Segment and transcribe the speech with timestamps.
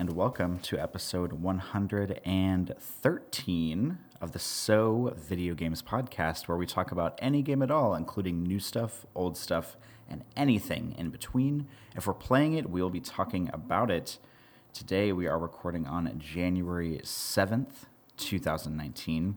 [0.00, 7.18] and welcome to episode 113 of the So Video Games Podcast, where we talk about
[7.20, 9.76] any game at all, including new stuff, old stuff,
[10.08, 11.66] and anything in between.
[11.94, 14.16] If we're playing it, we'll be talking about it.
[14.72, 17.84] Today, we are recording on January 7th,
[18.16, 19.36] 2019.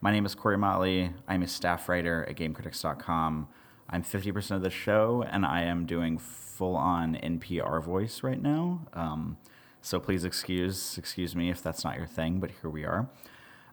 [0.00, 1.14] My name is Corey Motley.
[1.26, 3.48] I'm a staff writer at GameCritics.com.
[3.90, 8.86] I'm 50% of the show, and I am doing full on NPR voice right now.
[8.92, 9.38] Um,
[9.86, 13.08] so please excuse excuse me if that's not your thing, but here we are.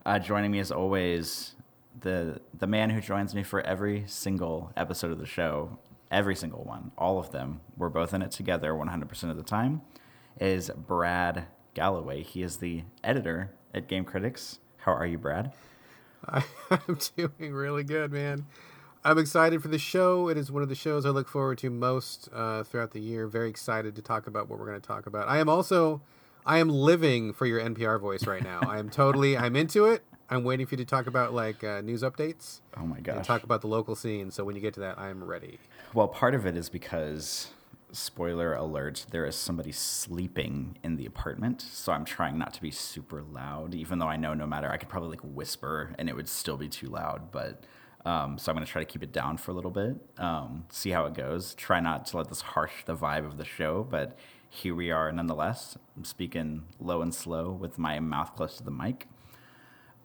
[0.06, 1.56] Uh, joining me as always,
[2.02, 5.80] the the man who joins me for every single episode of the show,
[6.12, 7.62] every single one, all of them.
[7.76, 9.82] We're both in it together 100% of the time.
[10.40, 12.22] Is Brad Gallaway?
[12.22, 14.60] He is the editor at Game Critics.
[14.78, 15.52] How are you, Brad?
[16.28, 18.46] I'm doing really good, man.
[19.06, 20.30] I'm excited for the show.
[20.30, 23.28] It is one of the shows I look forward to most uh, throughout the year.
[23.28, 25.28] Very excited to talk about what we're going to talk about.
[25.28, 26.02] I am also,
[26.46, 28.62] I am living for your NPR voice right now.
[28.62, 30.04] I am totally, I'm into it.
[30.30, 32.62] I'm waiting for you to talk about like uh, news updates.
[32.78, 33.28] Oh my gosh!
[33.28, 34.32] talk about the local scene.
[34.32, 35.60] So when you get to that, I'm ready.
[35.94, 37.50] Well, part of it is because
[37.92, 41.62] spoiler alert, there is somebody sleeping in the apartment.
[41.62, 44.78] So I'm trying not to be super loud, even though I know no matter I
[44.78, 47.32] could probably like whisper and it would still be too loud.
[47.32, 47.66] But
[48.06, 50.66] um, so I'm going to try to keep it down for a little bit, um,
[50.70, 51.56] see how it goes.
[51.56, 54.18] Try not to let this harsh the vibe of the show, but
[54.50, 55.78] here we are nonetheless.
[55.96, 59.08] I'm speaking low and slow with my mouth close to the mic.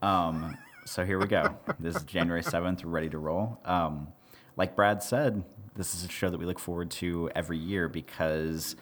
[0.01, 1.59] Um, so here we go.
[1.81, 3.61] this is January 7th, we're ready to roll.
[3.65, 4.09] Um,
[4.57, 8.77] like Brad said, this is a show that we look forward to every year because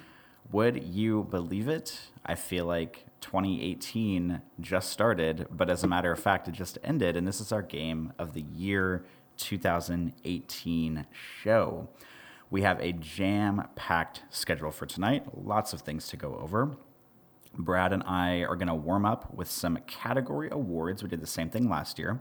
[0.53, 1.99] would you believe it?
[2.25, 7.17] I feel like 2018 just started, but as a matter of fact, it just ended.
[7.17, 9.05] And this is our game of the year
[9.37, 11.07] 2018
[11.43, 11.89] show.
[12.51, 16.77] We have a jam packed schedule for tonight, lots of things to go over.
[17.59, 21.03] Brad and I are going to warm up with some category awards.
[21.03, 22.21] We did the same thing last year.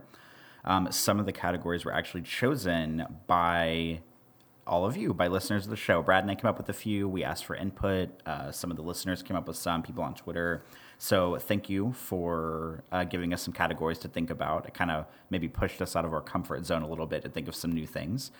[0.64, 4.00] Um, some of the categories were actually chosen by
[4.66, 6.02] all of you, by listeners of the show.
[6.02, 7.08] Brad and I came up with a few.
[7.08, 8.10] We asked for input.
[8.26, 10.64] Uh, some of the listeners came up with some, people on Twitter.
[10.98, 14.66] So thank you for uh, giving us some categories to think about.
[14.66, 17.28] It kind of maybe pushed us out of our comfort zone a little bit to
[17.28, 18.30] think of some new things.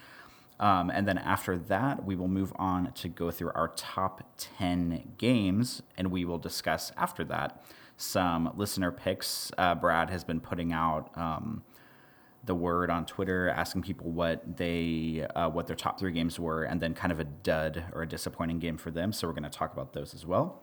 [0.58, 5.12] Um, and then after that, we will move on to go through our top 10
[5.18, 7.62] games, and we will discuss after that
[7.98, 9.52] some listener picks.
[9.58, 11.62] Uh, Brad has been putting out um,
[12.44, 16.64] the word on Twitter, asking people what they uh, what their top three games were,
[16.64, 19.12] and then kind of a dud or a disappointing game for them.
[19.12, 20.62] So we're going to talk about those as well.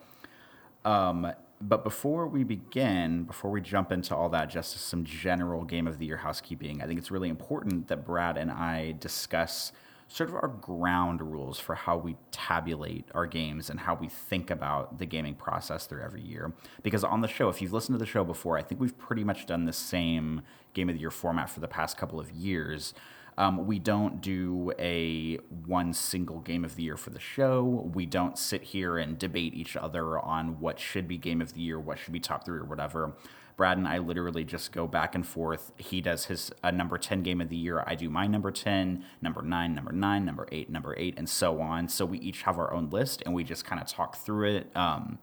[0.86, 1.32] Um,
[1.68, 5.98] but before we begin, before we jump into all that, just some general game of
[5.98, 9.72] the year housekeeping, I think it's really important that Brad and I discuss
[10.10, 14.52] sort of our ground rules for how we tabulate our games and how we think
[14.52, 16.54] about the gaming process through every year.
[16.84, 19.24] Because on the show, if you've listened to the show before, I think we've pretty
[19.24, 20.42] much done the same
[20.74, 22.94] game of the year format for the past couple of years.
[23.38, 27.90] Um, we don't do a one single game of the year for the show.
[27.94, 31.62] We don't sit here and debate each other on what should be game of the
[31.62, 33.16] year, what should be top three, or whatever.
[33.56, 35.72] Brad and I literally just go back and forth.
[35.78, 37.84] He does his uh, number 10 game of the year.
[37.86, 41.62] I do my number 10, number 9, number 9, number 8, number 8, and so
[41.62, 41.88] on.
[41.88, 44.76] So we each have our own list and we just kind of talk through it.
[44.76, 45.20] Um,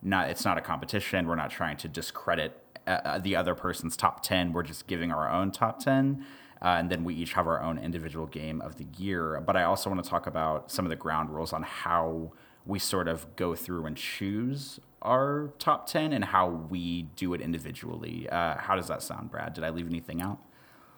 [0.00, 1.26] not It's not a competition.
[1.26, 4.52] We're not trying to discredit uh, uh the other person's top 10.
[4.52, 6.24] We're just giving our own top 10.
[6.62, 9.42] Uh, and then we each have our own individual game of the year.
[9.44, 12.32] But I also want to talk about some of the ground rules on how
[12.64, 17.40] we sort of go through and choose our top 10 and how we do it
[17.40, 18.28] individually.
[18.30, 19.54] Uh, how does that sound, Brad?
[19.54, 20.38] Did I leave anything out?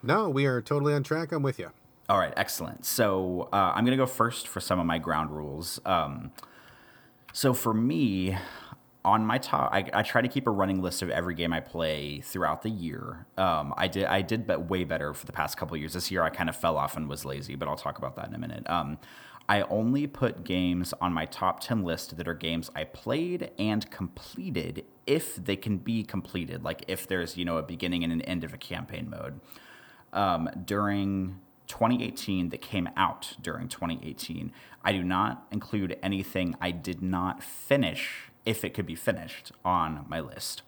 [0.03, 1.33] No, we are totally on track.
[1.33, 1.71] I'm with you.
[2.11, 2.85] All right, excellent.
[2.85, 5.81] So uh, I'm going to go first for some of my ground rules.
[5.87, 6.33] Um,
[7.33, 8.37] so for me,
[9.05, 11.61] on my top, I, I, try to keep a running list of every game I
[11.61, 13.27] play throughout the year.
[13.37, 15.93] Um, I did, I did, but way better for the past couple years.
[15.93, 18.29] This year, I kind of fell off and was lazy, but I'll talk about that
[18.29, 18.69] in a minute.
[18.69, 18.99] Um,
[19.47, 23.91] I only put games on my top 10 list that are games I played and
[23.91, 28.23] completed if they can be completed, like if there's, you know, a beginning and an
[28.23, 29.41] end of a campaign mode.
[30.15, 34.51] Um, during 2018 that came out during 2018,
[34.83, 40.05] I do not include anything I did not finish if it could be finished on
[40.09, 40.63] my list.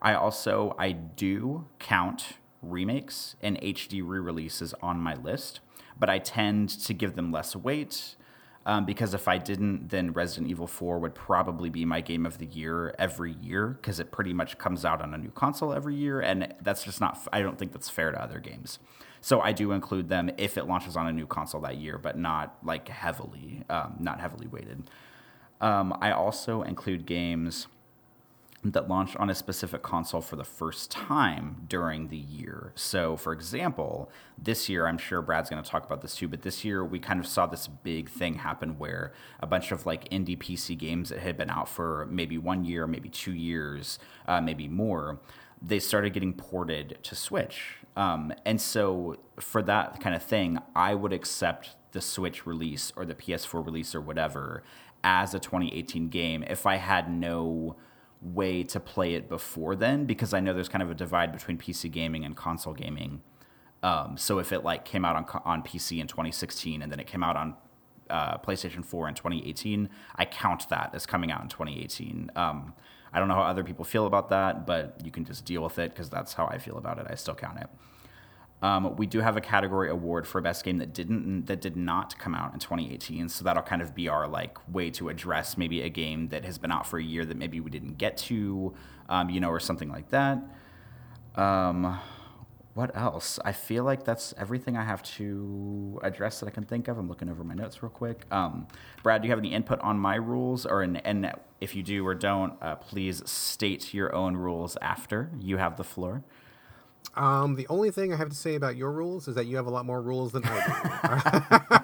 [0.00, 5.60] I also I do count remakes and HD re-releases on my list
[5.98, 8.16] but I tend to give them less weight.
[8.64, 12.38] Um, because if I didn't, then Resident Evil 4 would probably be my game of
[12.38, 15.96] the year every year because it pretty much comes out on a new console every
[15.96, 16.20] year.
[16.20, 18.78] And that's just not, I don't think that's fair to other games.
[19.20, 22.16] So I do include them if it launches on a new console that year, but
[22.16, 24.88] not like heavily, um, not heavily weighted.
[25.62, 27.68] Um, I also include games
[28.64, 32.72] that launched on a specific console for the first time during the year.
[32.76, 36.42] So, for example, this year, I'm sure Brad's going to talk about this too, but
[36.42, 40.08] this year we kind of saw this big thing happen where a bunch of like
[40.10, 43.98] indie PC games that had been out for maybe one year, maybe two years,
[44.28, 45.18] uh, maybe more,
[45.60, 47.78] they started getting ported to Switch.
[47.96, 53.04] Um, and so, for that kind of thing, I would accept the Switch release or
[53.04, 54.62] the PS4 release or whatever
[55.04, 57.76] as a 2018 game if I had no
[58.20, 61.58] way to play it before then because I know there's kind of a divide between
[61.58, 63.20] PC gaming and console gaming.
[63.82, 67.06] Um, so if it like came out on on PC in 2016 and then it
[67.06, 67.56] came out on
[68.10, 72.30] uh, PlayStation 4 in 2018, I count that as coming out in 2018.
[72.36, 72.74] Um,
[73.12, 75.78] I don't know how other people feel about that, but you can just deal with
[75.78, 77.06] it because that's how I feel about it.
[77.10, 77.68] I still count it.
[78.62, 82.16] Um, we do have a category award for best game that didn't that did not
[82.18, 85.82] come out in 2018, so that'll kind of be our like way to address maybe
[85.82, 88.72] a game that has been out for a year that maybe we didn't get to,
[89.08, 90.38] um, you know, or something like that.
[91.34, 91.98] Um,
[92.74, 93.38] what else?
[93.44, 96.96] I feel like that's everything I have to address that I can think of.
[96.96, 98.24] I'm looking over my notes real quick.
[98.30, 98.68] Um,
[99.02, 102.14] Brad, do you have any input on my rules, or and if you do or
[102.14, 106.22] don't, uh, please state your own rules after you have the floor.
[107.14, 109.66] Um, the only thing I have to say about your rules is that you have
[109.66, 111.82] a lot more rules than I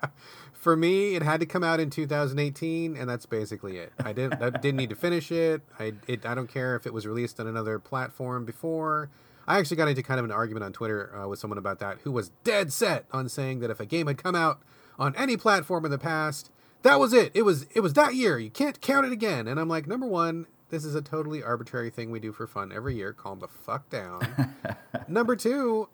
[0.00, 0.08] do.
[0.52, 3.92] For me, it had to come out in 2018, and that's basically it.
[4.00, 5.62] I didn't I didn't need to finish it.
[5.78, 9.10] I it, I don't care if it was released on another platform before.
[9.46, 11.98] I actually got into kind of an argument on Twitter uh, with someone about that,
[12.02, 14.60] who was dead set on saying that if a game had come out
[14.98, 16.50] on any platform in the past,
[16.82, 17.30] that was it.
[17.34, 18.38] It was it was that year.
[18.38, 19.46] You can't count it again.
[19.46, 22.72] And I'm like, number one, this is a totally arbitrary thing we do for fun
[22.72, 23.12] every year.
[23.12, 24.54] Calm the fuck down.
[25.08, 25.88] Number two,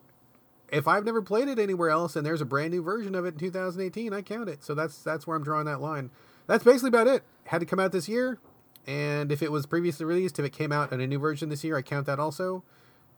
[0.70, 3.34] if I've never played it anywhere else and there's a brand new version of it
[3.34, 4.64] in 2018, I count it.
[4.64, 6.10] So that's that's where I'm drawing that line.
[6.46, 7.22] That's basically about it.
[7.44, 8.38] Had to come out this year,
[8.86, 11.64] and if it was previously released, if it came out in a new version this
[11.64, 12.64] year, I count that also.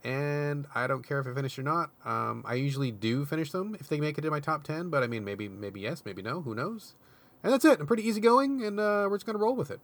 [0.05, 1.91] And I don't care if I finish or not.
[2.05, 4.91] Um, I usually do finish them if they make it in my top ten.
[4.91, 6.43] But I mean, maybe maybe yes, maybe no.
[6.43, 6.95] Who knows?
[7.43, 7.81] And that's it.
[7.81, 9.81] I'm pretty easygoing, and uh, we're just gonna roll with it.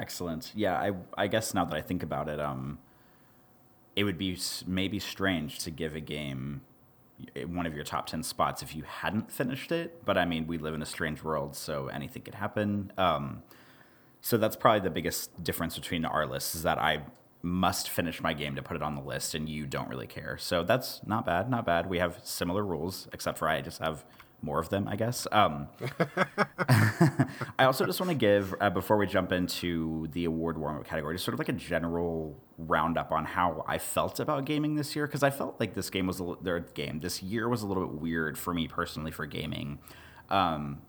[0.00, 0.52] Excellent.
[0.56, 2.78] Yeah, I I guess now that I think about it, um,
[3.94, 6.62] it would be maybe strange to give a game
[7.36, 10.46] eh, one of your top 10 spots if you hadn't finished it but i mean
[10.46, 12.92] we live in a strange world so anything could happen.
[12.96, 13.42] Um,
[14.22, 17.02] so that's probably the biggest difference between our lists is that i
[17.42, 20.36] must finish my game to put it on the list and you don't really care.
[20.38, 21.88] So that's not bad not bad.
[21.88, 24.04] We have similar rules except for i just have
[24.42, 25.26] more of them, I guess.
[25.32, 25.68] Um,
[27.58, 30.84] I also just want to give, uh, before we jump into the award warm up
[30.84, 34.94] category, just sort of like a general roundup on how I felt about gaming this
[34.94, 37.00] year, because I felt like this game was a their game.
[37.00, 39.78] This year was a little bit weird for me personally for gaming.
[40.28, 40.82] Um,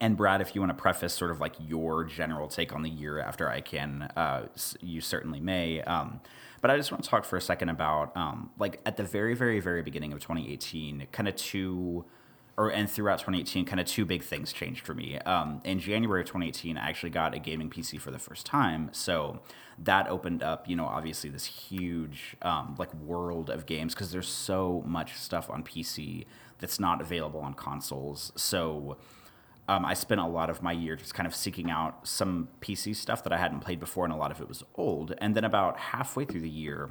[0.00, 2.90] and Brad, if you want to preface sort of like your general take on the
[2.90, 4.46] year after I can, uh,
[4.80, 5.80] you certainly may.
[5.82, 6.20] Um,
[6.60, 9.34] but I just want to talk for a second about um, like at the very,
[9.34, 12.04] very, very beginning of 2018, kind of two
[12.58, 15.18] or and throughout 2018, kind of two big things changed for me.
[15.20, 18.88] Um, in January of 2018, I actually got a gaming PC for the first time,
[18.92, 19.40] so
[19.78, 24.28] that opened up, you know, obviously this huge um, like world of games because there's
[24.28, 26.24] so much stuff on PC
[26.58, 28.32] that's not available on consoles.
[28.36, 28.96] So
[29.68, 32.96] um, I spent a lot of my year just kind of seeking out some PC
[32.96, 35.14] stuff that I hadn't played before, and a lot of it was old.
[35.18, 36.90] And then about halfway through the year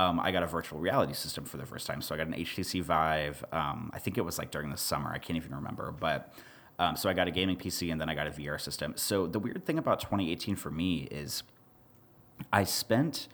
[0.00, 2.00] um, I got a virtual reality system for the first time.
[2.00, 3.44] So I got an HTC Vive.
[3.52, 5.12] Um, I think it was like during the summer.
[5.12, 5.92] I can't even remember.
[5.92, 6.32] But
[6.78, 8.94] um, so I got a gaming PC and then I got a VR system.
[8.96, 11.42] So the weird thing about 2018 for me is
[12.50, 13.28] I spent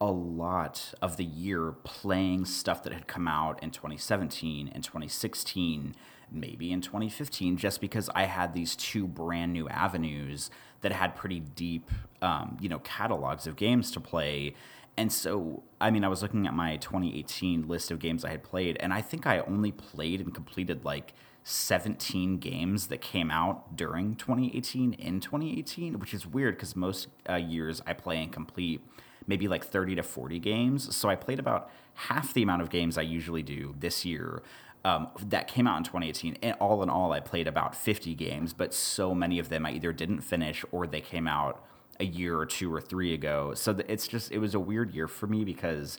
[0.00, 5.94] a lot of the year playing stuff that had come out in 2017 and 2016
[6.30, 10.50] maybe in 2015 just because i had these two brand new avenues
[10.82, 11.90] that had pretty deep
[12.22, 14.54] um, you know catalogs of games to play
[14.98, 18.42] and so, I mean, I was looking at my 2018 list of games I had
[18.42, 21.14] played, and I think I only played and completed like
[21.44, 27.36] 17 games that came out during 2018 in 2018, which is weird because most uh,
[27.36, 28.80] years I play and complete
[29.28, 30.96] maybe like 30 to 40 games.
[30.96, 34.42] So I played about half the amount of games I usually do this year.
[34.84, 36.38] Um, that came out in 2018.
[36.42, 39.72] And all in all, I played about 50 games, but so many of them I
[39.72, 41.64] either didn't finish or they came out
[42.00, 43.54] a year or two or three ago.
[43.54, 45.98] So it's just it was a weird year for me because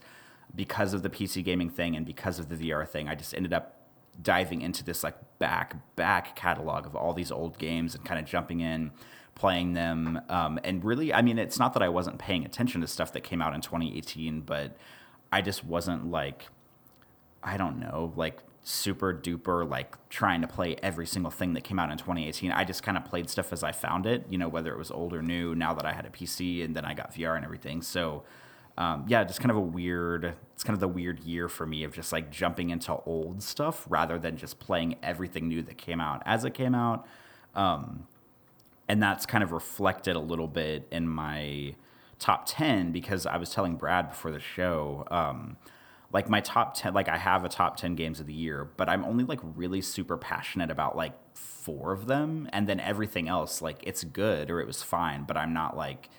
[0.55, 3.53] because of the PC gaming thing and because of the VR thing, I just ended
[3.53, 3.79] up
[4.21, 8.25] diving into this like back back catalog of all these old games and kind of
[8.25, 8.91] jumping in
[9.35, 12.87] playing them um, and really i mean it's not that i wasn't paying attention to
[12.87, 14.75] stuff that came out in 2018 but
[15.31, 16.47] i just wasn't like
[17.43, 18.39] i don't know like
[18.69, 22.51] super duper like trying to play every single thing that came out in 2018.
[22.51, 24.91] I just kind of played stuff as I found it, you know, whether it was
[24.91, 25.55] old or new.
[25.55, 28.23] Now that I had a PC and then I got VR and everything, so
[28.77, 30.35] um, yeah, just kind of a weird.
[30.53, 33.85] It's kind of the weird year for me of just like jumping into old stuff
[33.89, 37.05] rather than just playing everything new that came out as it came out.
[37.55, 38.07] Um,
[38.87, 41.75] and that's kind of reflected a little bit in my
[42.19, 45.57] top 10 because I was telling Brad before the show, um,
[46.11, 48.89] like my top 10, like I have a top 10 games of the year, but
[48.89, 52.49] I'm only like really super passionate about like four of them.
[52.51, 56.09] And then everything else, like it's good or it was fine, but I'm not like,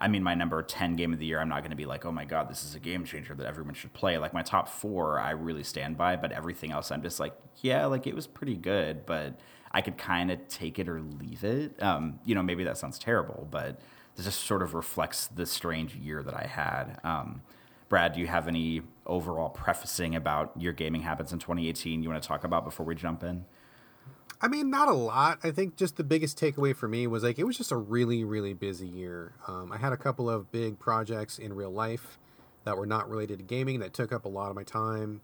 [0.00, 2.04] I mean, my number 10 game of the year, I'm not going to be like,
[2.04, 4.18] oh my God, this is a game changer that everyone should play.
[4.18, 7.86] Like my top four, I really stand by, but everything else, I'm just like, yeah,
[7.86, 9.38] like it was pretty good, but
[9.70, 11.80] I could kind of take it or leave it.
[11.82, 13.80] Um, you know, maybe that sounds terrible, but
[14.16, 17.00] this just sort of reflects the strange year that I had.
[17.04, 17.42] Um,
[17.92, 22.22] Brad, do you have any overall prefacing about your gaming habits in 2018 you want
[22.22, 23.44] to talk about before we jump in?
[24.40, 25.40] I mean, not a lot.
[25.44, 28.24] I think just the biggest takeaway for me was like it was just a really,
[28.24, 29.34] really busy year.
[29.46, 32.16] Um, I had a couple of big projects in real life
[32.64, 35.20] that were not related to gaming that took up a lot of my time.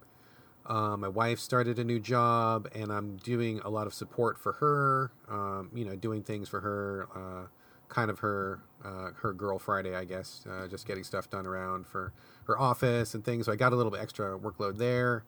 [0.66, 4.52] Uh, my wife started a new job, and I'm doing a lot of support for
[4.52, 5.10] her.
[5.26, 7.46] Um, you know, doing things for her, uh,
[7.88, 10.44] kind of her uh, her girl Friday, I guess.
[10.49, 12.12] Uh, just getting stuff done around for
[12.44, 13.47] her office and things.
[13.47, 15.25] So I got a little bit extra workload there.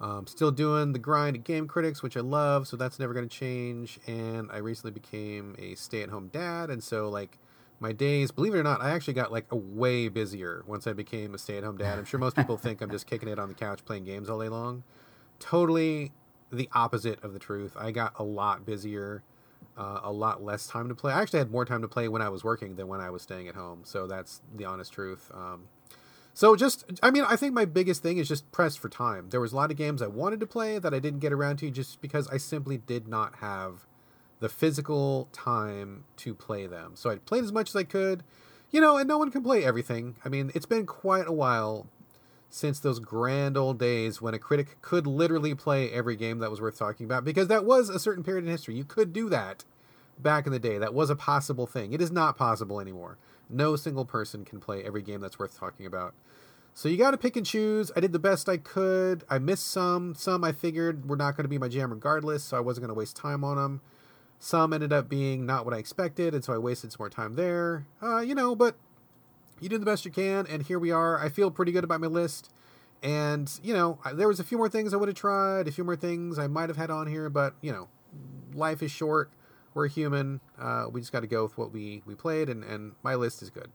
[0.00, 3.28] Um, still doing the grind at Game Critics, which I love, so that's never going
[3.28, 4.00] to change.
[4.06, 7.38] And I recently became a stay-at-home dad, and so like
[7.78, 10.94] my days, believe it or not, I actually got like a way busier once I
[10.94, 11.98] became a stay-at-home dad.
[11.98, 14.40] I'm sure most people think I'm just kicking it on the couch playing games all
[14.40, 14.82] day long.
[15.38, 16.12] Totally
[16.52, 17.76] the opposite of the truth.
[17.78, 19.22] I got a lot busier,
[19.76, 21.12] uh, a lot less time to play.
[21.12, 23.22] I actually had more time to play when I was working than when I was
[23.22, 23.80] staying at home.
[23.84, 25.30] So that's the honest truth.
[25.34, 25.68] Um,
[26.32, 29.30] so just, I mean, I think my biggest thing is just pressed for time.
[29.30, 31.58] There was a lot of games I wanted to play that I didn't get around
[31.58, 33.86] to just because I simply did not have
[34.40, 36.92] the physical time to play them.
[36.96, 38.24] So I played as much as I could,
[38.70, 40.16] you know, and no one can play everything.
[40.24, 41.86] I mean, it's been quite a while
[42.54, 46.60] since those grand old days when a critic could literally play every game that was
[46.60, 48.76] worth talking about because that was a certain period in history.
[48.76, 49.64] You could do that
[50.20, 50.78] back in the day.
[50.78, 51.92] That was a possible thing.
[51.92, 53.18] It is not possible anymore.
[53.50, 56.14] No single person can play every game that's worth talking about.
[56.74, 57.90] So you got to pick and choose.
[57.96, 59.24] I did the best I could.
[59.28, 60.14] I missed some.
[60.14, 62.94] Some I figured were not going to be my jam regardless, so I wasn't going
[62.94, 63.80] to waste time on them.
[64.38, 67.34] Some ended up being not what I expected, and so I wasted some more time
[67.34, 67.88] there.
[68.00, 68.76] Uh, you know, but
[69.60, 71.18] you do the best you can, and here we are.
[71.18, 72.50] I feel pretty good about my list.
[73.02, 75.84] And, you know, there was a few more things I would have tried, a few
[75.84, 77.88] more things I might have had on here, but, you know,
[78.54, 79.30] life is short.
[79.74, 80.40] We're human.
[80.58, 83.42] Uh, we just got to go with what we, we played, and, and my list
[83.42, 83.70] is good.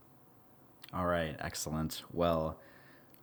[0.92, 2.02] All right, excellent.
[2.12, 2.58] Well,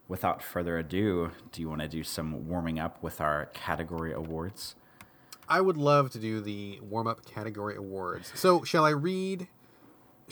[0.08, 4.76] without further ado, do you want to do some warming up with our category awards?
[5.50, 8.32] I would love to do the warm up category awards.
[8.36, 9.48] So, shall I read?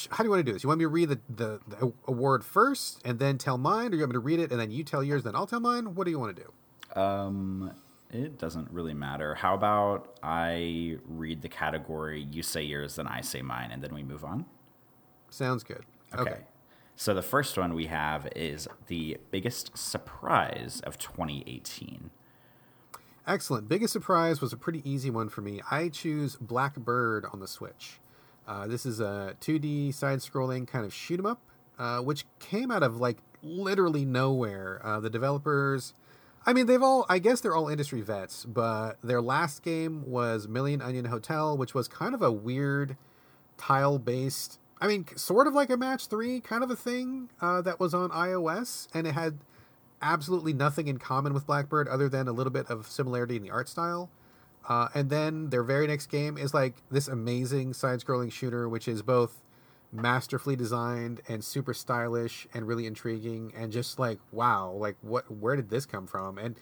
[0.10, 0.64] How do you want to do this?
[0.64, 3.96] You want me to read the, the, the, award first and then tell mine, or
[3.96, 5.96] you want me to read it and then you tell yours, then I'll tell mine?
[5.96, 7.00] What do you want to do?
[7.02, 7.72] Um,
[8.12, 9.36] it doesn't really matter.
[9.36, 13.94] How about I read the category, you say yours, then I say mine, and then
[13.94, 14.46] we move on?
[15.30, 15.86] Sounds good.
[16.14, 16.32] Okay.
[16.32, 16.42] okay.
[16.98, 22.10] So the first one we have is the biggest surprise of 2018.
[23.28, 23.68] Excellent.
[23.68, 25.62] Biggest surprise was a pretty easy one for me.
[25.70, 28.00] I choose Blackbird on the Switch.
[28.48, 31.40] Uh, this is a 2D side scrolling kind of shoot 'em up,
[31.80, 34.82] uh, which came out of like literally nowhere.
[34.84, 35.94] Uh, the developers,
[36.46, 40.48] I mean, they've all, I guess they're all industry vets, but their last game was
[40.48, 42.98] Million Onion Hotel, which was kind of a weird
[43.58, 47.62] tile based, I mean, sort of like a match three kind of a thing uh,
[47.62, 49.40] that was on iOS, and it had
[50.02, 53.50] absolutely nothing in common with Blackbird other than a little bit of similarity in the
[53.50, 54.10] art style.
[54.68, 58.88] Uh, and then their very next game is like this amazing side scrolling shooter, which
[58.88, 59.42] is both
[59.92, 65.56] masterfully designed and super stylish and really intriguing and just like wow like what where
[65.56, 66.38] did this come from?
[66.38, 66.56] And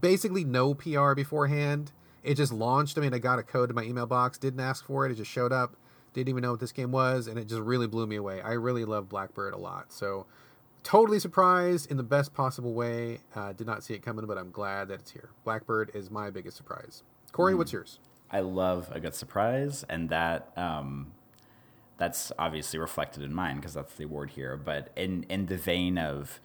[0.00, 1.92] basically no pr beforehand.
[2.22, 2.96] It just launched.
[2.96, 5.12] I mean i got a code in my email box didn't ask for it.
[5.12, 5.76] It just showed up.
[6.12, 8.40] Didn't even know what this game was and it just really blew me away.
[8.40, 9.92] I really love blackbird a lot.
[9.92, 10.26] So
[10.82, 13.20] totally surprised in the best possible way.
[13.34, 15.30] Uh, did not see it coming, but I'm glad that it's here.
[15.44, 17.02] Blackbird is my biggest surprise.
[17.32, 17.58] Corey, mm.
[17.58, 17.98] what's yours?
[18.30, 21.12] I love a good surprise, and that um,
[21.98, 24.56] that's obviously reflected in mine because that's the award here.
[24.56, 26.40] But in in the vein of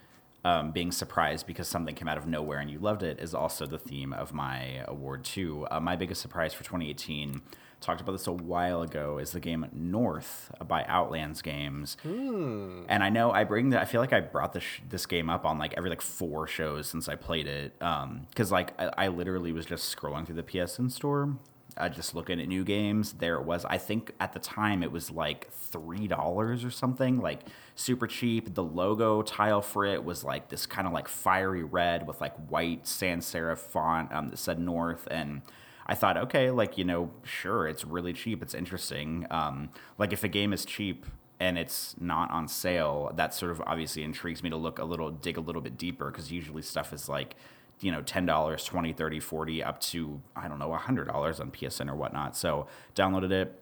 [0.46, 3.66] um, being surprised because something came out of nowhere and you loved it is also
[3.66, 5.68] the theme of my award too.
[5.72, 7.42] Uh, my biggest surprise for 2018
[7.86, 11.98] talked about this a while ago, is the game North by Outlands Games.
[12.02, 12.84] Hmm.
[12.90, 15.46] And I know I bring the, I feel like I brought this this game up
[15.46, 17.74] on like every like four shows since I played it.
[17.82, 21.38] Um, because like I, I literally was just scrolling through the PSN store,
[21.78, 23.14] uh, just looking at new games.
[23.14, 23.66] There it was.
[23.66, 27.42] I think at the time it was like three dollars or something, like
[27.76, 28.56] super cheap.
[28.56, 32.36] The logo tile for it was like this kind of like fiery red with like
[32.50, 35.42] white sans serif font um, that said North and.
[35.86, 38.42] I thought, okay, like you know, sure, it's really cheap.
[38.42, 39.28] It's interesting.
[39.30, 41.06] Um, like if a game is cheap
[41.40, 45.12] and it's not on sale, that sort of obviously intrigues me to look a little,
[45.12, 47.36] dig a little bit deeper because usually stuff is like,
[47.82, 51.96] you know, $10, 20 30 40 up to, I don't know, $100 on PSN or
[51.96, 52.36] whatnot.
[52.38, 53.60] So downloaded it.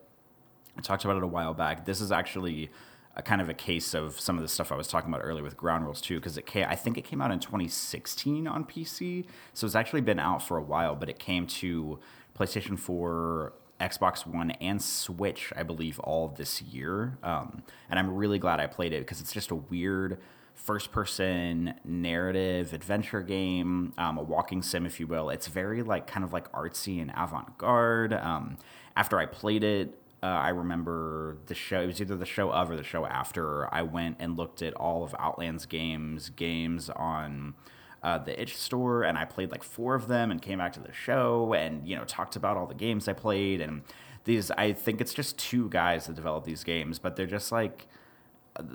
[0.78, 1.86] I talked about it a while back.
[1.86, 2.72] This is actually
[3.16, 5.44] a kind of a case of some of the stuff I was talking about earlier
[5.44, 8.66] with Ground Rules too, because it came, I think it came out in 2016 on
[8.66, 10.96] PC, so it's actually been out for a while.
[10.96, 12.00] But it came to
[12.38, 17.18] PlayStation 4, Xbox One, and Switch, I believe, all this year.
[17.22, 20.20] Um, and I'm really glad I played it because it's just a weird
[20.56, 25.30] first-person narrative adventure game, um, a walking sim, if you will.
[25.30, 28.14] It's very like kind of like artsy and avant-garde.
[28.14, 28.58] Um,
[28.96, 31.82] after I played it, uh, I remember the show.
[31.82, 33.72] It was either the show of or the show after.
[33.74, 37.56] I went and looked at all of Outland's games, games on
[38.02, 40.80] uh, the itch store, and I played like four of them, and came back to
[40.80, 43.82] the show, and you know talked about all the games I played, and
[44.24, 44.50] these.
[44.52, 47.88] I think it's just two guys that develop these games, but they're just like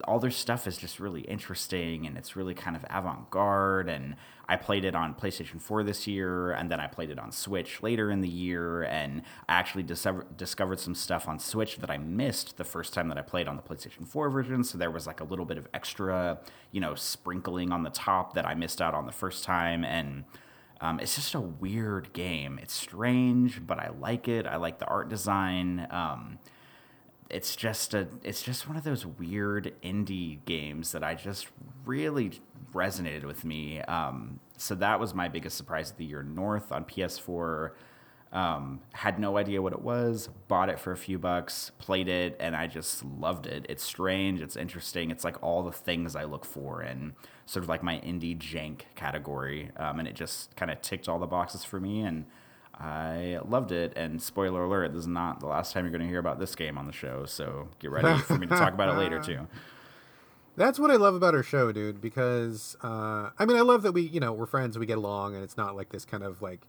[0.05, 4.17] all their stuff is just really interesting and it's really kind of avant-garde and
[4.49, 7.83] i played it on playstation 4 this year and then i played it on switch
[7.83, 11.99] later in the year and i actually discover- discovered some stuff on switch that i
[11.99, 14.65] missed the first time that i played on the playstation 4 version.
[14.65, 16.39] So there was like a little bit of extra
[16.73, 20.25] you know sprinkling on the top that i missed out on the first time and
[20.81, 22.59] um, it's just a weird game.
[22.63, 24.47] It's strange but i like it.
[24.47, 25.87] I like the art design.
[25.91, 26.39] Um,
[27.31, 31.49] it's just a it's just one of those weird indie games that I just
[31.85, 32.33] really
[32.73, 33.81] resonated with me.
[33.83, 36.23] Um, so that was my biggest surprise of the year.
[36.23, 37.73] North on PS4.
[38.31, 40.29] Um, had no idea what it was.
[40.49, 41.73] Bought it for a few bucks.
[41.79, 43.65] Played it, and I just loved it.
[43.71, 44.43] It's strange.
[44.43, 45.11] It's interesting.
[45.11, 47.15] It's like all the things I look for in
[47.47, 51.19] sort of like my indie jank category, um, and it just kind of ticked all
[51.19, 52.03] the boxes for me.
[52.03, 52.27] And
[52.81, 53.93] I loved it.
[53.97, 56.55] And spoiler alert, this is not the last time you're going to hear about this
[56.55, 57.25] game on the show.
[57.27, 59.49] So get ready for me to talk about it later, too.
[60.57, 62.01] That's what I love about our show, dude.
[62.01, 65.35] Because uh, I mean, I love that we, you know, we're friends, we get along,
[65.35, 66.61] and it's not like this kind of like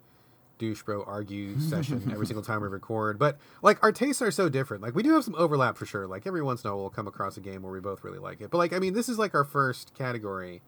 [0.59, 3.17] douche bro argue session every single time we record.
[3.17, 4.83] But like our tastes are so different.
[4.83, 6.05] Like we do have some overlap for sure.
[6.05, 8.19] Like every once in a while we'll come across a game where we both really
[8.19, 8.51] like it.
[8.51, 10.61] But like I mean, this is like our first category,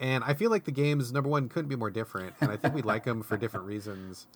[0.00, 2.74] and I feel like the games number one couldn't be more different, and I think
[2.74, 4.26] we like them for different reasons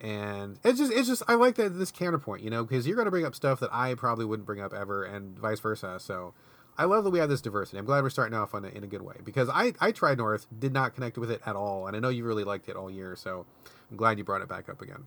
[0.00, 3.06] and it's just it's just I like that this counterpoint, you know, because you're going
[3.06, 5.98] to bring up stuff that I probably wouldn't bring up ever, and vice versa.
[6.00, 6.34] So
[6.78, 7.78] I love that we have this diversity.
[7.78, 10.18] I'm glad we're starting off on a, in a good way because I I tried
[10.18, 12.76] North, did not connect with it at all, and I know you really liked it
[12.76, 13.16] all year.
[13.16, 13.46] So
[13.90, 15.06] I'm glad you brought it back up again.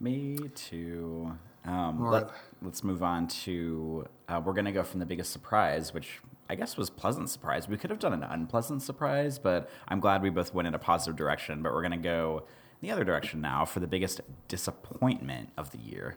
[0.00, 1.32] Me too.
[1.64, 2.32] Um, All let, right.
[2.68, 6.54] us move on to uh, we're going to go from the biggest surprise, which I
[6.54, 7.66] guess was pleasant surprise.
[7.68, 10.78] We could have done an unpleasant surprise, but I'm glad we both went in a
[10.78, 11.62] positive direction.
[11.62, 12.44] But we're going to go
[12.86, 16.16] the other direction now for the biggest disappointment of the year.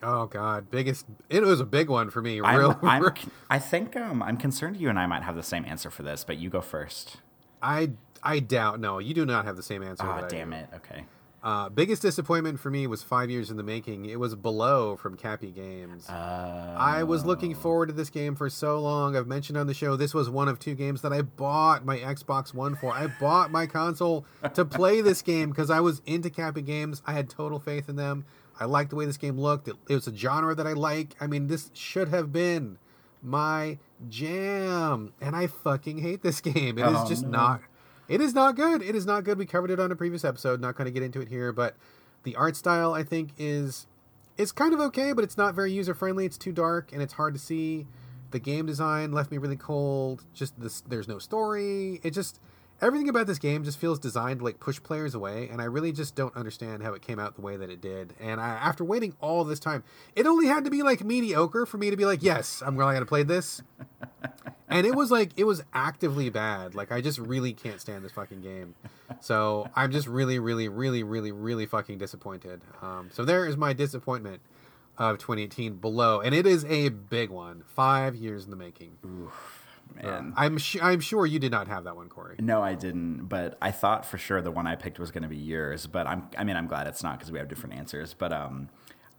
[0.00, 1.06] Oh God, biggest!
[1.28, 2.40] It was a big one for me.
[2.40, 3.04] I'm, Real, I'm,
[3.50, 6.22] I think um, I'm concerned you and I might have the same answer for this,
[6.24, 7.16] but you go first.
[7.60, 7.90] I
[8.22, 8.78] I doubt.
[8.78, 10.04] No, you do not have the same answer.
[10.04, 10.68] I damn it.
[10.74, 11.04] Okay.
[11.42, 14.04] Uh, biggest disappointment for me was five years in the making.
[14.04, 16.08] It was Below from Capy Games.
[16.08, 19.16] Uh, I was looking forward to this game for so long.
[19.16, 21.98] I've mentioned on the show this was one of two games that I bought my
[21.98, 22.92] Xbox One for.
[22.92, 24.24] I bought my console
[24.54, 27.02] to play this game because I was into Capy Games.
[27.06, 28.24] I had total faith in them.
[28.60, 29.66] I liked the way this game looked.
[29.66, 31.16] It, it was a genre that I like.
[31.20, 32.78] I mean, this should have been
[33.20, 33.78] my
[34.08, 36.78] jam, and I fucking hate this game.
[36.78, 37.30] It is Oh, just no.
[37.30, 37.60] not.
[38.12, 38.82] It is not good.
[38.82, 39.38] It is not good.
[39.38, 40.60] We covered it on a previous episode.
[40.60, 41.76] Not going to get into it here, but
[42.24, 43.86] the art style I think is
[44.36, 46.26] it's kind of okay, but it's not very user friendly.
[46.26, 47.86] It's too dark and it's hard to see.
[48.30, 50.24] The game design left me really cold.
[50.34, 52.00] Just this, there's no story.
[52.02, 52.38] It just
[52.82, 55.92] everything about this game just feels designed to like push players away, and I really
[55.92, 58.14] just don't understand how it came out the way that it did.
[58.20, 59.84] And I, after waiting all this time,
[60.16, 62.94] it only had to be like mediocre for me to be like, yes, I'm really
[62.94, 63.62] gonna play this.
[64.68, 66.74] and it was like it was actively bad.
[66.74, 68.74] Like I just really can't stand this fucking game.
[69.20, 72.60] So I'm just really, really, really, really, really fucking disappointed.
[72.82, 74.40] Um, so there is my disappointment
[74.98, 77.62] of 2018 below, and it is a big one.
[77.66, 78.96] Five years in the making.
[79.94, 80.32] Man.
[80.36, 82.36] I'm su- I'm sure you did not have that one, Corey.
[82.40, 83.26] No, I didn't.
[83.26, 85.86] But I thought for sure the one I picked was going to be yours.
[85.86, 88.14] But I'm, I mean, I'm glad it's not because we have different answers.
[88.14, 88.68] But um,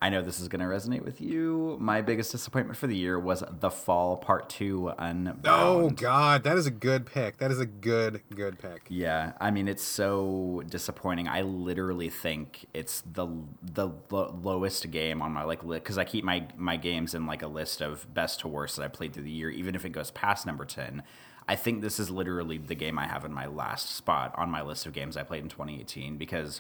[0.04, 1.78] I know this is going to resonate with you.
[1.80, 5.40] My biggest disappointment for the year was The Fall Part 2 Unbound.
[5.46, 7.38] Oh god, that is a good pick.
[7.38, 8.82] That is a good good pick.
[8.90, 11.30] Yeah, I mean it's so disappointing.
[11.30, 13.28] I literally think it's the
[13.62, 17.26] the lo- lowest game on my like list cuz I keep my my games in
[17.26, 19.86] like a list of best to worst that I played through the year even if
[19.86, 21.02] it goes past number 10.
[21.48, 24.62] I think this is literally the game I have in my last spot on my
[24.62, 26.60] list of games I played in 2018 because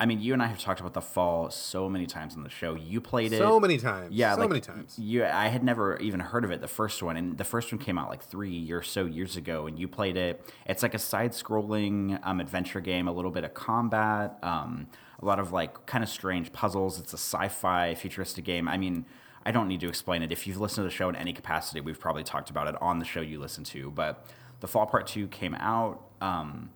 [0.00, 2.50] I mean, you and I have talked about the fall so many times on the
[2.50, 2.74] show.
[2.74, 4.14] You played it So many times.
[4.14, 4.96] yeah, so like, many times.
[4.96, 6.60] You, I had never even heard of it.
[6.60, 9.66] The first one, and the first one came out like three or so years ago,
[9.66, 10.40] and you played it.
[10.66, 14.86] It's like a side-scrolling um, adventure game, a little bit of combat, um,
[15.20, 17.00] a lot of like kind of strange puzzles.
[17.00, 18.68] It's a sci-fi futuristic game.
[18.68, 19.04] I mean.
[19.46, 20.30] I don't need to explain it.
[20.30, 22.98] If you've listened to the show in any capacity, we've probably talked about it on
[22.98, 23.90] the show you listen to.
[23.90, 24.26] But
[24.60, 26.02] the Fall Part Two came out.
[26.20, 26.70] Um,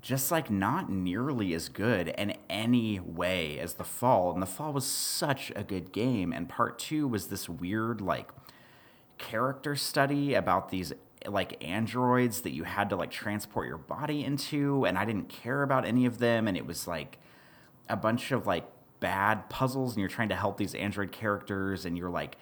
[0.00, 4.72] just like not nearly as good in any way as the fall and the fall
[4.72, 8.30] was such a good game and part two was this weird like
[9.18, 10.92] character study about these
[11.26, 15.62] like androids that you had to like transport your body into and i didn't care
[15.64, 17.18] about any of them and it was like
[17.88, 18.64] a bunch of like
[19.00, 22.36] bad puzzles and you're trying to help these android characters and you're like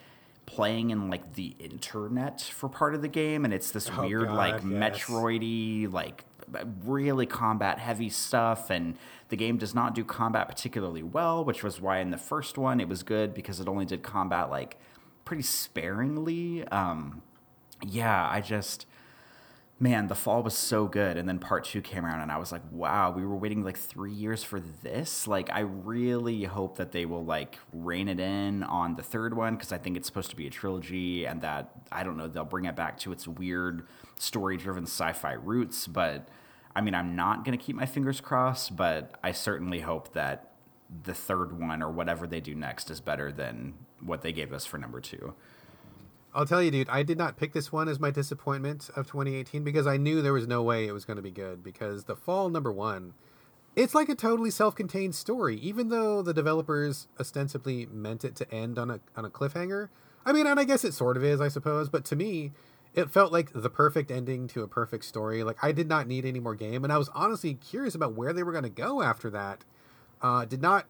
[0.45, 4.27] playing in like the internet for part of the game and it's this Oh, weird
[4.27, 4.63] God, like yes.
[4.63, 6.23] metroidy like
[6.83, 8.97] really combat heavy stuff and
[9.29, 12.79] the game does not do combat particularly well which was why in the first one
[12.79, 14.77] it was good because it only did combat like
[15.25, 16.65] pretty sparingly.
[16.69, 17.21] Um
[17.85, 18.87] yeah i just
[19.79, 22.51] man the fall was so good and then part two came around and i was
[22.51, 25.27] like wow we were waiting like three years for this?
[25.27, 29.55] Like i really hope that they will like rein it in on the third one
[29.55, 32.45] because i think it's supposed to be a trilogy and that i don't know they'll
[32.45, 33.85] bring it back to its weird
[34.19, 36.27] story driven sci-fi roots but
[36.75, 40.53] i mean i'm not going to keep my fingers crossed but i certainly hope that
[41.03, 44.65] the third one or whatever they do next is better than what they gave us
[44.65, 45.33] for number two
[46.37, 49.63] I'll tell you, dude, I did not pick this one as my disappointment of 2018
[49.63, 51.63] because I knew there was no way it was going to be good.
[51.63, 53.15] Because the fall number one,
[53.75, 58.77] it's like a totally self-contained story, even though the developers ostensibly meant it to end
[58.77, 59.89] on a on a cliffhanger.
[60.27, 61.89] I mean, and I guess it sort of is, I suppose.
[61.89, 62.51] But to me,
[62.97, 65.43] it felt like the perfect ending to a perfect story.
[65.43, 68.33] Like I did not need any more game, and I was honestly curious about where
[68.33, 69.63] they were going to go after that.
[70.19, 70.87] Uh, did not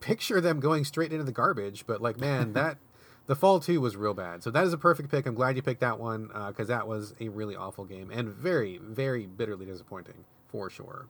[0.00, 2.78] picture them going straight into the garbage, but like, man, that.
[3.26, 4.42] The Fall 2 was real bad.
[4.42, 5.24] So that is a perfect pick.
[5.24, 8.78] I'm glad you picked that one because that was a really awful game and very,
[8.78, 11.06] very bitterly disappointing for sure.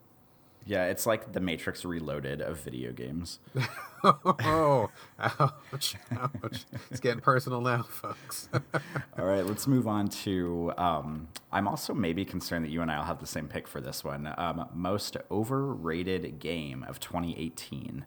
[0.70, 3.40] Yeah it's like the matrix reloaded of video games
[4.04, 6.64] oh, ouch, ouch.
[6.90, 8.48] It's getting personal now, folks.
[9.18, 10.72] All right, let's move on to.
[10.78, 13.80] Um, I'm also maybe concerned that you and I will have the same pick for
[13.82, 14.32] this one.
[14.38, 18.06] Um, most overrated game of 2018.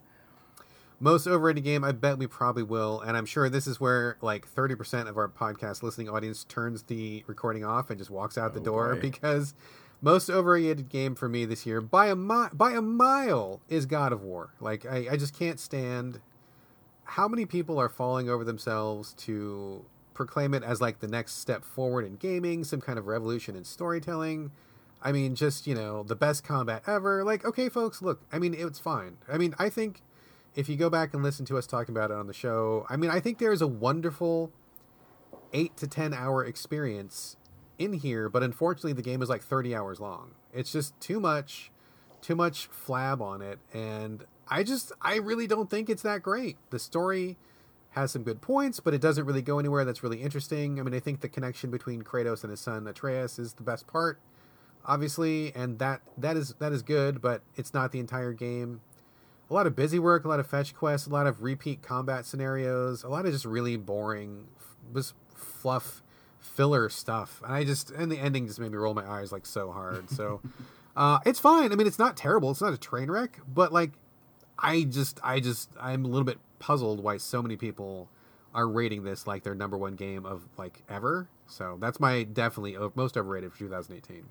[1.00, 3.02] Most overrated game, I bet we probably will.
[3.02, 7.24] And I'm sure this is where like 30% of our podcast listening audience turns the
[7.28, 9.02] recording off and just walks out the Oh, door boy.
[9.02, 9.54] because
[10.04, 14.12] most overrated game for me this year by a mi- by a mile is God
[14.12, 14.54] of War.
[14.60, 16.20] Like I, I just can't stand
[17.06, 21.64] how many people are falling over themselves to proclaim it as like the next step
[21.64, 24.52] forward in gaming, some kind of revolution in storytelling.
[25.02, 27.24] I mean, just, you know, the best combat ever.
[27.24, 29.18] Like, okay, folks, look, I mean, it's fine.
[29.32, 30.02] I mean, I think
[30.56, 32.96] if you go back and listen to us talking about it on the show, I
[32.96, 34.52] mean, I think there is a wonderful
[35.52, 37.38] eight to 10 hour experience
[37.78, 40.32] in here, but unfortunately, the game is like 30 hours long.
[40.54, 41.72] It's just too much,
[42.22, 43.60] too much flab on it.
[43.74, 46.58] And I just, I really don't think it's that great.
[46.70, 47.38] The story
[47.94, 50.80] has some good points, but it doesn't really go anywhere that's really interesting.
[50.80, 53.88] I mean, I think the connection between Kratos and his son Atreus is the best
[53.88, 54.20] part,
[54.86, 58.82] obviously, and that that is that is good, but it's not the entire game.
[59.50, 62.26] A lot of busy work, a lot of fetch quests, a lot of repeat combat
[62.26, 64.48] scenarios, a lot of just really boring,
[64.94, 66.03] just fluff
[66.44, 67.42] filler stuff.
[67.44, 70.10] And I just and the ending just made me roll my eyes like so hard.
[70.10, 70.42] So
[70.96, 71.72] uh, it's fine.
[71.72, 72.52] I mean, it's not terrible.
[72.52, 73.92] It's not a train wreck, but like
[74.60, 78.10] I just, I just, I'm a little bit puzzled why so many people
[78.54, 81.28] are rating this like their number one game of like ever.
[81.48, 84.24] So that's my definitely most overrated for 2018.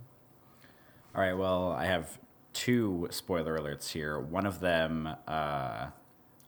[1.14, 2.18] All right, well, I have
[2.53, 4.18] two spoiler alerts here.
[4.18, 5.88] One of them, uh,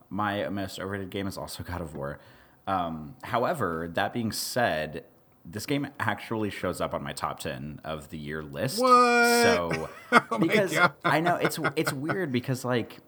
[0.09, 2.19] my most overrated game is also God of War.
[2.67, 5.05] Um, however, that being said,
[5.45, 8.81] this game actually shows up on my top 10 of the year list.
[8.81, 8.91] What?
[8.93, 9.89] So,
[10.31, 12.99] Oh because I know it's it's weird because like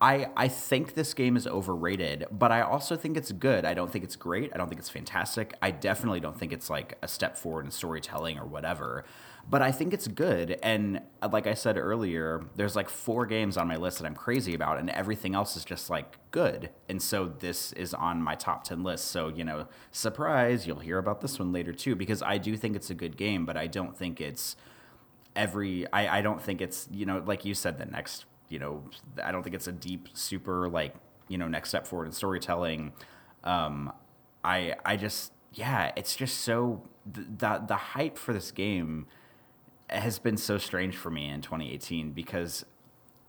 [0.00, 3.64] I, I think this game is overrated, but I also think it's good.
[3.64, 4.50] I don't think it's great.
[4.54, 5.54] I don't think it's fantastic.
[5.62, 9.04] I definitely don't think it's like a step forward in storytelling or whatever.
[9.48, 10.58] But I think it's good.
[10.62, 14.14] And uh, like I said earlier, there's like four games on my list that I'm
[14.14, 16.70] crazy about, and everything else is just like good.
[16.88, 19.04] And so this is on my top 10 list.
[19.06, 22.74] So, you know, surprise, you'll hear about this one later too, because I do think
[22.74, 24.56] it's a good game, but I don't think it's
[25.36, 28.84] every, I, I don't think it's, you know, like you said, the next you know,
[29.22, 30.94] I don't think it's a deep, super like
[31.28, 32.92] you know next step forward in storytelling.
[33.44, 33.92] Um,
[34.44, 39.06] I I just yeah, it's just so the the hype for this game
[39.88, 42.64] has been so strange for me in 2018 because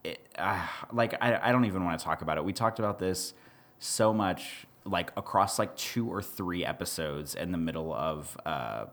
[0.03, 2.45] it uh, like I I don't even want to talk about it.
[2.45, 3.33] We talked about this
[3.79, 8.85] so much like across like two or three episodes in the middle of uh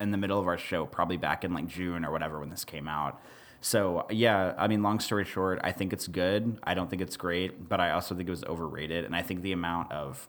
[0.00, 2.64] in the middle of our show probably back in like June or whatever when this
[2.64, 3.20] came out
[3.62, 6.58] so yeah, I mean, long story short, I think it's good.
[6.64, 9.04] I don't think it's great, but I also think it was overrated.
[9.04, 10.28] And I think the amount of,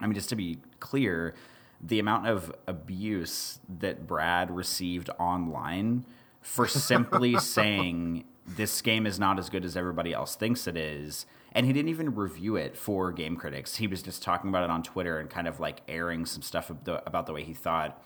[0.00, 1.34] I mean, just to be clear,
[1.80, 6.04] the amount of abuse that Brad received online
[6.40, 11.26] for simply saying this game is not as good as everybody else thinks it is.
[11.52, 13.76] And he didn't even review it for game critics.
[13.76, 16.70] He was just talking about it on Twitter and kind of like airing some stuff
[16.70, 18.02] about the way he thought.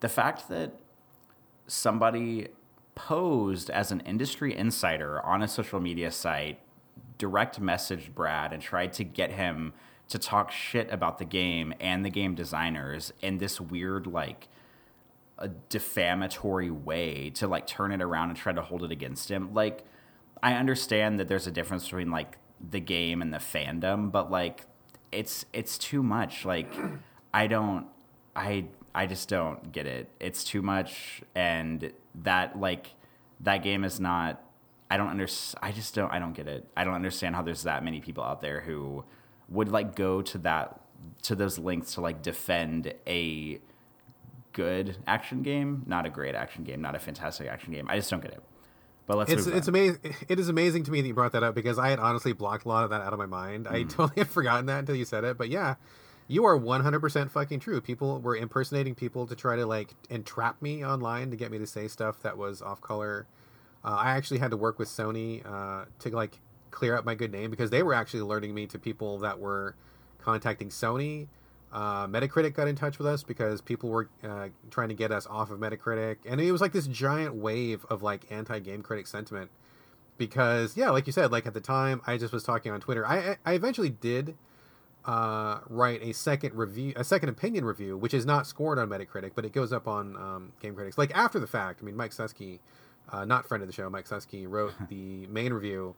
[0.00, 0.76] The fact that
[1.66, 2.48] somebody
[2.94, 6.60] posed as an industry insider on a social media site,
[7.18, 9.72] direct messaged Brad and tried to get him
[10.12, 14.48] to talk shit about the game and the game designers in this weird like
[15.38, 19.54] a defamatory way to like turn it around and try to hold it against him.
[19.54, 19.84] Like
[20.42, 22.36] I understand that there's a difference between like
[22.70, 24.66] the game and the fandom, but like
[25.10, 26.44] it's it's too much.
[26.44, 26.68] Like
[27.34, 27.86] I don't
[28.36, 30.10] I I just don't get it.
[30.20, 32.88] It's too much and that like
[33.40, 34.44] that game is not
[34.90, 35.26] I don't under
[35.62, 36.68] I just don't I don't get it.
[36.76, 39.04] I don't understand how there's that many people out there who
[39.52, 40.80] would like go to that
[41.22, 43.60] to those lengths to like defend a
[44.52, 47.86] good action game, not a great action game, not a fantastic action game.
[47.88, 48.42] I just don't get it.
[49.06, 49.32] But let's.
[49.32, 49.98] It's it's amazing.
[50.28, 52.64] It is amazing to me that you brought that up because I had honestly blocked
[52.64, 53.66] a lot of that out of my mind.
[53.66, 53.72] Mm.
[53.72, 55.36] I totally had forgotten that until you said it.
[55.36, 55.74] But yeah,
[56.28, 57.80] you are 100% fucking true.
[57.80, 61.66] People were impersonating people to try to like entrap me online to get me to
[61.66, 63.26] say stuff that was off color.
[63.84, 66.38] Uh, I actually had to work with Sony uh, to like
[66.72, 69.76] clear up my good name because they were actually alerting me to people that were
[70.18, 71.28] contacting Sony.
[71.72, 75.26] Uh, Metacritic got in touch with us because people were uh, trying to get us
[75.26, 79.50] off of Metacritic, and it was like this giant wave of like anti-game critic sentiment.
[80.18, 83.06] Because yeah, like you said, like at the time, I just was talking on Twitter.
[83.06, 84.36] I I eventually did
[85.04, 89.32] uh, write a second review, a second opinion review, which is not scored on Metacritic,
[89.34, 90.98] but it goes up on um, Game Critics.
[90.98, 92.60] Like after the fact, I mean, Mike Suskie,
[93.10, 95.94] uh, not friend of the show, Mike Suskie wrote the main review.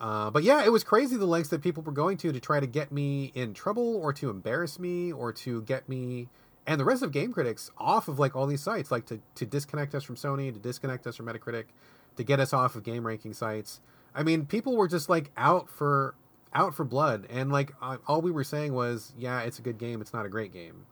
[0.00, 2.60] Uh, but yeah, it was crazy the lengths that people were going to to try
[2.60, 6.28] to get me in trouble or to embarrass me or to get me
[6.66, 9.46] and the rest of Game Critics off of like all these sites, like to, to
[9.46, 11.66] disconnect us from Sony, to disconnect us from Metacritic,
[12.16, 13.80] to get us off of game ranking sites.
[14.14, 16.14] I mean, people were just like out for
[16.52, 19.78] out for blood, and like uh, all we were saying was, yeah, it's a good
[19.78, 20.00] game.
[20.00, 20.86] It's not a great game,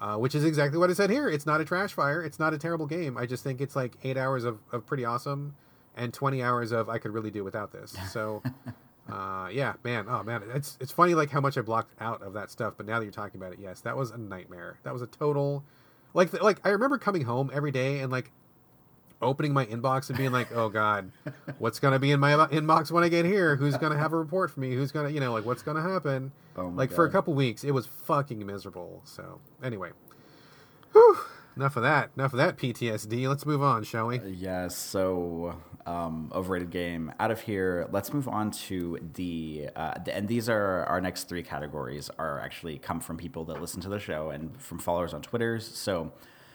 [0.00, 1.28] uh, which is exactly what I said here.
[1.28, 2.22] It's not a trash fire.
[2.22, 3.18] It's not a terrible game.
[3.18, 5.54] I just think it's like eight hours of, of pretty awesome,
[5.96, 7.96] and twenty hours of I could really do without this.
[8.10, 8.42] So.
[9.10, 10.06] Uh, yeah, man.
[10.08, 12.74] Oh man, it's it's funny like how much I blocked out of that stuff.
[12.76, 14.78] But now that you're talking about it, yes, that was a nightmare.
[14.84, 15.64] That was a total,
[16.14, 18.30] like like I remember coming home every day and like
[19.22, 21.10] opening my inbox and being like, "Oh God,
[21.58, 23.56] what's gonna be in my inbox when I get here?
[23.56, 24.74] Who's gonna have a report for me?
[24.74, 26.94] Who's gonna, you know, like what's gonna happen?" Oh like God.
[26.96, 29.02] for a couple weeks, it was fucking miserable.
[29.04, 29.90] So anyway,
[30.92, 31.18] whew,
[31.56, 32.10] enough of that.
[32.16, 33.28] Enough of that PTSD.
[33.28, 34.20] Let's move on, shall we?
[34.20, 34.76] Yes.
[34.76, 37.88] So um, overrated game out of here.
[37.90, 42.40] Let's move on to the, uh, the and these are our next three categories are
[42.40, 45.66] actually come from people that listen to the show and from followers on Twitters.
[45.66, 46.12] So.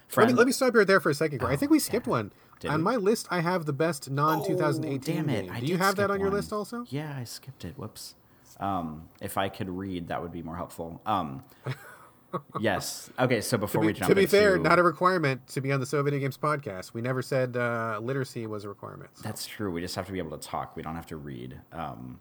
[0.08, 1.42] Friend, let me, let me stop you right there for a second.
[1.42, 2.32] Oh, I think we skipped one.
[2.60, 2.84] Did on we?
[2.84, 5.48] my list, I have the best non 2018 oh, damn it.
[5.48, 5.60] Game.
[5.62, 6.86] Do you have that on your list also?
[6.90, 7.76] Yeah, I skipped it.
[7.76, 8.14] Whoops.
[8.60, 11.02] Um, if I could read, that would be more helpful.
[11.06, 11.44] Um,
[12.60, 13.10] yes.
[13.20, 13.42] Okay.
[13.42, 14.32] So before be, we jump to be into...
[14.38, 16.94] fair, not a requirement to be on the So Video Games podcast.
[16.94, 19.12] We never said uh, literacy was a requirement.
[19.16, 19.24] So.
[19.24, 19.72] That's true.
[19.72, 20.76] We just have to be able to talk.
[20.76, 21.60] We don't have to read.
[21.72, 22.20] Um,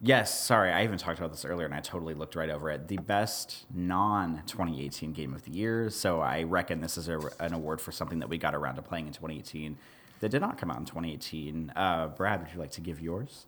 [0.00, 2.86] Yes, sorry, I even talked about this earlier and I totally looked right over it.
[2.86, 5.90] The best non 2018 game of the year.
[5.90, 8.82] So I reckon this is a, an award for something that we got around to
[8.82, 9.76] playing in 2018
[10.20, 11.72] that did not come out in 2018.
[11.74, 13.46] Uh, Brad, would you like to give yours?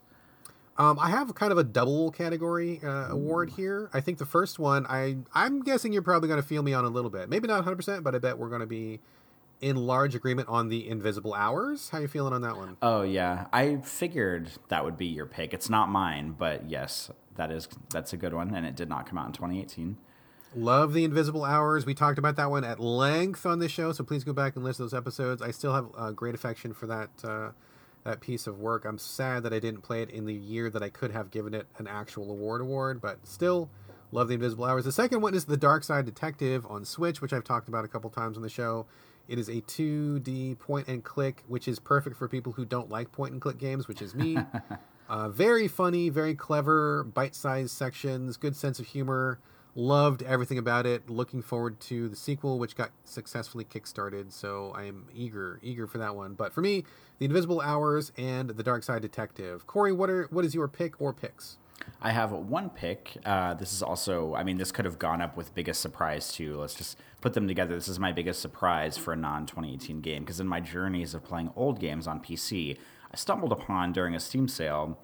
[0.77, 3.91] Um, I have kind of a double category uh, award here.
[3.93, 6.85] I think the first one, I I'm guessing you're probably going to feel me on
[6.85, 7.29] a little bit.
[7.29, 9.01] Maybe not 100, percent but I bet we're going to be
[9.61, 11.91] in large agreement on the Invisible Hours.
[11.91, 12.77] How you feeling on that one?
[12.81, 15.53] Oh yeah, I figured that would be your pick.
[15.53, 19.07] It's not mine, but yes, that is that's a good one, and it did not
[19.09, 19.97] come out in 2018.
[20.57, 21.87] Love the Invisible Hours.
[21.87, 24.65] We talked about that one at length on this show, so please go back and
[24.65, 25.43] listen to those episodes.
[25.43, 27.51] I still have uh, great affection for that uh,
[28.05, 28.85] that piece of work.
[28.85, 31.55] I'm sad that I didn't play it in the year that I could have given
[31.55, 33.71] it an actual award award, but still
[34.13, 34.85] love the Invisible Hours.
[34.85, 37.89] The second one is The Dark Side Detective on Switch, which I've talked about a
[37.89, 38.87] couple times on the show.
[39.29, 43.13] It is a 2D point and click, which is perfect for people who don't like
[43.13, 44.37] point and click games, which is me.
[45.09, 49.39] uh, very funny, very clever, bite sized sections, good sense of humor.
[49.75, 51.09] Loved everything about it.
[51.09, 54.33] Looking forward to the sequel, which got successfully kickstarted.
[54.33, 56.35] So I am eager, eager for that one.
[56.35, 56.85] But for me,
[57.19, 59.67] The Invisible Hours and The Dark Side Detective.
[59.67, 61.59] Corey, what are what is your pick or picks?
[62.03, 63.17] I have one pick.
[63.25, 66.59] Uh, this is also, I mean, this could have gone up with biggest surprise too.
[66.59, 67.75] Let's just put them together.
[67.75, 71.25] This is my biggest surprise for a non 2018 game because in my journeys of
[71.25, 72.77] playing old games on PC,
[73.13, 74.99] I stumbled upon during a Steam sale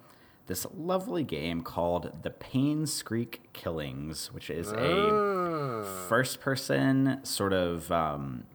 [0.47, 5.83] this lovely game called The Painscreek Killings, which is a Ah.
[6.07, 8.45] first person sort of um,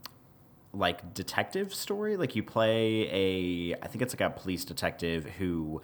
[0.73, 2.17] like detective story.
[2.17, 5.83] Like you play a, I think it's like a police detective who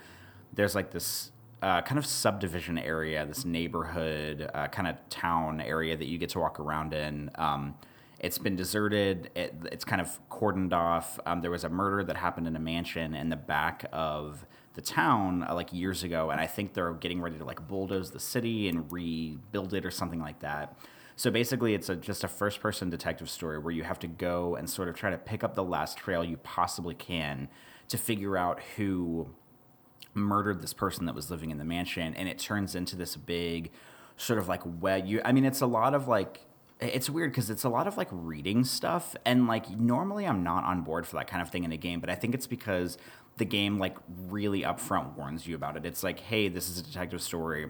[0.52, 5.96] there's like this uh, kind of subdivision area, this neighborhood, uh, kind of town area
[5.96, 7.30] that you get to walk around in.
[7.34, 7.74] Um,
[8.20, 9.30] it's been deserted.
[9.36, 11.20] It, it's kind of cordoned off.
[11.26, 14.46] Um, there was a murder that happened in a mansion in the back of
[14.78, 18.12] the town uh, like years ago, and I think they're getting ready to like bulldoze
[18.12, 20.78] the city and rebuild it or something like that.
[21.16, 24.54] So basically, it's a, just a first person detective story where you have to go
[24.54, 27.48] and sort of try to pick up the last trail you possibly can
[27.88, 29.30] to figure out who
[30.14, 33.72] murdered this person that was living in the mansion and it turns into this big
[34.16, 36.40] sort of like web you i mean it's a lot of like
[36.80, 40.64] it's weird because it's a lot of like reading stuff and like normally i'm not
[40.64, 42.98] on board for that kind of thing in a game but i think it's because
[43.38, 43.96] the game like
[44.28, 45.86] really upfront warns you about it.
[45.86, 47.66] It's like hey this is a detective story.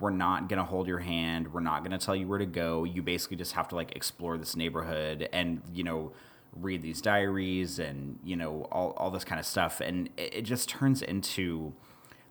[0.00, 1.52] We're not to hold your hand.
[1.52, 2.84] We're not to tell you where to go.
[2.84, 6.12] You basically just have to like explore this neighborhood and you know
[6.56, 9.80] read these diaries and you know all, all this kind of stuff.
[9.80, 11.74] And it, it just turns into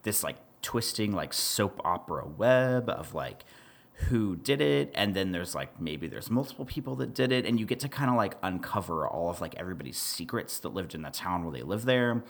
[0.04, 3.46] this like twisting like soap opera web of like
[4.08, 4.92] who did it?
[4.96, 7.46] And then there's like maybe there's multiple people that did it.
[7.46, 10.96] And you get to kind of like uncover all of like everybody's secrets that lived
[10.96, 12.24] in the town where they live there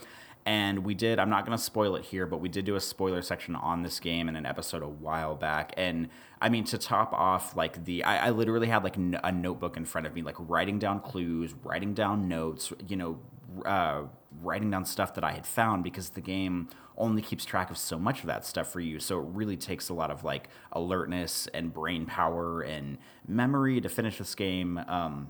[0.46, 2.80] and we did i'm not going to spoil it here but we did do a
[2.82, 5.74] spoiler section on this game in an episode a while back.
[5.78, 6.10] And
[6.42, 9.78] i mean to top off like the i, I literally had like n- a notebook
[9.78, 13.20] in front of me like writing down clues writing down notes you know
[13.66, 14.04] uh,
[14.42, 17.98] writing down stuff that i had found because the game only keeps track of so
[17.98, 19.00] much of that stuff for you.
[19.00, 23.90] So it really takes a lot of like alertness and brain power and memory to
[23.90, 24.78] finish this game.
[24.78, 25.30] Um,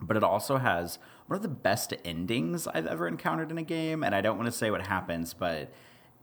[0.00, 4.02] but it also has one of the best endings I've ever encountered in a game.
[4.02, 5.72] And I don't want to say what happens, but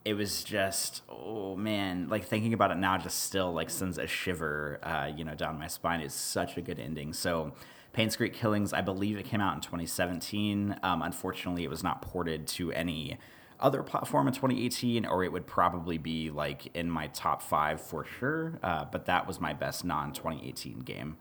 [0.03, 4.07] it was just, oh man, like thinking about it now just still like sends a
[4.07, 6.01] shiver, uh, you know, down my spine.
[6.01, 7.13] It's such a good ending.
[7.13, 7.53] So,
[7.93, 10.77] Painscreek Killings, I believe it came out in 2017.
[10.83, 13.17] Um, unfortunately, it was not ported to any
[13.59, 18.03] other platform in 2018, or it would probably be like in my top five for
[18.03, 18.59] sure.
[18.61, 21.17] Uh, but that was my best non 2018 game.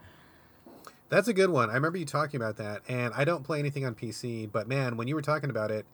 [1.08, 1.70] That's a good one.
[1.70, 4.96] I remember you talking about that, and I don't play anything on PC, but man,
[4.96, 5.86] when you were talking about it,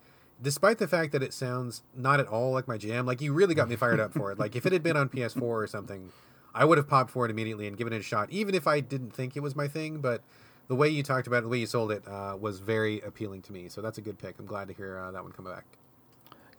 [0.43, 3.55] despite the fact that it sounds not at all like my jam, like you really
[3.55, 4.39] got me fired up for it.
[4.39, 6.11] Like if it had been on PS4 or something,
[6.55, 8.81] I would have popped for it immediately and given it a shot, even if I
[8.81, 9.99] didn't think it was my thing.
[9.99, 10.23] But
[10.69, 13.43] the way you talked about it, the way you sold it, uh, was very appealing
[13.43, 13.69] to me.
[13.69, 14.39] So that's a good pick.
[14.39, 15.65] I'm glad to hear uh, that one come back.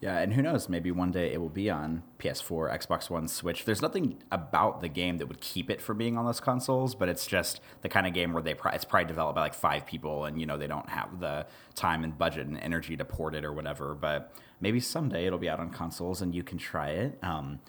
[0.01, 0.67] Yeah, and who knows?
[0.67, 3.65] Maybe one day it will be on PS4, Xbox One, Switch.
[3.65, 7.07] There's nothing about the game that would keep it from being on those consoles, but
[7.07, 10.25] it's just the kind of game where they it's probably developed by like five people,
[10.25, 13.45] and you know they don't have the time and budget and energy to port it
[13.45, 13.93] or whatever.
[13.93, 17.19] But maybe someday it'll be out on consoles and you can try it.
[17.21, 17.59] Um,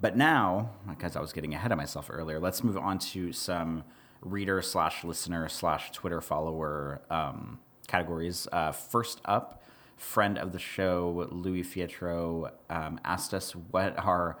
[0.00, 3.84] but now, because I was getting ahead of myself earlier, let's move on to some
[4.22, 8.48] reader slash listener slash Twitter follower um, categories.
[8.50, 9.62] Uh, first up
[9.96, 14.38] friend of the show, Louis Fietro, um, asked us what our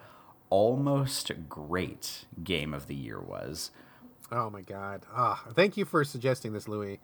[0.50, 3.70] almost great game of the year was.
[4.30, 5.06] Oh my god!
[5.14, 7.00] Ah, thank you for suggesting this, Louis,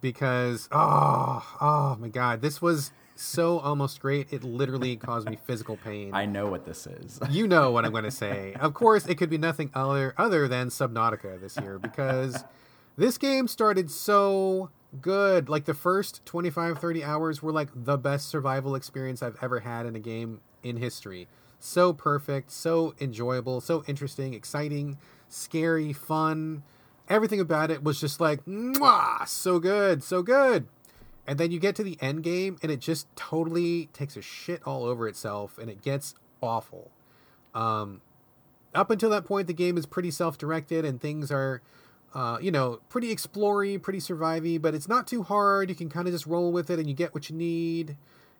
[0.00, 4.32] because oh, oh my god, this was so almost great.
[4.32, 6.10] It literally caused me physical pain.
[6.14, 7.20] I know what this is.
[7.30, 8.54] you know what I'm going to say.
[8.54, 12.44] Of course, it could be nothing other other than Subnautica this year because
[12.96, 14.70] this game started so
[15.00, 15.48] good.
[15.48, 19.86] Like the first 25 30 hours were like the best survival experience I've ever had
[19.86, 21.28] in a game in history.
[21.58, 24.96] So perfect, so enjoyable, so interesting, exciting,
[25.28, 26.62] scary, fun.
[27.08, 29.26] Everything about it was just like, Mwah!
[29.28, 30.66] so good, so good.
[31.26, 34.62] and then you get to the end game and it just totally takes a shit
[34.66, 36.90] all over itself and it gets awful.
[37.54, 38.00] Um,
[38.74, 41.60] up until that point, the game is pretty self-directed and things are,
[42.14, 45.68] uh, you know, pretty explory, pretty survivey, but it's not too hard.
[45.68, 47.96] You can kind of just roll with it and you get what you need.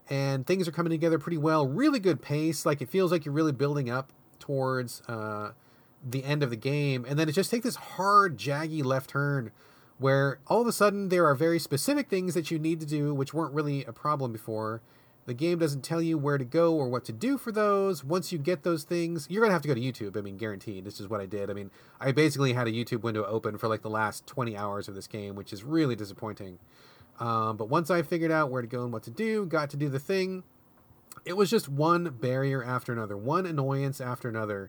[0.09, 1.69] And things are coming together pretty well.
[1.69, 2.67] Really good pace.
[2.67, 5.53] Like it feels like you're really building up towards uh,
[6.05, 9.53] the end of the game, and then it just takes this hard, jaggy left turn
[9.99, 13.13] where all of a sudden there are very specific things that you need to do
[13.13, 14.81] which weren't really a problem before.
[15.31, 18.03] The game doesn't tell you where to go or what to do for those.
[18.03, 20.19] Once you get those things, you're going to have to go to YouTube.
[20.19, 20.85] I mean, guaranteed.
[20.85, 21.51] This is what I did.
[21.51, 21.71] I mean,
[22.01, 25.07] I basically had a YouTube window open for like the last 20 hours of this
[25.07, 26.59] game, which is really disappointing.
[27.21, 29.77] Um, but once I figured out where to go and what to do, got to
[29.77, 30.43] do the thing,
[31.25, 34.69] it was just one barrier after another, one annoyance after another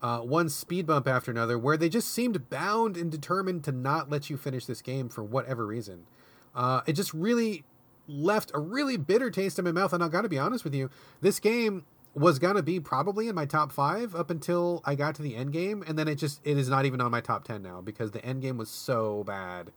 [0.00, 4.08] uh, one speed bump after another, where they just seemed bound and determined to not
[4.08, 6.06] let you finish this game for whatever reason.
[6.54, 7.66] Uh, it just really
[8.08, 9.92] left a really bitter taste in my mouth.
[9.92, 10.90] And I got to be honest with you,
[11.20, 11.84] this game
[12.14, 15.52] was gonna be probably in my top five up until I got to the end
[15.52, 18.10] game, and then it just it is not even on my top ten now because
[18.10, 19.70] the end game was so bad.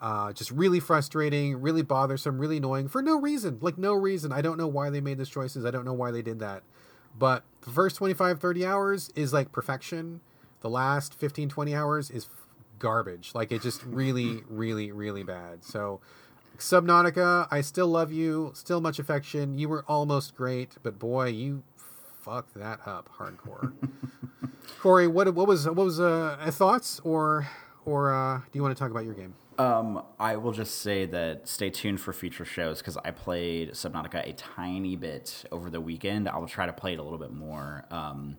[0.00, 3.58] Uh, just really frustrating, really bothersome, really annoying for no reason.
[3.60, 4.32] Like no reason.
[4.32, 5.64] I don't know why they made those choices.
[5.64, 6.62] I don't know why they did that.
[7.16, 10.20] But the first 25, 30 hours is like perfection.
[10.60, 12.28] The last 15, 20 hours is
[12.78, 13.32] garbage.
[13.34, 15.64] Like it just really, really, really bad.
[15.64, 16.00] So,
[16.58, 19.58] Subnautica, I still love you, still much affection.
[19.58, 21.62] You were almost great, but boy, you
[22.20, 23.72] fucked that up hardcore.
[24.80, 27.48] Corey, what what was what was uh, thoughts or
[27.84, 29.34] or uh, do you want to talk about your game?
[29.58, 34.28] Um, I will just say that stay tuned for future shows because I played Subnautica
[34.28, 36.28] a tiny bit over the weekend.
[36.28, 38.36] I will try to play it a little bit more um,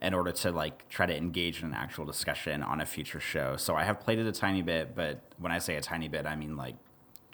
[0.00, 3.56] in order to like try to engage in an actual discussion on a future show.
[3.56, 6.24] So I have played it a tiny bit, but when I say a tiny bit,
[6.24, 6.76] I mean like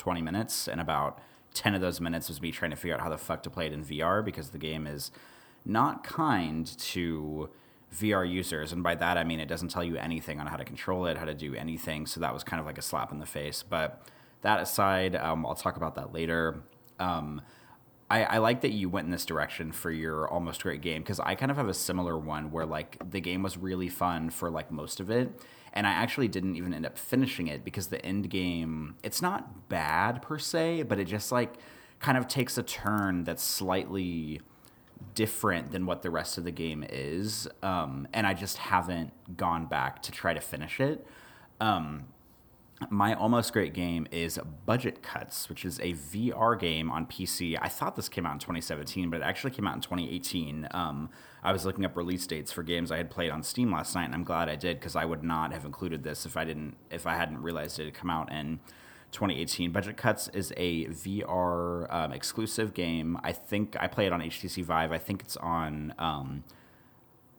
[0.05, 1.19] 20 minutes, and about
[1.55, 3.65] 10 of those minutes was me trying to figure out how the fuck to play
[3.65, 5.11] it in VR because the game is
[5.65, 7.49] not kind to
[7.99, 8.71] VR users.
[8.71, 11.17] And by that, I mean it doesn't tell you anything on how to control it,
[11.17, 12.05] how to do anything.
[12.05, 13.63] So that was kind of like a slap in the face.
[13.63, 14.07] But
[14.43, 16.61] that aside, um, I'll talk about that later.
[17.01, 17.41] Um,
[18.11, 21.19] I, I, like that you went in this direction for your almost great game because
[21.19, 24.51] I kind of have a similar one where like the game was really fun for
[24.51, 25.41] like most of it.
[25.75, 29.69] And I actually didn't even end up finishing it because the end game, it's not
[29.69, 31.55] bad per se, but it just like
[31.99, 34.41] kind of takes a turn that's slightly
[35.15, 39.67] different than what the rest of the game is, um, and I just haven't gone
[39.67, 41.07] back to try to finish it.
[41.61, 42.07] Um,
[42.91, 47.57] my almost great game is Budget Cuts, which is a VR game on PC.
[47.61, 50.69] I thought this came out in 2017, but it actually came out in 2018.
[50.73, 51.11] Um,
[51.45, 54.07] I was looking up release dates for games I had played on Steam last night,
[54.07, 56.77] and I'm glad I did because I would not have included this if I didn't
[56.91, 58.61] if I hadn't realized it had come out in
[59.13, 59.71] 2018.
[59.71, 63.19] Budget Cuts is a VR um, exclusive game.
[63.23, 64.91] I think I play it on HTC Vive.
[64.91, 66.45] I think it's on um,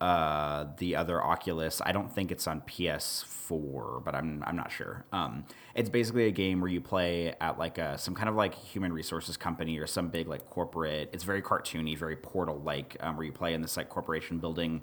[0.01, 1.81] uh, the other Oculus.
[1.85, 5.05] I don't think it's on PS4, but I'm I'm not sure.
[5.11, 8.53] Um, it's basically a game where you play at like a some kind of like
[8.53, 11.09] human resources company or some big like corporate.
[11.13, 14.81] It's very cartoony, very Portal like, um, where you play in this like corporation building.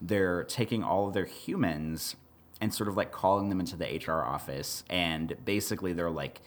[0.00, 2.16] They're taking all of their humans
[2.60, 4.84] and sort of like calling them into the HR office.
[4.90, 6.40] And basically, they're like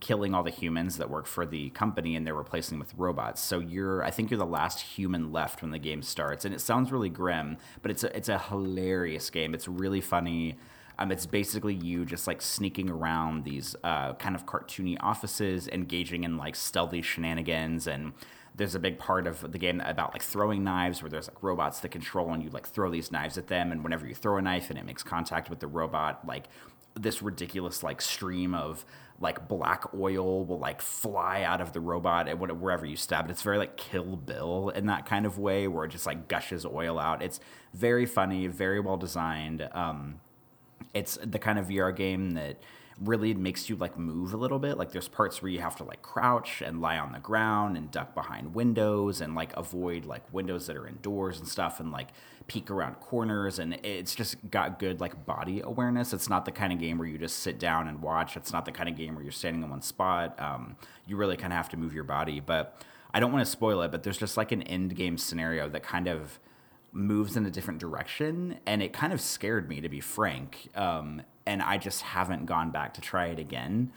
[0.00, 3.42] killing all the humans that work for the company and they're replacing them with robots.
[3.42, 6.44] So you're, I think you're the last human left when the game starts.
[6.44, 9.54] And it sounds really grim, but it's a, it's a hilarious game.
[9.54, 10.56] It's really funny.
[11.00, 16.24] Um, it's basically you just like sneaking around these uh, kind of cartoony offices, engaging
[16.24, 18.12] in like stealthy shenanigans and
[18.58, 21.78] there's a big part of the game about like throwing knives where there's like robots
[21.80, 24.42] that control and you like throw these knives at them and whenever you throw a
[24.42, 26.48] knife and it makes contact with the robot like
[26.94, 28.84] this ridiculous like stream of
[29.20, 33.30] like black oil will like fly out of the robot and wherever you stab it.
[33.30, 36.64] It's very like Kill Bill in that kind of way where it just like gushes
[36.64, 37.22] oil out.
[37.22, 37.40] It's
[37.74, 39.68] very funny, very well designed.
[39.72, 40.20] Um,
[40.94, 42.58] it's the kind of VR game that
[43.00, 44.78] really makes you like move a little bit.
[44.78, 47.90] Like there's parts where you have to like crouch and lie on the ground and
[47.90, 52.08] duck behind windows and like avoid like windows that are indoors and stuff and like
[52.48, 56.12] peek around corners and it's just got good like body awareness.
[56.12, 58.36] It's not the kind of game where you just sit down and watch.
[58.36, 60.40] It's not the kind of game where you're standing in one spot.
[60.40, 60.76] Um,
[61.06, 62.40] you really kind of have to move your body.
[62.40, 62.82] But
[63.12, 65.82] I don't want to spoil it, but there's just like an end game scenario that
[65.82, 66.38] kind of
[66.90, 71.20] moves in a different direction and it kind of scared me to be frank um,
[71.46, 73.92] and I just haven't gone back to try it again.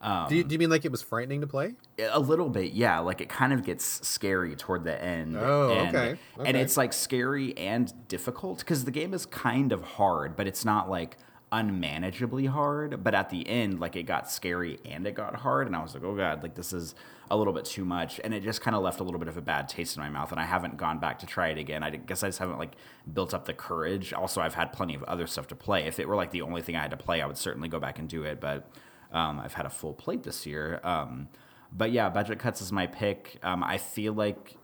[0.00, 1.74] Um, do, you, do, you, mean like it was frightening to play?
[1.98, 2.98] A little bit, yeah.
[2.98, 5.36] Like it kind of gets scary toward the end.
[5.36, 6.18] Oh, and, okay.
[6.38, 6.48] okay.
[6.48, 10.64] And it's like scary and difficult because the game is kind of hard, but it's
[10.64, 11.16] not like
[11.50, 13.02] unmanageably hard.
[13.02, 15.94] But at the end, like it got scary and it got hard, and I was
[15.94, 16.94] like, oh god, like this is
[17.30, 19.36] a little bit too much, and it just kind of left a little bit of
[19.36, 20.30] a bad taste in my mouth.
[20.30, 21.82] And I haven't gone back to try it again.
[21.82, 22.76] I guess I just haven't like
[23.12, 24.12] built up the courage.
[24.12, 25.86] Also, I've had plenty of other stuff to play.
[25.86, 27.80] If it were like the only thing I had to play, I would certainly go
[27.80, 28.40] back and do it.
[28.40, 28.68] But
[29.16, 30.80] um, I've had a full plate this year.
[30.84, 31.28] Um,
[31.72, 33.38] but yeah, budget cuts is my pick.
[33.42, 34.56] Um, I feel like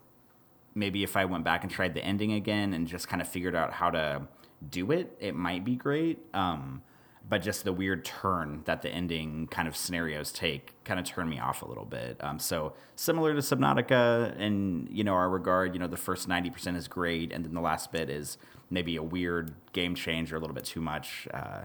[0.75, 3.57] maybe if I went back and tried the ending again and just kind of figured
[3.57, 4.23] out how to
[4.69, 6.19] do it, it might be great.
[6.35, 6.83] Um,
[7.29, 11.31] but just the weird turn that the ending kind of scenarios take kind of turned
[11.31, 12.23] me off a little bit.
[12.23, 16.51] Um, so similar to Subnautica in you know our regard, you know the first ninety
[16.51, 18.39] percent is great, and then the last bit is
[18.71, 21.29] maybe a weird game change or a little bit too much.
[21.33, 21.63] Uh,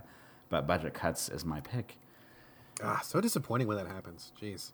[0.49, 1.97] but budget cuts is my pick.
[2.83, 4.31] Ah, so disappointing when that happens.
[4.39, 4.71] Jeez.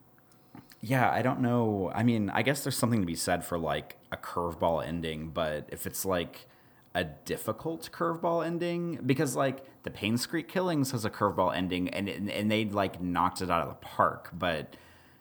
[0.82, 1.92] Yeah, I don't know.
[1.96, 5.68] I mean, I guess there's something to be said for like a curveball ending, but
[5.72, 6.48] if it's like
[6.94, 12.52] a difficult curveball ending, because like the Painscreek Killings has a curveball ending, and and
[12.52, 14.76] they like knocked it out of the park, but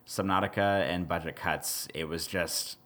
[0.06, 2.76] Subnautica and Budget Cuts, it was just,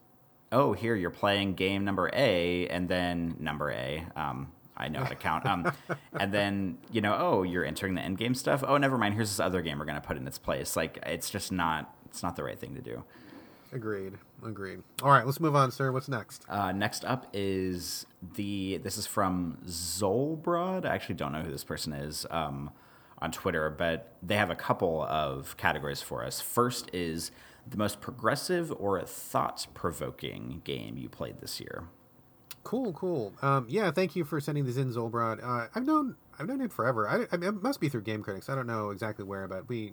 [0.53, 4.07] oh, here you're playing game number A, and then number A.
[4.15, 5.45] Um, I know how to count.
[5.47, 5.71] Um,
[6.19, 8.65] and then you know, oh, you're entering the end game stuff.
[8.67, 9.15] Oh, never mind.
[9.15, 10.77] Here's this other game we're gonna put in its place.
[10.77, 11.95] Like it's just not.
[12.07, 13.05] It's not the right thing to do.
[13.73, 14.15] Agreed.
[14.45, 14.83] Agreed.
[15.03, 15.93] All right, let's move on, sir.
[15.93, 16.45] What's next?
[16.49, 18.79] Uh, next up is the.
[18.79, 20.85] This is from Zolbrod.
[20.85, 22.71] I actually don't know who this person is um,
[23.19, 26.41] on Twitter, but they have a couple of categories for us.
[26.41, 27.31] First is
[27.67, 31.85] the most progressive or thought provoking game you played this year.
[32.67, 33.33] Cool, cool.
[33.43, 35.39] Um, yeah, thank you for sending this in, Zolbrod.
[35.41, 37.09] Uh, I've known I've known him forever.
[37.09, 38.49] I, I it must be through Game Critics.
[38.49, 39.93] I don't know exactly where, but we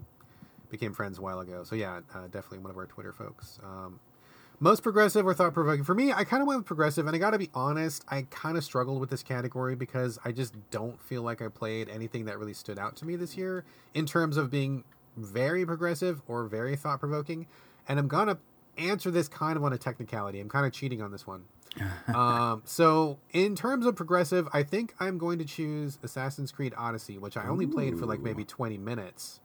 [0.71, 1.63] became friends a while ago.
[1.65, 3.59] So yeah, uh, definitely one of our Twitter folks.
[3.63, 3.99] Um,
[4.59, 6.13] most progressive or thought provoking for me.
[6.13, 8.63] I kind of went with progressive, and I got to be honest, I kind of
[8.63, 12.55] struggled with this category because I just don't feel like I played anything that really
[12.55, 14.83] stood out to me this year in terms of being
[15.15, 17.45] very progressive or very thought provoking.
[17.87, 18.39] And I'm gonna
[18.79, 20.39] answer this kind of on a technicality.
[20.39, 21.43] I'm kind of cheating on this one.
[22.13, 27.17] um, so in terms of progressive, I think I'm going to choose Assassin's Creed Odyssey,
[27.17, 27.71] which I only Ooh.
[27.71, 29.39] played for like maybe 20 minutes.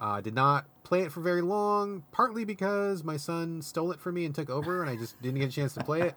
[0.00, 4.14] Uh, did not play it for very long, partly because my son stole it from
[4.14, 6.14] me and took over, and I just didn't get a chance to play it,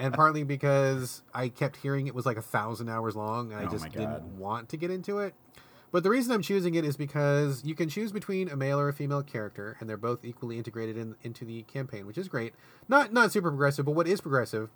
[0.00, 3.66] and partly because I kept hearing it was like a thousand hours long, and I
[3.66, 5.34] oh just didn't want to get into it.
[5.92, 8.88] But the reason I'm choosing it is because you can choose between a male or
[8.88, 12.54] a female character, and they're both equally integrated in, into the campaign, which is great.
[12.88, 14.70] Not not super progressive, but what is progressive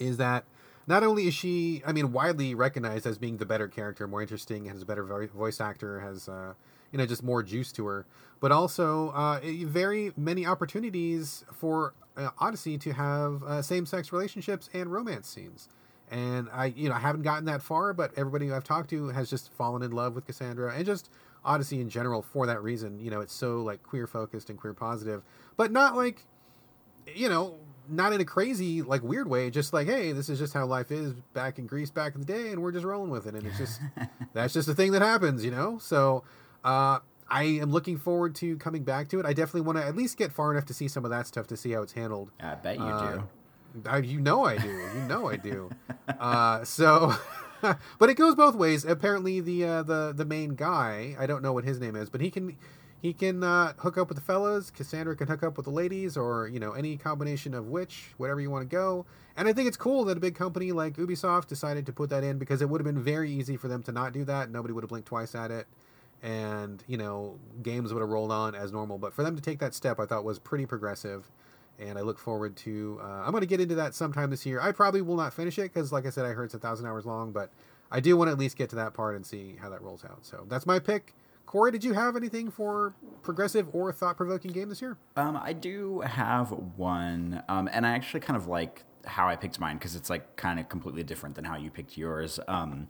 [0.00, 0.44] is that
[0.86, 4.64] not only is she, I mean, widely recognized as being the better character, more interesting,
[4.64, 6.54] has a better voice actor, has uh,
[6.90, 8.06] you know just more juice to her
[8.40, 14.90] but also uh, very many opportunities for uh, odyssey to have uh, same-sex relationships and
[14.90, 15.68] romance scenes.
[16.10, 19.30] And i you know i haven't gotten that far but everybody i've talked to has
[19.30, 21.08] just fallen in love with Kassandra and just
[21.44, 22.98] odyssey in general for that reason.
[22.98, 25.22] You know it's so like queer focused and queer positive
[25.56, 26.24] but not like
[27.14, 27.58] you know
[27.90, 30.90] not in a crazy like weird way just like hey this is just how life
[30.90, 33.46] is back in greece back in the day and we're just rolling with it and
[33.46, 33.80] it's just
[34.32, 36.22] that's just a thing that happens you know so
[36.64, 36.98] uh,
[37.30, 39.26] I am looking forward to coming back to it.
[39.26, 41.46] I definitely want to at least get far enough to see some of that stuff
[41.48, 42.30] to see how it's handled.
[42.40, 43.22] I bet you uh, do.
[43.86, 44.68] I, you know I do.
[44.68, 45.70] You know I do.
[46.08, 47.14] uh, so,
[47.98, 48.84] but it goes both ways.
[48.84, 52.20] Apparently, the uh, the the main guy, I don't know what his name is, but
[52.20, 52.56] he can
[53.00, 54.70] he can uh, hook up with the fellas.
[54.70, 58.40] Kassandra can hook up with the ladies, or you know any combination of which, whatever
[58.40, 59.06] you want to go.
[59.36, 62.24] And I think it's cool that a big company like Ubisoft decided to put that
[62.24, 64.50] in because it would have been very easy for them to not do that.
[64.50, 65.66] Nobody would have blinked twice at it
[66.22, 68.98] and you know games would have rolled on as normal.
[68.98, 71.30] But for them to take that step, I thought was pretty progressive,
[71.78, 73.00] and I look forward to.
[73.02, 74.60] Uh, I'm going to get into that sometime this year.
[74.60, 76.86] I probably will not finish it because, like I said, I heard it's a thousand
[76.86, 77.50] hours long, but
[77.90, 80.04] I do want to at least get to that part and see how that rolls
[80.04, 80.24] out.
[80.24, 81.14] So that's my pick.
[81.50, 82.94] Corey, did you have anything for
[83.24, 84.96] progressive or thought provoking game this year?
[85.16, 89.58] Um, I do have one, um, and I actually kind of like how I picked
[89.58, 92.38] mine because it's like kind of completely different than how you picked yours.
[92.46, 92.86] Um,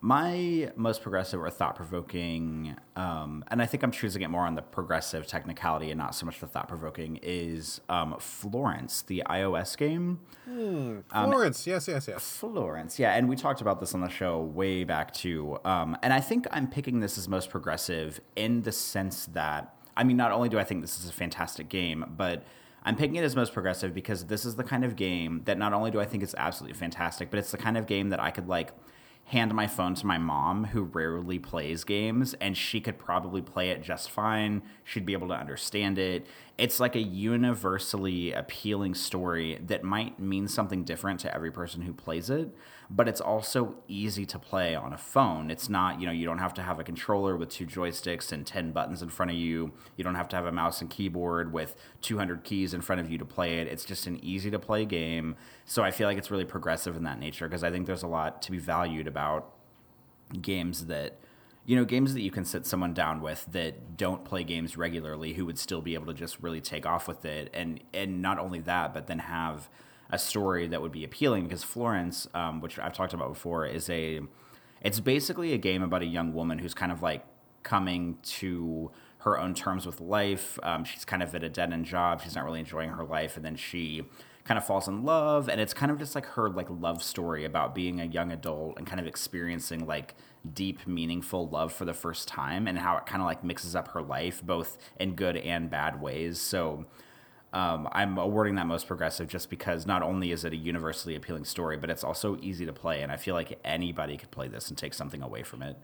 [0.00, 4.54] my most progressive or thought provoking, um, and I think I'm choosing it more on
[4.54, 9.76] the progressive technicality and not so much the thought provoking, is um, Florence, the iOS
[9.76, 10.20] game.
[10.48, 12.36] Mm, Florence, um, yes, yes, yes.
[12.36, 13.14] Florence, yeah.
[13.14, 15.58] And we talked about this on the show way back too.
[15.64, 20.04] Um, and I think I'm picking this as most progressive in the sense that, I
[20.04, 22.44] mean, not only do I think this is a fantastic game, but
[22.84, 25.72] I'm picking it as most progressive because this is the kind of game that not
[25.72, 28.30] only do I think it's absolutely fantastic, but it's the kind of game that I
[28.30, 28.70] could like
[29.26, 33.70] hand my phone to my mom who rarely plays games and she could probably play
[33.70, 34.62] it just fine.
[34.84, 36.26] She'd be able to understand it.
[36.56, 41.92] It's like a universally appealing story that might mean something different to every person who
[41.92, 42.54] plays it
[42.88, 45.50] but it's also easy to play on a phone.
[45.50, 48.46] It's not you know you don't have to have a controller with two joysticks and
[48.46, 49.72] 10 buttons in front of you.
[49.96, 53.10] You don't have to have a mouse and keyboard with 200 keys in front of
[53.10, 53.66] you to play it.
[53.66, 55.36] It's just an easy to play game.
[55.64, 58.08] So i feel like it's really progressive in that nature because i think there's a
[58.08, 59.52] lot to be valued about
[60.40, 61.18] games that
[61.64, 65.34] you know games that you can sit someone down with that don't play games regularly
[65.34, 67.50] who would still be able to just really take off with it.
[67.52, 69.68] And and not only that but then have
[70.10, 73.88] a story that would be appealing because Florence um, which I've talked about before is
[73.90, 74.20] a
[74.80, 77.24] it's basically a game about a young woman who's kind of like
[77.62, 80.56] coming to her own terms with life.
[80.62, 82.22] Um, she's kind of at a dead end job.
[82.22, 84.04] She's not really enjoying her life and then she
[84.44, 87.44] kind of falls in love and it's kind of just like her like love story
[87.44, 90.14] about being a young adult and kind of experiencing like
[90.54, 93.88] deep meaningful love for the first time and how it kind of like mixes up
[93.88, 96.40] her life both in good and bad ways.
[96.40, 96.86] So
[97.56, 101.44] um, i'm awarding that most progressive just because not only is it a universally appealing
[101.44, 104.68] story but it's also easy to play and i feel like anybody could play this
[104.68, 105.76] and take something away from it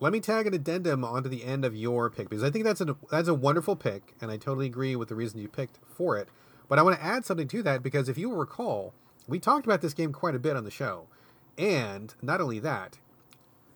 [0.00, 2.80] let me tag an addendum onto the end of your pick because I think that's
[2.80, 6.16] a that's a wonderful pick, and I totally agree with the reason you picked for
[6.16, 6.28] it.
[6.68, 8.94] But I want to add something to that because if you recall,
[9.26, 11.06] we talked about this game quite a bit on the show.
[11.56, 12.98] And not only that,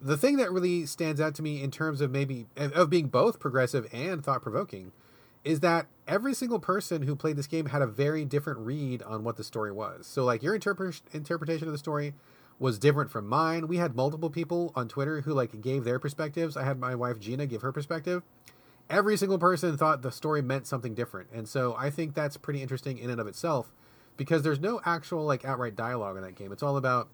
[0.01, 3.41] the thing that really stands out to me in terms of maybe of being both
[3.41, 4.93] progressive and thought provoking
[5.45, 9.25] is that every single person who played this game had a very different read on
[9.25, 10.07] what the story was.
[10.07, 12.15] So like your interpre- interpretation of the story
[12.59, 13.67] was different from mine.
[13.67, 16.57] We had multiple people on Twitter who like gave their perspectives.
[16.57, 18.23] I had my wife Gina give her perspective
[18.93, 21.29] every single person thought the story meant something different.
[21.33, 23.73] And so I think that's pretty interesting in and of itself
[24.17, 26.53] because there's no actual like outright dialogue in that game.
[26.53, 27.09] It's all about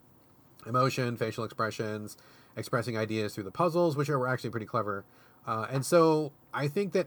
[0.67, 2.17] emotion, facial expressions,
[2.57, 5.05] expressing ideas through the puzzles, which are actually pretty clever.
[5.47, 7.07] Uh, and so I think that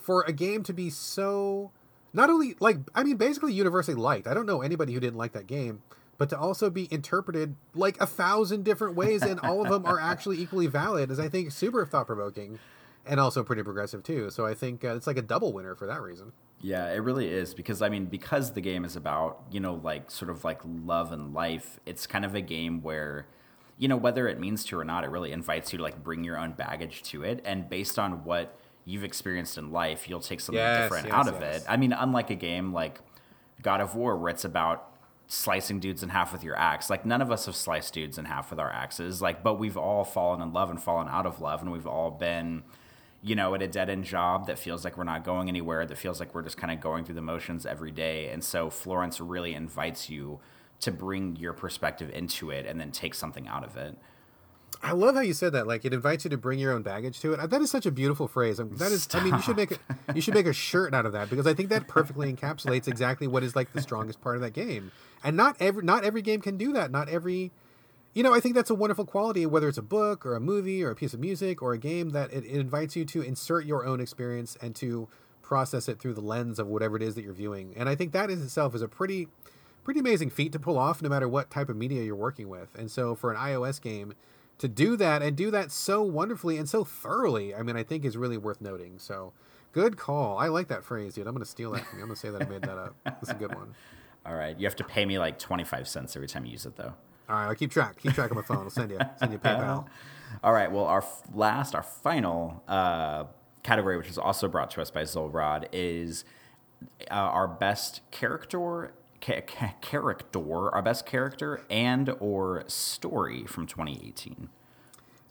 [0.00, 1.70] for a game to be so
[2.12, 4.26] not only like I mean basically universally liked.
[4.26, 5.82] I don't know anybody who didn't like that game,
[6.18, 10.00] but to also be interpreted like a thousand different ways and all of them are
[10.00, 12.58] actually equally valid is I think super thought provoking
[13.06, 14.30] and also pretty progressive too.
[14.30, 16.32] So I think uh, it's like a double winner for that reason.
[16.60, 20.10] Yeah, it really is because I mean because the game is about, you know, like
[20.10, 23.26] sort of like love and life, it's kind of a game where
[23.78, 26.22] you know whether it means to or not, it really invites you to like bring
[26.22, 30.40] your own baggage to it and based on what you've experienced in life, you'll take
[30.40, 31.62] something yes, different yes, out of yes.
[31.62, 31.66] it.
[31.68, 33.00] I mean, unlike a game like
[33.62, 34.86] God of War where it's about
[35.26, 36.90] slicing dudes in half with your axe.
[36.90, 39.22] Like none of us have sliced dudes in half with our axes.
[39.22, 42.10] Like, but we've all fallen in love and fallen out of love, and we've all
[42.10, 42.64] been
[43.22, 45.98] you know, at a dead end job that feels like we're not going anywhere, that
[45.98, 48.28] feels like we're just kind of going through the motions every day.
[48.30, 50.40] And so Florence really invites you
[50.80, 53.96] to bring your perspective into it and then take something out of it.
[54.82, 55.66] I love how you said that.
[55.66, 57.40] Like it invites you to bring your own baggage to it.
[57.40, 58.58] Uh, that is such a beautiful phrase.
[58.58, 59.02] Um, that is.
[59.02, 59.22] Stop.
[59.22, 59.78] I mean, you should make a,
[60.14, 63.26] you should make a shirt out of that because I think that perfectly encapsulates exactly
[63.26, 64.90] what is like the strongest part of that game.
[65.22, 66.90] And not every not every game can do that.
[66.90, 67.52] Not every
[68.12, 70.82] you know, I think that's a wonderful quality, whether it's a book or a movie
[70.82, 73.66] or a piece of music or a game, that it, it, invites you to insert
[73.66, 75.08] your own experience and to
[75.42, 77.72] process it through the lens of whatever it is that you're viewing.
[77.76, 79.28] And I think that in itself is a pretty,
[79.84, 82.74] pretty amazing feat to pull off, no matter what type of media you're working with.
[82.76, 84.14] And so for an iOS game
[84.60, 88.04] to do that and do that so wonderfully and so thoroughly, I mean, I think
[88.04, 88.98] is really worth noting.
[88.98, 89.32] So
[89.72, 90.38] good call.
[90.38, 91.26] I like that phrase, dude.
[91.26, 92.04] I'm going to steal that from you.
[92.04, 92.94] I'm going to say that I made that up.
[93.04, 93.74] That's a good one.
[94.26, 94.58] All right.
[94.58, 96.92] You have to pay me like 25 cents every time you use it, though.
[97.30, 97.96] All right, I'll keep track.
[97.98, 98.58] Keep track on my phone.
[98.58, 99.86] I'll send you send you PayPal.
[100.44, 100.70] All right.
[100.70, 103.24] Well, our last, our final uh,
[103.62, 106.24] category, which is also brought to us by Zolbrod, is
[107.08, 114.48] uh, our best character, ca- ca- character, our best character and or story from 2018.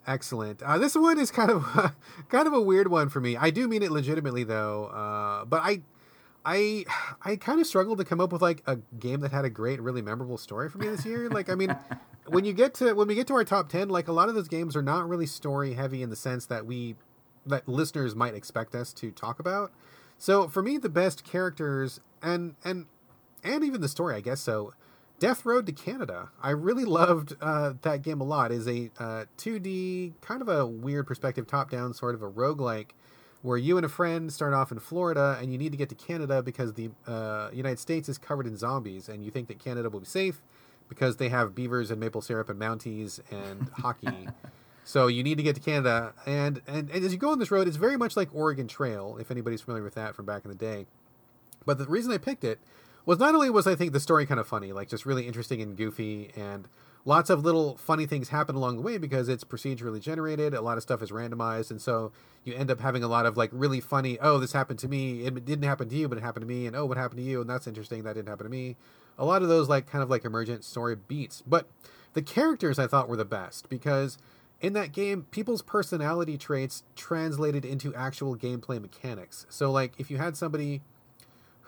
[0.06, 0.62] Excellent.
[0.62, 1.64] Uh, this one is kind of
[2.28, 3.36] kind of a weird one for me.
[3.36, 5.82] I do mean it legitimately though, uh, but I
[6.44, 6.84] I
[7.22, 9.80] I kind of struggled to come up with like a game that had a great,
[9.80, 11.28] really memorable story for me this year.
[11.28, 11.76] Like, I mean,
[12.26, 14.34] when you get to when we get to our top ten, like a lot of
[14.34, 16.96] those games are not really story heavy in the sense that we
[17.46, 19.70] that listeners might expect us to talk about.
[20.18, 22.86] So for me, the best characters and and
[23.44, 24.74] and even the story, I guess so.
[25.18, 26.30] Death Road to Canada.
[26.42, 28.50] I really loved uh, that game a lot.
[28.50, 32.90] Is a uh, 2D kind of a weird perspective, top down sort of a roguelike
[33.42, 35.94] where you and a friend start off in Florida and you need to get to
[35.94, 39.88] Canada because the uh, United States is covered in zombies and you think that Canada
[39.88, 40.42] will be safe
[40.88, 44.28] because they have beavers and maple syrup and mounties and hockey.
[44.84, 47.50] So you need to get to Canada, and, and and as you go on this
[47.50, 50.50] road, it's very much like Oregon Trail, if anybody's familiar with that from back in
[50.50, 50.86] the day.
[51.64, 52.58] But the reason I picked it
[53.10, 55.60] was not only was I think the story kind of funny, like just really interesting
[55.60, 56.68] and goofy, and
[57.04, 60.54] lots of little funny things happen along the way because it's procedurally generated.
[60.54, 62.12] A lot of stuff is randomized, and so
[62.44, 64.16] you end up having a lot of like really funny.
[64.20, 65.26] Oh, this happened to me.
[65.26, 66.68] It didn't happen to you, but it happened to me.
[66.68, 67.40] And oh, what happened to you?
[67.40, 68.04] And that's interesting.
[68.04, 68.76] That didn't happen to me.
[69.18, 71.68] A lot of those like kind of like emergent story beats, but
[72.12, 74.18] the characters I thought were the best because
[74.60, 79.46] in that game, people's personality traits translated into actual gameplay mechanics.
[79.48, 80.82] So like if you had somebody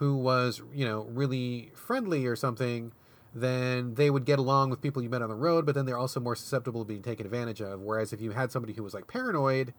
[0.03, 2.91] who was you know really friendly or something
[3.35, 5.97] then they would get along with people you met on the road, but then they're
[5.97, 7.81] also more susceptible to being taken advantage of.
[7.81, 9.73] Whereas if you had somebody who was like paranoid,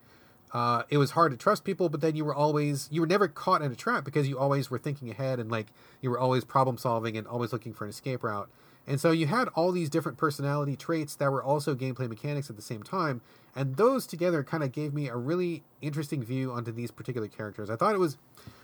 [0.53, 3.27] uh, it was hard to trust people, but then you were always, you were never
[3.27, 5.67] caught in a trap because you always were thinking ahead and like
[6.01, 8.49] you were always problem solving and always looking for an escape route.
[8.87, 12.55] And so you had all these different personality traits that were also gameplay mechanics at
[12.55, 13.21] the same time.
[13.55, 17.69] And those together kind of gave me a really interesting view onto these particular characters.
[17.69, 18.17] I thought it was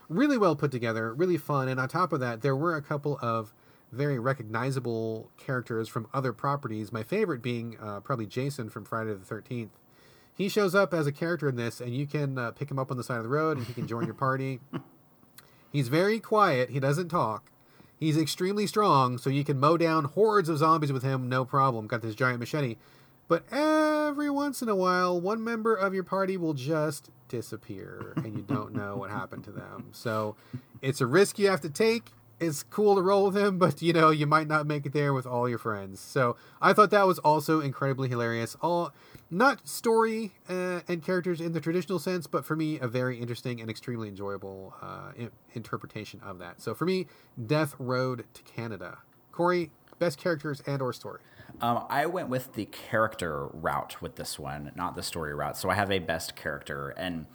[0.09, 1.69] really well put together, really fun.
[1.69, 3.53] And on top of that, there were a couple of
[3.91, 6.91] very recognizable characters from other properties.
[6.91, 9.71] My favorite being uh, probably Jason from Friday the Thirteenth.
[10.33, 12.91] He shows up as a character in this, and you can uh, pick him up
[12.91, 14.61] on the side of the road, and he can join your party.
[15.71, 16.69] He's very quiet.
[16.69, 17.51] He doesn't talk.
[17.99, 21.87] He's extremely strong, so you can mow down hordes of zombies with him, no problem.
[21.87, 22.77] Got this giant machete.
[23.27, 28.35] But every once in a while, one member of your party will just disappear, and
[28.35, 29.89] you don't know what happened to them.
[29.93, 30.35] So
[30.81, 33.93] it's a risk you have to take it's cool to roll with him, but you
[33.93, 35.99] know, you might not make it there with all your friends.
[35.99, 38.55] So I thought that was also incredibly hilarious.
[38.61, 38.93] All
[39.29, 43.61] not story uh, and characters in the traditional sense, but for me, a very interesting
[43.61, 45.11] and extremely enjoyable uh,
[45.53, 46.61] interpretation of that.
[46.61, 47.07] So for me,
[47.45, 48.99] Death Road to Canada.
[49.31, 51.21] Corey, best characters and or story.
[51.61, 55.57] Um, I went with the character route with this one, not the story route.
[55.57, 57.25] So I have a best character, and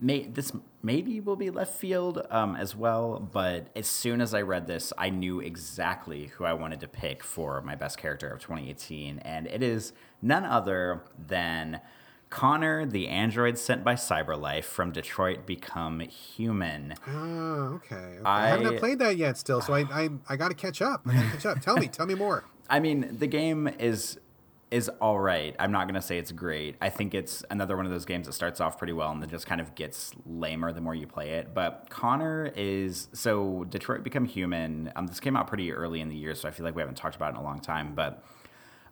[0.00, 0.52] may, this
[0.82, 3.20] maybe will be left field um, as well.
[3.20, 7.22] But as soon as I read this, I knew exactly who I wanted to pick
[7.22, 11.80] for my best character of 2018, and it is none other than
[12.30, 16.94] Connor, the android sent by CyberLife from Detroit Become Human.
[17.06, 17.12] Oh,
[17.76, 17.96] okay.
[17.96, 18.20] okay.
[18.24, 21.02] I, I, haven't played that yet still, so I I, I got to catch up.
[21.06, 21.60] I got to catch up.
[21.60, 22.44] Tell me, tell me more.
[22.68, 24.18] I mean, the game is
[24.70, 25.56] is all right.
[25.58, 26.76] I'm not going to say it's great.
[26.80, 29.30] I think it's another one of those games that starts off pretty well and then
[29.30, 31.54] just kind of gets lamer the more you play it.
[31.54, 34.92] But Connor is so Detroit Become Human.
[34.94, 36.96] Um, this came out pretty early in the year, so I feel like we haven't
[36.96, 37.94] talked about it in a long time.
[37.94, 38.22] But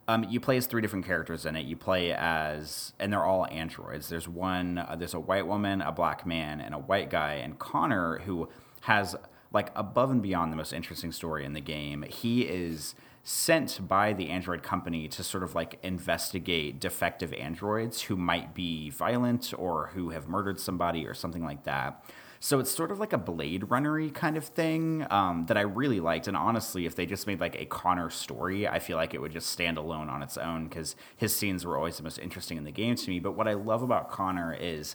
[0.09, 1.67] um, you play as three different characters in it.
[1.67, 4.09] You play as, and they're all androids.
[4.09, 7.35] There's one, uh, there's a white woman, a black man, and a white guy.
[7.35, 8.49] And Connor, who
[8.83, 9.15] has
[9.53, 12.95] like above and beyond the most interesting story in the game, he is
[13.29, 18.89] sent by the Android company to sort of like investigate defective androids who might be
[18.89, 22.05] violent or who have murdered somebody or something like that.
[22.39, 25.99] So it's sort of like a Blade Runnery kind of thing um, that I really
[25.99, 26.29] liked.
[26.29, 29.33] And honestly, if they just made like a Connor story, I feel like it would
[29.33, 32.63] just stand alone on its own because his scenes were always the most interesting in
[32.63, 33.19] the game to me.
[33.19, 34.95] But what I love about Connor is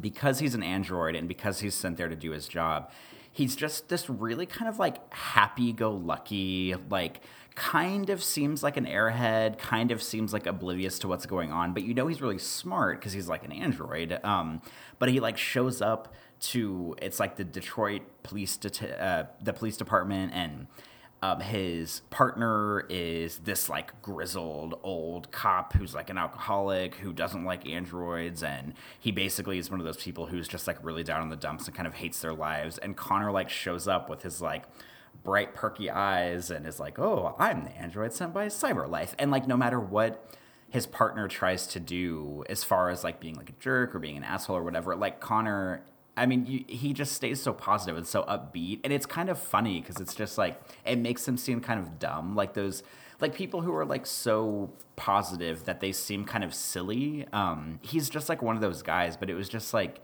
[0.00, 2.92] because he's an android and because he's sent there to do his job,
[3.38, 7.20] he's just this really kind of like happy go lucky, like
[7.54, 11.72] kind of seems like an airhead, kind of seems like oblivious to what's going on,
[11.72, 14.18] but you know he's really smart because he's like an android.
[14.24, 14.60] Um,
[14.98, 19.76] but he like shows up to it's like the Detroit police det- uh, the police
[19.76, 20.66] department and
[21.20, 27.44] um, his partner is this like grizzled old cop who's like an alcoholic who doesn't
[27.44, 31.22] like androids, and he basically is one of those people who's just like really down
[31.22, 32.78] in the dumps and kind of hates their lives.
[32.78, 34.64] And Connor like shows up with his like
[35.24, 39.48] bright perky eyes and is like, "Oh, I'm the android sent by CyberLife," and like
[39.48, 40.32] no matter what
[40.70, 44.16] his partner tries to do as far as like being like a jerk or being
[44.16, 45.82] an asshole or whatever, like Connor
[46.18, 49.38] I mean, you, he just stays so positive and so upbeat, and it's kind of
[49.38, 52.82] funny because it's just like it makes him seem kind of dumb, like those
[53.20, 57.26] like people who are like so positive that they seem kind of silly.
[57.32, 60.00] Um, he's just like one of those guys, but it was just like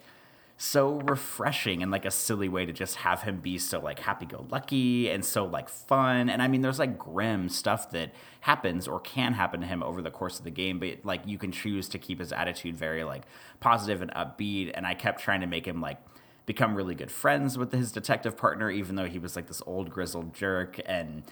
[0.65, 4.25] so refreshing and like a silly way to just have him be so like happy
[4.25, 6.31] go lucky and so like fun.
[6.31, 10.01] And I mean, there's like grim stuff that happens or can happen to him over
[10.01, 13.05] the course of the game, but like you can choose to keep his attitude very
[13.05, 13.25] like
[13.61, 14.73] positive and upbeat.
[14.75, 15.99] And I kept trying to make him like
[16.47, 19.91] become really good friends with his detective partner, even though he was like this old
[19.91, 20.81] grizzled jerk.
[20.87, 21.25] And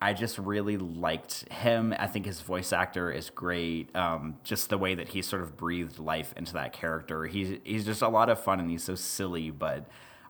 [0.00, 1.94] I just really liked him.
[1.98, 3.94] I think his voice actor is great.
[3.96, 7.24] Um, just the way that he sort of breathed life into that character.
[7.24, 9.88] He's he's just a lot of fun and he's so silly, but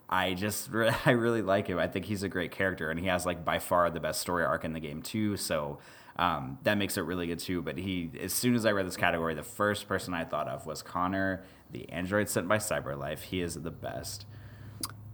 [0.09, 0.71] I just
[1.07, 1.79] I really like him.
[1.79, 4.45] I think he's a great character and he has like by far the best story
[4.45, 5.37] arc in the game too.
[5.37, 5.79] So
[6.17, 7.61] um, that makes it really good too.
[7.63, 10.67] But he, as soon as I read this category, the first person I thought of
[10.67, 13.21] was Connor, the android sent by CyberLife.
[13.21, 14.27] He is the best.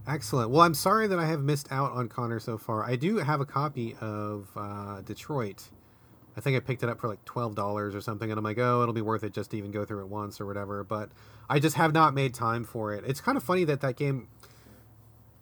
[0.07, 0.51] Excellent.
[0.51, 2.85] Well, I'm sorry that I have missed out on Connor so far.
[2.85, 5.69] I do have a copy of uh, Detroit
[6.37, 8.59] I think I picked it up for like twelve dollars or something, and I'm like,
[8.59, 10.85] oh, it'll be worth it just to even go through it once or whatever.
[10.85, 11.11] But
[11.49, 13.05] I just have not made time for it.
[13.07, 14.29] It's kind of funny that that game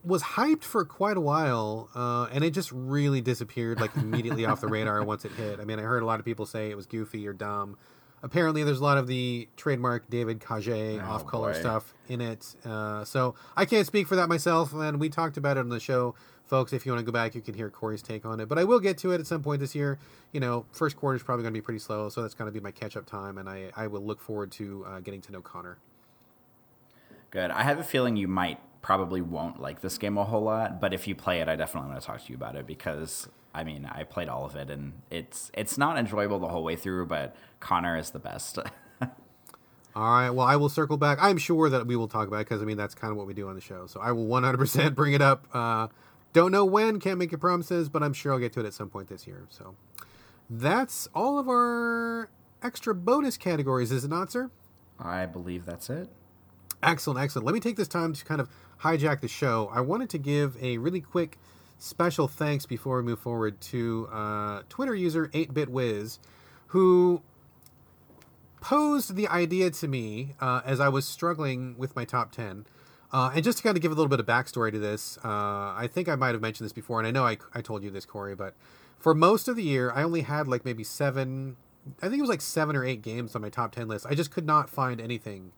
[0.05, 4.61] was hyped for quite a while, uh, and it just really disappeared like immediately off
[4.61, 5.61] the radar once it hit.
[5.61, 7.77] I mean, I heard a lot of people say it was goofy or dumb.
[8.23, 13.05] Apparently, there's a lot of the trademark David Cage Oh, off-color stuff in it, uh,
[13.05, 14.73] so I can't speak for that myself.
[14.73, 16.15] And we talked about it on the show,
[16.47, 16.73] folks.
[16.73, 18.49] If you want to go back, you can hear Corey's take on it.
[18.49, 19.99] But I will get to it at some point this year.
[20.33, 22.53] You know, first quarter is probably going to be pretty slow, so that's going to
[22.53, 25.41] be my catch-up time, and I I will look forward to uh, getting to know
[25.41, 25.79] Connor.
[27.31, 27.51] Good.
[27.51, 30.95] I have a feeling you might probably won't like this game a whole lot, but
[30.95, 33.65] if you play it, I definitely want to talk to you about it because I
[33.65, 37.07] mean, I played all of it and it's it's not enjoyable the whole way through,
[37.07, 38.59] but Connor is the best.
[39.97, 40.31] All right.
[40.31, 41.19] Well, I will circle back.
[41.21, 43.27] I'm sure that we will talk about it because I mean that's kind of what
[43.27, 43.87] we do on the show.
[43.87, 45.47] So I will 100% bring it up.
[45.53, 45.89] Uh,
[46.33, 47.01] don't know when.
[47.01, 49.27] Can't make any promises, but I'm sure I'll get to it at some point this
[49.27, 49.47] year.
[49.49, 49.75] So
[50.49, 52.31] that's all of our
[52.63, 54.51] extra bonus categories, is it not, sir?
[54.99, 56.09] I believe that's it.
[56.83, 57.47] Excellent, excellent.
[57.47, 58.49] Let me take this time to kind of
[58.83, 59.71] hijack the show.
[59.73, 61.39] I wanted to give a really quick
[61.79, 66.19] special thanks before we move forward to uh, Twitter user 8bitwiz,
[66.69, 67.23] who
[68.61, 72.67] posed the idea to me uh, as I was struggling with my top 10.
[73.11, 75.29] Uh, and just to kind of give a little bit of backstory to this, uh,
[75.29, 77.91] I think I might have mentioned this before, and I know I, I told you
[77.91, 78.55] this, Corey, but
[78.99, 81.57] for most of the year, I only had like maybe seven,
[82.03, 84.05] I think it was like seven or eight games on my top 10 list.
[84.09, 85.53] I just could not find anything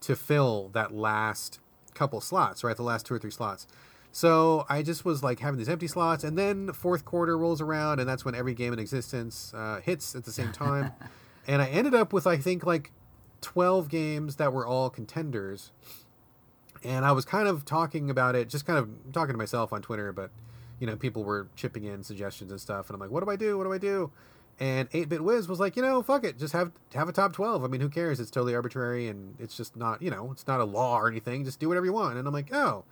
[0.00, 1.60] to fill that last
[1.94, 2.76] couple slots, right?
[2.76, 3.66] The last two or three slots.
[4.12, 8.00] So I just was like having these empty slots, and then fourth quarter rolls around,
[8.00, 10.92] and that's when every game in existence uh, hits at the same time.
[11.46, 12.90] and I ended up with I think like
[13.40, 15.70] twelve games that were all contenders.
[16.82, 19.82] And I was kind of talking about it, just kind of talking to myself on
[19.82, 20.30] Twitter, but
[20.78, 23.36] you know, people were chipping in suggestions and stuff, and I'm like, what do I
[23.36, 23.58] do?
[23.58, 24.10] What do I do?
[24.58, 27.62] And 8-Bit Wiz was like, you know, fuck it, just have have a top 12.
[27.64, 28.18] I mean, who cares?
[28.18, 31.44] It's totally arbitrary, and it's just not, you know, it's not a law or anything.
[31.44, 32.16] Just do whatever you want.
[32.18, 32.84] And I'm like, oh,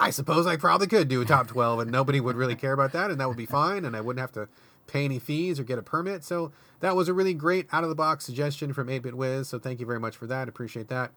[0.00, 2.92] I suppose I probably could do a top 12, and nobody would really care about
[2.92, 4.48] that, and that would be fine, and I wouldn't have to
[4.86, 6.24] pay any fees or get a permit.
[6.24, 9.48] So that was a really great out of the box suggestion from 8-Bit Wiz.
[9.48, 10.48] So thank you very much for that.
[10.48, 11.12] Appreciate that.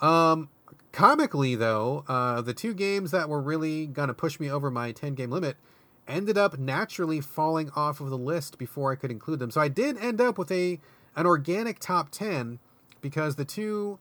[0.00, 0.48] Um,
[0.92, 4.92] comically, though, uh, the two games that were really going to push me over my
[4.92, 5.56] 10 game limit
[6.08, 9.50] ended up naturally falling off of the list before I could include them.
[9.50, 10.80] So I did end up with a
[11.16, 12.58] an organic top 10
[13.00, 13.98] because the two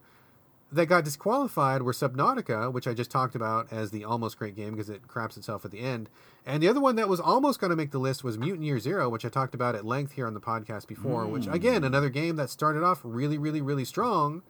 [0.72, 4.72] that got disqualified were Subnautica, which I just talked about as the almost great game
[4.72, 6.10] because it craps itself at the end.
[6.46, 8.80] And the other one that was almost going to make the list was Mutant Year
[8.80, 12.10] Zero, which I talked about at length here on the podcast before, which again, another
[12.10, 14.44] game that started off really, really, really strong,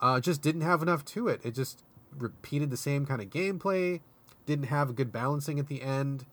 [0.00, 1.40] uh, just didn't have enough to it.
[1.44, 1.84] It just
[2.16, 4.00] repeated the same kind of gameplay,
[4.46, 6.26] didn't have good balancing at the end.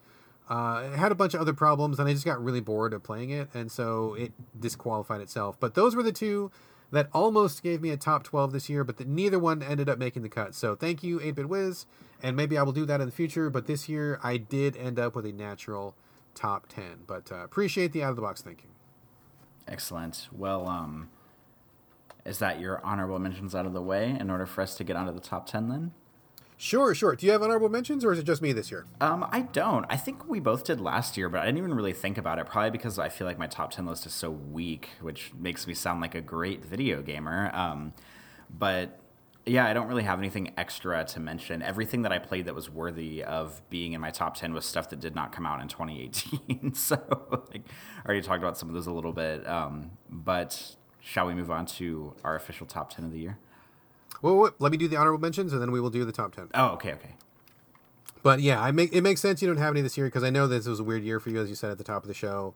[0.49, 3.01] Uh, it had a bunch of other problems, and I just got really bored of
[3.01, 5.57] playing it, and so it disqualified itself.
[5.59, 6.51] But those were the two
[6.93, 9.97] that almost gave me a top 12 this year, but that neither one ended up
[9.97, 10.53] making the cut.
[10.53, 11.87] So thank you, 8-Bit Wiz,
[12.21, 14.99] and maybe I will do that in the future, but this year I did end
[14.99, 15.95] up with a natural
[16.35, 17.05] top 10.
[17.07, 18.69] But uh, appreciate the out-of-the-box thinking.
[19.67, 20.27] Excellent.
[20.31, 21.09] Well, um,
[22.27, 24.95] is that your honorable mentions out of the way in order for us to get
[24.95, 25.91] onto the top 10 then?
[26.58, 27.16] Sure, sure.
[27.16, 28.86] Do you have honorable mentions, or is it just me this year?
[29.01, 29.86] Um, I don't.
[29.89, 32.45] I think we both did last year, but I didn't even really think about it.
[32.45, 35.74] Probably because I feel like my top ten list is so weak, which makes me
[35.74, 37.51] sound like a great video gamer.
[37.54, 37.93] Um,
[38.49, 38.99] but
[39.45, 41.62] yeah, I don't really have anything extra to mention.
[41.62, 44.89] Everything that I played that was worthy of being in my top ten was stuff
[44.89, 46.74] that did not come out in 2018.
[46.76, 46.95] so
[47.51, 47.64] like,
[48.04, 49.45] I already talked about some of those a little bit.
[49.47, 53.38] Um, but shall we move on to our official top ten of the year?
[54.24, 56.34] Well, wait, let me do the honorable mentions, and then we will do the top
[56.34, 56.49] 10.
[56.55, 57.15] Oh, okay, okay.
[58.24, 60.30] But yeah, I make it makes sense you don't have any this year because I
[60.30, 62.07] know this was a weird year for you, as you said at the top of
[62.07, 62.53] the show.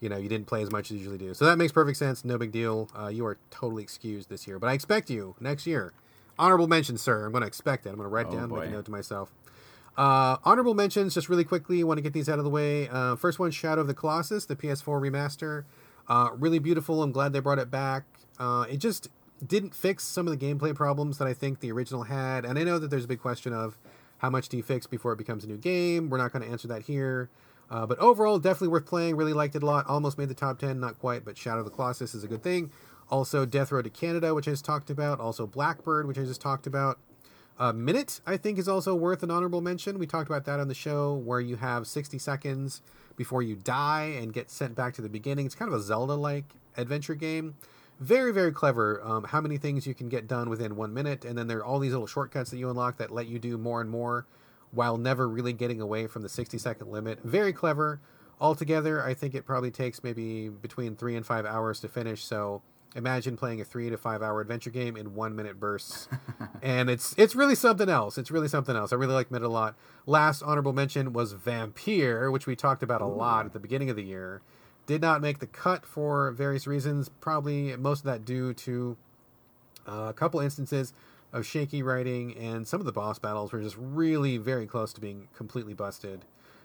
[0.00, 1.98] You know, you didn't play as much as you usually do, so that makes perfect
[1.98, 2.24] sense.
[2.24, 2.88] No big deal.
[2.96, 5.92] Uh, you are totally excused this year, but I expect you next year.
[6.38, 7.26] Honorable mention, sir.
[7.26, 7.88] I'm going to expect it.
[7.88, 9.32] I'm going to write Oh, down, make a note to myself.
[9.96, 11.82] Uh, honorable mentions, just really quickly.
[11.82, 12.88] Want to get these out of the way.
[12.88, 15.64] Uh, first one, Shadow of the Colossus, the PS4 remaster.
[16.06, 17.02] Uh, really beautiful.
[17.02, 18.04] I'm glad they brought it back.
[18.38, 19.08] Uh, it just
[19.46, 22.64] didn't fix some of the gameplay problems that I think the original had, and I
[22.64, 23.78] know that there's a big question of
[24.18, 26.10] how much do you fix before it becomes a new game.
[26.10, 27.30] We're not going to answer that here.
[27.70, 29.16] Uh, but overall, definitely worth playing.
[29.16, 29.86] Really liked it a lot.
[29.86, 32.42] Almost made the top 10, not quite, but Shadow of the Colossus is a good
[32.42, 32.70] thing.
[33.10, 35.20] Also, Death Road to Canada, which I just talked about.
[35.20, 36.98] Also, Blackbird, which I just talked about.
[37.58, 39.98] Uh, Minit, I think, is also worth an honorable mention.
[39.98, 42.82] We talked about that on the show, where you have 60 seconds
[43.16, 45.46] before you die and get sent back to the beginning.
[45.46, 46.44] It's kind of a Zelda like
[46.76, 47.56] adventure game.
[48.00, 49.00] Very, very clever.
[49.02, 51.64] Um, how many things you can get done within one minute, and then there are
[51.64, 54.26] all these little shortcuts that you unlock that let you do more and more
[54.70, 57.20] while never really getting away from the 60 second limit.
[57.24, 58.00] Very clever.
[58.40, 62.24] Altogether, I think it probably takes maybe between three and five hours to finish.
[62.24, 62.62] So
[62.94, 66.08] imagine playing a three to five hour adventure game in one minute bursts,
[66.62, 68.16] and it's it's really something else.
[68.16, 68.92] It's really something else.
[68.92, 69.74] I really like it a lot.
[70.06, 73.96] Last honorable mention was Vampyr, which we talked about a lot at the beginning of
[73.96, 74.40] the year.
[74.88, 77.10] Did not make the cut for various reasons.
[77.10, 78.96] Probably most of that due to
[79.86, 80.94] uh, a couple instances
[81.30, 85.00] of shaky writing, and some of the boss battles were just really very close to
[85.02, 86.24] being completely busted.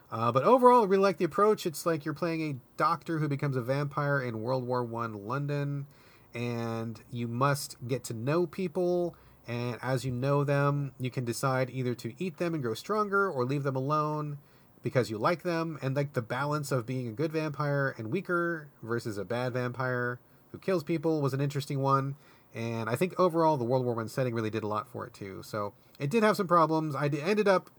[0.09, 1.65] Uh, but overall, I really like the approach.
[1.65, 5.85] It's like you're playing a doctor who becomes a vampire in World War One London,
[6.33, 9.15] and you must get to know people.
[9.45, 13.29] And as you know them, you can decide either to eat them and grow stronger,
[13.29, 14.37] or leave them alone
[14.83, 15.79] because you like them.
[15.81, 20.19] And like the balance of being a good vampire and weaker versus a bad vampire
[20.51, 22.15] who kills people was an interesting one.
[22.53, 25.13] And I think overall, the World War One setting really did a lot for it
[25.13, 25.41] too.
[25.41, 26.95] So it did have some problems.
[26.95, 27.71] I ended up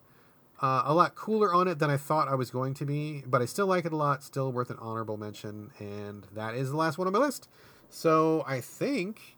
[0.60, 3.42] uh, a lot cooler on it than I thought I was going to be, but
[3.42, 4.24] I still like it a lot.
[4.24, 7.48] Still worth an honorable mention, and that is the last one on my list.
[7.90, 9.36] So I think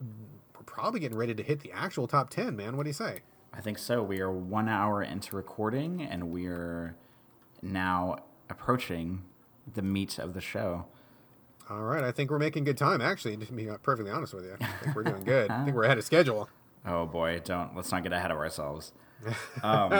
[0.00, 2.54] we're probably getting ready to hit the actual top ten.
[2.54, 3.20] Man, what do you say?
[3.54, 4.02] I think so.
[4.02, 6.96] We are one hour into recording, and we're
[7.60, 8.16] now
[8.48, 9.22] approaching
[9.72, 10.86] the meat of the show.
[11.68, 13.00] All right, I think we're making good time.
[13.00, 15.50] Actually, to be perfectly honest with you, I think we're doing good.
[15.50, 16.48] I think we're ahead of schedule.
[16.84, 18.92] Oh boy, don't let's not get ahead of ourselves.
[19.62, 19.92] Um,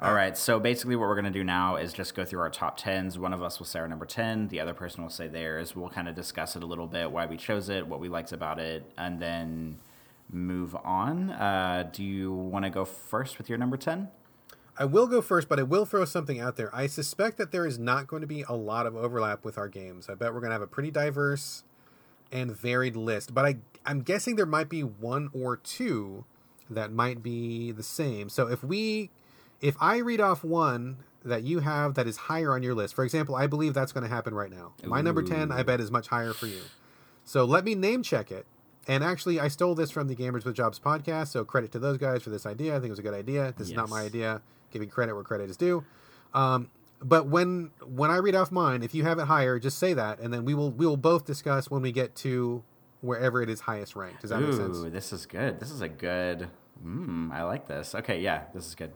[0.00, 2.76] all right, so basically, what we're gonna do now is just go through our top
[2.76, 3.18] tens.
[3.18, 5.74] One of us will say our number ten, the other person will say theirs.
[5.74, 8.32] We'll kind of discuss it a little bit, why we chose it, what we liked
[8.32, 9.78] about it, and then
[10.30, 11.30] move on.
[11.30, 14.08] Uh, do you want to go first with your number ten?
[14.78, 16.74] I will go first, but I will throw something out there.
[16.74, 19.68] I suspect that there is not going to be a lot of overlap with our
[19.68, 20.08] games.
[20.08, 21.64] I bet we're going to have a pretty diverse
[22.30, 26.24] and varied list, but I I'm guessing there might be one or two
[26.68, 28.28] that might be the same.
[28.28, 29.10] So if we
[29.60, 33.04] if I read off one that you have that is higher on your list, for
[33.04, 34.74] example, I believe that's going to happen right now.
[34.84, 36.60] My number 10 I bet is much higher for you.
[37.24, 38.46] So let me name check it.
[38.88, 41.98] And actually, I stole this from the Gamers with Jobs podcast, so credit to those
[41.98, 42.72] guys for this idea.
[42.72, 43.52] I think it was a good idea.
[43.56, 43.70] This yes.
[43.70, 45.84] is not my idea giving credit where credit is due.
[46.34, 46.70] Um,
[47.02, 50.18] but when when I read off mine, if you have it higher, just say that,
[50.20, 52.62] and then we will we will both discuss when we get to
[53.00, 54.22] wherever it is highest ranked.
[54.22, 54.92] Does that Ooh, make sense?
[54.92, 55.60] this is good.
[55.60, 56.48] This is a good.
[56.84, 57.94] Mm, I like this.
[57.94, 58.92] Okay, yeah, this is good.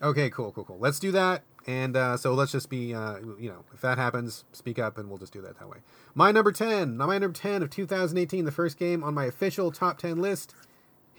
[0.00, 0.78] Okay, cool, cool, cool.
[0.78, 1.42] Let's do that.
[1.66, 5.08] And uh, so let's just be, uh, you know, if that happens, speak up, and
[5.08, 5.78] we'll just do that that way.
[6.14, 9.98] My number ten, my number ten of 2018, the first game on my official top
[9.98, 10.54] ten list,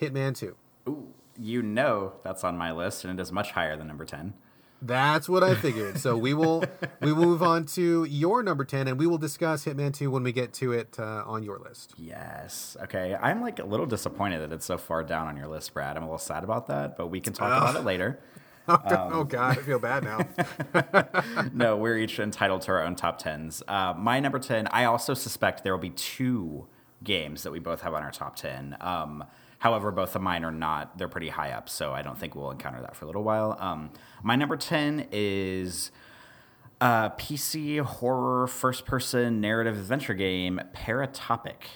[0.02, 0.56] Hitman Two.
[0.88, 4.34] Ooh you know that's on my list, and it is much higher than number ten.
[4.82, 5.98] That's what I figured.
[6.00, 6.64] so we will
[7.02, 10.24] we will move on to your number ten, and we will discuss Hitman Two when
[10.24, 11.94] we get to it uh, on your list.
[11.98, 12.78] Yes.
[12.84, 13.16] Okay.
[13.20, 15.98] I'm like a little disappointed that it's so far down on your list, Brad.
[15.98, 18.20] I'm a little sad about that, but we can talk about it later.
[18.68, 21.50] Oh, um, oh, God, I feel bad now.
[21.54, 23.62] no, we're each entitled to our own top tens.
[23.68, 24.68] Uh, my number ten.
[24.68, 26.68] I also suspect there will be two
[27.04, 28.78] games that we both have on our top ten.
[28.80, 29.26] Um,
[29.64, 32.52] However, both of mine are not, they're pretty high up, so I don't think we'll
[32.52, 33.56] encounter that for a little while.
[33.62, 33.92] Um,
[34.22, 35.90] my number 10 is
[36.82, 41.70] a PC horror first person narrative adventure game, Paratopic.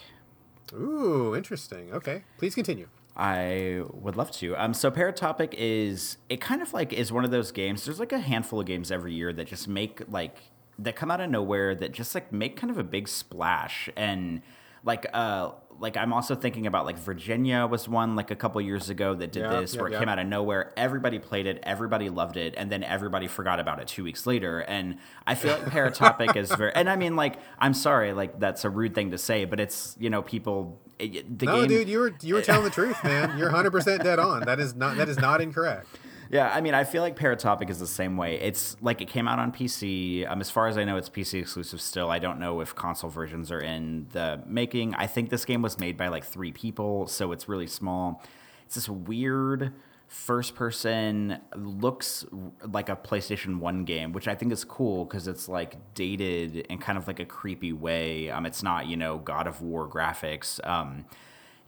[0.73, 1.93] Ooh, interesting.
[1.93, 2.89] Okay, please continue.
[3.17, 4.55] I would love to.
[4.55, 7.83] Um, so Paratopic is it kind of like is one of those games.
[7.83, 10.37] There's like a handful of games every year that just make like
[10.77, 14.43] that come out of nowhere that just like make kind of a big splash and
[14.83, 15.49] like uh
[15.79, 19.31] like I'm also thinking about like Virginia was one like a couple years ago that
[19.31, 19.99] did yeah, this yeah, where it yeah.
[19.99, 20.73] came out of nowhere.
[20.77, 24.59] Everybody played it, everybody loved it, and then everybody forgot about it two weeks later.
[24.59, 26.73] And I feel like Paratopic is very.
[26.75, 29.95] And I mean, like, I'm sorry, like that's a rude thing to say, but it's
[29.99, 30.81] you know people.
[30.99, 33.37] It, the no, game, dude, you were you were telling the truth, man.
[33.37, 34.45] You're 100 percent dead on.
[34.45, 35.87] That is not that is not incorrect.
[36.29, 38.39] Yeah, I mean, I feel like Paratopic is the same way.
[38.39, 40.29] It's like it came out on PC.
[40.29, 42.09] Um, as far as I know, it's PC exclusive still.
[42.09, 44.93] I don't know if console versions are in the making.
[44.95, 48.21] I think this game was made by like three people, so it's really small.
[48.65, 49.73] It's this weird
[50.07, 52.25] first person looks
[52.63, 56.77] like a PlayStation 1 game, which I think is cool because it's like dated in
[56.77, 58.29] kind of like a creepy way.
[58.29, 60.65] Um, it's not, you know, God of War graphics.
[60.67, 61.05] Um,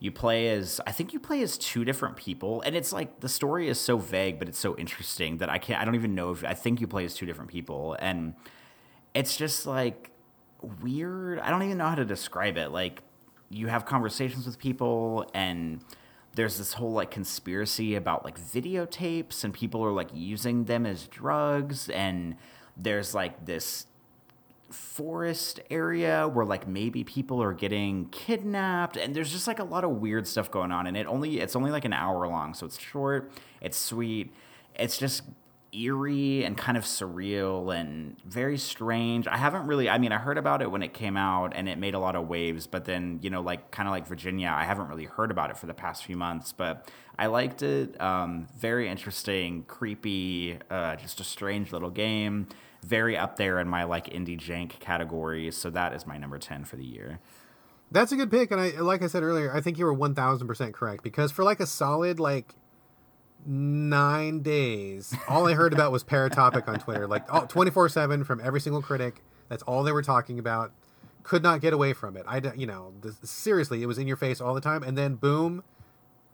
[0.00, 3.28] you play as I think you play as two different people, and it's like the
[3.28, 5.80] story is so vague, but it's so interesting that I can't.
[5.80, 8.34] I don't even know if I think you play as two different people, and
[9.14, 10.10] it's just like
[10.82, 11.38] weird.
[11.38, 12.70] I don't even know how to describe it.
[12.70, 13.02] Like
[13.50, 15.84] you have conversations with people, and
[16.34, 21.08] there's this whole like conspiracy about like videotapes, and people are like using them as
[21.08, 22.36] drugs, and
[22.74, 23.86] there's like this
[24.70, 29.84] forest area where like maybe people are getting kidnapped and there's just like a lot
[29.84, 32.64] of weird stuff going on and it only it's only like an hour long so
[32.66, 34.32] it's short it's sweet
[34.76, 35.22] it's just
[35.72, 39.26] eerie and kind of surreal and very strange.
[39.26, 41.78] I haven't really, I mean, I heard about it when it came out and it
[41.78, 44.64] made a lot of waves, but then, you know, like kind of like Virginia, I
[44.64, 48.00] haven't really heard about it for the past few months, but I liked it.
[48.00, 52.48] Um, very interesting, creepy, uh, just a strange little game.
[52.82, 55.50] Very up there in my like indie jank category.
[55.50, 57.20] So that is my number 10 for the year.
[57.92, 58.50] That's a good pick.
[58.50, 61.60] And I, like I said earlier, I think you were 1000% correct because for like
[61.60, 62.54] a solid, like,
[63.46, 68.60] nine days, all I heard about was Paratopic on Twitter, like 24 7 from every
[68.60, 69.22] single critic.
[69.48, 70.72] That's all they were talking about.
[71.22, 72.24] Could not get away from it.
[72.26, 74.82] I, you know, seriously, it was in your face all the time.
[74.82, 75.64] And then, boom,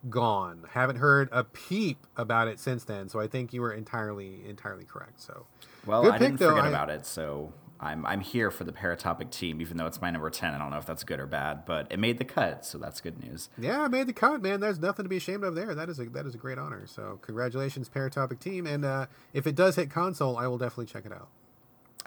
[0.09, 0.65] gone.
[0.71, 3.09] Haven't heard a peep about it since then.
[3.09, 5.21] So I think you were entirely, entirely correct.
[5.21, 5.47] So,
[5.85, 6.51] well, Good I pick, didn't though.
[6.51, 7.07] forget I, about it.
[7.07, 10.55] So I'm I'm here for the Paratopic team, even though it's my number ten.
[10.55, 13.01] I don't know if that's good or bad, but it made the cut, so that's
[13.01, 13.51] good news.
[13.59, 14.61] Yeah, I made the cut, man.
[14.61, 15.75] There's nothing to be ashamed of there.
[15.75, 16.87] That is a that is a great honor.
[16.87, 18.67] So congratulations, Paratopic team.
[18.67, 21.29] And uh, if it does hit console, I will definitely check it out.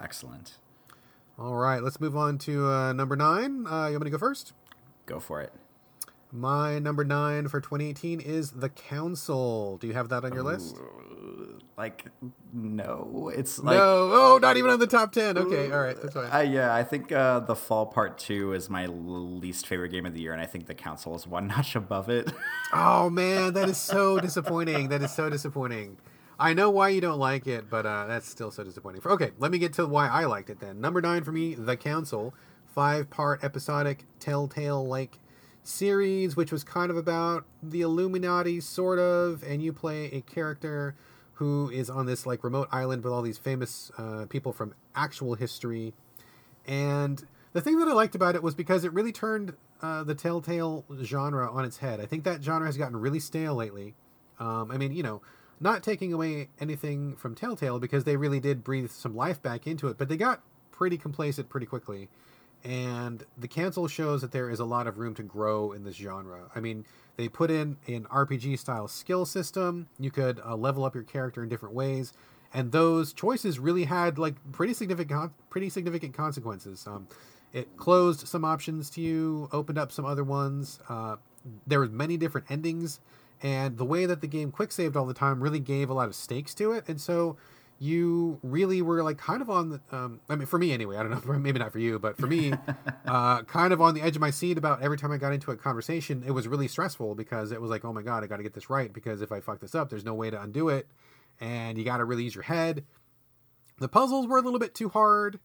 [0.00, 0.54] Excellent.
[1.38, 3.66] All right, let's move on to uh, number nine.
[3.66, 4.52] Uh, you want me to go first?
[5.06, 5.52] Go for it.
[6.32, 9.78] My number nine for 2018 is The Council.
[9.78, 10.76] Do you have that on your list?
[11.76, 12.06] Like,
[12.52, 13.32] no.
[13.34, 13.76] It's like.
[13.76, 14.10] No.
[14.12, 15.36] Oh, not even on the top 10.
[15.36, 15.72] Okay.
[15.72, 16.00] All right.
[16.00, 16.30] That's fine.
[16.32, 20.14] Uh, yeah, I think uh, The Fall Part 2 is my least favorite game of
[20.14, 22.30] the year, and I think The Council is one notch above it.
[22.72, 23.54] oh, man.
[23.54, 24.88] That is so disappointing.
[24.90, 25.96] That is so disappointing.
[26.38, 29.02] I know why you don't like it, but uh, that's still so disappointing.
[29.04, 30.80] Okay, let me get to why I liked it then.
[30.80, 32.34] Number nine for me, The Council.
[32.74, 35.18] Five part episodic, telltale like
[35.62, 40.94] series, which was kind of about the Illuminati, sort of, and you play a character
[41.34, 45.34] who is on this like remote island with all these famous uh, people from actual
[45.34, 45.94] history.
[46.66, 50.14] And the thing that I liked about it was because it really turned uh, the
[50.14, 52.00] Telltale genre on its head.
[52.00, 53.94] I think that genre has gotten really stale lately.
[54.38, 55.22] Um, I mean, you know,
[55.60, 59.88] not taking away anything from Telltale because they really did breathe some life back into
[59.88, 62.08] it, but they got pretty complacent pretty quickly
[62.64, 65.96] and the Council shows that there is a lot of room to grow in this
[65.96, 66.50] genre.
[66.54, 66.84] I mean,
[67.16, 69.88] they put in an RPG style skill system.
[69.98, 72.12] You could uh, level up your character in different ways,
[72.52, 76.86] and those choices really had like pretty significant, pretty significant consequences.
[76.86, 77.08] Um,
[77.52, 80.78] it closed some options to you, opened up some other ones.
[80.88, 81.16] Uh,
[81.66, 83.00] there was many different endings,
[83.42, 86.08] and the way that the game quick saved all the time really gave a lot
[86.08, 87.36] of stakes to it, and so
[87.82, 91.02] you really were like kind of on the um, i mean for me anyway i
[91.02, 92.52] don't know maybe not for you but for me
[93.06, 95.50] uh, kind of on the edge of my seat about every time i got into
[95.50, 98.36] a conversation it was really stressful because it was like oh my god i got
[98.36, 100.68] to get this right because if i fuck this up there's no way to undo
[100.68, 100.86] it.
[101.40, 102.84] And you got to really use your head.
[103.78, 105.40] The puzzles were a little bit too hard.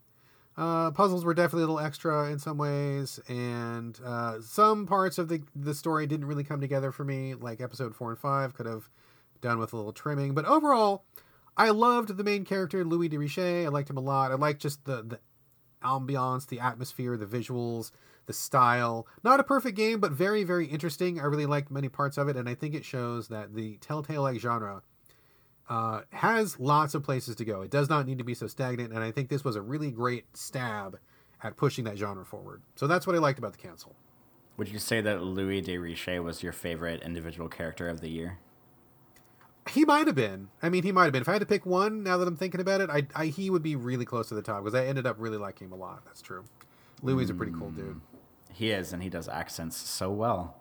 [0.58, 3.20] Uh, puzzles were definitely a little extra in some ways.
[3.28, 7.62] And uh, some parts of the, the story didn't really come together for me like
[7.62, 8.90] episode four and five could have
[9.42, 10.34] done with a little trimming.
[10.34, 11.06] But overall
[11.58, 13.66] I loved the main character, Louis de Richet.
[13.66, 14.32] I liked him a lot.
[14.32, 15.20] I liked just the, the
[15.84, 17.92] ambiance, the atmosphere, the visuals,
[18.26, 19.08] the style.
[19.24, 21.20] Not a perfect game, but very, very interesting.
[21.20, 24.40] I really liked many parts of it, and I think it shows that the Telltale-like
[24.40, 24.82] genre
[25.70, 27.62] uh, has lots of places to go.
[27.62, 29.92] It does not need to be so stagnant, and I think this was a really
[29.92, 31.00] great stab
[31.42, 32.64] at pushing that genre forward.
[32.76, 33.96] So that's what I liked about the Council.
[34.58, 38.40] Would you say that Louis de Richet was your favorite individual character of the year?
[39.70, 40.50] He might have been.
[40.62, 41.24] I mean, he might have been.
[41.24, 43.50] If I had to pick one, now that I'm thinking about it, I, I he
[43.50, 45.76] would be really close to the top because I ended up really liking him a
[45.76, 46.04] lot.
[46.06, 46.46] That's true.
[47.02, 48.00] Louis is a pretty cool dude.
[48.54, 50.56] He is, and he does accents so well.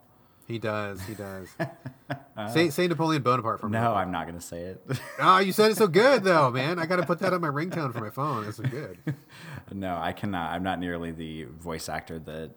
[0.46, 1.00] He does.
[1.02, 1.48] He does.
[2.36, 3.78] uh, say, say Napoleon Bonaparte for me.
[3.78, 4.82] No, I'm not going to say it.
[5.18, 6.78] oh, you said it so good, though, man.
[6.78, 8.46] I got to put that on my ringtone for my phone.
[8.46, 8.98] It's so good.
[9.72, 10.52] no, I cannot.
[10.52, 12.50] I'm not nearly the voice actor that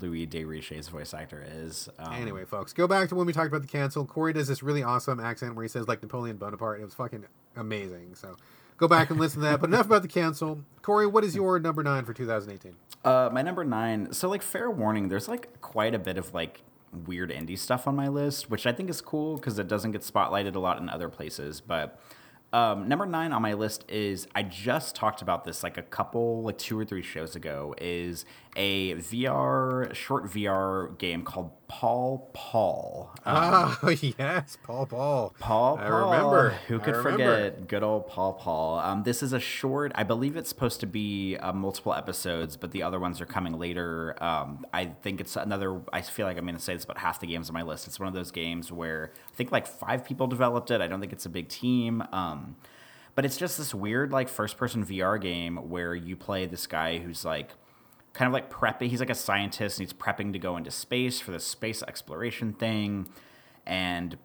[0.00, 1.88] Louis de Richet's voice actor is.
[1.98, 4.04] Um, anyway, folks, go back to when we talked about the Council.
[4.04, 6.80] Corey does this really awesome accent where he says like Napoleon Bonaparte.
[6.80, 7.24] It was fucking
[7.56, 8.14] amazing.
[8.14, 8.36] So
[8.76, 9.60] go back and listen to that.
[9.60, 10.64] But enough about the Council.
[10.82, 12.74] Corey, what is your number nine for 2018?
[13.04, 14.12] Uh, my number nine.
[14.12, 15.08] So like, fair warning.
[15.08, 16.62] There's like quite a bit of like
[17.06, 20.02] weird indie stuff on my list, which I think is cool because it doesn't get
[20.02, 21.60] spotlighted a lot in other places.
[21.60, 22.00] But
[22.52, 26.42] um, number nine on my list is I just talked about this like a couple,
[26.42, 27.74] like two or three shows ago.
[27.78, 28.24] Is
[28.56, 33.14] a VR short VR game called Paul Paul.
[33.24, 33.88] Um, oh
[34.18, 35.34] yes, Paul Paul.
[35.38, 35.84] Paul Paul.
[35.84, 36.50] I remember.
[36.68, 37.10] Who could remember.
[37.50, 38.78] forget good old Paul Paul?
[38.78, 39.92] Um, this is a short.
[39.94, 43.58] I believe it's supposed to be uh, multiple episodes, but the other ones are coming
[43.58, 44.16] later.
[44.22, 45.80] Um, I think it's another.
[45.92, 47.86] I feel like I'm going to say this about half the games on my list.
[47.86, 50.80] It's one of those games where I think like five people developed it.
[50.80, 52.02] I don't think it's a big team.
[52.12, 52.56] Um,
[53.14, 56.98] but it's just this weird like first person VR game where you play this guy
[56.98, 57.50] who's like
[58.16, 58.88] kind of like prepping.
[58.88, 62.54] He's like a scientist and he's prepping to go into space for the space exploration
[62.54, 63.08] thing.
[63.66, 64.16] And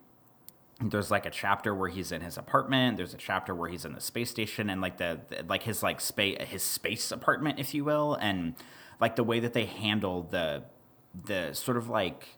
[0.79, 3.93] there's like a chapter where he's in his apartment there's a chapter where he's in
[3.93, 7.75] the space station and like the, the like his like space his space apartment if
[7.75, 8.55] you will and
[8.99, 10.63] like the way that they handle the
[11.25, 12.29] the sort of like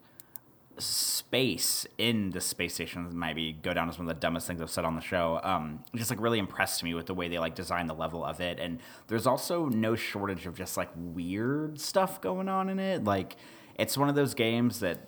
[0.79, 4.69] space in the space station maybe go down as one of the dumbest things I've
[4.69, 5.39] said on the show.
[5.43, 8.39] Um, just like really impressed me with the way they like design the level of
[8.41, 13.03] it, and there's also no shortage of just like weird stuff going on in it.
[13.03, 13.35] Like
[13.75, 14.99] it's one of those games that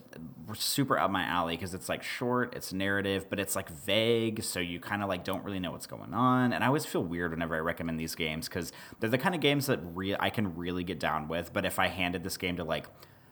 [0.47, 4.43] were super up my alley because it's like short, it's narrative, but it's like vague,
[4.43, 6.53] so you kind of like don't really know what's going on.
[6.53, 9.41] And I always feel weird whenever I recommend these games because they're the kind of
[9.41, 11.53] games that re- I can really get down with.
[11.53, 12.85] But if I handed this game to like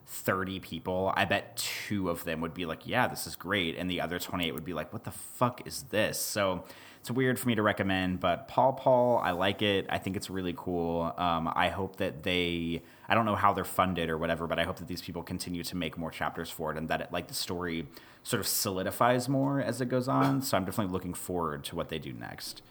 [0.05, 3.77] 30 people, I bet two of them would be like, yeah, this is great.
[3.77, 6.19] And the other 28 would be like, what the fuck is this?
[6.19, 6.63] So
[6.99, 9.85] it's weird for me to recommend, but Paul Paul, I like it.
[9.89, 11.13] I think it's really cool.
[11.17, 14.63] Um, I hope that they, I don't know how they're funded or whatever, but I
[14.63, 17.27] hope that these people continue to make more chapters for it and that it, like
[17.27, 17.87] the story
[18.23, 20.41] sort of solidifies more as it goes on.
[20.41, 22.61] So I'm definitely looking forward to what they do next.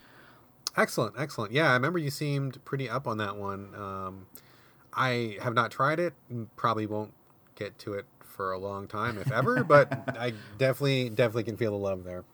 [0.77, 1.53] Excellent, excellent.
[1.53, 3.75] Yeah, I remember you seemed pretty up on that one.
[3.75, 4.27] Um,
[4.95, 6.15] I have not tried it,
[6.57, 7.13] probably won't
[7.55, 9.63] get to it for a long time, if ever.
[9.65, 12.25] but I definitely, definitely can feel the love there.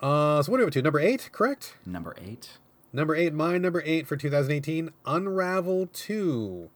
[0.00, 0.82] Uh, so what are we to?
[0.82, 1.76] Number eight, correct?
[1.84, 2.58] Number eight.
[2.92, 6.70] Number eight, my number eight for 2018, Unravel 2.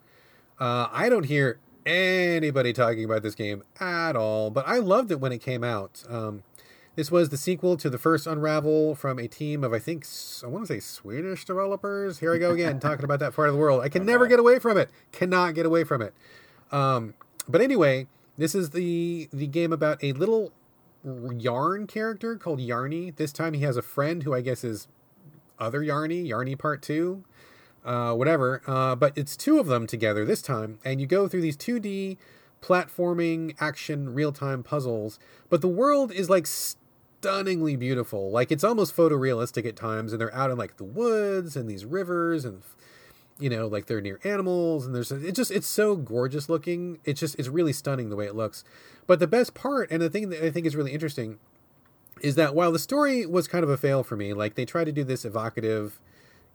[0.60, 5.20] Uh, I don't hear anybody talking about this game at all, but I loved it
[5.20, 6.04] when it came out.
[6.08, 6.42] Um,
[6.94, 10.06] this was the sequel to the first Unravel from a team of, I think,
[10.44, 12.18] I want to say Swedish developers.
[12.18, 13.80] Here I go again, talking about that part of the world.
[13.82, 14.12] I can okay.
[14.12, 14.90] never get away from it.
[15.10, 16.12] Cannot get away from it.
[16.70, 17.14] Um,
[17.48, 18.06] but anyway,
[18.38, 20.52] this is the the game about a little
[21.04, 23.14] yarn character called Yarny.
[23.14, 24.88] This time he has a friend who I guess is
[25.58, 27.24] other Yarny, Yarny Part Two,
[27.84, 28.62] uh, whatever.
[28.66, 32.16] Uh, but it's two of them together this time, and you go through these 2D
[32.60, 35.18] platforming action real time puzzles.
[35.50, 38.30] But the world is like stunningly beautiful.
[38.30, 41.84] Like it's almost photorealistic at times, and they're out in like the woods and these
[41.84, 42.62] rivers and
[43.42, 46.98] you know like they're near animals and there's it just it's so gorgeous looking.
[47.04, 48.64] It's just it's really stunning the way it looks.
[49.06, 51.38] But the best part and the thing that i think is really interesting
[52.20, 54.84] is that while the story was kind of a fail for me like they tried
[54.84, 55.98] to do this evocative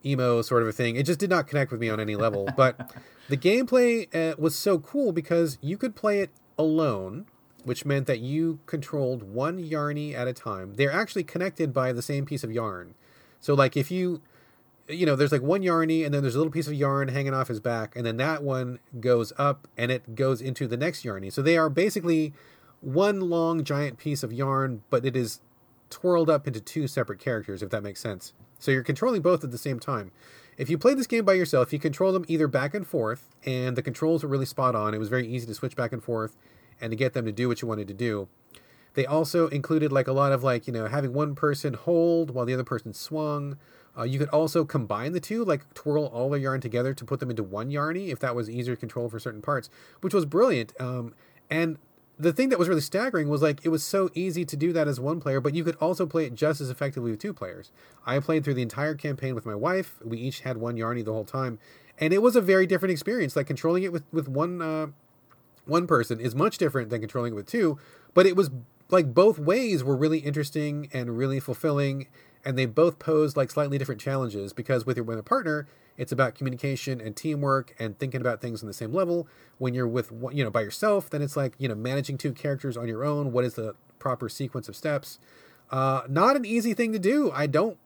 [0.06, 2.48] emo sort of a thing it just did not connect with me on any level.
[2.56, 2.96] But
[3.28, 7.26] the gameplay uh, was so cool because you could play it alone
[7.68, 10.76] which meant that you controlled one yarny at a time.
[10.76, 12.96] They're actually connected by the same piece of yarn.
[13.42, 14.22] So like if you
[14.88, 17.34] you know, there's like one yarny, and then there's a little piece of yarn hanging
[17.34, 21.04] off his back, and then that one goes up and it goes into the next
[21.04, 21.32] yarny.
[21.32, 22.34] So they are basically
[22.82, 25.42] one long giant piece of yarn, but it is
[25.90, 28.34] twirled up into two separate characters, if that makes sense.
[28.60, 30.12] So you're controlling both at the same time.
[30.58, 33.76] If you play this game by yourself, you control them either back and forth, and
[33.76, 34.94] the controls were really spot on.
[34.94, 36.36] It was very easy to switch back and forth
[36.82, 38.28] and to get them to do what you wanted to do.
[38.96, 42.46] They also included like a lot of like, you know, having one person hold while
[42.46, 43.58] the other person swung
[43.98, 47.20] uh, you could also combine the two, like twirl all the yarn together to put
[47.20, 49.70] them into one yarny if that was easier to control for certain parts,
[50.02, 50.74] which was brilliant.
[50.80, 51.14] Um,
[51.50, 51.78] and
[52.20, 54.88] the thing that was really staggering was like it was so easy to do that
[54.88, 57.72] as one player, but you could also play it just as effectively with two players.
[58.06, 59.96] I played through the entire campaign with my wife.
[60.04, 61.60] We each had one yarny the whole time,
[61.98, 63.36] and it was a very different experience.
[63.36, 64.88] Like controlling it with with one uh,
[65.66, 67.78] one person is much different than controlling it with two,
[68.14, 68.50] but it was
[68.90, 72.08] like both ways were really interesting and really fulfilling
[72.46, 76.12] and they both pose like slightly different challenges because with your with a partner it's
[76.12, 79.28] about communication and teamwork and thinking about things on the same level.
[79.58, 82.78] When you're with you know by yourself then it's like you know managing two characters
[82.78, 85.20] on your own what is the proper sequence of steps?
[85.72, 87.32] Uh, not an easy thing to do.
[87.34, 87.78] I don't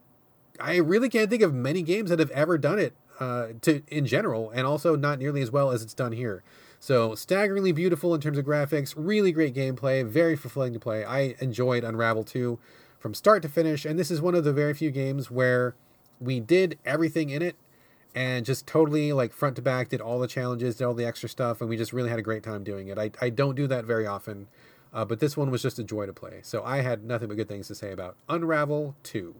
[0.60, 4.04] i really can't think of many games that have ever done it uh, to in
[4.04, 6.42] general and also not nearly as well as it's done here.
[6.78, 11.04] So staggeringly beautiful in terms of graphics really great gameplay very fulfilling to play.
[11.04, 12.58] I enjoyed unravel 2
[13.02, 13.84] from start to finish.
[13.84, 15.74] And this is one of the very few games where
[16.20, 17.56] we did everything in it
[18.14, 21.28] and just totally like front to back did all the challenges, did all the extra
[21.28, 22.98] stuff, and we just really had a great time doing it.
[22.98, 24.46] I, I don't do that very often,
[24.92, 26.40] uh, but this one was just a joy to play.
[26.42, 29.34] So I had nothing but good things to say about Unravel 2.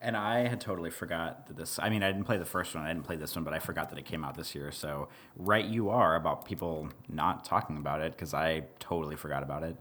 [0.00, 1.78] And I had totally forgot that this.
[1.80, 2.82] I mean, I didn't play the first one.
[2.82, 4.72] I didn't play this one, but I forgot that it came out this year.
[4.72, 9.62] So, right, you are about people not talking about it because I totally forgot about
[9.62, 9.76] it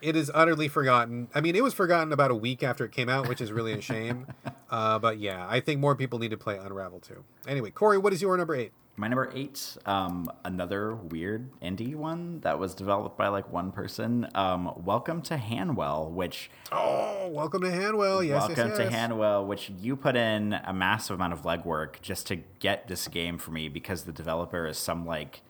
[0.00, 1.28] it is utterly forgotten.
[1.34, 3.72] I mean, it was forgotten about a week after it came out, which is really
[3.72, 4.26] a shame.
[4.70, 7.24] uh, but yeah, I think more people need to play Unravel 2.
[7.46, 8.72] Anyway, Corey, what is your number eight?
[8.96, 14.26] My number eight, um, another weird indie one that was developed by like one person.
[14.34, 18.26] Um, welcome to Hanwell, which oh, welcome to Hanwell.
[18.26, 18.90] Yes, welcome yes, yes.
[18.90, 23.06] to Hanwell, which you put in a massive amount of legwork just to get this
[23.06, 25.42] game for me because the developer is some like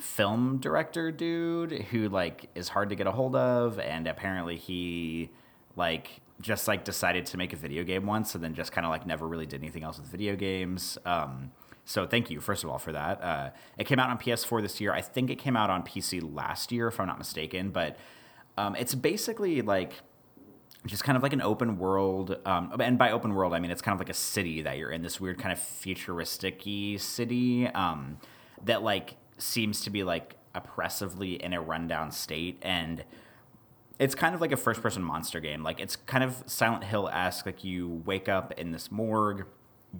[0.00, 5.30] film director dude who like is hard to get a hold of and apparently he
[5.76, 8.90] like just like decided to make a video game once and then just kind of
[8.90, 10.98] like never really did anything else with video games.
[11.04, 11.52] Um,
[11.84, 13.22] so thank you, first of all, for that.
[13.22, 14.92] Uh, it came out on PS4 this year.
[14.92, 17.70] I think it came out on PC last year, if I'm not mistaken.
[17.70, 17.96] But
[18.56, 19.94] um, it's basically like
[20.86, 22.38] just kind of like an open world.
[22.46, 24.90] Um, and by open world, I mean it's kind of like a city that you're
[24.90, 25.02] in.
[25.02, 26.62] This weird kind of futuristic
[26.98, 28.18] city um,
[28.64, 33.04] that like seems to be like oppressively in a rundown state and
[34.00, 35.62] it's kind of like a first person monster game.
[35.62, 37.44] Like it's kind of Silent Hill esque.
[37.44, 39.44] Like you wake up in this morgue,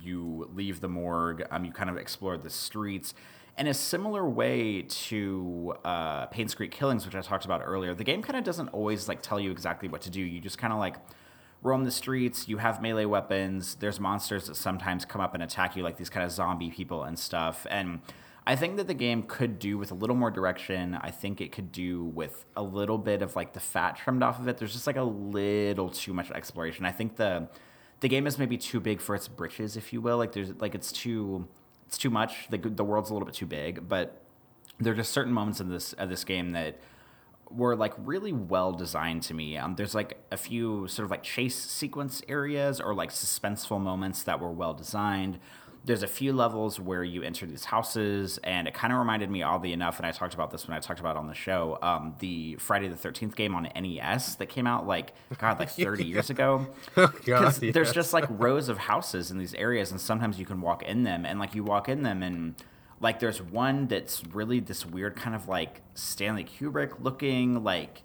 [0.00, 3.12] you leave the morgue, um, you kind of explore the streets.
[3.58, 8.22] In a similar way to uh, Painscreek Killings, which I talked about earlier, the game
[8.22, 10.20] kind of doesn't always like tell you exactly what to do.
[10.20, 10.96] You just kind of like
[11.62, 12.48] roam the streets.
[12.48, 13.74] You have melee weapons.
[13.74, 17.04] There's monsters that sometimes come up and attack you, like these kind of zombie people
[17.04, 17.66] and stuff.
[17.68, 18.00] And
[18.50, 20.98] I think that the game could do with a little more direction.
[21.00, 24.40] I think it could do with a little bit of like the fat trimmed off
[24.40, 24.58] of it.
[24.58, 26.84] There's just like a little too much exploration.
[26.84, 27.48] I think the
[28.00, 30.16] the game is maybe too big for its britches, if you will.
[30.16, 31.46] Like there's like it's too
[31.86, 32.48] it's too much.
[32.50, 34.20] The the world's a little bit too big, but
[34.80, 36.80] there are just certain moments in this of this game that
[37.52, 39.58] were like really well designed to me.
[39.58, 44.24] Um, there's like a few sort of like chase sequence areas or like suspenseful moments
[44.24, 45.38] that were well designed
[45.84, 49.42] there's a few levels where you enter these houses, and it kind of reminded me,
[49.42, 52.14] oddly enough, and I talked about this when I talked about on the show, um,
[52.18, 56.30] the Friday the Thirteenth game on NES that came out like God, like 30 years
[56.30, 56.66] ago.
[56.96, 57.58] Oh, yes.
[57.58, 61.04] there's just like rows of houses in these areas, and sometimes you can walk in
[61.04, 62.54] them, and like you walk in them, and
[63.00, 68.02] like there's one that's really this weird kind of like Stanley Kubrick looking like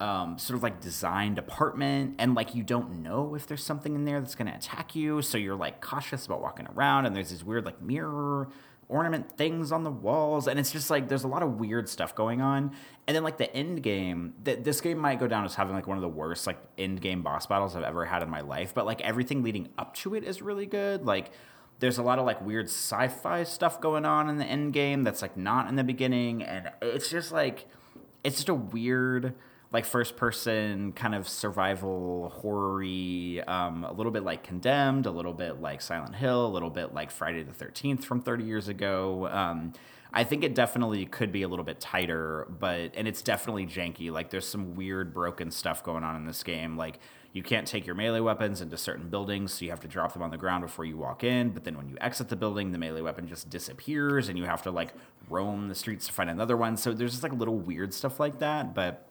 [0.00, 4.04] um, sort of like designed apartment and like you don't know if there's something in
[4.04, 7.30] there that's going to attack you so you're like cautious about walking around and there's
[7.30, 8.48] these weird like mirror
[8.88, 12.14] ornament things on the walls and it's just like there's a lot of weird stuff
[12.14, 12.72] going on.
[13.06, 15.86] And then like the end game th- this game might go down as having like
[15.86, 18.74] one of the worst like end game boss battles i've ever had in my life
[18.74, 21.06] but like everything leading up to it is really good.
[21.06, 21.30] Like
[21.78, 25.22] there's a lot of like weird sci-fi stuff going on in the end game that's
[25.22, 27.66] like not in the beginning and it's just like
[28.22, 29.34] it's just a weird
[29.72, 32.66] like first person kind of survival horror
[33.46, 36.94] um, a little bit like Condemned, a little bit like Silent Hill, a little bit
[36.94, 39.28] like Friday the 13th from 30 years ago.
[39.28, 39.72] Um,
[40.12, 44.10] I think it definitely could be a little bit tighter, but and it's definitely janky.
[44.10, 46.76] Like there's some weird broken stuff going on in this game.
[46.76, 47.00] Like
[47.32, 50.22] you can't take your melee weapons into certain buildings, so you have to drop them
[50.22, 51.50] on the ground before you walk in.
[51.50, 54.62] But then when you exit the building, the melee weapon just disappears, and you have
[54.62, 54.94] to like
[55.28, 56.78] roam the streets to find another one.
[56.78, 59.06] So there's just like little weird stuff like that, but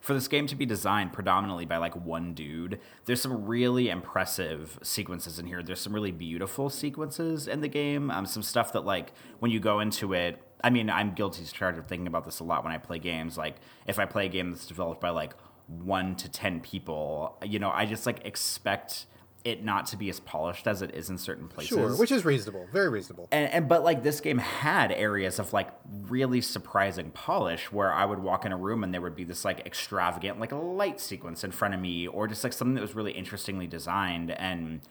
[0.00, 4.78] for this game to be designed predominantly by like one dude, there's some really impressive
[4.82, 5.62] sequences in here.
[5.62, 8.10] There's some really beautiful sequences in the game.
[8.10, 11.52] Um, some stuff that like when you go into it, I mean, I'm guilty as
[11.52, 13.36] charged of thinking about this a lot when I play games.
[13.36, 13.56] Like
[13.86, 15.34] if I play a game that's developed by like
[15.66, 19.06] one to ten people, you know, I just like expect
[19.44, 21.70] it not to be as polished as it is in certain places.
[21.70, 23.28] Sure, which is reasonable, very reasonable.
[23.32, 25.70] And, and, but like this game had areas of like
[26.08, 29.44] really surprising polish where I would walk in a room and there would be this
[29.44, 32.82] like extravagant like a light sequence in front of me or just like something that
[32.82, 34.82] was really interestingly designed and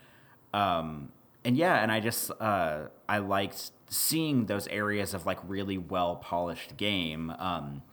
[0.53, 1.11] um
[1.45, 6.15] and yeah, and I just uh I liked seeing those areas of like really well
[6.15, 7.29] polished game.
[7.37, 7.83] Um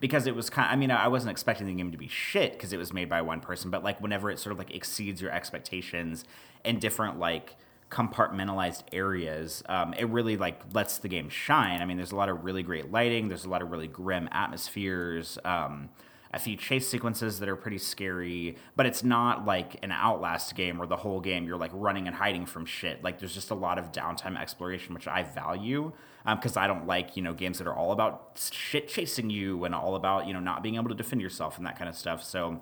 [0.00, 2.52] because it was kind of, I mean, I wasn't expecting the game to be shit
[2.52, 5.22] because it was made by one person, but like whenever it sort of like exceeds
[5.22, 6.24] your expectations
[6.64, 7.56] in different like
[7.90, 11.80] compartmentalized areas, um, it really like lets the game shine.
[11.80, 14.28] I mean, there's a lot of really great lighting, there's a lot of really grim
[14.32, 15.38] atmospheres.
[15.44, 15.88] Um,
[16.32, 20.76] a few chase sequences that are pretty scary, but it's not like an Outlast game
[20.76, 23.02] where the whole game you're like running and hiding from shit.
[23.02, 25.92] Like there's just a lot of downtime exploration, which I value
[26.26, 29.64] because um, I don't like you know games that are all about shit chasing you
[29.64, 31.96] and all about you know not being able to defend yourself and that kind of
[31.96, 32.22] stuff.
[32.22, 32.60] So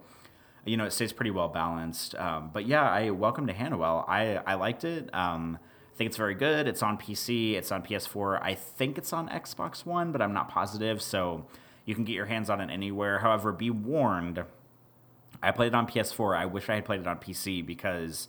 [0.64, 2.14] you know it stays pretty well balanced.
[2.16, 4.08] Um, but yeah, I welcome to Hanwell.
[4.08, 5.08] I I liked it.
[5.14, 5.58] Um,
[5.92, 6.66] I think it's very good.
[6.66, 7.54] It's on PC.
[7.54, 8.42] It's on PS4.
[8.42, 11.00] I think it's on Xbox One, but I'm not positive.
[11.00, 11.46] So
[11.84, 13.20] you can get your hands on it anywhere.
[13.20, 14.42] However, be warned.
[15.42, 16.36] I played it on PS4.
[16.36, 18.26] I wish I had played it on PC because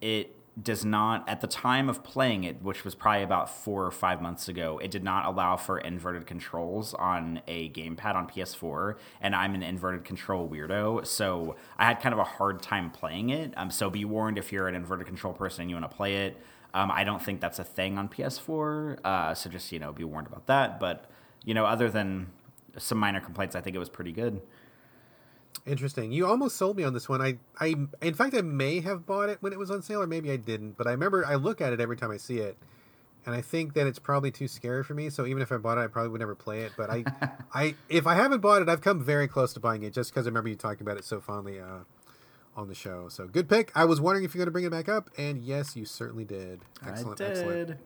[0.00, 3.90] it does not at the time of playing it which was probably about four or
[3.90, 8.96] five months ago it did not allow for inverted controls on a gamepad on ps4
[9.20, 13.30] and i'm an inverted control weirdo so i had kind of a hard time playing
[13.30, 13.52] it.
[13.56, 16.26] Um, so be warned if you're an inverted control person and you want to play
[16.26, 16.40] it.
[16.74, 20.04] Um, i don't think that's a thing on ps4 uh, so just you know be
[20.04, 20.80] warned about that.
[20.80, 21.10] But
[21.44, 22.28] you know other than
[22.78, 24.42] some minor complaints i think it was pretty good
[25.66, 26.12] Interesting.
[26.12, 27.20] You almost sold me on this one.
[27.20, 30.06] I, I, in fact, I may have bought it when it was on sale, or
[30.06, 30.76] maybe I didn't.
[30.78, 32.56] But I remember I look at it every time I see it,
[33.26, 35.10] and I think that it's probably too scary for me.
[35.10, 36.72] So even if I bought it, I probably would never play it.
[36.76, 37.04] But I,
[37.54, 40.26] I, if I haven't bought it, I've come very close to buying it just because
[40.26, 41.80] I remember you talking about it so fondly uh,
[42.54, 43.08] on the show.
[43.08, 43.72] So good pick.
[43.74, 46.24] I was wondering if you're going to bring it back up, and yes, you certainly
[46.24, 46.60] did.
[46.86, 47.38] Excellent, I did.
[47.38, 47.80] excellent.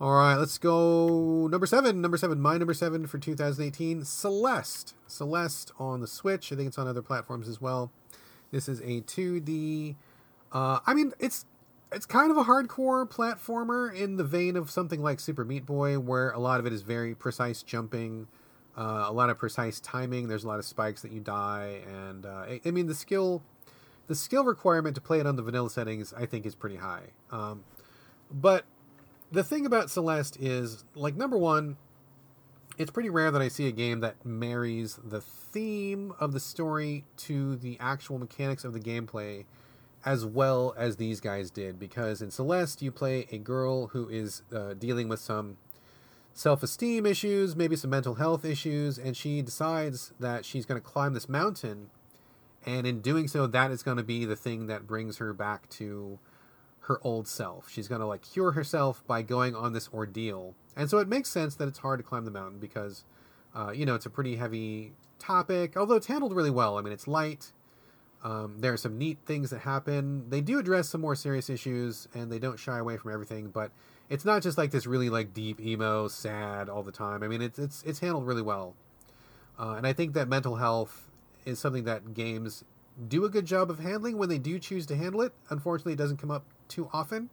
[0.00, 2.00] All right, let's go number seven.
[2.00, 4.94] Number seven, my number seven for 2018, Celeste.
[5.06, 6.52] Celeste on the Switch.
[6.52, 7.92] I think it's on other platforms as well.
[8.50, 9.94] This is a 2D.
[10.52, 11.46] Uh, I mean, it's
[11.92, 15.98] it's kind of a hardcore platformer in the vein of something like Super Meat Boy,
[15.98, 18.26] where a lot of it is very precise jumping,
[18.76, 20.28] uh, a lot of precise timing.
[20.28, 23.42] There's a lot of spikes that you die, and uh, I, I, mean the skill,
[24.06, 27.10] the skill requirement to play it on the vanilla settings, I think, is pretty high.
[27.30, 27.64] Um,
[28.30, 28.64] but
[29.32, 31.76] the thing about Celeste is, like, number one,
[32.78, 37.04] it's pretty rare that I see a game that marries the theme of the story
[37.18, 39.44] to the actual mechanics of the gameplay
[40.04, 41.78] as well as these guys did.
[41.78, 45.56] Because in Celeste, you play a girl who is uh, dealing with some
[46.34, 50.86] self esteem issues, maybe some mental health issues, and she decides that she's going to
[50.86, 51.90] climb this mountain.
[52.64, 55.68] And in doing so, that is going to be the thing that brings her back
[55.70, 56.18] to
[56.82, 57.70] her old self.
[57.70, 60.54] She's going to like cure herself by going on this ordeal.
[60.76, 63.04] And so it makes sense that it's hard to climb the mountain because,
[63.54, 66.78] uh, you know, it's a pretty heavy topic, although it's handled really well.
[66.78, 67.52] I mean, it's light.
[68.24, 70.28] Um, there are some neat things that happen.
[70.30, 73.48] They do address some more serious issues, and they don't shy away from everything.
[73.48, 73.72] But
[74.08, 77.22] it's not just like this really like deep emo, sad all the time.
[77.22, 78.74] I mean, it's it's it's handled really well,
[79.58, 81.08] uh, and I think that mental health
[81.44, 82.62] is something that games
[83.08, 85.32] do a good job of handling when they do choose to handle it.
[85.50, 87.30] Unfortunately, it doesn't come up too often.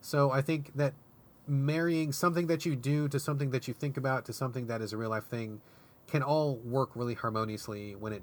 [0.00, 0.94] So I think that
[1.46, 4.92] marrying something that you do to something that you think about to something that is
[4.92, 5.60] a real life thing
[6.06, 8.22] can all work really harmoniously when it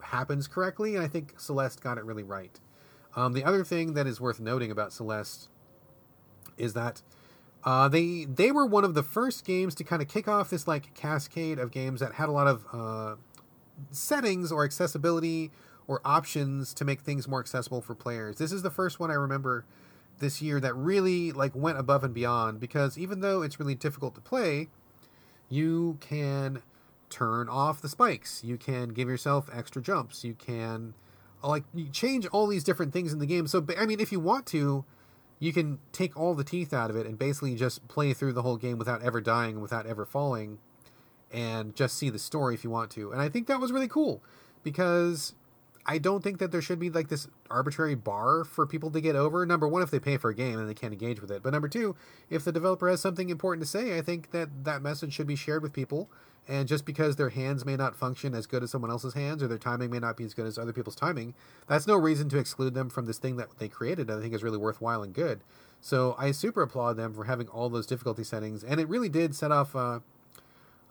[0.00, 0.94] happens correctly.
[0.94, 2.58] And I think Celeste got it really right.
[3.16, 5.48] Um, the other thing that is worth noting about Celeste
[6.56, 7.02] is that
[7.64, 10.68] uh, they they were one of the first games to kind of kick off this
[10.68, 13.16] like cascade of games that had a lot of uh,
[13.90, 15.50] settings or accessibility
[15.86, 18.38] or options to make things more accessible for players.
[18.38, 19.64] This is the first one I remember
[20.18, 24.14] this year that really like went above and beyond because even though it's really difficult
[24.14, 24.68] to play,
[25.48, 26.62] you can
[27.10, 28.42] turn off the spikes.
[28.42, 30.24] You can give yourself extra jumps.
[30.24, 30.94] You can
[31.42, 33.46] like you change all these different things in the game.
[33.46, 34.84] So I mean, if you want to,
[35.38, 38.42] you can take all the teeth out of it and basically just play through the
[38.42, 40.58] whole game without ever dying, without ever falling,
[41.32, 43.12] and just see the story if you want to.
[43.12, 44.22] And I think that was really cool
[44.62, 45.34] because
[45.86, 49.16] I don't think that there should be like this arbitrary bar for people to get
[49.16, 49.44] over.
[49.44, 51.42] Number one, if they pay for a game and they can't engage with it.
[51.42, 51.94] But number two,
[52.30, 55.36] if the developer has something important to say, I think that that message should be
[55.36, 56.10] shared with people.
[56.46, 59.48] And just because their hands may not function as good as someone else's hands or
[59.48, 61.34] their timing may not be as good as other people's timing,
[61.66, 64.10] that's no reason to exclude them from this thing that they created.
[64.10, 65.40] I think is really worthwhile and good.
[65.80, 68.64] So I super applaud them for having all those difficulty settings.
[68.64, 69.76] And it really did set off.
[69.76, 70.00] Uh,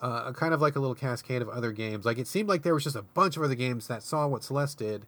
[0.04, 2.06] uh, kind of like a little cascade of other games.
[2.06, 4.44] Like it seemed like there was just a bunch of other games that saw what
[4.44, 5.06] Celeste did,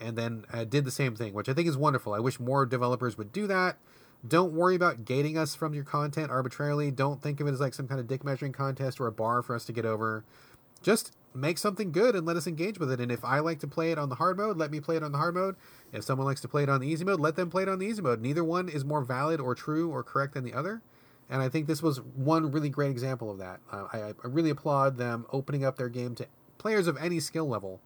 [0.00, 2.14] and then uh, did the same thing, which I think is wonderful.
[2.14, 3.76] I wish more developers would do that.
[4.26, 6.92] Don't worry about gating us from your content arbitrarily.
[6.92, 9.42] Don't think of it as like some kind of dick measuring contest or a bar
[9.42, 10.24] for us to get over.
[10.80, 13.00] Just make something good and let us engage with it.
[13.00, 15.02] And if I like to play it on the hard mode, let me play it
[15.02, 15.56] on the hard mode.
[15.92, 17.78] If someone likes to play it on the easy mode, let them play it on
[17.80, 18.20] the easy mode.
[18.20, 20.82] Neither one is more valid or true or correct than the other.
[21.28, 23.60] And I think this was one really great example of that.
[23.70, 26.26] Uh, I, I, really applaud them opening up their game to
[26.58, 27.80] players of any skill level,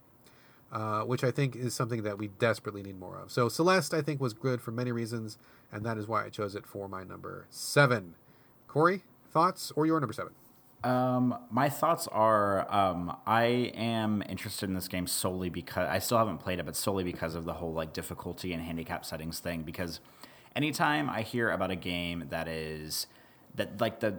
[0.73, 3.31] uh, which I think is something that we desperately need more of.
[3.31, 5.39] So Celeste, I think, was good for many reasons,
[5.73, 8.15] and that is why I chose it for my number seven.
[8.69, 10.33] Corey, thoughts or your number seven?
[10.83, 13.45] Um, my thoughts are um, I
[13.75, 17.35] am interested in this game solely because I still haven't played it, but solely because
[17.35, 19.63] of the whole like difficulty and handicap settings thing.
[19.63, 20.01] Because
[20.57, 23.07] anytime I hear about a game that is
[23.61, 24.15] that like the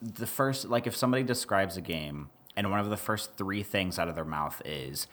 [0.00, 3.98] the first like if somebody describes a game and one of the first three things
[3.98, 5.06] out of their mouth is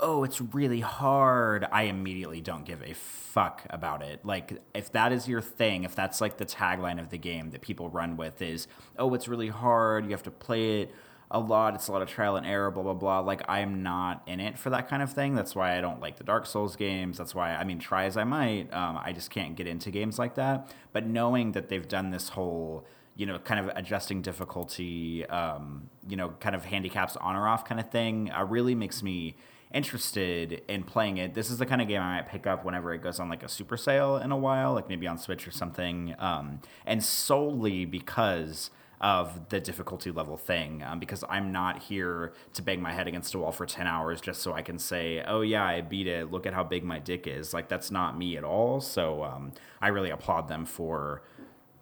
[0.00, 2.94] oh it's really hard i immediately don't give a
[3.32, 4.22] fuck about it.
[4.26, 7.62] Like if that is your thing if that's like the tagline of the game that
[7.62, 8.68] people run with is
[8.98, 10.94] oh it's really hard you have to play it
[11.30, 14.22] a lot it's a lot of trial and error blah blah blah like i'm not
[14.26, 15.34] in it for that kind of thing.
[15.34, 17.16] That's why i don't like the dark souls games.
[17.16, 20.18] That's why i mean try as i might um, i just can't get into games
[20.18, 20.70] like that.
[20.92, 22.84] But knowing that they've done this whole
[23.14, 27.64] you know, kind of adjusting difficulty, um, you know, kind of handicaps on or off
[27.64, 29.36] kind of thing, uh, really makes me
[29.72, 31.34] interested in playing it.
[31.34, 33.42] This is the kind of game I might pick up whenever it goes on like
[33.42, 37.84] a super sale in a while, like maybe on Switch or something, um, and solely
[37.84, 38.70] because
[39.02, 43.34] of the difficulty level thing um, because I'm not here to bang my head against
[43.34, 46.30] a wall for 10 hours just so I can say, oh, yeah, I beat it.
[46.30, 47.52] Look at how big my dick is.
[47.52, 48.80] Like, that's not me at all.
[48.80, 51.22] So um, I really applaud them for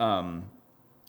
[0.01, 0.45] um,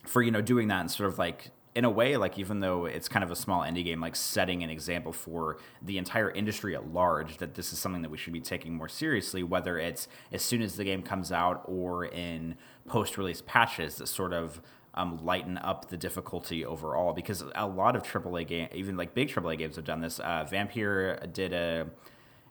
[0.04, 2.84] for you know doing that and sort of like in a way, like even though
[2.84, 6.74] it's kind of a small indie game, like setting an example for the entire industry
[6.74, 10.06] at large that this is something that we should be taking more seriously, whether it's
[10.32, 12.56] as soon as the game comes out or in
[12.86, 14.60] post-release patches that sort of
[14.94, 17.14] um, lighten up the difficulty overall.
[17.14, 20.20] Because a lot of AAA game, even like big AAA games, have done this.
[20.20, 21.86] Uh, Vampyr did a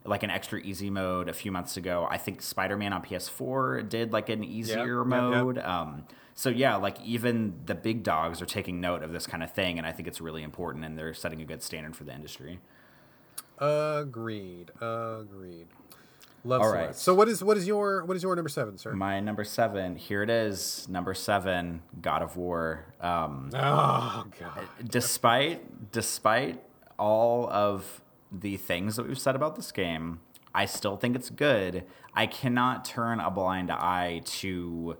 [0.03, 2.07] like an extra easy mode a few months ago.
[2.09, 5.57] I think Spider Man on PS4 did like an easier yep, mode.
[5.57, 5.71] Yep, yep.
[5.71, 9.51] Um, so yeah, like even the big dogs are taking note of this kind of
[9.51, 12.13] thing, and I think it's really important, and they're setting a good standard for the
[12.13, 12.59] industry.
[13.59, 14.71] Agreed.
[14.81, 15.67] Agreed.
[16.43, 16.95] Love All right.
[16.95, 18.93] So what is what is your what is your number seven, sir?
[18.93, 19.95] My number seven.
[19.95, 20.87] Here it is.
[20.89, 21.83] Number seven.
[22.01, 22.85] God of War.
[22.99, 24.67] Um, oh God.
[24.83, 26.63] Despite despite
[26.97, 28.01] all of
[28.31, 30.21] the things that we've said about this game,
[30.55, 31.83] I still think it's good.
[32.15, 34.97] I cannot turn a blind eye to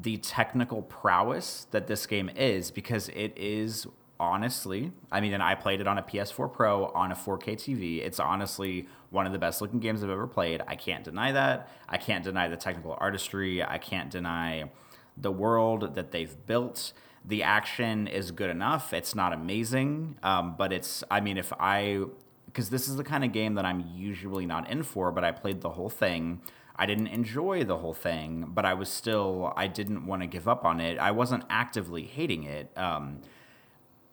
[0.00, 3.86] the technical prowess that this game is because it is
[4.20, 8.04] honestly, I mean, and I played it on a PS4 Pro on a 4K TV.
[8.04, 10.62] It's honestly one of the best looking games I've ever played.
[10.66, 11.70] I can't deny that.
[11.88, 13.62] I can't deny the technical artistry.
[13.62, 14.70] I can't deny
[15.16, 16.92] the world that they've built.
[17.24, 18.92] The action is good enough.
[18.92, 22.04] It's not amazing, um, but it's, I mean, if I,
[22.46, 25.32] because this is the kind of game that I'm usually not in for, but I
[25.32, 26.40] played the whole thing.
[26.78, 30.46] I didn't enjoy the whole thing, but I was still, I didn't want to give
[30.46, 30.98] up on it.
[30.98, 32.70] I wasn't actively hating it.
[32.76, 33.20] Um,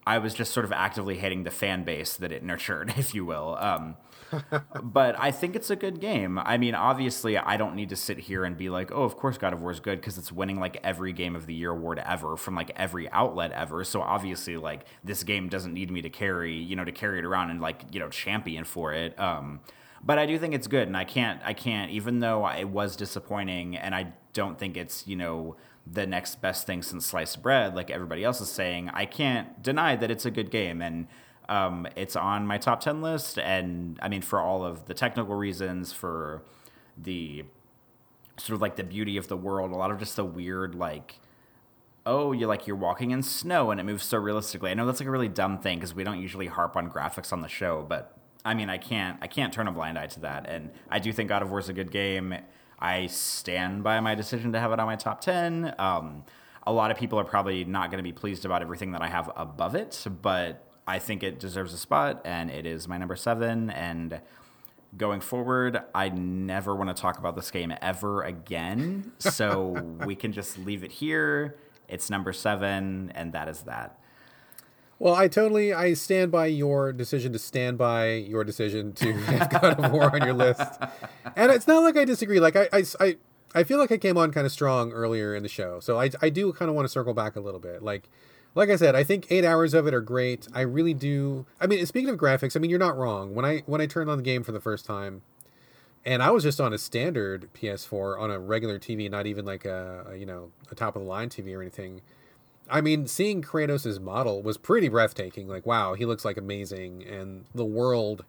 [0.07, 3.23] I was just sort of actively hating the fan base that it nurtured, if you
[3.23, 3.55] will.
[3.59, 3.97] Um,
[4.81, 6.39] but I think it's a good game.
[6.39, 9.37] I mean, obviously, I don't need to sit here and be like, oh, of course
[9.37, 12.01] God of War is good because it's winning like every Game of the Year award
[12.03, 13.83] ever from like every outlet ever.
[13.83, 17.25] So obviously, like this game doesn't need me to carry, you know, to carry it
[17.25, 19.17] around and like, you know, champion for it.
[19.19, 19.59] Um,
[20.05, 22.95] but I do think it's good, and I can't, I can't, even though it was
[22.95, 25.55] disappointing, and I don't think it's, you know,
[25.91, 29.95] the next best thing since sliced bread, like everybody else is saying, I can't deny
[29.95, 31.07] that it's a good game, and
[31.49, 33.37] um, it's on my top ten list.
[33.37, 36.43] And I mean, for all of the technical reasons, for
[36.97, 37.45] the
[38.37, 41.19] sort of like the beauty of the world, a lot of just the weird like
[42.05, 44.69] oh, you're like you're walking in snow and it moves so realistically.
[44.71, 47.33] I know that's like a really dumb thing because we don't usually harp on graphics
[47.33, 48.15] on the show, but
[48.45, 50.47] I mean, I can't I can't turn a blind eye to that.
[50.47, 52.33] And I do think God of War is a good game.
[52.79, 55.73] I stand by my decision to have it on my top ten.
[55.79, 56.23] Um,
[56.67, 59.07] a lot of people are probably not going to be pleased about everything that I
[59.07, 63.15] have above it, but I think it deserves a spot, and it is my number
[63.15, 63.69] seven.
[63.69, 64.21] And
[64.97, 69.11] going forward, I never want to talk about this game ever again.
[69.19, 69.69] So
[70.05, 71.57] we can just leave it here.
[71.87, 73.99] It's number seven, and that is that.
[74.97, 79.49] Well, I totally I stand by your decision to stand by your decision to have
[79.49, 80.79] God of War on your list,
[81.35, 82.39] and it's not like I disagree.
[82.39, 83.17] Like I I I,
[83.53, 86.11] I feel like I came on kind of strong earlier in the show, so I
[86.21, 87.83] I do kind of want to circle back a little bit.
[87.83, 88.09] Like
[88.55, 90.47] like I said, I think eight hours of it are great.
[90.53, 91.45] I really do.
[91.59, 93.35] I mean, speaking of graphics, I mean you're not wrong.
[93.35, 95.23] When I when I turned on the game for the first time,
[96.05, 99.65] and I was just on a standard PS4 on a regular TV, not even like
[99.65, 101.99] a, a you know a top of the line TV or anything
[102.69, 105.47] I mean, seeing Kratos' model was pretty breathtaking.
[105.47, 108.25] Like, wow, he looks like amazing, and the world.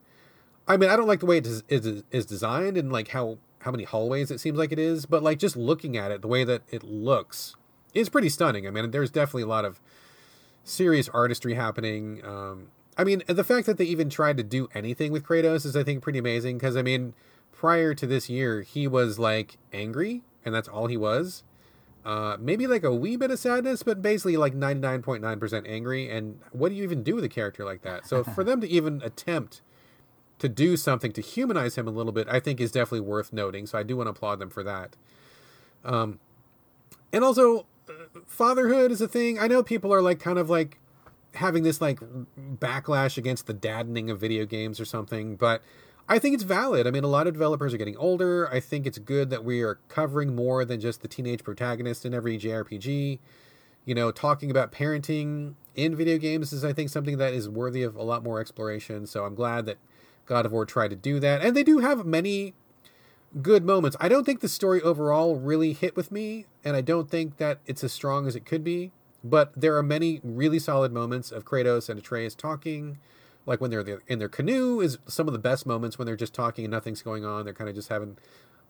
[0.69, 3.39] I mean, I don't like the way it is, is, is designed and like how
[3.61, 6.29] how many hallways it seems like it is, but like just looking at it, the
[6.29, 7.57] way that it looks
[7.95, 8.67] is pretty stunning.
[8.67, 9.81] I mean, there's definitely a lot of
[10.63, 12.25] serious artistry happening.
[12.25, 15.77] Um, I mean, the fact that they even tried to do anything with Kratos is,
[15.77, 16.59] I think, pretty amazing.
[16.59, 17.15] Because I mean,
[17.53, 21.43] prior to this year, he was like angry, and that's all he was.
[22.07, 26.09] Uh, maybe like a wee bit of sadness, but basically like 99.9% angry.
[26.09, 28.07] And what do you even do with a character like that?
[28.07, 29.61] So for them to even attempt
[30.39, 33.67] to do something to humanize him a little bit, I think is definitely worth noting.
[33.67, 34.95] So I do want to applaud them for that.
[35.85, 36.21] Um,
[37.13, 39.41] and also, uh, fatherhood is a thing.
[39.41, 40.79] I know people are like kind of like
[41.35, 41.99] having this like
[42.39, 45.61] backlash against the daddening of video games or something, but
[46.09, 46.87] I think it's valid.
[46.87, 48.49] I mean, a lot of developers are getting older.
[48.53, 52.15] I think it's good that we are covering more than just the teenage protagonist in
[52.15, 53.19] every JRPG.
[53.85, 57.83] You know, talking about parenting in video games is, I think, something that is worthy
[57.83, 59.07] of a lot more exploration.
[59.07, 59.79] So I'm glad that
[60.27, 61.43] God of War tried to do that.
[61.43, 62.55] And they do have many
[63.43, 63.97] good moments.
[64.01, 67.59] I don't think the story overall really hit with me, and I don't think that
[67.67, 68.93] it's as strong as it could be.
[69.25, 72.99] But there are many really solid moments of Kratos and Atreus talking
[73.47, 76.35] like when they're in their canoe is some of the best moments when they're just
[76.35, 77.45] talking and nothing's going on.
[77.45, 78.19] They're kind of just having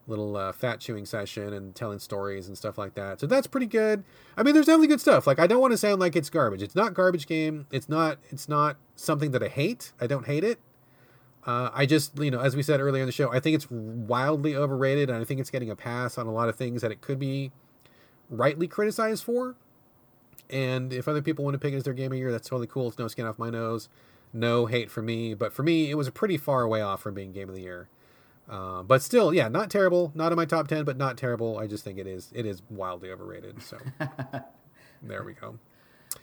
[0.06, 3.18] a little uh, fat chewing session and telling stories and stuff like that.
[3.18, 4.04] So that's pretty good.
[4.36, 5.26] I mean, there's definitely good stuff.
[5.26, 6.62] Like I don't want to sound like it's garbage.
[6.62, 7.66] It's not garbage game.
[7.72, 8.18] It's not.
[8.30, 9.92] It's not something that I hate.
[10.00, 10.60] I don't hate it.
[11.46, 13.70] Uh, I just, you know, as we said earlier in the show, I think it's
[13.70, 16.90] wildly overrated, and I think it's getting a pass on a lot of things that
[16.90, 17.52] it could be
[18.28, 19.54] rightly criticized for.
[20.50, 22.66] And if other people want to pick it as their game of year, that's totally
[22.66, 22.88] cool.
[22.88, 23.88] It's no skin off my nose.
[24.36, 25.34] No hate for me.
[25.34, 27.62] But for me, it was a pretty far away off from being game of the
[27.62, 27.88] year.
[28.48, 30.12] Uh, but still, yeah, not terrible.
[30.14, 31.58] Not in my top ten, but not terrible.
[31.58, 33.62] I just think it is it is wildly overrated.
[33.62, 33.78] So
[35.02, 35.58] there we go.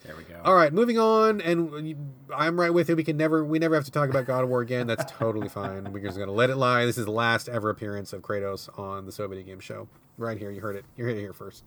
[0.06, 0.40] There we go.
[0.44, 2.96] All right, moving on, and I'm right with you.
[2.96, 4.88] We can never, we never have to talk about God of War again.
[4.88, 5.92] That's totally fine.
[5.92, 6.86] We're just gonna let it lie.
[6.86, 9.88] This is the last ever appearance of Kratos on the So Video Game Show.
[10.18, 10.86] Right here, you heard it.
[10.98, 11.64] You heard it here first.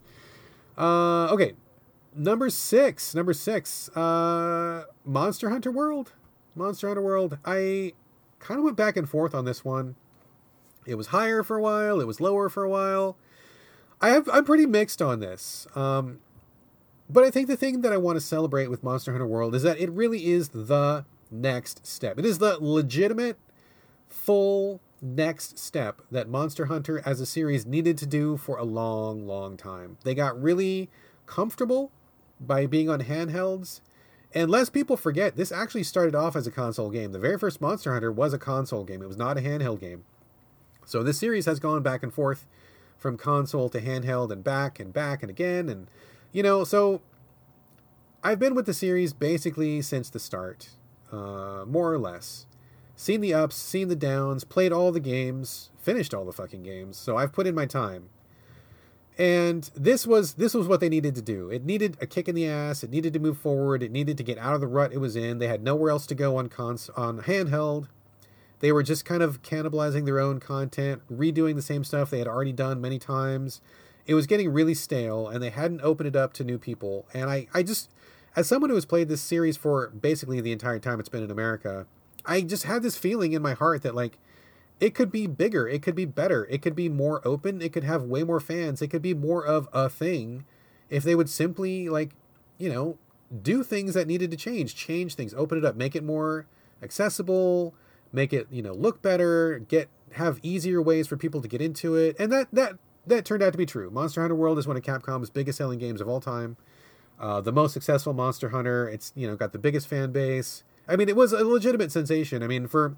[0.77, 1.55] Uh, okay,
[2.15, 3.15] number six.
[3.15, 3.89] Number six.
[3.91, 6.13] Uh, Monster Hunter World.
[6.57, 7.39] Monster Hunter World.
[7.45, 7.93] I
[8.39, 9.97] kind of went back and forth on this one.
[10.87, 12.01] It was higher for a while.
[12.01, 13.17] It was lower for a while.
[14.01, 15.67] I have, I'm pretty mixed on this.
[15.75, 16.21] Um,
[17.09, 19.63] but I think the thing that I want to celebrate with Monster Hunter World is
[19.63, 22.19] that it really is the next step.
[22.19, 23.39] It is the legitimate,
[24.09, 29.27] full next step that Monster Hunter as a series needed to do for a long,
[29.27, 29.99] long time.
[30.05, 30.89] They got really
[31.27, 31.93] comfortable
[32.41, 33.81] by being on handhelds.
[34.35, 37.13] And lest people forget, this actually started off as a console game.
[37.13, 40.05] The very first Monster Hunter was a console game, it was not a handheld game.
[40.85, 42.47] So this series has gone back and forth
[42.97, 45.69] from console to handheld and back and back and again.
[45.69, 45.89] And,
[46.33, 47.01] you know, so
[48.23, 50.71] I've been with the series basically since the start,
[51.13, 52.47] uh, more or less.
[52.95, 56.97] Seen the ups, seen the downs, played all the games, finished all the fucking games.
[56.97, 58.09] So I've put in my time.
[59.19, 61.49] And this was this was what they needed to do.
[61.49, 62.85] It needed a kick in the ass.
[62.85, 63.83] It needed to move forward.
[63.83, 65.39] It needed to get out of the rut it was in.
[65.39, 67.89] They had nowhere else to go on cons on handheld.
[68.61, 72.29] They were just kind of cannibalizing their own content, redoing the same stuff they had
[72.29, 73.61] already done many times.
[74.07, 77.07] It was getting really stale, and they hadn't opened it up to new people.
[77.13, 77.91] And I, I just,
[78.35, 81.31] as someone who has played this series for basically the entire time it's been in
[81.31, 81.87] America,
[82.25, 84.19] I just had this feeling in my heart that like
[84.81, 87.85] it could be bigger, it could be better, it could be more open, it could
[87.85, 90.45] have way more fans, it could be more of a thing
[90.91, 92.13] if they would simply like,
[92.59, 92.99] you know,
[93.43, 96.47] do things that needed to change, change things, open it up, make it more
[96.83, 97.75] accessible,
[98.13, 101.95] make it you know look better, get have easier ways for people to get into
[101.95, 103.91] it, and that that that turned out to be true.
[103.91, 106.57] Monster Hunter World is one of Capcom's biggest selling games of all time,
[107.21, 108.89] uh, the most successful Monster Hunter.
[108.89, 110.65] It's you know got the biggest fan base.
[110.89, 112.43] I mean, it was a legitimate sensation.
[112.43, 112.97] I mean, for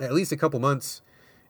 [0.00, 1.02] at least a couple months,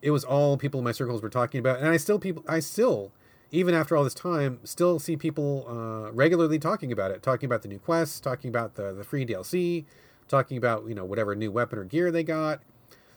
[0.03, 2.61] it was all people in my circles were talking about, and I still people I
[2.61, 3.12] still
[3.51, 7.62] even after all this time still see people uh, regularly talking about it, talking about
[7.62, 9.85] the new quests, talking about the the free DLC,
[10.29, 12.61] talking about you know whatever new weapon or gear they got.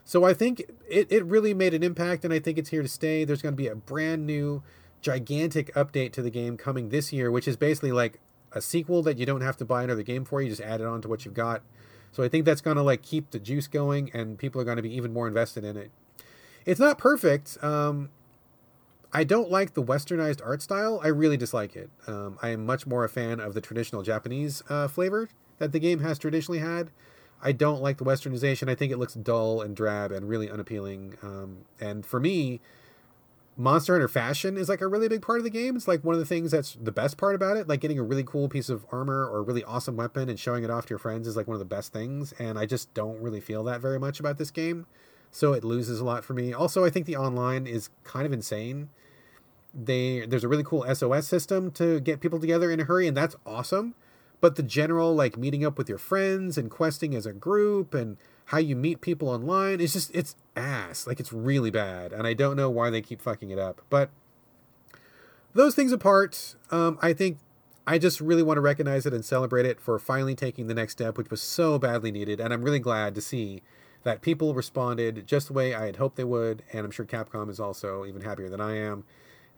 [0.06, 2.88] So I think it, it really made an impact, and I think it's here to
[2.88, 3.26] stay.
[3.26, 4.64] There's going to be a brand new,
[5.02, 8.20] gigantic update to the game coming this year, which is basically like
[8.54, 10.42] a sequel that you don't have to buy another game for.
[10.42, 11.62] You just add it on to what you've got.
[12.18, 14.78] So I think that's going to like keep the juice going, and people are going
[14.78, 15.92] to be even more invested in it.
[16.66, 17.64] It's not perfect.
[17.64, 18.10] Um,
[19.14, 21.00] I don't like the westernized art style.
[21.04, 21.92] I really dislike it.
[22.08, 25.30] Um, I am much more a fan of the traditional Japanese uh, flavor
[25.60, 26.90] that the game has traditionally had.
[27.40, 28.68] I don't like the westernization.
[28.68, 31.20] I think it looks dull and drab and really unappealing.
[31.22, 32.62] Um, and for me,
[33.60, 35.76] Monster Hunter fashion is like a really big part of the game.
[35.76, 37.68] It's like one of the things that's the best part about it.
[37.68, 40.64] Like getting a really cool piece of armor or a really awesome weapon and showing
[40.64, 42.34] it off to your friends is like one of the best things.
[42.34, 44.86] And I just don't really feel that very much about this game.
[45.32, 46.54] So it loses a lot for me.
[46.54, 48.90] Also, I think the online is kind of insane.
[49.74, 53.18] They there's a really cool SOS system to get people together in a hurry, and
[53.18, 53.96] that's awesome
[54.40, 58.18] but the general like meeting up with your friends and questing as a group and
[58.48, 62.34] how you meet people online is just it's ass like it's really bad and i
[62.34, 64.10] don't know why they keep fucking it up but
[65.54, 67.38] those things apart um, i think
[67.86, 70.94] i just really want to recognize it and celebrate it for finally taking the next
[70.94, 73.62] step which was so badly needed and i'm really glad to see
[74.04, 77.50] that people responded just the way i had hoped they would and i'm sure capcom
[77.50, 79.04] is also even happier than i am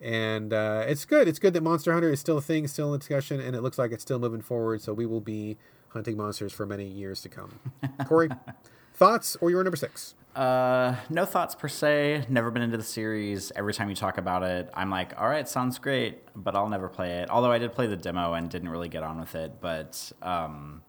[0.02, 1.28] and uh, it's good.
[1.28, 3.78] It's good that Monster Hunter is still a thing, still in discussion, and it looks
[3.78, 4.82] like it's still moving forward.
[4.82, 5.58] So we will be
[5.90, 7.60] hunting monsters for many years to come.
[8.08, 8.30] Corey,
[9.00, 10.14] thoughts or your number six?
[10.36, 12.26] Uh, no thoughts per se.
[12.30, 13.52] Never been into the series.
[13.56, 16.88] Every time you talk about it, I'm like, all right, sounds great, but I'll never
[16.88, 17.30] play it.
[17.30, 20.84] Although I did play the demo and didn't really get on with it, but um,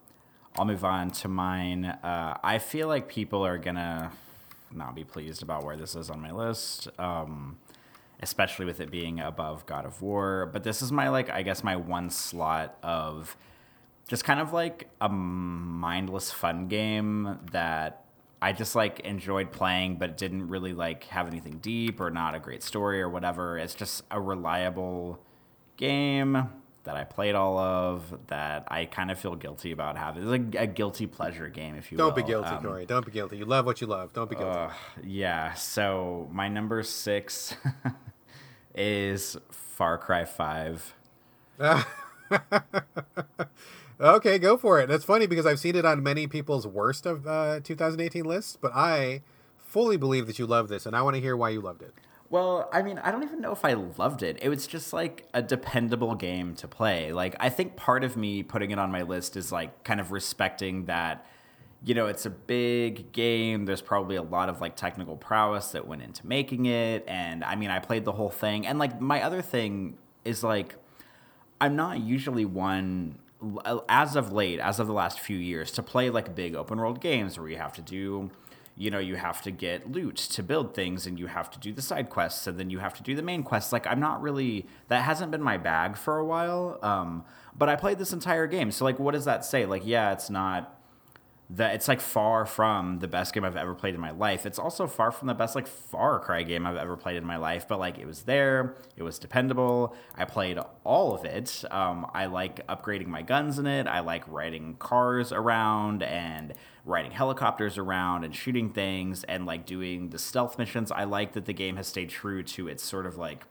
[0.57, 1.85] I'll move on to mine.
[1.87, 4.13] Uh, I feel like people are gonna
[4.73, 6.89] not be pleased about where this is on my list.
[6.99, 7.59] Um,
[8.23, 10.51] especially with it being above God of War.
[10.53, 13.37] But this is my like I guess my one slot of
[14.11, 18.05] just kind of like a mindless fun game that
[18.43, 22.41] I just like enjoyed playing but didn't really like have anything deep or not a
[22.41, 23.57] great story or whatever.
[23.57, 25.21] It's just a reliable
[25.77, 26.49] game
[26.85, 30.23] that I played all of that I kind of feel guilty about having.
[30.23, 32.23] It's like a guilty pleasure game, if you Don't will.
[32.23, 32.87] be guilty, Um, Corey.
[32.87, 33.37] Don't be guilty.
[33.37, 34.13] You love what you love.
[34.13, 34.59] Don't be guilty.
[34.59, 34.71] uh,
[35.05, 35.53] yeah.
[35.55, 37.55] So my number six
[38.75, 40.95] is Far Cry Five.
[44.01, 44.89] okay, go for it.
[44.89, 48.73] That's funny because I've seen it on many people's worst of uh, 2018 lists, but
[48.75, 49.23] I
[49.59, 51.95] fully believe that you love this, and I want to hear why you loved it.
[52.31, 54.39] Well, I mean, I don't even know if I loved it.
[54.41, 57.13] It was just like a dependable game to play.
[57.13, 60.13] Like, I think part of me putting it on my list is like kind of
[60.13, 61.27] respecting that,
[61.85, 63.65] you know, it's a big game.
[63.65, 67.05] There's probably a lot of like technical prowess that went into making it.
[67.09, 68.65] And I mean, I played the whole thing.
[68.65, 70.77] And like, my other thing is like,
[71.61, 73.19] I'm not usually one
[73.89, 77.01] as of late, as of the last few years, to play like big open world
[77.01, 78.31] games where you have to do
[78.81, 81.71] you know, you have to get loot to build things and you have to do
[81.71, 83.75] the side quests and then you have to do the main quests.
[83.75, 86.79] Like, I'm not really, that hasn't been my bag for a while.
[86.81, 88.71] Um, but I played this entire game.
[88.71, 89.67] So, like, what does that say?
[89.67, 90.80] Like, yeah, it's not
[91.53, 94.47] that it's like far from the best game I've ever played in my life.
[94.47, 97.39] It's also far from the best like Far Cry game I've ever played in my
[97.39, 97.67] life.
[97.67, 99.97] But like it was there, it was dependable.
[100.17, 101.65] I played all of it.
[101.73, 103.89] Um, I like upgrading my guns in it.
[103.89, 106.55] I like riding cars around and
[106.85, 110.93] riding helicopters around and shooting things and like doing the stealth missions.
[110.93, 113.45] I like that the game has stayed true to its sort of like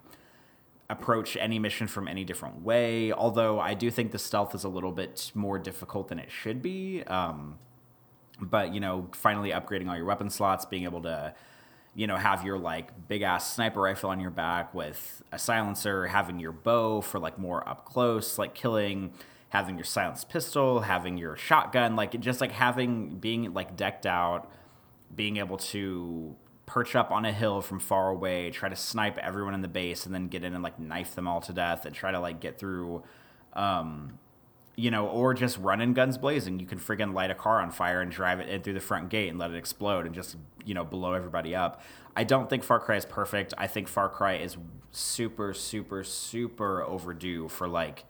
[0.89, 3.11] approach any mission from any different way.
[3.11, 6.61] Although I do think the stealth is a little bit more difficult than it should
[6.61, 7.03] be.
[7.03, 7.59] Um,
[8.41, 11.33] but you know finally upgrading all your weapon slots being able to
[11.95, 16.07] you know have your like big ass sniper rifle on your back with a silencer
[16.07, 19.11] having your bow for like more up close like killing
[19.49, 24.51] having your silenced pistol having your shotgun like just like having being like decked out
[25.13, 26.35] being able to
[26.65, 30.05] perch up on a hill from far away try to snipe everyone in the base
[30.05, 32.39] and then get in and like knife them all to death and try to like
[32.39, 33.03] get through
[33.53, 34.19] um
[34.79, 36.57] you know, or just running guns blazing.
[36.57, 39.09] You can friggin' light a car on fire and drive it in through the front
[39.09, 41.81] gate and let it explode and just, you know, blow everybody up.
[42.15, 43.53] I don't think Far Cry is perfect.
[43.57, 44.55] I think Far Cry is
[44.91, 48.05] super, super, super overdue for like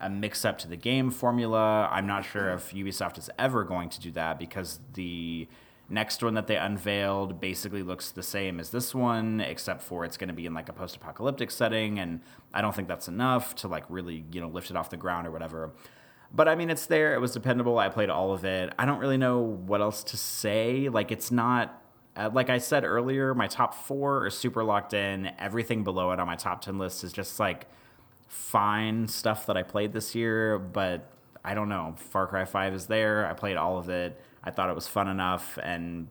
[0.00, 1.88] a mix up to the game formula.
[1.92, 5.46] I'm not sure if Ubisoft is ever going to do that because the
[5.90, 10.16] next one that they unveiled basically looks the same as this one except for it's
[10.16, 12.20] going to be in like a post-apocalyptic setting and
[12.54, 15.26] i don't think that's enough to like really you know lift it off the ground
[15.26, 15.72] or whatever
[16.34, 17.14] but I mean, it's there.
[17.14, 17.78] It was dependable.
[17.78, 18.72] I played all of it.
[18.76, 20.88] I don't really know what else to say.
[20.88, 21.80] Like, it's not.
[22.16, 25.32] Uh, like I said earlier, my top four are super locked in.
[25.38, 27.66] Everything below it on my top 10 list is just like
[28.28, 31.10] fine stuff that I played this year, but
[31.44, 31.94] I don't know.
[31.96, 33.26] Far Cry 5 is there.
[33.26, 34.20] I played all of it.
[34.44, 35.58] I thought it was fun enough.
[35.62, 36.06] And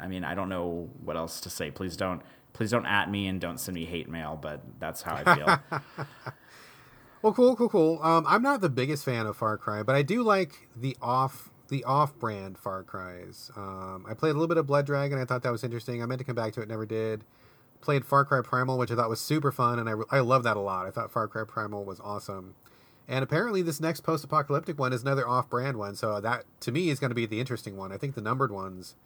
[0.00, 1.70] I mean, I don't know what else to say.
[1.70, 2.22] Please don't.
[2.52, 5.82] Please don't at me and don't send me hate mail, but that's how I feel.
[7.24, 8.00] Well, cool, cool, cool.
[8.02, 11.48] Um, I'm not the biggest fan of Far Cry, but I do like the off
[11.68, 13.50] the off-brand Far Cries.
[13.56, 15.18] Um, I played a little bit of Blood Dragon.
[15.18, 16.02] I thought that was interesting.
[16.02, 17.24] I meant to come back to it, never did.
[17.80, 20.58] Played Far Cry Primal, which I thought was super fun, and I I love that
[20.58, 20.84] a lot.
[20.84, 22.56] I thought Far Cry Primal was awesome.
[23.08, 25.94] And apparently, this next post-apocalyptic one is another off-brand one.
[25.94, 27.90] So that to me is going to be the interesting one.
[27.90, 28.96] I think the numbered ones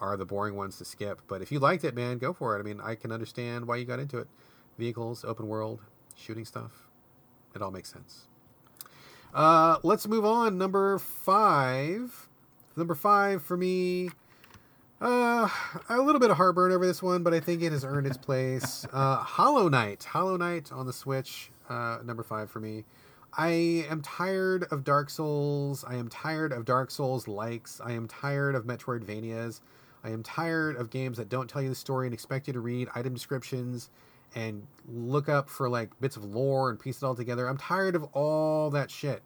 [0.00, 1.20] are the boring ones to skip.
[1.28, 2.60] But if you liked it, man, go for it.
[2.60, 4.28] I mean, I can understand why you got into it.
[4.78, 5.82] Vehicles, open world,
[6.14, 6.85] shooting stuff.
[7.56, 8.26] It all makes sense.
[9.34, 10.58] Uh, let's move on.
[10.58, 12.28] Number five.
[12.76, 14.10] Number five for me.
[15.00, 15.48] Uh,
[15.88, 18.18] a little bit of heartburn over this one, but I think it has earned its
[18.18, 18.86] place.
[18.92, 20.04] Uh, Hollow Knight.
[20.04, 21.50] Hollow Knight on the Switch.
[21.68, 22.84] Uh, number five for me.
[23.32, 25.84] I am tired of Dark Souls.
[25.86, 27.80] I am tired of Dark Souls likes.
[27.84, 29.60] I am tired of Metroidvanias.
[30.04, 32.60] I am tired of games that don't tell you the story and expect you to
[32.60, 33.90] read item descriptions
[34.34, 37.48] and look up for like bits of lore and piece it all together.
[37.48, 39.22] I'm tired of all that shit.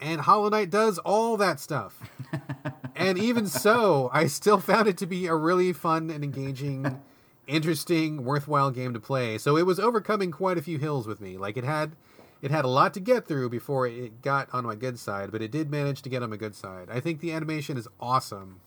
[0.00, 2.10] And Hollow Knight does all that stuff.
[2.96, 7.00] and even so, I still found it to be a really fun and engaging,
[7.46, 9.38] interesting, worthwhile game to play.
[9.38, 11.36] So it was overcoming quite a few hills with me.
[11.36, 11.92] Like it had
[12.42, 15.40] it had a lot to get through before it got on my good side, but
[15.40, 16.88] it did manage to get on my good side.
[16.90, 18.60] I think the animation is awesome.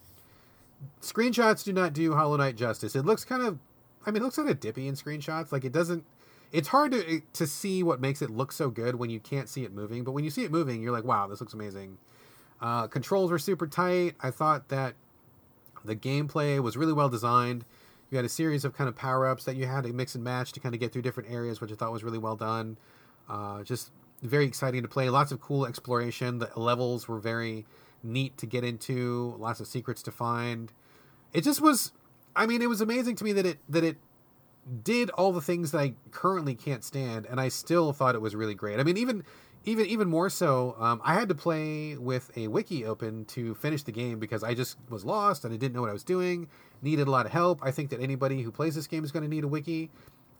[1.01, 2.95] Screenshots do not do Hollow Knight justice.
[2.95, 3.59] It looks kind of
[4.05, 5.51] I mean, it looks kind of dippy in screenshots.
[5.51, 6.05] Like it doesn't.
[6.51, 9.63] It's hard to to see what makes it look so good when you can't see
[9.63, 10.03] it moving.
[10.03, 11.97] But when you see it moving, you're like, wow, this looks amazing.
[12.61, 14.15] Uh, controls were super tight.
[14.21, 14.95] I thought that
[15.83, 17.65] the gameplay was really well designed.
[18.09, 20.23] You had a series of kind of power ups that you had to mix and
[20.23, 22.77] match to kind of get through different areas, which I thought was really well done.
[23.27, 23.91] Uh, just
[24.21, 25.09] very exciting to play.
[25.09, 26.39] Lots of cool exploration.
[26.39, 27.65] The levels were very
[28.03, 29.35] neat to get into.
[29.39, 30.71] Lots of secrets to find.
[31.33, 31.91] It just was
[32.35, 33.97] I mean, it was amazing to me that it that it
[34.83, 38.35] did all the things that I currently can't stand, and I still thought it was
[38.35, 38.79] really great.
[38.79, 39.23] I mean, even
[39.65, 43.83] even even more so, um, I had to play with a wiki open to finish
[43.83, 46.47] the game because I just was lost and I didn't know what I was doing.
[46.81, 47.59] Needed a lot of help.
[47.63, 49.89] I think that anybody who plays this game is going to need a wiki,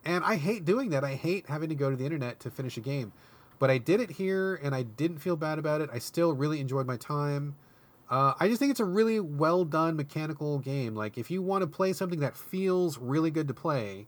[0.05, 1.03] and I hate doing that.
[1.03, 3.13] I hate having to go to the internet to finish a game.
[3.59, 5.89] but I did it here and I didn't feel bad about it.
[5.93, 7.55] I still really enjoyed my time.
[8.10, 10.95] Uh, I just think it's a really well done mechanical game.
[10.95, 14.06] Like, if you want to play something that feels really good to play,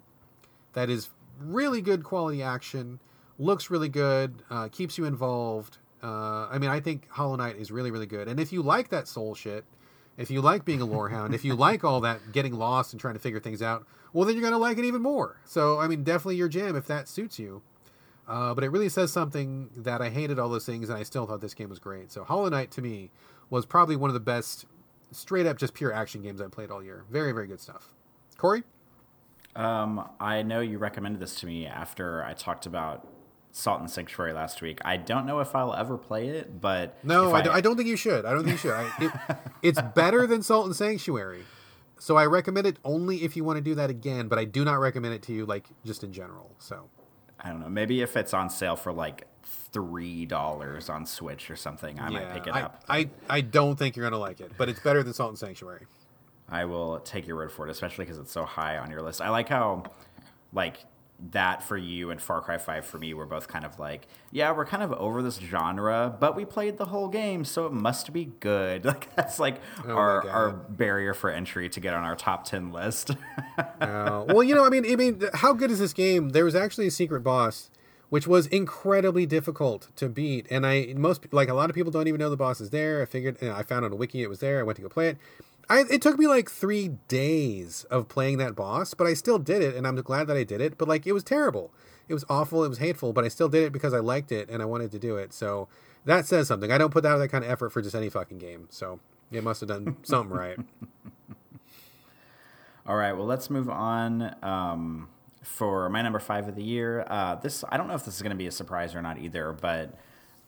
[0.73, 1.09] that is
[1.39, 2.99] really good quality action,
[3.39, 5.77] looks really good, uh, keeps you involved.
[6.03, 8.27] Uh, I mean, I think Hollow Knight is really, really good.
[8.27, 9.65] And if you like that soul shit,
[10.17, 13.15] if you like being a lorehound, if you like all that getting lost and trying
[13.15, 15.37] to figure things out, well, then you're going to like it even more.
[15.45, 17.61] So, I mean, definitely your jam if that suits you.
[18.27, 21.25] Uh, but it really says something that I hated all those things and I still
[21.25, 22.11] thought this game was great.
[22.11, 23.09] So, Hollow Knight to me
[23.49, 24.65] was probably one of the best,
[25.11, 27.05] straight up just pure action games I played all year.
[27.09, 27.93] Very, very good stuff.
[28.37, 28.63] Corey?
[29.55, 33.07] Um, I know you recommended this to me after I talked about
[33.51, 34.79] Salt and Sanctuary last week.
[34.85, 37.75] I don't know if I'll ever play it, but no, I, I, don't, I, don't,
[37.75, 38.23] think you should.
[38.23, 38.73] I don't think you should.
[38.73, 41.43] I, it, it's better than Salt and Sanctuary,
[41.97, 44.27] so I recommend it only if you want to do that again.
[44.27, 46.55] But I do not recommend it to you, like just in general.
[46.59, 46.87] So
[47.39, 47.69] I don't know.
[47.69, 49.25] Maybe if it's on sale for like
[49.71, 52.83] three dollars on Switch or something, I yeah, might pick it I, up.
[52.87, 55.85] I I don't think you're gonna like it, but it's better than Salt and Sanctuary.
[56.49, 59.21] I will take your word for it, especially because it's so high on your list.
[59.21, 59.83] I like how,
[60.53, 60.85] like,
[61.31, 64.51] that for you and Far Cry 5 for me were both kind of like, yeah,
[64.51, 68.13] we're kind of over this genre, but we played the whole game, so it must
[68.13, 68.85] be good.
[68.97, 72.71] Like that's like oh our our barrier for entry to get on our top 10
[72.71, 73.11] list.
[73.81, 76.29] well, you know, I mean, I mean, how good is this game?
[76.29, 77.69] There was actually a secret boss
[78.09, 82.07] which was incredibly difficult to beat, and I most like a lot of people don't
[82.07, 83.01] even know the boss is there.
[83.01, 84.59] I figured you know, I found on a wiki it was there.
[84.59, 85.17] I went to go play it.
[85.69, 89.61] I, it took me like three days of playing that boss, but I still did
[89.61, 90.77] it, and I'm glad that I did it.
[90.77, 91.73] But like, it was terrible.
[92.07, 92.63] It was awful.
[92.63, 94.91] It was hateful, but I still did it because I liked it and I wanted
[94.91, 95.33] to do it.
[95.33, 95.67] So
[96.05, 96.71] that says something.
[96.71, 98.67] I don't put out that kind of effort for just any fucking game.
[98.69, 98.99] So
[99.31, 100.57] it must have done something right.
[102.87, 103.11] All right.
[103.11, 104.33] Well, let's move on.
[104.41, 105.09] Um,
[105.47, 108.21] for my number five of the year, uh, this I don't know if this is
[108.21, 109.97] going to be a surprise or not either, but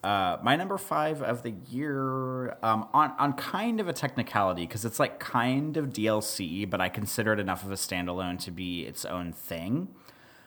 [0.04, 4.86] uh, my number five of the year, um, on on kind of a technicality, because
[4.86, 8.82] it's like kind of DLC, but I consider it enough of a standalone to be
[8.82, 9.90] its own thing.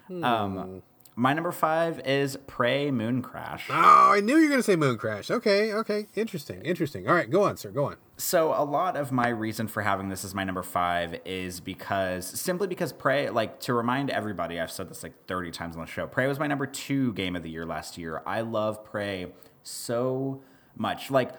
[0.08, 0.24] Hmm.
[0.24, 0.82] Um,
[1.14, 3.62] my number five is Prey Mooncrash.
[3.68, 5.30] Oh, I knew you were going to say Mooncrash.
[5.30, 7.06] Okay, okay, interesting, interesting.
[7.06, 7.96] All right, go on, sir, go on.
[8.16, 12.26] So a lot of my reason for having this as my number five is because
[12.26, 15.86] simply because Prey, like to remind everybody, I've said this like thirty times on the
[15.86, 16.06] show.
[16.06, 18.22] Prey was my number two game of the year last year.
[18.24, 19.32] I love Prey
[19.62, 20.42] so
[20.76, 21.32] much, like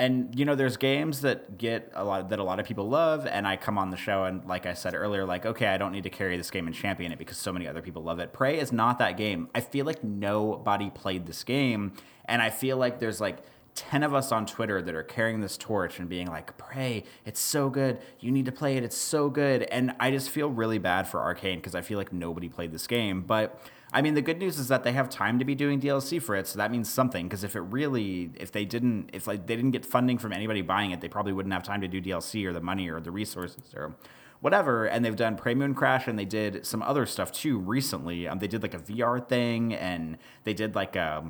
[0.00, 3.26] and you know there's games that get a lot that a lot of people love
[3.26, 5.92] and i come on the show and like i said earlier like okay i don't
[5.92, 8.32] need to carry this game and champion it because so many other people love it.
[8.32, 9.48] Prey is not that game.
[9.54, 11.92] I feel like nobody played this game
[12.24, 13.38] and i feel like there's like
[13.74, 17.40] 10 of us on twitter that are carrying this torch and being like prey it's
[17.40, 17.98] so good.
[18.20, 18.82] You need to play it.
[18.82, 19.62] It's so good.
[19.64, 22.86] And i just feel really bad for Arkane because i feel like nobody played this
[22.86, 23.20] game.
[23.20, 23.60] But
[23.92, 26.36] I mean, the good news is that they have time to be doing DLC for
[26.36, 27.26] it, so that means something.
[27.26, 30.62] Because if it really, if they didn't, if like they didn't get funding from anybody
[30.62, 33.10] buying it, they probably wouldn't have time to do DLC or the money or the
[33.10, 33.96] resources or
[34.40, 34.86] whatever.
[34.86, 38.28] And they've done Prey Mooncrash, and they did some other stuff too recently.
[38.28, 41.28] Um, they did like a VR thing, and they did like a,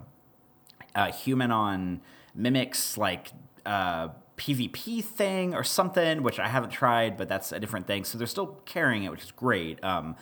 [0.94, 2.02] a human on
[2.34, 3.32] mimics like.
[3.64, 8.04] Uh, PvP thing or something, which I haven't tried, but that's a different thing.
[8.04, 9.84] So they're still carrying it, which is great.
[9.84, 10.16] Um,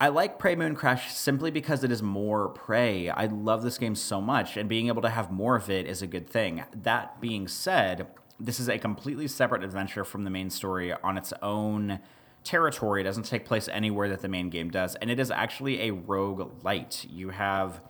[0.00, 3.08] I like Prey Mooncrash simply because it is more Prey.
[3.08, 6.02] I love this game so much, and being able to have more of it is
[6.02, 6.62] a good thing.
[6.72, 8.06] That being said,
[8.38, 11.98] this is a completely separate adventure from the main story on its own
[12.44, 13.00] territory.
[13.00, 15.92] It doesn't take place anywhere that the main game does, and it is actually a
[15.92, 17.04] rogue light.
[17.10, 17.80] You have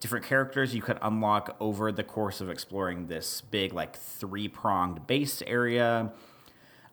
[0.00, 5.06] different characters you could unlock over the course of exploring this big, like, three pronged
[5.06, 6.12] base area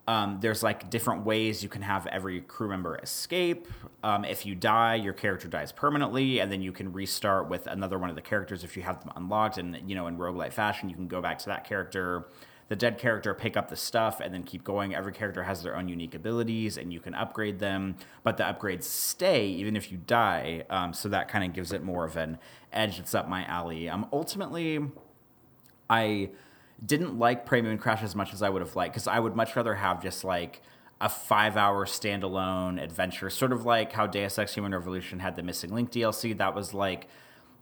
[0.07, 3.68] um, there's like different ways you can have every crew member escape.
[4.03, 7.99] Um, if you die, your character dies permanently, and then you can restart with another
[7.99, 9.57] one of the characters if you have them unlocked.
[9.57, 12.26] And you know, in roguelite fashion, you can go back to that character,
[12.68, 14.95] the dead character, pick up the stuff, and then keep going.
[14.95, 17.95] Every character has their own unique abilities, and you can upgrade them.
[18.23, 20.65] But the upgrades stay even if you die.
[20.72, 22.40] Um, so that kind of gives it more of an
[22.73, 23.88] edge that's up my alley.
[23.88, 24.80] Um, ultimately,
[25.91, 26.32] I
[26.86, 29.56] didn't like Prey Mooncrash as much as I would have liked because I would much
[29.56, 30.62] rather have just like
[30.99, 35.44] a five hour standalone adventure, sort of like how Deus Ex Human Revolution had the
[35.44, 36.38] Missing Link DLC.
[36.38, 37.08] That was like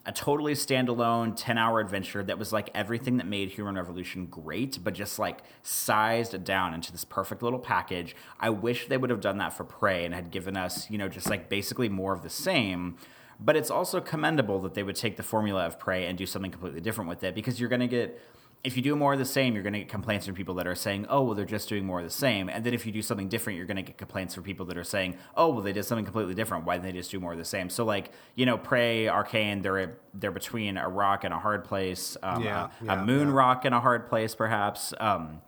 [0.05, 4.79] a totally standalone 10 hour adventure that was like everything that made Human Revolution great,
[4.83, 8.15] but just like sized down into this perfect little package.
[8.39, 11.09] I wish they would have done that for Prey and had given us, you know,
[11.09, 12.97] just like basically more of the same.
[13.39, 16.51] But it's also commendable that they would take the formula of Prey and do something
[16.51, 18.21] completely different with it because you're going to get
[18.61, 20.67] if you do more of the same, you're going to get complaints from people that
[20.67, 22.91] are saying, "Oh, well, they're just doing more of the same." And then if you
[22.91, 25.61] do something different, you're going to get complaints from people that are saying, "Oh, well,
[25.61, 26.65] they did something completely different.
[26.65, 29.63] Why didn't they just do more of the same?" So, like, you know, Prey, Arkane,
[29.63, 33.29] they're they're between a rock and a hard place, um, Yeah, a, yeah, a moon
[33.29, 33.33] yeah.
[33.33, 34.93] rock and a hard place, perhaps.
[34.99, 35.41] Um,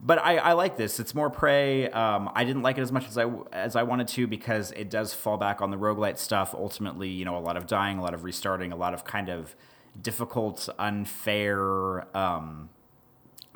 [0.00, 1.00] but I, I like this.
[1.00, 1.88] It's more prey.
[1.90, 4.88] Um, I didn't like it as much as I as I wanted to because it
[4.88, 6.54] does fall back on the roguelite stuff.
[6.54, 9.28] Ultimately, you know, a lot of dying, a lot of restarting, a lot of kind
[9.30, 9.56] of
[10.00, 12.70] difficult, unfair um,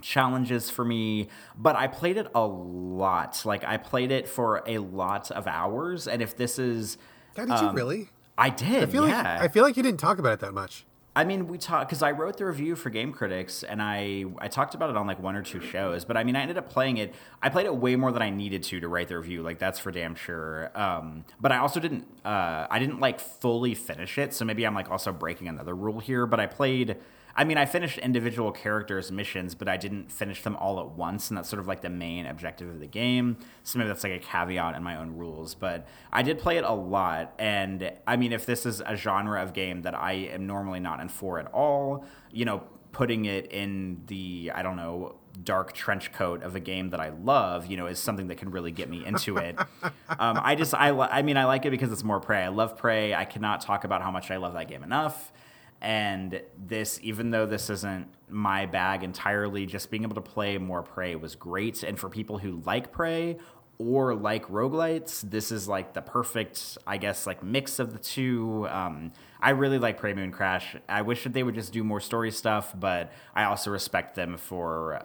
[0.02, 1.28] challenges for me.
[1.56, 3.42] But I played it a lot.
[3.44, 6.08] Like I played it for a lot of hours.
[6.08, 6.98] And if this is,
[7.34, 8.08] God, did you um, really?
[8.36, 8.82] I did.
[8.82, 9.34] I feel yeah.
[9.34, 10.86] like I feel like you didn't talk about it that much.
[11.16, 14.47] I mean, we talked because I wrote the review for Game Critics, and I I
[14.47, 16.05] talked about it on like one or two shows.
[16.05, 17.15] But I mean, I ended up playing it.
[17.43, 19.43] I played it way more than I needed to to write the review.
[19.43, 20.70] Like that's for damn sure.
[20.78, 22.07] Um, but I also didn't.
[22.24, 24.32] Uh, I didn't like fully finish it.
[24.35, 26.27] So maybe I'm like also breaking another rule here.
[26.27, 26.97] But I played.
[27.35, 31.31] I mean, I finished individual characters' missions, but I didn't finish them all at once,
[31.31, 33.39] and that's sort of like the main objective of the game.
[33.62, 35.55] So maybe that's like a caveat in my own rules.
[35.55, 39.43] But I did play it a lot, and I mean, if this is a genre
[39.43, 42.62] of game that I am normally not in for at all, you know,
[42.93, 47.11] putting it in the I don't know dark trench coat of a game that I
[47.11, 49.57] love, you know, is something that can really get me into it.
[50.19, 52.43] um, I just I I mean I like it because it's more Prey.
[52.43, 53.15] I love Prey.
[53.15, 55.32] I cannot talk about how much I love that game enough.
[55.81, 60.82] And this, even though this isn't my bag entirely, just being able to play more
[60.82, 61.82] Prey was great.
[61.82, 63.39] And for people who like Prey
[63.78, 68.69] or like roguelites, this is like the perfect, I guess, like mix of the two.
[68.69, 70.78] Um, I really like Prey Mooncrash.
[70.86, 74.36] I wish that they would just do more story stuff, but I also respect them
[74.36, 75.02] for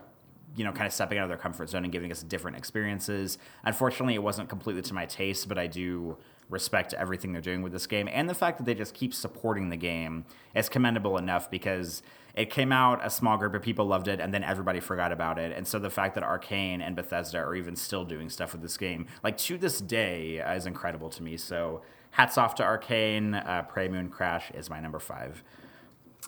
[0.55, 3.37] you know, kind of stepping out of their comfort zone and giving us different experiences.
[3.63, 6.17] Unfortunately, it wasn't completely to my taste, but I do
[6.49, 9.69] respect everything they're doing with this game and the fact that they just keep supporting
[9.69, 12.03] the game is commendable enough because
[12.35, 15.39] it came out a small group of people loved it and then everybody forgot about
[15.39, 18.61] it and so the fact that arkane and bethesda are even still doing stuff with
[18.61, 22.61] this game like to this day uh, is incredible to me so hats off to
[22.61, 25.43] arkane uh, prey mooncrash is my number five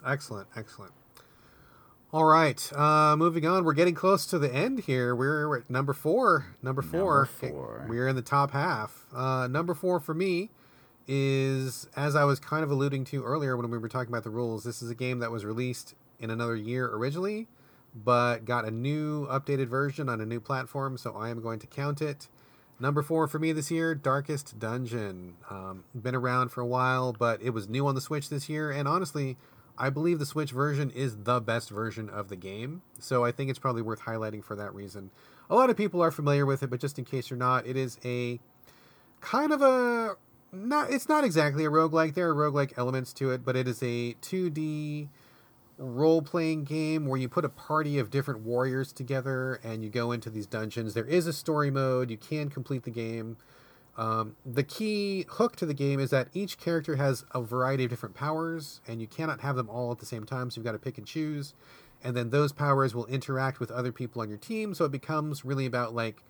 [0.06, 0.92] Excellent, excellent.
[2.14, 3.66] All right, uh, moving on.
[3.66, 5.14] We're getting close to the end here.
[5.14, 6.46] We're at number four.
[6.64, 7.00] Number four.
[7.00, 7.86] Number four.
[7.90, 9.06] We're in the top half.
[9.14, 10.50] Uh, number four for me
[11.06, 14.30] is, as I was kind of alluding to earlier when we were talking about the
[14.30, 17.50] rules, this is a game that was released in another year originally,
[17.94, 21.68] but got a new updated version on a new platform, so I am going to
[21.68, 22.30] count it.
[22.80, 25.36] Number four for me this year, Darkest Dungeon.
[25.50, 28.72] Um, been around for a while, but it was new on the Switch this year,
[28.72, 29.36] and honestly,
[29.78, 33.50] I believe the Switch version is the best version of the game, so I think
[33.50, 35.12] it's probably worth highlighting for that reason.
[35.50, 37.78] A lot of people are familiar with it, but just in case you're not, it
[37.78, 38.40] is a
[39.22, 40.16] kind of a
[40.52, 42.14] not it's not exactly a roguelike.
[42.14, 45.10] There are roguelike elements to it, but it is a 2D
[45.78, 50.12] role playing game where you put a party of different warriors together and you go
[50.12, 50.94] into these dungeons.
[50.94, 52.10] There is a story mode.
[52.10, 53.38] You can complete the game.
[53.98, 57.90] Um, the key hook to the game is that each character has a variety of
[57.90, 60.52] different powers, and you cannot have them all at the same time.
[60.52, 61.56] So you've got to pick and choose,
[62.04, 64.76] and then those powers will interact with other people on your team.
[64.76, 66.22] So it becomes really about like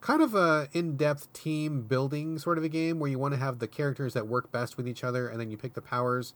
[0.00, 3.58] kind of a in-depth team building sort of a game where you want to have
[3.58, 6.34] the characters that work best with each other, and then you pick the powers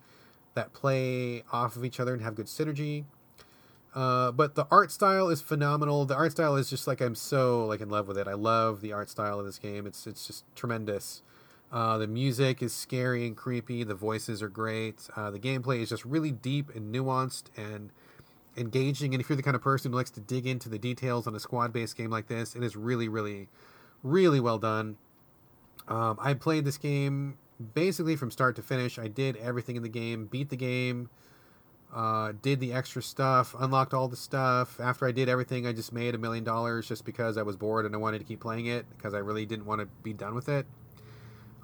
[0.54, 3.04] that play off of each other and have good synergy.
[3.94, 6.06] Uh, but the art style is phenomenal.
[6.06, 8.26] The art style is just like I'm so like in love with it.
[8.26, 9.86] I love the art style of this game.
[9.86, 11.22] It's it's just tremendous.
[11.70, 13.82] Uh, the music is scary and creepy.
[13.82, 15.08] The voices are great.
[15.16, 17.90] Uh, the gameplay is just really deep and nuanced and
[18.56, 19.14] engaging.
[19.14, 21.34] And if you're the kind of person who likes to dig into the details on
[21.34, 23.48] a squad-based game like this, it is really, really,
[24.02, 24.96] really well done.
[25.88, 27.38] Um, I played this game
[27.74, 28.98] basically from start to finish.
[28.98, 31.08] I did everything in the game, beat the game,
[31.92, 34.80] uh, did the extra stuff, unlocked all the stuff.
[34.80, 37.84] After I did everything, I just made a million dollars just because I was bored
[37.84, 40.34] and I wanted to keep playing it because I really didn't want to be done
[40.34, 40.66] with it.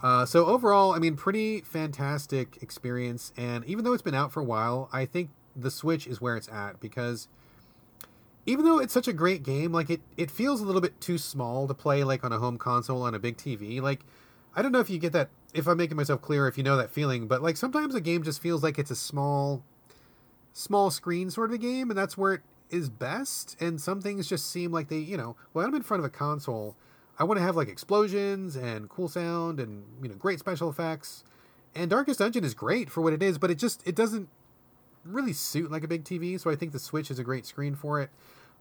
[0.03, 3.33] Uh, so overall, I mean, pretty fantastic experience.
[3.37, 6.37] And even though it's been out for a while, I think the Switch is where
[6.37, 7.27] it's at because
[8.47, 11.19] even though it's such a great game, like it, it feels a little bit too
[11.19, 13.81] small to play like on a home console on a big TV.
[13.81, 14.01] Like,
[14.55, 16.77] I don't know if you get that, if I'm making myself clear, if you know
[16.77, 19.65] that feeling, but like sometimes a game just feels like it's a small,
[20.59, 22.40] small screen sort of a game, and that's where it
[22.70, 23.56] is best.
[23.60, 26.10] And some things just seem like they, you know, when I'm in front of a
[26.10, 26.76] console,
[27.18, 31.24] I want to have like explosions and cool sound and you know great special effects.
[31.74, 34.28] And Darkest Dungeon is great for what it is, but it just it doesn't
[35.05, 36.39] really suit like a big TV.
[36.40, 38.10] So I think the Switch is a great screen for it.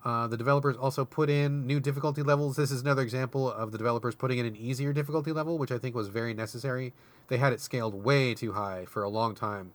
[0.06, 2.56] Uh, the developers also put in new difficulty levels.
[2.56, 5.80] This is another example of the developers putting in an easier difficulty level, which I
[5.80, 6.94] think was very necessary.
[7.28, 9.74] They had it scaled way too high for a long time.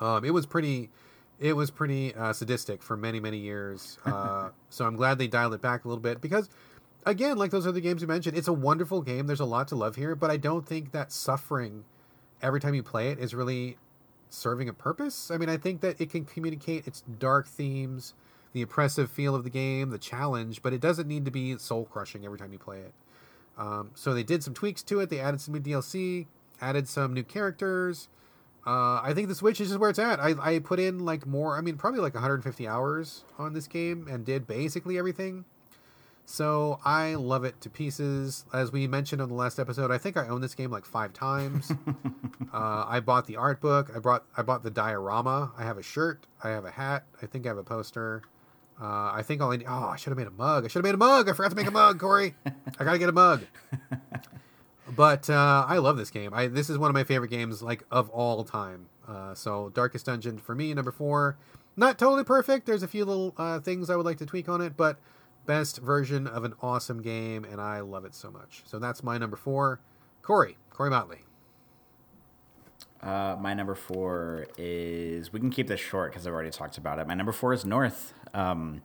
[0.00, 0.90] Um, it was pretty
[1.38, 3.98] it was pretty uh, sadistic for many many years.
[4.04, 6.48] Uh, so I'm glad they dialed it back a little bit because,
[7.04, 9.26] again, like those other games you mentioned, it's a wonderful game.
[9.26, 11.84] There's a lot to love here, but I don't think that suffering
[12.42, 13.76] every time you play it is really
[14.28, 15.30] serving a purpose.
[15.30, 18.14] I mean, I think that it can communicate its dark themes,
[18.52, 21.84] the oppressive feel of the game, the challenge, but it doesn't need to be soul
[21.86, 22.92] crushing every time you play it.
[23.58, 25.08] Um, so they did some tweaks to it.
[25.08, 26.26] They added some new DLC,
[26.60, 28.08] added some new characters.
[28.66, 30.18] Uh, I think the Switch is just where it's at.
[30.18, 34.08] I, I put in like more, I mean, probably like 150 hours on this game
[34.10, 35.44] and did basically everything.
[36.28, 38.44] So I love it to pieces.
[38.52, 41.12] As we mentioned on the last episode, I think I own this game like five
[41.12, 41.70] times.
[42.52, 43.92] uh, I bought the art book.
[43.94, 45.52] I brought I bought the diorama.
[45.56, 46.26] I have a shirt.
[46.42, 47.04] I have a hat.
[47.22, 48.22] I think I have a poster.
[48.82, 50.64] Uh, I think all I need, oh I should have made a mug.
[50.64, 51.28] I should have made a mug.
[51.28, 52.34] I forgot to make a mug, Corey.
[52.44, 53.42] I gotta get a mug.
[54.94, 56.32] But uh, I love this game.
[56.32, 58.86] I this is one of my favorite games like of all time.
[59.08, 61.36] Uh, so Darkest Dungeon for me number four.
[61.76, 62.66] Not totally perfect.
[62.66, 64.98] There's a few little uh, things I would like to tweak on it, but
[65.44, 68.62] best version of an awesome game, and I love it so much.
[68.64, 69.80] So that's my number four.
[70.22, 71.18] Corey, Corey Motley.
[73.02, 76.98] Uh, my number four is we can keep this short because I've already talked about
[76.98, 77.06] it.
[77.06, 78.14] My number four is North.
[78.34, 78.82] Um,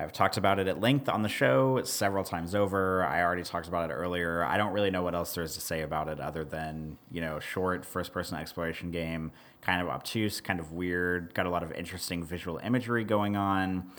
[0.00, 3.04] I've talked about it at length on the show several times over.
[3.04, 4.44] I already talked about it earlier.
[4.44, 7.20] I don't really know what else there is to say about it other than, you
[7.20, 11.64] know, short first person exploration game, kind of obtuse, kind of weird, got a lot
[11.64, 13.90] of interesting visual imagery going on.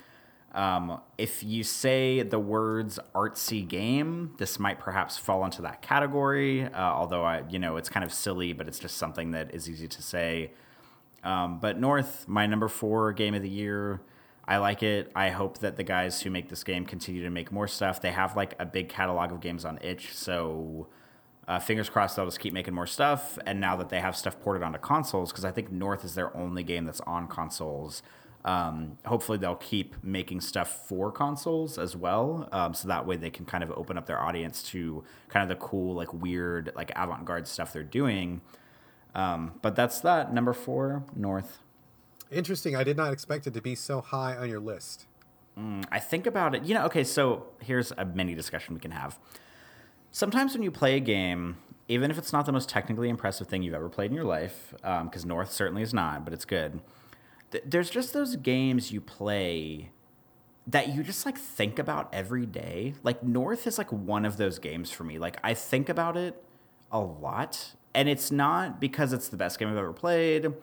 [0.53, 6.63] Um, if you say the words artsy game, this might perhaps fall into that category.
[6.63, 9.69] Uh, although I, you know, it's kind of silly, but it's just something that is
[9.69, 10.51] easy to say.
[11.25, 13.99] Um, but North, my number four game of the year.
[14.49, 15.11] I like it.
[15.15, 18.01] I hope that the guys who make this game continue to make more stuff.
[18.01, 20.87] They have like a big catalog of games on itch, so
[21.47, 23.37] uh, fingers crossed they'll just keep making more stuff.
[23.45, 26.35] And now that they have stuff ported onto consoles, because I think North is their
[26.35, 28.01] only game that's on consoles.
[28.43, 33.29] Um, hopefully they'll keep making stuff for consoles as well, um, so that way they
[33.29, 36.91] can kind of open up their audience to kind of the cool, like weird, like
[36.95, 38.41] avant-garde stuff they're doing.
[39.13, 41.59] Um, but that's that number four, North.
[42.31, 42.75] Interesting.
[42.75, 45.07] I did not expect it to be so high on your list.
[45.57, 46.63] Mm, I think about it.
[46.63, 49.19] You know, okay, so here's a mini discussion we can have.
[50.11, 51.57] Sometimes when you play a game,
[51.87, 54.73] even if it's not the most technically impressive thing you've ever played in your life,
[54.77, 56.81] because um, North certainly is not, but it's good.
[57.51, 59.91] Th- there's just those games you play
[60.67, 62.93] that you just like think about every day.
[63.03, 65.17] Like North is like one of those games for me.
[65.17, 66.41] Like I think about it
[66.91, 70.53] a lot, and it's not because it's the best game I've ever played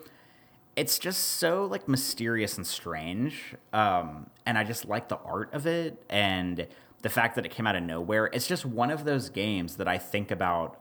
[0.77, 5.67] it's just so like mysterious and strange um, and i just like the art of
[5.67, 6.67] it and
[7.07, 8.29] the fact that it came out of nowhere.
[8.33, 10.81] It's just one of those games that i think about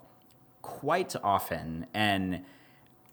[0.64, 2.44] quite often and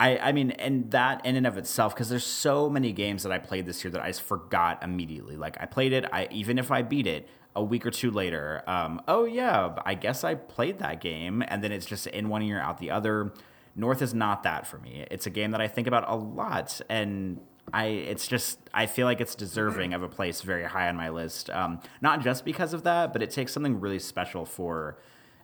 [0.01, 3.31] i i mean and that in and of itself because there's so many games that
[3.31, 5.37] i played this year that i just forgot immediately.
[5.37, 8.63] Like i played it i even if i beat it a week or two later
[8.67, 12.41] um, oh yeah i guess i played that game and then it's just in one
[12.41, 13.35] ear out the other
[13.75, 15.07] North is not that for me.
[15.11, 17.41] It's a game that I think about a lot, and
[17.73, 21.09] I it's just I feel like it's deserving of a place very high on my
[21.09, 21.49] list.
[21.51, 24.99] Um, not just because of that, but it takes something really special for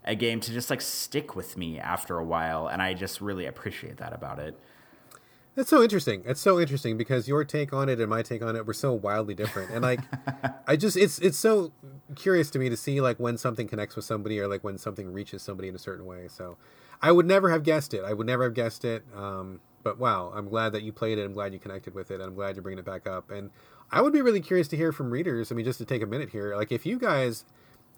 [0.05, 3.47] a game to just like stick with me after a while, and I just really
[3.47, 4.59] appreciate that about it.
[5.59, 6.23] That's so interesting.
[6.25, 8.93] It's so interesting because your take on it and my take on it were so
[8.93, 9.73] wildly different.
[9.73, 9.99] And like
[10.69, 11.73] I just it's it's so
[12.15, 15.13] curious to me to see like when something connects with somebody or like when something
[15.13, 16.29] reaches somebody in a certain way.
[16.29, 16.57] So
[17.01, 18.05] I would never have guessed it.
[18.05, 19.05] I would never have guessed it.
[19.15, 21.25] Um, but wow, I'm glad that you played it.
[21.25, 22.15] I'm glad you connected with it.
[22.15, 23.31] And I'm glad you're bringing it back up.
[23.31, 23.51] And
[23.91, 25.51] I would be really curious to hear from readers.
[25.51, 27.45] I mean, just to take a minute here, like if you guys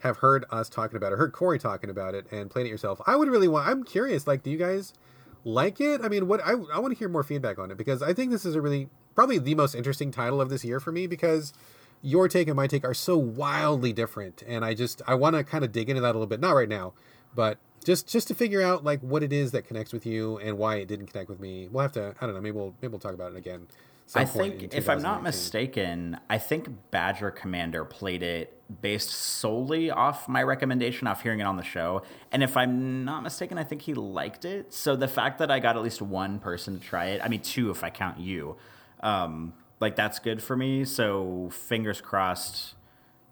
[0.01, 3.01] have heard us talking about it, heard Corey talking about it, and played it yourself,
[3.07, 3.69] I would really want.
[3.69, 4.27] I'm curious.
[4.27, 4.93] Like, do you guys
[5.45, 6.01] like it?
[6.03, 8.31] I mean, what I I want to hear more feedback on it because I think
[8.31, 11.53] this is a really probably the most interesting title of this year for me because
[12.03, 15.45] your take and my take are so wildly different, and I just I want to
[15.45, 16.41] kind of dig into that a little bit.
[16.41, 16.95] Not right now,
[17.35, 20.59] but just just to figure out like what it is that connects with you and
[20.59, 21.69] why it didn't connect with me.
[21.71, 23.67] We'll have to I don't know, maybe we'll maybe we'll talk about it again.
[24.15, 30.29] I think if I'm not mistaken, I think Badger Commander played it based solely off
[30.29, 32.03] my recommendation off hearing it on the show.
[32.33, 34.73] And if I'm not mistaken, I think he liked it.
[34.73, 37.41] So the fact that I got at least one person to try it, I mean
[37.41, 38.57] two if I count you.
[39.01, 40.85] Um, like that's good for me.
[40.85, 42.75] So fingers crossed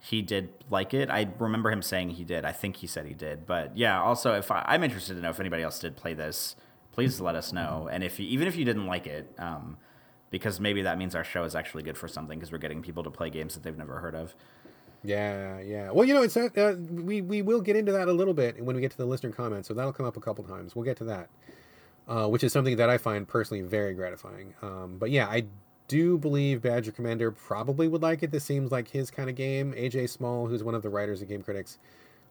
[0.08, 1.10] he did like it.
[1.10, 2.46] I remember him saying he did.
[2.46, 3.44] I think he said he did.
[3.44, 6.56] But yeah, also if I, am interested to know if anybody else did play this,
[6.92, 7.90] please let us know.
[7.92, 9.76] And if you, even if you didn't like it, um,
[10.30, 13.02] because maybe that means our show is actually good for something because we're getting people
[13.02, 14.34] to play games that they've never heard of.
[15.04, 15.90] Yeah, yeah.
[15.90, 18.76] Well, you know, it's uh, we we will get into that a little bit when
[18.76, 20.74] we get to the listener comments, so that'll come up a couple times.
[20.74, 21.28] We'll get to that,
[22.08, 24.54] uh, which is something that I find personally very gratifying.
[24.60, 25.44] Um, but yeah, I
[25.88, 28.30] do believe Badger Commander probably would like it.
[28.30, 29.72] This seems like his kind of game.
[29.72, 31.78] AJ Small, who's one of the writers of Game Critics,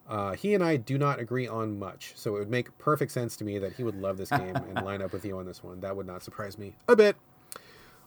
[0.08, 3.36] uh, he and I do not agree on much, so it would make perfect sense
[3.36, 5.62] to me that he would love this game and line up with you on this
[5.62, 5.80] one.
[5.80, 7.16] That would not surprise me a bit.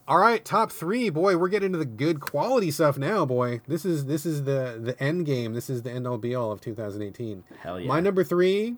[0.07, 1.37] All right, top three, boy.
[1.37, 3.61] We're getting into the good quality stuff now, boy.
[3.67, 5.53] This is this is the the end game.
[5.53, 7.43] This is the end all be all of 2018.
[7.61, 7.87] Hell yeah.
[7.87, 8.77] My number three,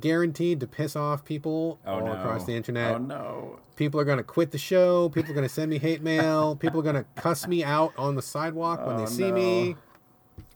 [0.00, 2.12] guaranteed to piss off people Oh, all no.
[2.12, 2.94] across the internet.
[2.94, 3.60] Oh no.
[3.76, 5.08] People are going to quit the show.
[5.10, 6.56] People are going to send me hate mail.
[6.60, 9.34] People are going to cuss me out on the sidewalk when Oh, they see no.
[9.34, 9.76] me.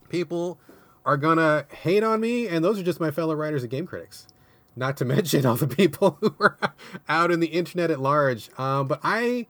[0.09, 0.59] People
[1.05, 2.49] are going to hate on me.
[2.49, 4.27] And those are just my fellow writers and game critics.
[4.75, 6.57] Not to mention all the people who are
[7.09, 8.51] out in the internet at large.
[8.59, 9.47] Um, but I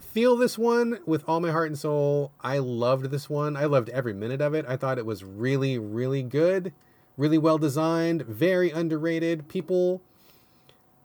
[0.00, 2.32] feel this one with all my heart and soul.
[2.40, 3.56] I loved this one.
[3.56, 4.64] I loved every minute of it.
[4.68, 6.72] I thought it was really, really good,
[7.16, 9.48] really well designed, very underrated.
[9.48, 10.00] People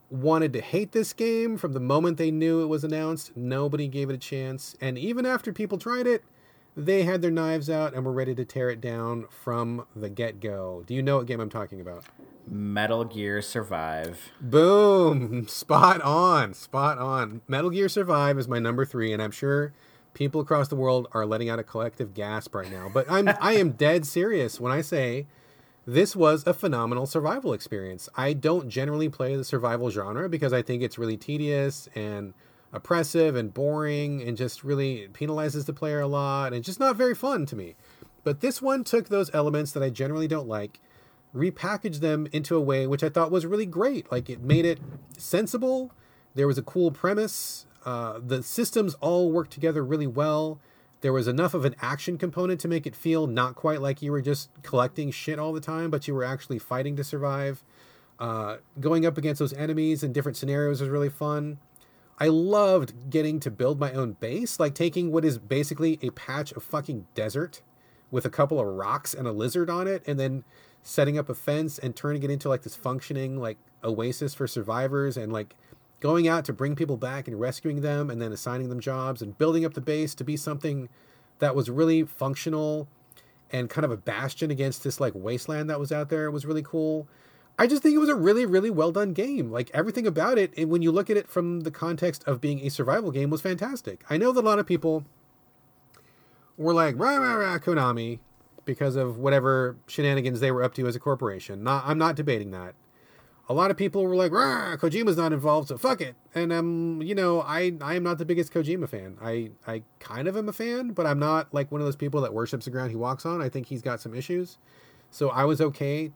[0.10, 3.36] wanted to hate this game from the moment they knew it was announced.
[3.36, 4.76] Nobody gave it a chance.
[4.82, 6.24] And even after people tried it,
[6.76, 10.40] they had their knives out and were ready to tear it down from the get
[10.40, 10.84] go.
[10.88, 12.06] Do you know what game I'm talking about?
[12.48, 14.32] Metal Gear Survive.
[14.42, 15.48] Boom!
[15.48, 16.54] Spot on.
[16.54, 17.42] Spot on.
[17.48, 19.74] Metal Gear Survive is my number three, and I'm sure
[20.14, 22.90] people across the world are letting out a collective gasp right now.
[22.92, 25.28] But I'm I am dead serious when I say
[25.86, 28.10] this was a phenomenal survival experience.
[28.16, 32.34] I don't generally play the survival genre because I think it's really tedious and
[32.72, 37.16] oppressive and boring and just really penalizes the player a lot and just not very
[37.16, 37.76] fun to me.
[38.24, 40.80] But this one took those elements that I generally don't like,
[41.36, 44.12] repackaged them into a way which I thought was really great.
[44.12, 44.80] Like it made it
[45.18, 45.92] sensible.
[46.36, 47.66] There was a cool premise.
[47.86, 50.60] Uh, the systems all worked together really well.
[51.02, 54.12] There was enough of an action component to make it feel not quite like you
[54.12, 57.64] were just collecting shit all the time, but you were actually fighting to survive.
[58.20, 61.60] Uh, going up against those enemies in different scenarios was really fun.
[62.20, 66.52] I loved getting to build my own base, like taking what is basically a patch
[66.52, 67.62] of fucking desert
[68.12, 70.44] with a couple of rocks and a lizard on it, and then
[70.84, 75.16] setting up a fence and turning it into like this functioning like oasis for survivors
[75.16, 75.56] and like
[76.00, 79.38] going out to bring people back and rescuing them and then assigning them jobs and
[79.38, 80.90] building up the base to be something
[81.40, 82.88] that was really functional
[83.52, 86.26] and kind of a bastion against this like wasteland that was out there.
[86.26, 87.08] It was really cool.
[87.58, 89.52] I just think it was a really, really well done game.
[89.52, 92.66] Like everything about it, and when you look at it from the context of being
[92.66, 94.04] a survival game, was fantastic.
[94.10, 95.04] I know that a lot of people
[96.58, 98.20] were like, rah, rah, rah, Konami,
[98.64, 101.64] because of whatever shenanigans they were up to as a corporation.
[101.64, 102.76] Not, I'm not debating that.
[103.50, 106.16] A lot of people were like, Kojima's not involved, so fuck it.
[106.36, 109.18] And um, you know, I I am not the biggest Kojima fan.
[109.22, 112.22] I I kind of am a fan, but I'm not like one of those people
[112.22, 113.42] that worships the ground he walks on.
[113.42, 114.60] I think he's got some issues.
[115.10, 116.12] So I was okay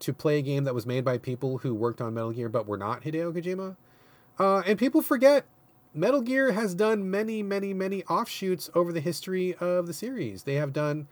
[0.00, 2.66] to play a game that was made by people who worked on Metal Gear but
[2.66, 3.76] were not Hideo Kojima.
[4.38, 5.46] Uh, and people forget
[5.94, 10.42] Metal Gear has done many, many, many offshoots over the history of the series.
[10.42, 11.06] They have done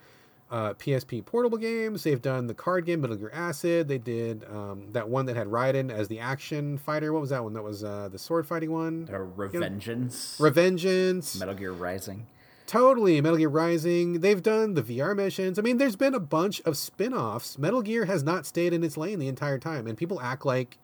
[0.50, 2.02] uh, PSP portable games.
[2.02, 3.88] They've done the card game Metal Gear Acid.
[3.88, 7.12] They did um, that one that had Raiden as the action fighter.
[7.12, 7.52] What was that one?
[7.52, 9.04] That was uh, the sword fighting one.
[9.04, 10.40] The Revengeance.
[10.40, 11.38] Revengeance.
[11.38, 12.26] Metal Gear Rising.
[12.66, 13.20] Totally.
[13.20, 14.20] Metal Gear Rising.
[14.20, 15.58] They've done the VR missions.
[15.58, 17.58] I mean, there's been a bunch of spin offs.
[17.58, 19.86] Metal Gear has not stayed in its lane the entire time.
[19.86, 20.78] And people act like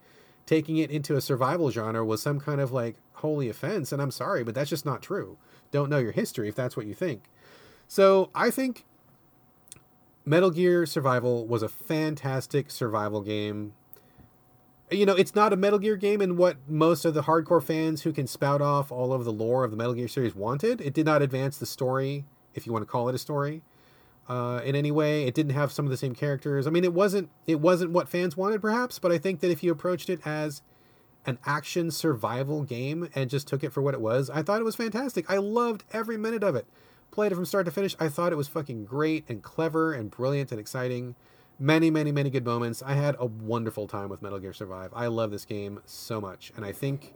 [0.47, 3.91] taking it into a survival genre was some kind of like holy offense.
[3.91, 5.39] And I'm sorry, but that's just not true.
[5.73, 7.25] Don't know your history if that's what you think.
[7.89, 8.85] So I think
[10.29, 13.75] Metal Gear Survival was a fantastic survival game.
[14.91, 18.03] You know, it's not a Metal Gear game in what most of the hardcore fans
[18.03, 20.81] who can spout off all of the lore of the Metal Gear series wanted.
[20.81, 22.25] It did not advance the story,
[22.55, 23.63] if you want to call it a story,
[24.29, 25.29] uh, in any way.
[25.29, 26.67] It didn't have some of the same characters.
[26.67, 28.99] I mean, it wasn't it wasn't what fans wanted, perhaps.
[28.99, 30.61] But I think that if you approached it as
[31.25, 34.65] an action survival game and just took it for what it was, I thought it
[34.65, 35.31] was fantastic.
[35.31, 36.67] I loved every minute of it.
[37.11, 37.97] Played it from start to finish.
[37.99, 41.15] I thought it was fucking great and clever and brilliant and exciting.
[41.59, 42.83] Many, many, many good moments.
[42.85, 44.91] I had a wonderful time with Metal Gear Survive.
[44.95, 47.15] I love this game so much, and I think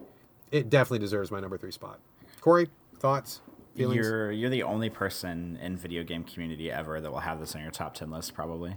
[0.50, 2.00] it definitely deserves my number three spot.
[2.40, 3.42] Corey, thoughts,
[3.76, 4.06] feelings?
[4.06, 7.60] You're you're the only person in video game community ever that will have this on
[7.60, 8.76] your top ten list, probably.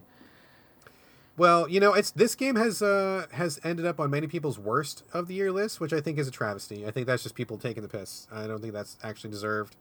[1.36, 5.04] Well, you know, it's this game has uh has ended up on many people's worst
[5.14, 6.86] of the year list, which I think is a travesty.
[6.86, 8.28] I think that's just people taking the piss.
[8.32, 9.76] I don't think that's actually deserved.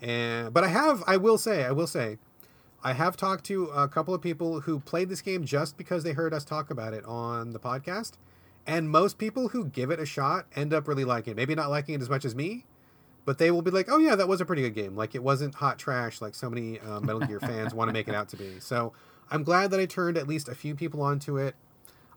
[0.00, 2.18] And but I have, I will say, I will say,
[2.82, 6.12] I have talked to a couple of people who played this game just because they
[6.12, 8.12] heard us talk about it on the podcast,
[8.66, 11.36] and most people who give it a shot end up really liking it.
[11.36, 12.66] Maybe not liking it as much as me,
[13.24, 14.96] but they will be like, "Oh yeah, that was a pretty good game.
[14.96, 18.08] Like it wasn't hot trash like so many uh, Metal Gear fans want to make
[18.08, 18.92] it out to be." So
[19.30, 21.54] I'm glad that I turned at least a few people onto it.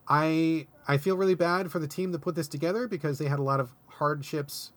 [0.07, 3.39] I I feel really bad for the team that put this together because they had
[3.39, 4.71] a lot of hardships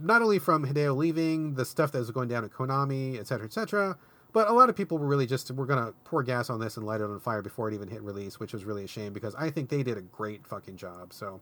[0.00, 3.46] not only from Hideo leaving, the stuff that was going down at Konami, et cetera,
[3.46, 3.96] et cetera,
[4.32, 6.86] but a lot of people were really just we're gonna pour gas on this and
[6.86, 9.34] light it on fire before it even hit release, which was really a shame because
[9.34, 11.12] I think they did a great fucking job.
[11.12, 11.40] So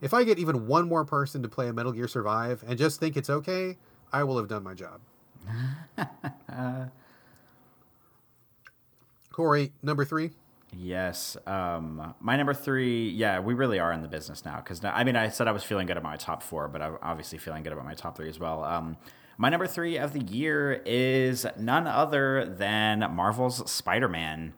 [0.00, 3.00] if I get even one more person to play a Metal Gear Survive and just
[3.00, 3.76] think it's okay,
[4.12, 5.00] I will have done my job.
[9.32, 10.30] Corey, number three.
[10.74, 11.36] Yes.
[11.46, 14.56] Um, my number three, yeah, we really are in the business now.
[14.56, 16.96] Because, I mean, I said I was feeling good about my top four, but I'm
[17.02, 18.64] obviously feeling good about my top three as well.
[18.64, 18.96] Um,
[19.36, 24.54] my number three of the year is none other than Marvel's Spider Man.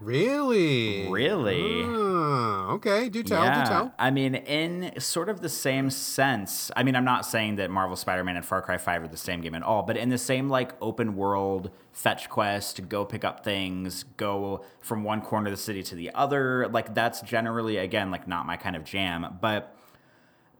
[0.00, 1.08] Really?
[1.08, 1.82] Really?
[1.82, 3.94] Uh, okay, do tell, do tell.
[3.98, 6.70] I mean, in sort of the same sense.
[6.76, 9.40] I mean, I'm not saying that Marvel Spider-Man and Far Cry 5 are the same
[9.40, 13.42] game at all, but in the same like open world fetch quest, go pick up
[13.42, 18.10] things, go from one corner of the city to the other, like that's generally again
[18.10, 19.74] like not my kind of jam, but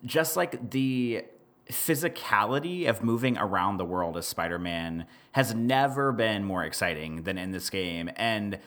[0.05, 1.25] just like the
[1.71, 7.51] physicality of moving around the world as Spider-Man has never been more exciting than in
[7.51, 8.59] this game and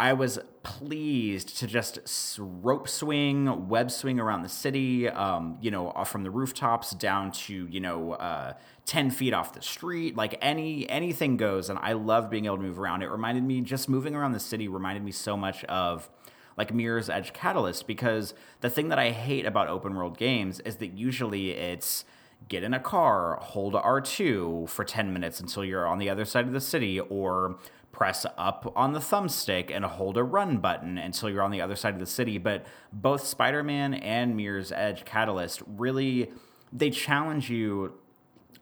[0.00, 1.98] I was pleased to just
[2.38, 7.32] rope swing, web swing around the city, um, you know, uh, from the rooftops down
[7.32, 8.52] to you know uh,
[8.86, 10.14] ten feet off the street.
[10.14, 13.02] Like any anything goes, and I love being able to move around.
[13.02, 16.08] It reminded me just moving around the city reminded me so much of
[16.56, 20.76] like Mirror's Edge Catalyst because the thing that I hate about open world games is
[20.76, 22.04] that usually it's
[22.46, 26.46] get in a car, hold R2 for 10 minutes until you're on the other side
[26.46, 27.58] of the city, or
[27.92, 31.76] press up on the thumbstick and hold a run button until you're on the other
[31.76, 32.38] side of the city.
[32.38, 36.30] But both Spider Man and Mirror's Edge Catalyst really
[36.72, 37.94] they challenge you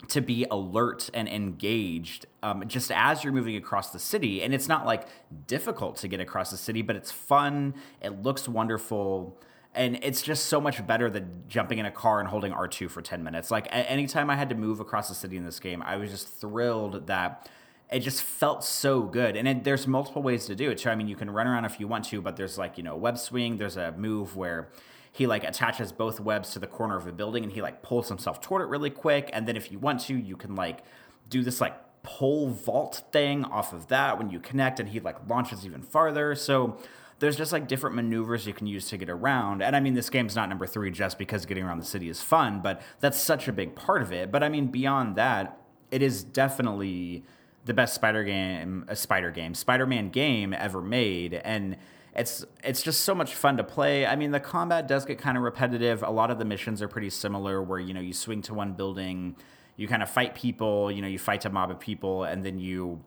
[0.09, 4.43] to be alert and engaged um, just as you're moving across the city.
[4.43, 5.09] And it's not like
[5.47, 7.74] difficult to get across the city, but it's fun.
[8.01, 9.40] It looks wonderful.
[9.74, 13.03] And it's just so much better than jumping in a car and holding R2 for
[13.03, 13.51] 10 minutes.
[13.51, 16.28] Like, anytime I had to move across the city in this game, I was just
[16.28, 17.51] thrilled that
[17.91, 19.37] it just felt so good.
[19.37, 21.65] And it, there's multiple ways to do it So, I mean, you can run around
[21.65, 23.59] if you want to, but there's like, you know, web swing.
[23.59, 24.71] There's a move where
[25.13, 28.09] he like attaches both webs to the corner of a building and he like pulls
[28.09, 29.31] himself toward it really quick.
[29.33, 30.81] And then if you want to, you can like
[31.29, 35.17] do this like pole vault thing off of that when you connect and he like
[35.29, 36.35] launches even farther.
[36.35, 36.79] So
[37.19, 39.63] there's just like different maneuvers you can use to get around.
[39.63, 42.21] And I mean, this game's not number three just because getting around the city is
[42.21, 44.31] fun, but that's such a big part of it.
[44.31, 45.61] But I mean, beyond that,
[45.91, 47.25] it is definitely
[47.67, 51.77] the best Spider game, a Spider game, Spider-Man game ever made, and
[52.15, 54.07] it's it's just so much fun to play.
[54.07, 56.03] I mean, the combat does get kind of repetitive.
[56.03, 58.73] A lot of the missions are pretty similar, where you know you swing to one
[58.73, 59.37] building,
[59.77, 62.59] you kind of fight people, you know, you fight a mob of people, and then
[62.59, 63.05] you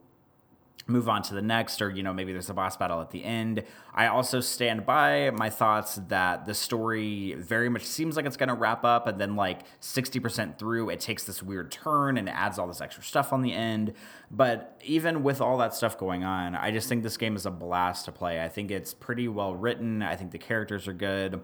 [0.86, 3.24] move on to the next or you know maybe there's a boss battle at the
[3.24, 3.62] end.
[3.94, 8.48] I also stand by my thoughts that the story very much seems like it's going
[8.48, 12.58] to wrap up and then like 60% through it takes this weird turn and adds
[12.58, 13.92] all this extra stuff on the end.
[14.30, 17.50] But even with all that stuff going on i just think this game is a
[17.50, 18.42] blast to play.
[18.42, 20.02] I think it's pretty well written.
[20.02, 21.40] I think the characters are good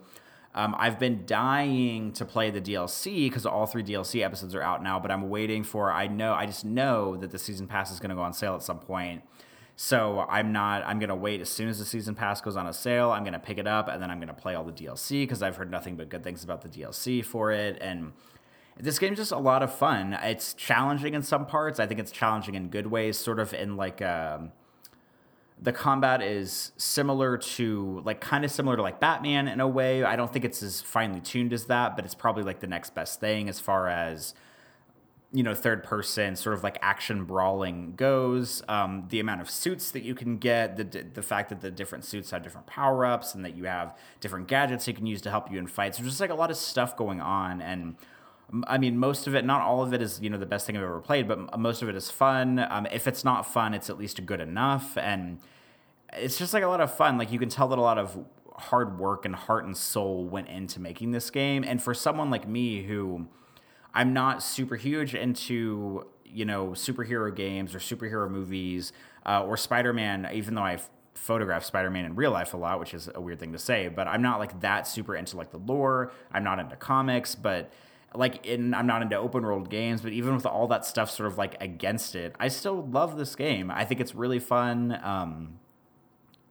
[0.56, 4.82] um, I've been dying to play the DLC because all three DLC episodes are out
[4.82, 5.92] now, but I'm waiting for.
[5.92, 8.54] I know, I just know that the season pass is going to go on sale
[8.54, 9.22] at some point.
[9.76, 10.82] So I'm not.
[10.86, 13.10] I'm going to wait as soon as the season pass goes on a sale.
[13.10, 15.24] I'm going to pick it up and then I'm going to play all the DLC
[15.24, 17.76] because I've heard nothing but good things about the DLC for it.
[17.82, 18.14] And
[18.80, 20.14] this game's just a lot of fun.
[20.22, 21.78] It's challenging in some parts.
[21.78, 24.00] I think it's challenging in good ways, sort of in like.
[24.00, 24.52] Um,
[25.60, 30.04] the combat is similar to like kind of similar to like Batman in a way.
[30.04, 32.94] I don't think it's as finely tuned as that, but it's probably like the next
[32.94, 34.34] best thing as far as
[35.32, 38.62] you know third person sort of like action brawling goes.
[38.68, 40.84] Um, the amount of suits that you can get, the
[41.14, 44.48] the fact that the different suits have different power ups, and that you have different
[44.48, 45.96] gadgets you can use to help you in fights.
[45.96, 47.96] There's just like a lot of stuff going on and
[48.66, 50.76] I mean, most of it, not all of it is, you know, the best thing
[50.76, 52.64] I've ever played, but most of it is fun.
[52.70, 54.96] Um, if it's not fun, it's at least good enough.
[54.96, 55.40] And
[56.12, 57.18] it's just like a lot of fun.
[57.18, 58.24] Like you can tell that a lot of
[58.54, 61.64] hard work and heart and soul went into making this game.
[61.64, 63.26] And for someone like me who
[63.92, 68.92] I'm not super huge into, you know, superhero games or superhero movies
[69.26, 72.94] uh, or Spider Man, even though I've photographed Spider-Man in real life a lot, which
[72.94, 75.58] is a weird thing to say, but I'm not like that super into like the
[75.58, 76.12] lore.
[76.30, 77.72] I'm not into comics, but
[78.16, 81.26] like in I'm not into open world games, but even with all that stuff sort
[81.26, 83.70] of like against it, I still love this game.
[83.70, 84.98] I think it's really fun.
[85.02, 85.58] Um,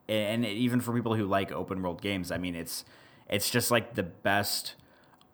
[0.08, 2.84] and even for people who like open world games, I mean, it's
[3.28, 4.74] it's just like the best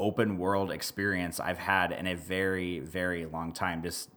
[0.01, 3.83] open world experience I've had in a very very long time.
[3.83, 4.09] Just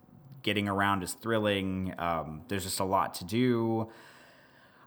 [0.44, 1.94] getting around is thrilling.
[1.98, 3.90] Um, there's just a lot to do.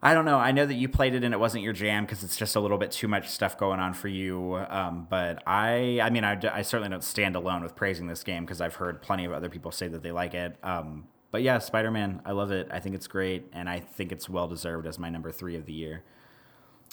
[0.03, 0.39] I don't know.
[0.39, 2.61] I know that you played it and it wasn't your jam because it's just a
[2.61, 4.55] little bit too much stuff going on for you.
[4.69, 8.45] Um, but I, I mean, I, I, certainly don't stand alone with praising this game
[8.45, 10.57] because I've heard plenty of other people say that they like it.
[10.63, 12.69] Um, but yeah, Spider Man, I love it.
[12.71, 15.67] I think it's great, and I think it's well deserved as my number three of
[15.67, 16.03] the year.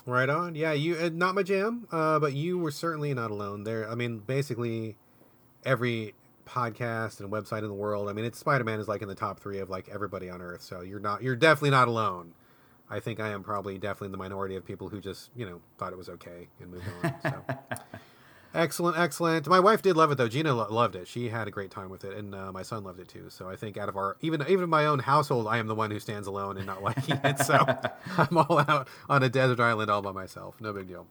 [0.05, 0.55] Right on.
[0.55, 3.89] Yeah, you uh, not my jam, uh, but you were certainly not alone there.
[3.89, 4.97] I mean, basically
[5.63, 6.13] every
[6.45, 8.09] podcast and website in the world.
[8.09, 10.41] I mean, it's Spider Man is like in the top three of like everybody on
[10.41, 10.61] Earth.
[10.61, 12.33] So you're not, you're definitely not alone.
[12.89, 15.61] I think I am probably definitely in the minority of people who just you know
[15.77, 17.15] thought it was okay and moved on.
[17.21, 17.55] So.
[18.53, 19.47] excellent, excellent.
[19.47, 20.27] My wife did love it though.
[20.27, 21.07] Gina lo- loved it.
[21.07, 23.29] She had a great time with it, and uh, my son loved it too.
[23.29, 25.91] So I think out of our even even my own household, I am the one
[25.91, 27.39] who stands alone and not liking it.
[27.39, 27.55] So
[28.17, 30.59] I'm all out on a desert island all by myself.
[30.61, 31.07] No big deal.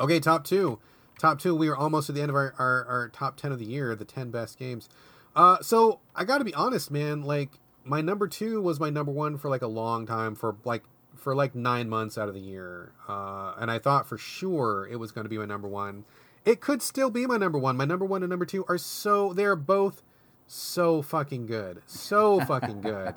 [0.00, 0.78] Okay, top two.
[1.18, 1.54] Top two.
[1.54, 3.94] We are almost at the end of our, our, our top ten of the year,
[3.94, 4.88] the ten best games.
[5.34, 7.22] Uh, so I got to be honest, man.
[7.22, 7.50] Like
[7.84, 10.82] my number two was my number one for like a long time for like
[11.16, 14.96] for like nine months out of the year, uh, and I thought for sure it
[14.96, 16.04] was going to be my number one.
[16.44, 17.76] It could still be my number one.
[17.76, 20.02] My number one and number two are so they're both
[20.46, 23.14] so fucking good, so fucking good.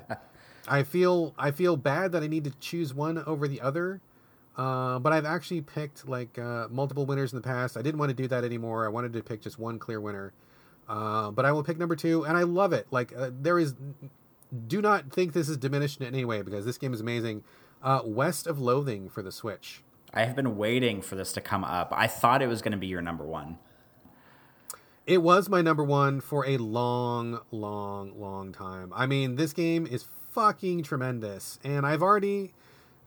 [0.67, 4.01] I feel I feel bad that I need to choose one over the other.
[4.57, 7.75] Uh, but I've actually picked like uh, multiple winners in the past.
[7.75, 8.85] I didn't want to do that anymore.
[8.85, 10.33] I wanted to pick just one clear winner.
[10.87, 12.87] Uh, but I will pick number two, and I love it.
[12.91, 13.75] Like uh, there is
[14.67, 17.43] do not think this is diminished in any way because this game is amazing.
[17.81, 19.83] Uh, West of Loathing for the Switch.
[20.13, 21.91] I have been waiting for this to come up.
[21.95, 23.57] I thought it was going to be your number one.
[25.05, 28.91] It was my number one for a long, long, long time.
[28.95, 32.53] I mean, this game is fucking tremendous, and I've already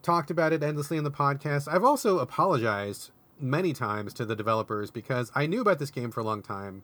[0.03, 1.67] talked about it endlessly in the podcast.
[1.67, 3.11] I've also apologized
[3.41, 6.83] many times to the developers because I knew about this game for a long time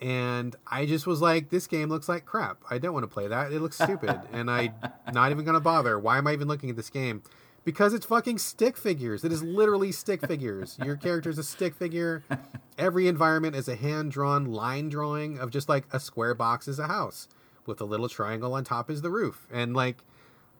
[0.00, 2.58] and I just was like, this game looks like crap.
[2.70, 3.52] I don't want to play that.
[3.52, 4.74] It looks stupid, and I'm
[5.12, 5.98] not even gonna bother.
[5.98, 7.22] Why am I even looking at this game?
[7.64, 9.24] Because it's fucking stick figures.
[9.24, 10.78] It is literally stick figures.
[10.84, 12.22] Your character is a stick figure.
[12.78, 16.78] Every environment is a hand drawn line drawing of just like a square box is
[16.78, 17.26] a house
[17.64, 19.98] with a little triangle on top is the roof, and like.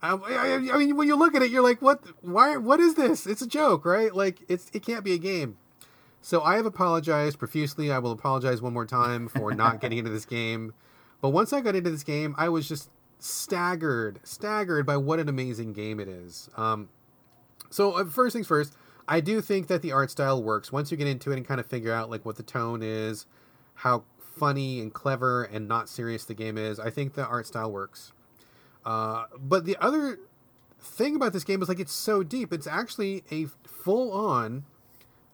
[0.03, 2.01] I, I mean, when you look at it, you're like, "What?
[2.21, 2.59] Why?
[2.59, 3.27] What is this?
[3.27, 4.15] It's a joke, right?
[4.15, 5.57] Like, it's it can't be a game."
[6.27, 7.93] So I have apologized profusely.
[7.93, 10.75] I will apologize one more time for not getting into this game.
[11.21, 12.91] But once I got into this game, I was just
[13.21, 16.51] staggered, staggered by what an amazing game it is.
[16.57, 16.89] Um,
[17.71, 18.75] so uh, first things first,
[19.07, 21.61] I do think that the art style works once you get into it and kind
[21.61, 23.27] of figure out like what the tone is,
[23.75, 26.81] how funny and clever and not serious the game is.
[26.81, 28.13] I think the art style works.
[28.85, 30.19] Uh, but the other
[30.81, 32.53] thing about this game is like it's so deep.
[32.53, 34.65] It's actually a full on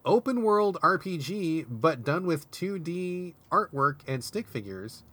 [0.04, 5.04] open world RPG, but done with 2D artwork and stick figures.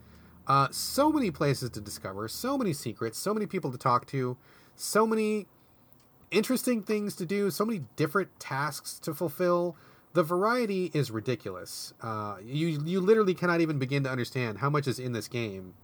[0.47, 4.35] Uh, so many places to discover, so many secrets, so many people to talk to,
[4.75, 5.45] so many
[6.31, 9.75] interesting things to do, so many different tasks to fulfill.
[10.13, 11.93] The variety is ridiculous.
[12.01, 15.75] Uh, you you literally cannot even begin to understand how much is in this game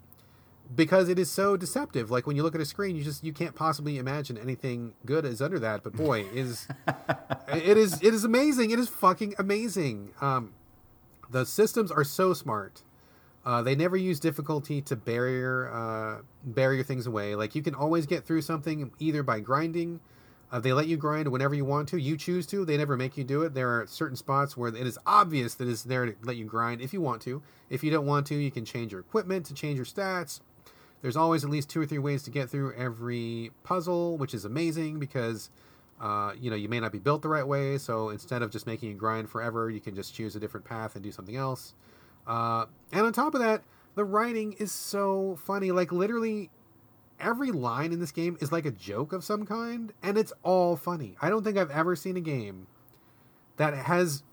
[0.73, 2.09] because it is so deceptive.
[2.09, 5.25] Like when you look at a screen, you just you can't possibly imagine anything good
[5.25, 5.83] is under that.
[5.83, 6.67] But boy, is
[7.47, 8.71] it is it is amazing.
[8.71, 10.11] It is fucking amazing.
[10.21, 10.53] Um,
[11.29, 12.83] the systems are so smart.
[13.45, 17.35] Uh, they never use difficulty to barrier uh, barrier things away.
[17.35, 19.99] Like you can always get through something either by grinding.
[20.51, 21.97] Uh, they let you grind whenever you want to.
[21.97, 22.65] You choose to.
[22.65, 23.53] They never make you do it.
[23.53, 26.81] There are certain spots where it is obvious that it's there to let you grind
[26.81, 27.41] if you want to.
[27.69, 30.39] If you don't want to, you can change your equipment to change your stats
[31.05, 34.43] there's always at least two or three ways to get through every puzzle, which is
[34.43, 35.51] amazing because
[36.01, 37.77] uh, you know you may not be built the right way.
[37.77, 40.95] So instead of just making you grind forever, you can just choose a different path
[40.95, 41.75] and do something else.
[42.25, 43.61] Uh, and on top of that,
[43.93, 45.69] the writing is so funny.
[45.71, 46.49] Like literally,
[47.19, 50.75] every line in this game is like a joke of some kind, and it's all
[50.75, 51.17] funny.
[51.21, 52.65] I don't think I've ever seen a game
[53.57, 54.23] that has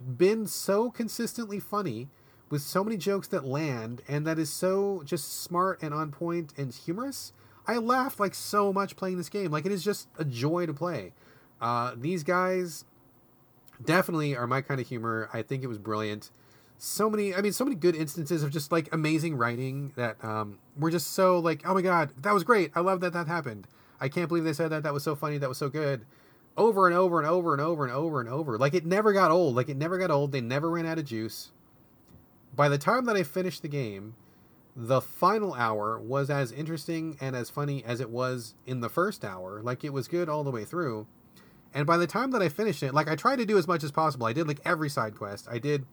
[0.00, 2.08] been so consistently funny
[2.48, 6.52] with so many jokes that land and that is so just smart and on point
[6.56, 7.32] and humorous.
[7.66, 9.50] I laughed like so much playing this game.
[9.50, 11.12] Like it is just a joy to play.
[11.60, 12.84] Uh, these guys
[13.84, 15.28] definitely are my kind of humor.
[15.32, 16.30] I think it was brilliant.
[16.78, 20.58] So many, I mean, so many good instances of just like amazing writing that um,
[20.78, 22.70] were just so like, oh my god, that was great.
[22.74, 23.66] I love that that happened.
[23.98, 24.82] I can't believe they said that.
[24.82, 25.38] That was so funny.
[25.38, 26.04] That was so good.
[26.56, 28.58] Over and over and over and over and over and over.
[28.58, 29.56] Like it never got old.
[29.56, 30.32] Like it never got old.
[30.32, 31.50] They never ran out of juice
[32.56, 34.14] by the time that I finished the game,
[34.74, 39.24] the final hour was as interesting and as funny as it was in the first
[39.24, 39.62] hour.
[39.62, 41.06] Like it was good all the way through.
[41.72, 43.84] And by the time that I finished it, like I tried to do as much
[43.84, 44.26] as possible.
[44.26, 45.46] I did like every side quest.
[45.50, 45.86] I did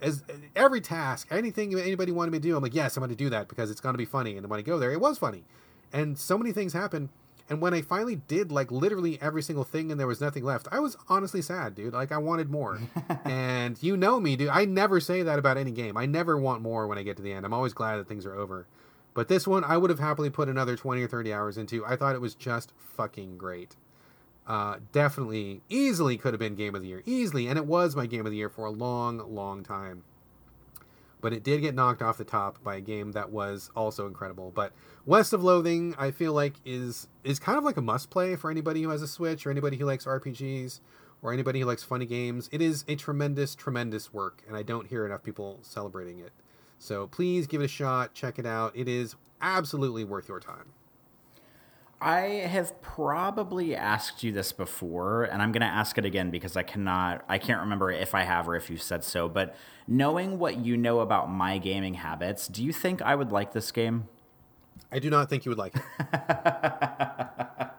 [0.00, 0.22] as
[0.56, 2.56] every task, anything anybody wanted me to do.
[2.56, 4.36] I'm like, yes, I'm going to do that because it's going to be funny.
[4.36, 5.44] And when I go there, it was funny.
[5.92, 7.10] And so many things happen.
[7.52, 10.68] And when I finally did like literally every single thing and there was nothing left,
[10.72, 11.92] I was honestly sad, dude.
[11.92, 12.80] Like I wanted more.
[13.26, 14.48] and you know me, dude.
[14.48, 15.98] I never say that about any game.
[15.98, 17.44] I never want more when I get to the end.
[17.44, 18.66] I'm always glad that things are over.
[19.12, 21.84] But this one, I would have happily put another 20 or 30 hours into.
[21.84, 23.76] I thought it was just fucking great.
[24.46, 27.02] Uh, definitely, easily could have been game of the year.
[27.04, 27.48] Easily.
[27.48, 30.04] And it was my game of the year for a long, long time
[31.22, 34.52] but it did get knocked off the top by a game that was also incredible.
[34.54, 34.72] But
[35.06, 38.50] West of Loathing, I feel like is is kind of like a must play for
[38.50, 40.80] anybody who has a Switch or anybody who likes RPGs
[41.22, 42.50] or anybody who likes funny games.
[42.52, 46.32] It is a tremendous, tremendous work, and I don't hear enough people celebrating it.
[46.78, 48.76] So please give it a shot, check it out.
[48.76, 50.72] It is absolutely worth your time.
[52.02, 56.56] I have probably asked you this before, and I'm going to ask it again because
[56.56, 59.28] I cannot, I can't remember if I have or if you said so.
[59.28, 59.54] But
[59.86, 63.70] knowing what you know about my gaming habits, do you think I would like this
[63.70, 64.08] game?
[64.90, 65.82] I do not think you would like it.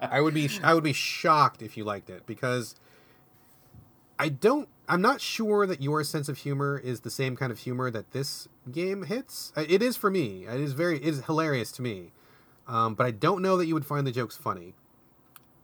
[0.02, 2.76] I would be, I would be shocked if you liked it because
[4.18, 4.70] I don't.
[4.88, 8.12] I'm not sure that your sense of humor is the same kind of humor that
[8.12, 9.52] this game hits.
[9.58, 10.46] It is for me.
[10.46, 12.12] It is very, it is hilarious to me
[12.68, 14.74] um, but I don't know that you would find the jokes funny.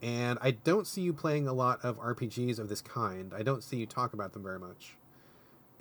[0.01, 3.33] And I don't see you playing a lot of RPGs of this kind.
[3.35, 4.95] I don't see you talk about them very much.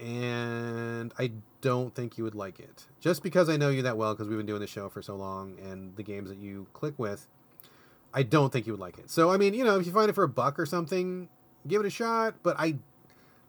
[0.01, 2.87] And I don't think you would like it.
[3.01, 5.15] Just because I know you that well, because we've been doing the show for so
[5.15, 7.29] long and the games that you click with,
[8.13, 9.11] I don't think you would like it.
[9.11, 11.29] So, I mean, you know, if you find it for a buck or something,
[11.67, 12.35] give it a shot.
[12.43, 12.77] But I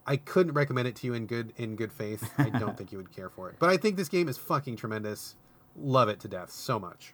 [0.06, 2.32] I couldn't recommend it to you in good in good faith.
[2.38, 3.56] I don't think you would care for it.
[3.60, 5.36] But I think this game is fucking tremendous.
[5.76, 7.14] Love it to death so much.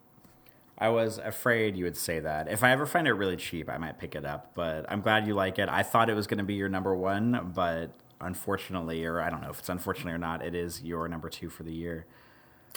[0.77, 2.51] I was afraid you would say that.
[2.51, 4.51] If I ever find it really cheap, I might pick it up.
[4.55, 5.69] But I'm glad you like it.
[5.69, 9.41] I thought it was going to be your number one, but unfortunately, or I don't
[9.41, 12.05] know if it's unfortunately or not, it is your number two for the year.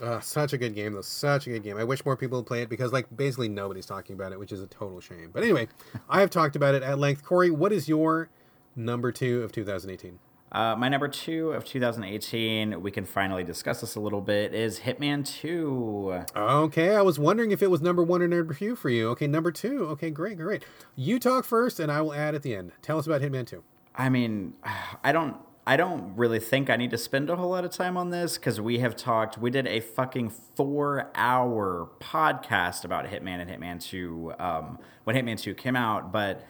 [0.01, 1.01] Uh, such a good game, though.
[1.01, 1.77] Such a good game.
[1.77, 4.53] I wish more people would play it because, like, basically nobody's talking about it, which
[4.53, 5.31] is a total shame.
[5.33, 5.67] But anyway,
[6.09, 7.25] I have talked about it at length.
[7.25, 8.29] Corey, what is your
[8.77, 10.21] number two of 2018?
[10.51, 14.81] Uh, my number two of 2018, we can finally discuss this a little bit, is
[14.81, 16.23] Hitman 2.
[16.35, 19.11] Okay, I was wondering if it was number one or number two for you.
[19.11, 19.87] Okay, number two.
[19.89, 20.65] Okay, great, great.
[20.97, 22.73] You talk first, and I will add at the end.
[22.81, 23.63] Tell us about Hitman 2.
[23.95, 24.55] I mean,
[25.05, 25.37] I don't.
[25.67, 28.39] I don't really think I need to spend a whole lot of time on this
[28.39, 29.37] because we have talked.
[29.37, 35.55] We did a fucking four-hour podcast about Hitman and Hitman Two um, when Hitman Two
[35.55, 36.11] came out.
[36.11, 36.43] But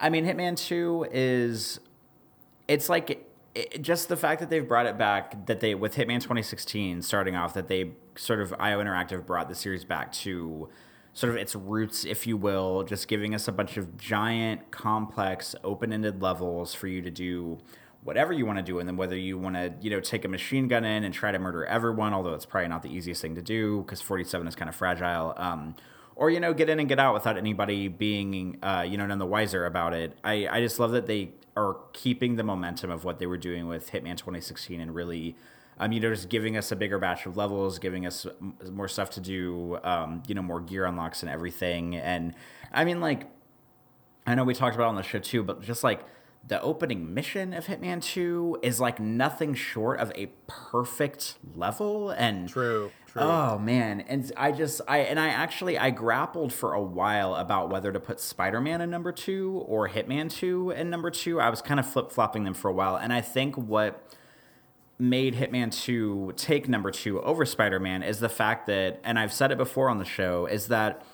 [0.00, 1.78] I mean, Hitman Two is
[2.66, 3.24] it's like
[3.54, 7.36] it, just the fact that they've brought it back, that they with Hitman 2016 starting
[7.36, 10.68] off, that they sort of IO Interactive brought the series back to
[11.12, 15.54] sort of its roots, if you will, just giving us a bunch of giant, complex,
[15.62, 17.58] open-ended levels for you to do
[18.02, 20.28] whatever you want to do, and then whether you want to, you know, take a
[20.28, 23.34] machine gun in and try to murder everyone, although it's probably not the easiest thing
[23.34, 25.32] to do because 47 is kind of fragile.
[25.36, 25.74] Um,
[26.16, 29.18] or you know, get in and get out without anybody being, uh, you know, none
[29.18, 30.16] the wiser about it.
[30.22, 33.66] I, I just love that they are keeping the momentum of what they were doing
[33.66, 35.36] with Hitman 2016 and really,
[35.78, 38.26] um, you know, just giving us a bigger batch of levels, giving us
[38.70, 41.96] more stuff to do, um, you know, more gear unlocks and everything.
[41.96, 42.34] And
[42.72, 43.28] I mean, like,
[44.26, 46.04] I know we talked about on the show too, but just like
[46.46, 52.48] the opening mission of Hitman 2 is like nothing short of a perfect level and
[52.48, 54.00] true true oh man.
[54.02, 58.00] And I just I and I actually I grappled for a while about whether to
[58.00, 61.86] put Spider-Man in number 2 or Hitman 2 in number 2 I was kind of
[61.90, 62.96] flip-flopping them for a while.
[62.96, 64.02] And I think what
[64.98, 69.50] made Hitman 2 take number 2 over Spider-Man is the fact that and I've said
[69.50, 71.04] it before on the show is that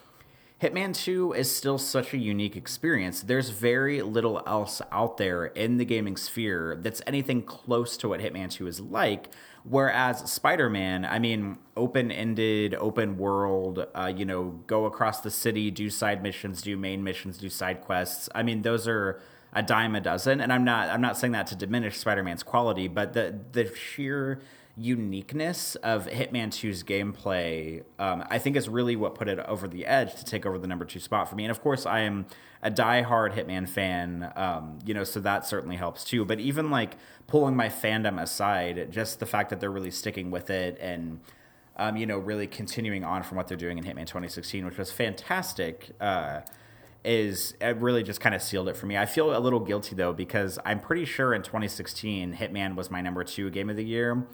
[0.63, 3.23] Hitman 2 is still such a unique experience.
[3.23, 8.21] There's very little else out there in the gaming sphere that's anything close to what
[8.21, 9.31] Hitman 2 is like.
[9.65, 15.31] Whereas Spider Man, I mean, open ended, open world, uh, you know, go across the
[15.31, 18.29] city, do side missions, do main missions, do side quests.
[18.35, 19.21] I mean, those are
[19.55, 20.41] a dime a dozen.
[20.41, 23.75] And I'm not I'm not saying that to diminish Spider Man's quality, but the the
[23.75, 24.41] sheer
[24.81, 29.85] uniqueness of Hitman 2's gameplay, um, I think is really what put it over the
[29.85, 31.45] edge to take over the number two spot for me.
[31.45, 32.25] And of course, I am
[32.63, 36.25] a die-hard Hitman fan, um, you know, so that certainly helps too.
[36.25, 36.97] But even like
[37.27, 41.21] pulling my fandom aside, just the fact that they're really sticking with it and,
[41.77, 44.91] um, you know, really continuing on from what they're doing in Hitman 2016, which was
[44.91, 45.91] fantastic.
[46.01, 46.41] Uh,
[47.05, 48.97] is it really just kind of sealed it for me.
[48.97, 53.01] I feel a little guilty though because I'm pretty sure in 2016 Hitman was my
[53.01, 54.27] number 2 game of the year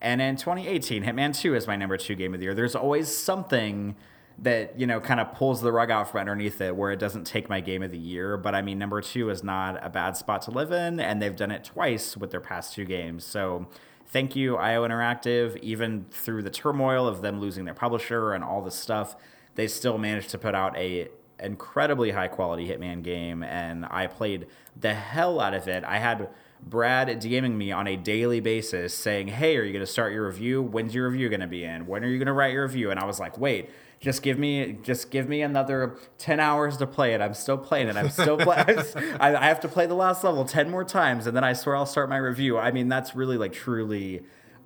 [0.00, 2.54] and in 2018, Hitman 2 is my number two game of the year.
[2.54, 3.96] There's always something
[4.38, 7.24] that, you know, kind of pulls the rug out from underneath it where it doesn't
[7.24, 8.36] take my game of the year.
[8.36, 11.34] But I mean, number two is not a bad spot to live in, and they've
[11.34, 13.24] done it twice with their past two games.
[13.24, 13.66] So
[14.06, 15.56] thank you, IO Interactive.
[15.58, 19.16] Even through the turmoil of them losing their publisher and all this stuff,
[19.54, 21.08] they still managed to put out a
[21.38, 24.46] incredibly high quality Hitman game, and I played
[24.78, 25.84] the hell out of it.
[25.84, 26.28] I had
[26.62, 30.26] Brad DMing me on a daily basis saying, Hey, are you going to start your
[30.26, 30.62] review?
[30.62, 31.86] When's your review going to be in?
[31.86, 32.90] When are you going to write your review?
[32.90, 33.70] And I was like, Wait,
[34.00, 37.88] just give me just give me another 10 hours to play it i'm still playing
[37.88, 38.78] it i'm still playing
[39.20, 41.86] i have to play the last level 10 more times and then i swear i'll
[41.86, 44.22] start my review i mean that's really like truly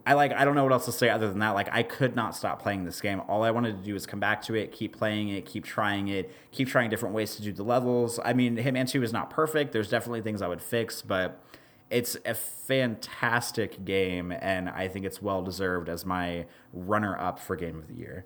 [0.06, 1.50] I like I don't know what else to say other than that.
[1.50, 3.20] Like I could not stop playing this game.
[3.28, 6.08] All I wanted to do was come back to it, keep playing it, keep trying
[6.08, 8.18] it, keep trying different ways to do the levels.
[8.24, 9.72] I mean, Hitman 2 is not perfect.
[9.72, 11.42] There's definitely things I would fix, but
[11.90, 17.56] it's a fantastic game and I think it's well deserved as my runner up for
[17.56, 18.24] game of the year.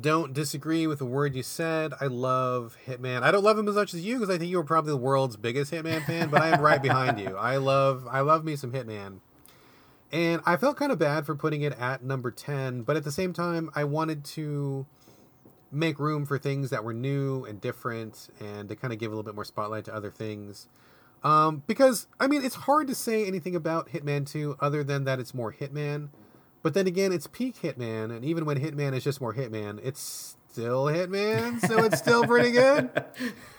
[0.00, 1.92] Don't disagree with the word you said.
[2.00, 3.22] I love Hitman.
[3.22, 4.96] I don't love him as much as you because I think you were probably the
[4.96, 7.36] world's biggest Hitman fan, but I am right behind you.
[7.36, 9.18] I love I love me some Hitman.
[10.12, 13.10] And I felt kind of bad for putting it at number 10, but at the
[13.10, 14.86] same time, I wanted to
[15.72, 19.14] make room for things that were new and different and to kind of give a
[19.14, 20.68] little bit more spotlight to other things.
[21.24, 25.20] Um, because, I mean, it's hard to say anything about Hitman 2 other than that
[25.20, 26.08] it's more Hitman.
[26.62, 30.36] But then again, it's peak Hitman, and even when Hitman is just more Hitman, it's
[30.50, 32.90] still Hitman, so it's still pretty good.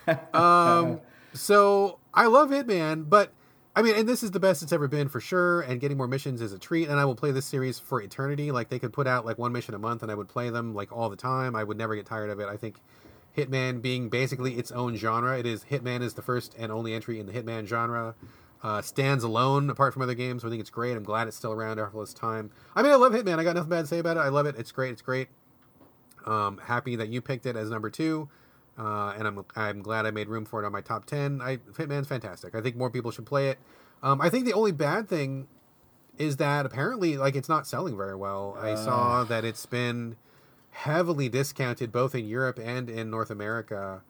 [0.33, 0.99] Um,
[1.33, 3.31] so I love Hitman, but
[3.75, 5.61] I mean, and this is the best it's ever been for sure.
[5.61, 6.89] And getting more missions is a treat.
[6.89, 8.51] And I will play this series for eternity.
[8.51, 10.75] Like they could put out like one mission a month, and I would play them
[10.75, 11.55] like all the time.
[11.55, 12.47] I would never get tired of it.
[12.47, 12.81] I think
[13.35, 15.37] Hitman being basically its own genre.
[15.37, 18.15] It is Hitman is the first and only entry in the Hitman genre.
[18.61, 20.41] Uh, stands alone apart from other games.
[20.41, 20.95] So I think it's great.
[20.95, 22.49] I'm glad it's still around after all this time.
[22.75, 23.37] I mean, I love Hitman.
[23.37, 24.21] I got nothing bad to say about it.
[24.21, 24.55] I love it.
[24.57, 24.91] It's great.
[24.91, 25.27] It's great.
[26.25, 28.29] Um, happy that you picked it as number two.
[28.77, 31.41] Uh, and I'm I'm glad I made room for it on my top ten.
[31.41, 32.55] I Hitman's fantastic.
[32.55, 33.59] I think more people should play it.
[34.01, 35.47] Um, I think the only bad thing
[36.17, 38.55] is that apparently like it's not selling very well.
[38.57, 38.71] Uh.
[38.71, 40.15] I saw that it's been
[40.73, 44.01] heavily discounted both in Europe and in North America,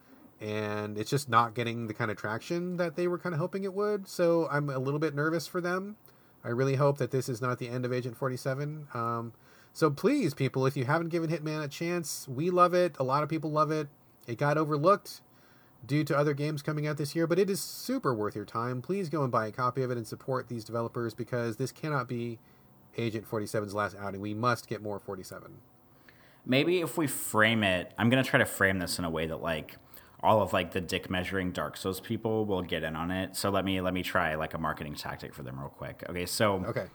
[0.42, 3.64] and it's just not getting the kind of traction that they were kind of hoping
[3.64, 4.08] it would.
[4.08, 5.98] So I'm a little bit nervous for them.
[6.44, 8.88] I really hope that this is not the end of Agent 47.
[8.94, 9.34] Um,
[9.72, 12.96] so please, people, if you haven't given Hitman a chance, we love it.
[13.00, 13.88] A lot of people love it.
[14.28, 15.22] It got overlooked
[15.86, 18.82] due to other games coming out this year, but it is super worth your time.
[18.82, 22.08] Please go and buy a copy of it and support these developers because this cannot
[22.08, 22.40] be
[22.98, 24.22] Agent 47's last outing.
[24.22, 25.58] We must get more 47.
[26.46, 29.28] Maybe if we frame it, I'm going to try to frame this in a way
[29.28, 29.78] that like
[30.22, 33.36] all of like the dick measuring Dark Souls people will get in on it.
[33.36, 36.04] So let me let me try like a marketing tactic for them real quick.
[36.10, 36.86] Okay, so Okay.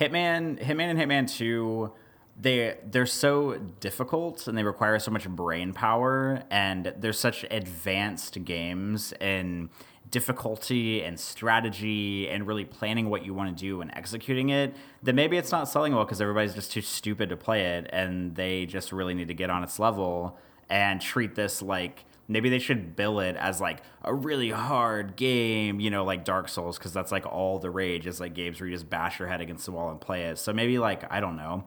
[0.00, 1.92] Hitman, Hitman and Hitman 2
[2.38, 8.44] they they're so difficult and they require so much brain power and they're such advanced
[8.44, 9.70] games in
[10.10, 15.14] difficulty and strategy and really planning what you want to do and executing it then
[15.14, 18.66] maybe it's not selling well because everybody's just too stupid to play it and they
[18.66, 20.38] just really need to get on its level
[20.68, 25.80] and treat this like maybe they should bill it as like a really hard game,
[25.80, 28.68] you know, like Dark Souls, because that's like all the rage is like games where
[28.68, 30.38] you just bash your head against the wall and play it.
[30.38, 31.64] So maybe like I don't know,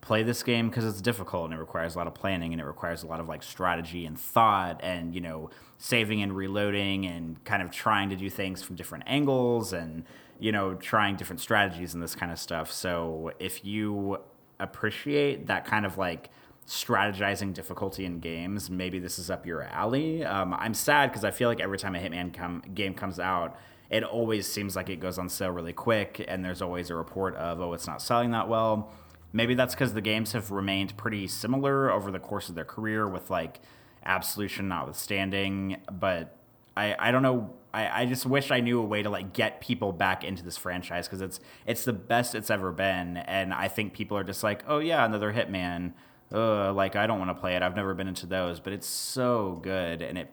[0.00, 2.64] play this game because it's difficult and it requires a lot of planning and it
[2.64, 7.42] requires a lot of like strategy and thought and you know saving and reloading and
[7.44, 10.04] kind of trying to do things from different angles and
[10.38, 12.70] you know trying different strategies and this kind of stuff.
[12.72, 14.18] So if you
[14.60, 16.30] appreciate that kind of like
[16.66, 20.22] strategizing difficulty in games maybe this is up your alley.
[20.22, 23.56] Um, i'm sad because i feel like every time a hitman com- game comes out
[23.88, 27.34] it always seems like it goes on sale really quick and there's always a report
[27.36, 28.92] of oh it's not selling that well
[29.32, 33.06] Maybe that's because the games have remained pretty similar over the course of their career,
[33.06, 33.60] with like
[34.04, 35.78] Absolution notwithstanding.
[35.92, 36.36] But
[36.76, 37.54] I, I don't know.
[37.74, 40.56] I, I just wish I knew a way to like get people back into this
[40.56, 44.42] franchise because it's it's the best it's ever been, and I think people are just
[44.42, 45.92] like, oh yeah, another Hitman.
[46.32, 47.62] Uh, like I don't want to play it.
[47.62, 50.30] I've never been into those, but it's so good, and it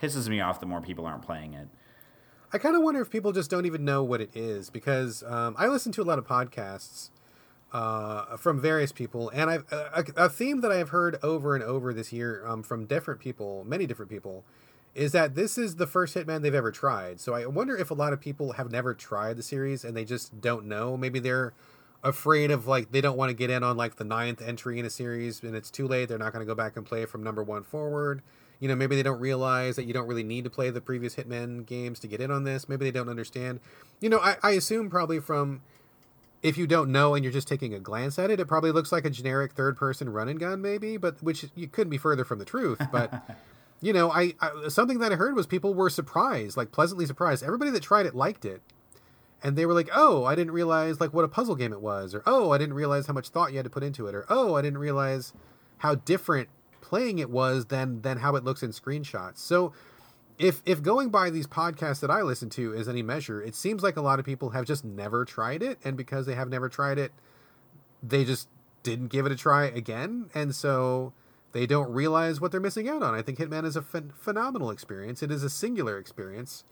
[0.00, 1.68] pisses me off the more people aren't playing it.
[2.52, 5.56] I kind of wonder if people just don't even know what it is because um,
[5.58, 7.10] I listen to a lot of podcasts
[7.72, 11.64] uh, from various people, and I've a, a, theme that I have heard over and
[11.64, 14.44] over this year um, from different people, many different people,
[14.94, 17.20] is that this is the first Hitman they've ever tried.
[17.20, 20.04] So I wonder if a lot of people have never tried the series and they
[20.04, 20.96] just don't know.
[20.96, 21.52] Maybe they're
[22.02, 24.86] afraid of like they don't want to get in on like the ninth entry in
[24.86, 26.08] a series and it's too late.
[26.08, 28.22] They're not going to go back and play from number one forward.
[28.58, 31.16] You know, maybe they don't realize that you don't really need to play the previous
[31.16, 32.68] Hitman games to get in on this.
[32.68, 33.60] Maybe they don't understand.
[34.00, 35.60] You know, I, I assume probably from
[36.42, 38.92] if you don't know and you're just taking a glance at it, it probably looks
[38.92, 42.24] like a generic third person run and gun, maybe, but which you couldn't be further
[42.24, 42.80] from the truth.
[42.92, 43.12] But
[43.80, 47.42] you know, I, I, something that I heard was people were surprised, like pleasantly surprised.
[47.42, 48.62] Everybody that tried it liked it,
[49.42, 52.14] and they were like, "Oh, I didn't realize like what a puzzle game it was,"
[52.14, 54.26] or "Oh, I didn't realize how much thought you had to put into it," or
[54.28, 55.32] "Oh, I didn't realize
[55.78, 56.48] how different
[56.80, 59.38] playing it was than than how it looks in screenshots.
[59.38, 59.72] So
[60.38, 63.82] if if going by these podcasts that I listen to is any measure, it seems
[63.82, 66.68] like a lot of people have just never tried it, and because they have never
[66.68, 67.12] tried it,
[68.02, 68.48] they just
[68.82, 71.12] didn't give it a try again, and so
[71.52, 73.14] they don't realize what they're missing out on.
[73.14, 75.22] I think Hitman is a ph- phenomenal experience.
[75.22, 76.64] It is a singular experience,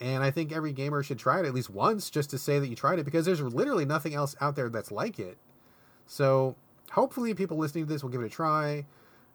[0.00, 2.68] and I think every gamer should try it at least once just to say that
[2.68, 5.36] you tried it because there's literally nothing else out there that's like it.
[6.06, 6.56] So
[6.92, 8.86] hopefully, people listening to this will give it a try.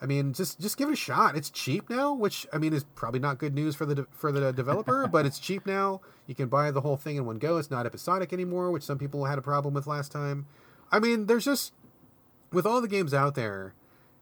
[0.05, 1.35] I mean, just just give it a shot.
[1.35, 4.31] It's cheap now, which I mean is probably not good news for the de- for
[4.31, 5.99] the developer, but it's cheap now.
[6.27, 7.57] You can buy the whole thing in one go.
[7.57, 10.45] It's not episodic anymore, which some people had a problem with last time.
[10.91, 11.73] I mean, there's just
[12.53, 13.73] with all the games out there,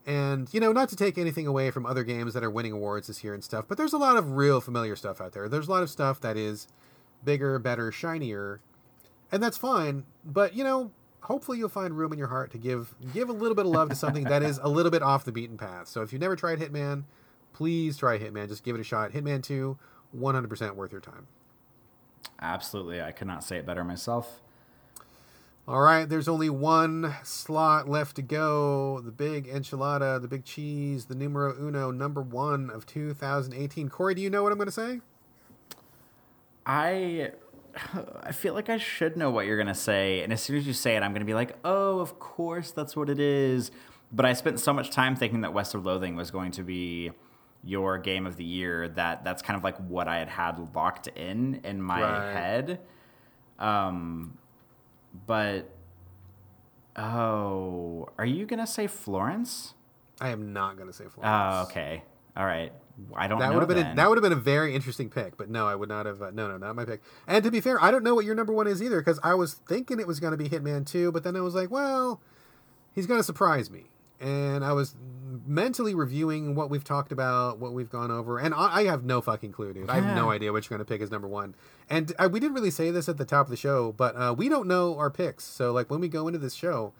[0.07, 3.07] and you know, not to take anything away from other games that are winning awards
[3.07, 5.49] this year and stuff, but there's a lot of real familiar stuff out there.
[5.49, 6.69] There's a lot of stuff that is
[7.25, 8.61] bigger, better, shinier,
[9.33, 10.05] and that's fine.
[10.23, 10.91] But you know,
[11.23, 13.89] hopefully you'll find room in your heart to give give a little bit of love
[13.89, 15.87] to something that is a little bit off the beaten path.
[15.87, 17.03] So if you've never tried Hitman,
[17.53, 18.47] please try Hitman.
[18.47, 19.11] Just give it a shot.
[19.11, 19.77] Hitman 2,
[20.17, 21.27] 100% worth your time.
[22.41, 23.01] Absolutely.
[23.01, 24.41] I could not say it better myself.
[25.65, 28.99] All right, there's only one slot left to go.
[28.99, 33.87] The big enchilada, the big cheese, the numero uno, number one of 2018.
[33.87, 34.99] Corey, do you know what I'm going to say?
[36.65, 37.31] I
[38.23, 40.23] I feel like I should know what you're going to say.
[40.23, 42.71] And as soon as you say it, I'm going to be like, oh, of course,
[42.71, 43.71] that's what it is.
[44.11, 47.11] But I spent so much time thinking that West of Loathing was going to be
[47.63, 51.07] your game of the year that that's kind of like what I had had locked
[51.07, 52.33] in in my right.
[52.33, 52.79] head.
[53.57, 54.37] Um,
[55.25, 55.69] but,
[56.95, 59.73] oh, are you going to say Florence?
[60.19, 61.23] I am not going to say Florence.
[61.23, 62.03] Oh, okay.
[62.35, 62.71] All right.
[63.15, 63.39] I don't.
[63.39, 65.67] That would have been a, that would have been a very interesting pick, but no,
[65.67, 66.21] I would not have.
[66.21, 67.01] Uh, no, no, not my pick.
[67.27, 69.33] And to be fair, I don't know what your number one is either because I
[69.33, 72.21] was thinking it was going to be Hitman Two, but then I was like, well,
[72.93, 73.85] he's going to surprise me,
[74.19, 74.95] and I was
[75.45, 79.21] mentally reviewing what we've talked about, what we've gone over, and I, I have no
[79.21, 79.89] fucking clue, dude.
[79.89, 81.55] I have no idea what you're going to pick as number one.
[81.89, 84.35] And uh, we didn't really say this at the top of the show, but uh,
[84.37, 85.43] we don't know our picks.
[85.43, 86.93] So like when we go into this show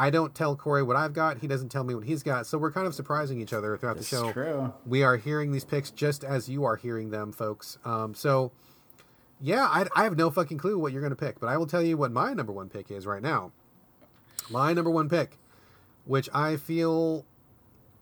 [0.00, 1.40] I don't tell Corey what I've got.
[1.40, 2.46] He doesn't tell me what he's got.
[2.46, 4.32] So we're kind of surprising each other throughout the show.
[4.32, 4.72] true.
[4.86, 7.76] We are hearing these picks just as you are hearing them, folks.
[7.84, 8.50] Um, so,
[9.42, 11.66] yeah, I, I have no fucking clue what you're going to pick, but I will
[11.66, 13.52] tell you what my number one pick is right now.
[14.48, 15.36] My number one pick,
[16.06, 17.26] which I feel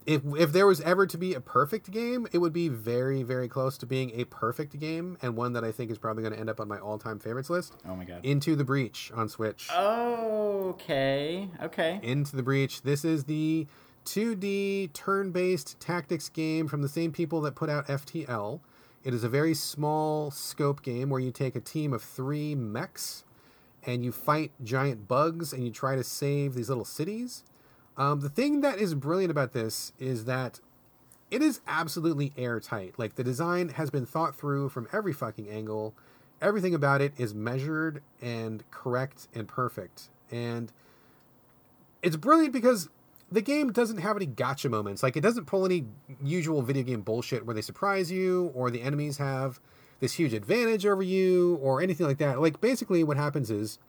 [0.09, 3.47] if if there was ever to be a perfect game, it would be very very
[3.47, 6.41] close to being a perfect game, and one that I think is probably going to
[6.41, 7.75] end up on my all time favorites list.
[7.87, 8.25] Oh my god!
[8.25, 9.69] Into the Breach on Switch.
[9.71, 12.01] Okay, okay.
[12.03, 12.83] Into the Breach.
[12.83, 13.67] This is the
[14.07, 18.61] 2D turn based tactics game from the same people that put out FTL.
[19.05, 23.25] It is a very small scope game where you take a team of three mechs
[23.85, 27.45] and you fight giant bugs and you try to save these little cities.
[27.99, 30.61] Um, the thing that is brilliant about this is that
[31.31, 32.95] it is absolutely airtight.
[32.97, 35.95] Like the design has been thought through from every fucking angle.
[36.41, 40.09] Everything about it is measured and correct and perfect.
[40.31, 40.73] And
[42.03, 42.89] it's brilliant because
[43.31, 45.03] the game doesn't have any gotcha moments.
[45.03, 45.85] Like it doesn't pull any
[46.23, 49.59] usual video game bullshit where they surprise you or the enemies have
[49.99, 52.41] this huge advantage over you or anything like that.
[52.41, 53.81] Like basically what happens is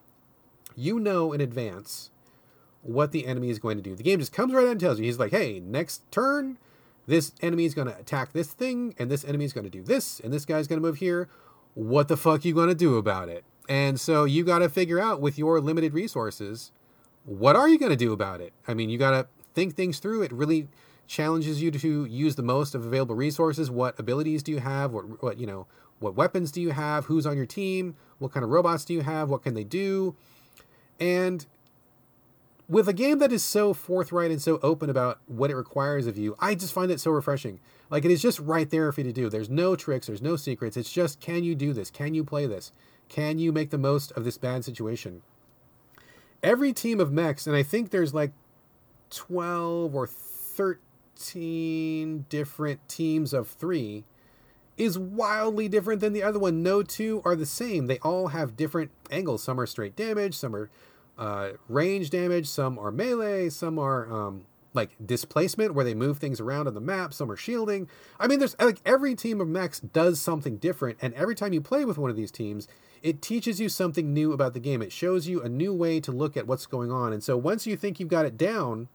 [0.76, 2.10] you know in advance
[2.82, 3.96] what the enemy is going to do.
[3.96, 5.06] The game just comes right out and tells you.
[5.06, 6.58] He's like, hey, next turn,
[7.08, 9.84] this enemy is going to attack this thing, and this enemy is going to do
[9.84, 11.28] this, and this guy's going to move here.
[11.74, 13.44] What the fuck are you going to do about it?
[13.68, 16.72] And so you got to figure out with your limited resources,
[17.26, 18.54] what are you going to do about it?
[18.68, 20.24] I mean, you got to think things through.
[20.24, 20.68] It really
[21.06, 23.70] challenges you to use the most of available resources.
[23.70, 24.92] What abilities do you have?
[24.92, 25.68] What, what you know,
[26.00, 27.06] what weapons do you have?
[27.06, 27.96] Who's on your team?
[28.20, 29.30] What kind of robots do you have?
[29.30, 30.16] What can they do?
[31.00, 31.46] And
[32.70, 36.18] with a game that is so forthright and so open about what it requires of
[36.18, 37.60] you, I just find it so refreshing.
[37.90, 39.28] Like it is just right there for you to do.
[39.28, 40.78] There's no tricks, there's no secrets.
[40.78, 41.90] It's just can you do this?
[41.90, 42.72] Can you play this?
[43.10, 45.24] Can you make the most of this bad situation?
[46.44, 48.34] Every team of mechs, and I think there's like
[49.10, 54.06] 12 or 13 different teams of three,
[54.78, 56.62] is wildly different than the other one.
[56.62, 57.88] No two are the same.
[57.88, 59.44] They all have different angles.
[59.44, 60.70] Some are straight damage, some are
[61.20, 66.40] uh, range damage, some are melee, some are um, like displacement where they move things
[66.40, 67.90] around on the map, some are shielding.
[68.20, 71.60] I mean, there's like every team of mechs does something different, and every time you
[71.60, 72.70] play with one of these teams,
[73.04, 74.82] it teaches you something new about the game.
[74.82, 77.14] It shows you a new way to look at what's going on.
[77.14, 78.88] And so once you think you've got it down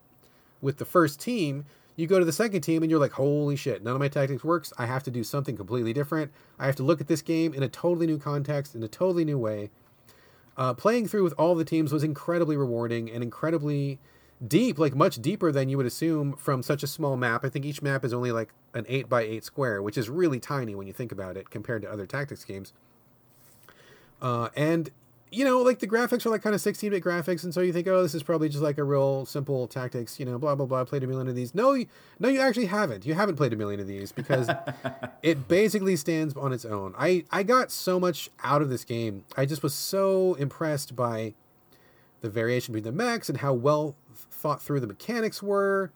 [0.60, 3.82] with the first team, you go to the second team and you're like, holy shit,
[3.82, 4.72] none of my tactics works.
[4.78, 6.32] I have to do something completely different.
[6.58, 9.24] I have to look at this game in a totally new context, in a totally
[9.24, 9.70] new way.
[10.56, 13.98] Uh, playing through with all the teams was incredibly rewarding and incredibly
[14.46, 17.44] deep, like much deeper than you would assume from such a small map.
[17.44, 20.38] I think each map is only like an eight by eight square, which is really
[20.38, 22.72] tiny when you think about it compared to other tactics games.
[24.22, 24.90] Uh, and
[25.34, 27.72] you know, like the graphics are like kind of 16 bit graphics, and so you
[27.72, 30.66] think, oh, this is probably just like a real simple tactics, you know, blah blah
[30.66, 30.84] blah.
[30.84, 31.54] Played a million of these.
[31.54, 31.86] No, you,
[32.18, 33.04] no, you actually haven't.
[33.04, 34.48] You haven't played a million of these because
[35.22, 36.94] it basically stands on its own.
[36.96, 39.24] I I got so much out of this game.
[39.36, 41.34] I just was so impressed by
[42.20, 45.90] the variation between the mechs and how well thought through the mechanics were,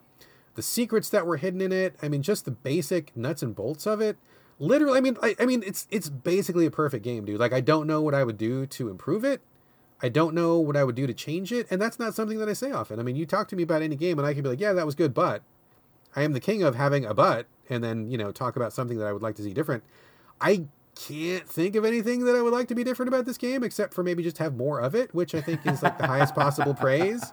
[0.55, 1.97] the secrets that were hidden in it.
[2.03, 4.19] I mean, just the basic nuts and bolts of it
[4.59, 7.41] literally i mean I, I mean it's it's basically a perfect game dude.
[7.41, 9.41] Like i don't know what i would do to improve it.
[10.01, 12.49] I don't know what i would do to change it and that's not something that
[12.49, 13.01] i say often.
[13.01, 14.73] I mean you talk to me about any game and i can be like yeah
[14.73, 15.43] that was good but
[16.17, 18.99] i am the king of having a but and then you know talk about something
[18.99, 19.85] that i would like to see different.
[20.41, 20.67] I
[20.99, 23.95] can't think of anything that I would like to be different about this game, except
[23.95, 26.75] for maybe just have more of it, which I think is like the highest possible
[26.75, 27.33] praise.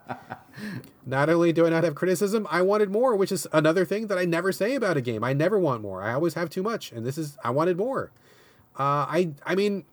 [1.05, 4.17] Not only do I not have criticism, I wanted more, which is another thing that
[4.17, 5.23] I never say about a game.
[5.23, 6.03] I never want more.
[6.03, 8.11] I always have too much, and this is I wanted more.
[8.77, 9.85] Uh, I I mean,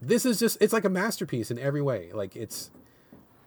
[0.00, 2.10] this is just it's like a masterpiece in every way.
[2.12, 2.70] Like it's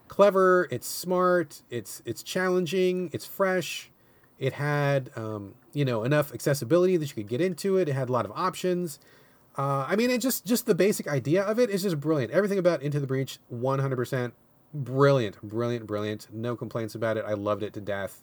[0.07, 3.91] clever, it's smart, it's it's challenging, it's fresh.
[4.40, 7.90] It had um, you know enough accessibility that you could get into it.
[7.90, 8.99] It had a lot of options.
[9.57, 12.32] Uh, I mean, it just just the basic idea of it is just brilliant.
[12.32, 14.33] Everything about Into the Breach, one hundred percent
[14.74, 16.27] brilliant, brilliant, brilliant.
[16.32, 17.25] No complaints about it.
[17.27, 18.22] I loved it to death.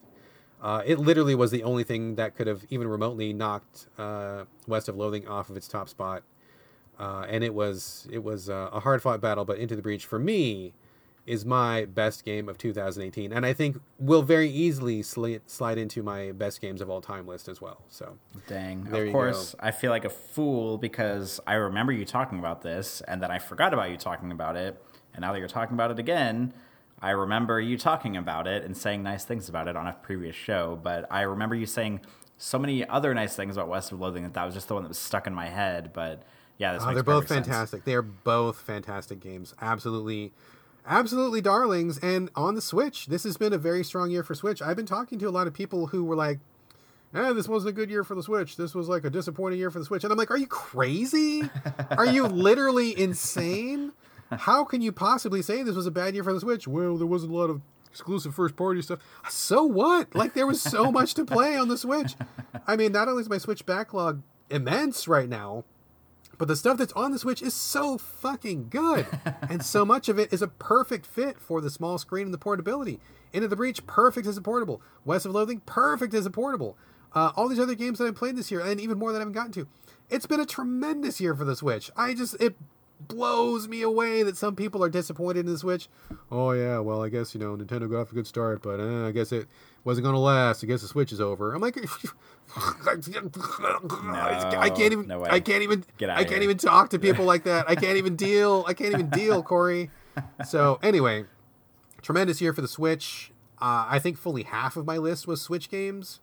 [0.62, 4.88] Uh, it literally was the only thing that could have even remotely knocked uh, West
[4.88, 6.22] of Loathing off of its top spot.
[6.98, 10.06] Uh, and it was it was uh, a hard fought battle, but Into the Breach
[10.06, 10.72] for me
[11.26, 16.02] is my best game of 2018, and I think will very easily slide, slide into
[16.02, 17.82] my best games of all time list as well.
[17.88, 22.38] So, dang, there of course, I feel like a fool because I remember you talking
[22.38, 24.82] about this, and then I forgot about you talking about it,
[25.14, 26.52] and now that you're talking about it again.
[27.02, 30.34] I remember you talking about it and saying nice things about it on a previous
[30.34, 32.00] show, but I remember you saying
[32.38, 34.84] so many other nice things about West of Loathing that that was just the one
[34.84, 35.92] that was stuck in my head.
[35.92, 36.22] But
[36.56, 37.78] yeah, oh, they're both fantastic.
[37.78, 37.84] Sense.
[37.84, 39.54] They are both fantastic games.
[39.60, 40.32] Absolutely
[40.86, 41.98] absolutely darlings.
[41.98, 44.62] And on the Switch, this has been a very strong year for Switch.
[44.62, 46.40] I've been talking to a lot of people who were like,
[47.14, 48.56] eh, this wasn't a good year for the Switch.
[48.56, 50.04] This was like a disappointing year for the Switch.
[50.04, 51.42] And I'm like, are you crazy?
[51.90, 53.92] are you literally insane?
[54.30, 56.66] How can you possibly say this was a bad year for the Switch?
[56.66, 58.98] Well, there wasn't a lot of exclusive first party stuff.
[59.28, 60.14] So what?
[60.14, 62.14] Like there was so much to play on the Switch.
[62.66, 65.64] I mean, not only is my Switch backlog immense right now,
[66.38, 69.06] but the stuff that's on the Switch is so fucking good.
[69.48, 72.38] and so much of it is a perfect fit for the small screen and the
[72.38, 73.00] portability.
[73.32, 74.80] Into the Breach, perfect as a portable.
[75.04, 76.76] West of Loathing, perfect as a portable.
[77.14, 79.20] Uh, all these other games that I've played this year, and even more that I
[79.20, 79.68] haven't gotten to.
[80.10, 81.90] It's been a tremendous year for the Switch.
[81.96, 82.56] I just, it
[83.08, 85.88] blows me away that some people are disappointed in the Switch.
[86.30, 89.06] Oh, yeah, well, I guess, you know, Nintendo got off a good start, but uh,
[89.06, 89.46] I guess it
[89.84, 90.62] wasn't going to last.
[90.64, 91.54] I guess the Switch is over.
[91.54, 91.76] I'm like,
[92.56, 92.96] I
[94.70, 95.06] can't even.
[95.06, 95.84] No I can't even.
[95.98, 96.42] Get out I can't here.
[96.44, 97.68] even talk to people like that.
[97.68, 98.64] I can't even deal.
[98.66, 99.90] I can't even deal, Corey.
[100.46, 101.24] So anyway,
[102.02, 103.32] tremendous year for the Switch.
[103.60, 106.20] Uh, I think fully half of my list was Switch games.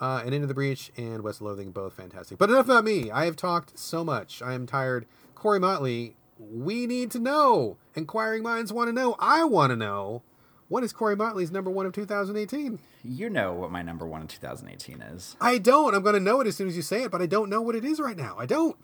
[0.00, 2.38] Uh, and Into the Breach and West Loathing, both fantastic.
[2.38, 3.10] But enough about me.
[3.10, 4.40] I have talked so much.
[4.40, 5.04] I am tired.
[5.34, 7.76] Corey Motley, we need to know.
[7.94, 9.14] Inquiring minds want to know.
[9.18, 10.22] I want to know.
[10.68, 12.78] What is Corey Motley's number one of 2018?
[13.02, 15.36] You know what my number one of 2018 is.
[15.40, 15.94] I don't.
[15.94, 17.60] I'm going to know it as soon as you say it, but I don't know
[17.60, 18.36] what it is right now.
[18.38, 18.76] I don't.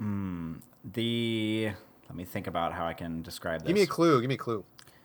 [0.00, 1.72] Mm, the.
[2.08, 3.66] Let me think about how I can describe this.
[3.66, 4.20] Give me a clue.
[4.20, 4.64] Give me a clue.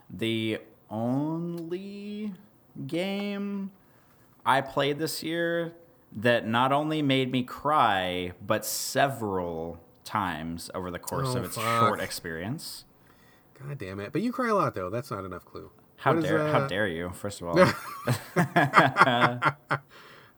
[0.09, 2.33] The only
[2.85, 3.71] game
[4.45, 5.73] I played this year
[6.15, 11.55] that not only made me cry, but several times over the course oh, of its
[11.55, 11.79] fuck.
[11.79, 12.85] short experience.
[13.59, 14.11] God damn it.
[14.11, 14.89] But you cry a lot, though.
[14.89, 15.69] That's not enough clue.
[15.97, 16.51] How dare uh...
[16.51, 17.11] how dare you?
[17.11, 17.55] First of all.
[18.39, 19.57] Ah,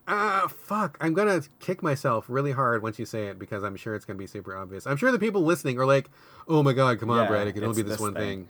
[0.43, 0.97] uh, fuck.
[0.99, 4.17] I'm gonna kick myself really hard once you say it because I'm sure it's gonna
[4.17, 4.87] be super obvious.
[4.87, 6.09] I'm sure the people listening are like,
[6.47, 7.47] "Oh my god, come on, yeah, Brad!
[7.47, 8.49] It can only be this, this one thing." thing.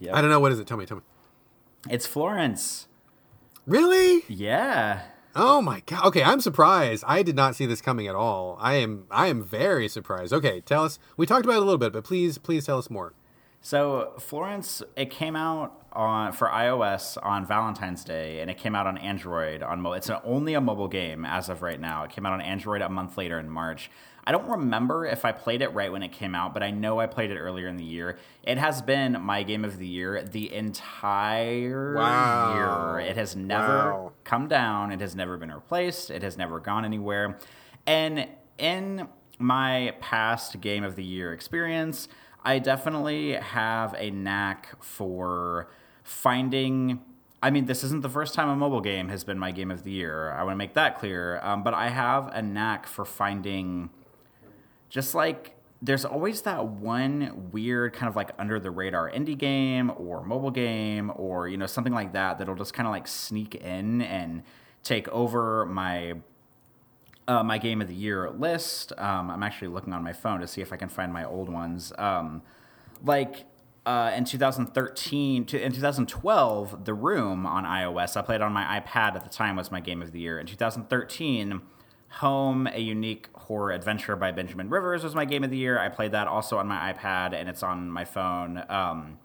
[0.00, 0.14] Yep.
[0.14, 0.66] I don't know what is it.
[0.66, 1.02] Tell me, tell me.
[1.88, 2.88] It's Florence.
[3.66, 4.24] Really?
[4.28, 5.02] Yeah.
[5.34, 6.06] Oh my god.
[6.06, 7.04] Okay, I'm surprised.
[7.06, 8.56] I did not see this coming at all.
[8.60, 10.32] I am I am very surprised.
[10.32, 10.98] Okay, tell us.
[11.16, 13.14] We talked about it a little bit, but please please tell us more.
[13.60, 18.86] So Florence, it came out on for iOS on Valentine's Day, and it came out
[18.86, 19.94] on Android on mobile.
[19.94, 22.04] It's an, only a mobile game as of right now.
[22.04, 23.90] It came out on Android a month later in March.
[24.24, 27.00] I don't remember if I played it right when it came out, but I know
[27.00, 28.18] I played it earlier in the year.
[28.42, 32.54] It has been my game of the year the entire wow.
[32.98, 33.08] year.
[33.08, 34.12] It has never wow.
[34.24, 34.92] come down.
[34.92, 36.10] It has never been replaced.
[36.10, 37.38] It has never gone anywhere.
[37.86, 39.08] And in
[39.38, 42.08] my past game of the year experience,
[42.44, 45.70] I definitely have a knack for
[46.02, 47.00] finding
[47.42, 49.82] I mean, this isn't the first time a mobile game has been my game of
[49.82, 50.30] the year.
[50.32, 51.40] I want to make that clear.
[51.40, 53.88] Um, but I have a knack for finding
[54.90, 59.90] just like there's always that one weird kind of like under the radar indie game
[59.96, 63.54] or mobile game or you know something like that that'll just kind of like sneak
[63.54, 64.42] in and
[64.82, 66.14] take over my
[67.28, 68.92] uh, my game of the year list.
[68.98, 71.48] Um, I'm actually looking on my phone to see if I can find my old
[71.48, 71.92] ones.
[71.96, 72.42] Um,
[73.04, 73.44] like
[73.86, 78.16] uh, in 2013, to, in 2012, The Room on iOS.
[78.16, 80.40] I played on my iPad at the time was my game of the year.
[80.40, 81.62] In 2013,
[82.14, 85.78] Home, a unique horror adventure by Benjamin Rivers was my game of the year.
[85.78, 88.62] I played that also on my iPad and it's on my phone.
[88.68, 89.18] Um,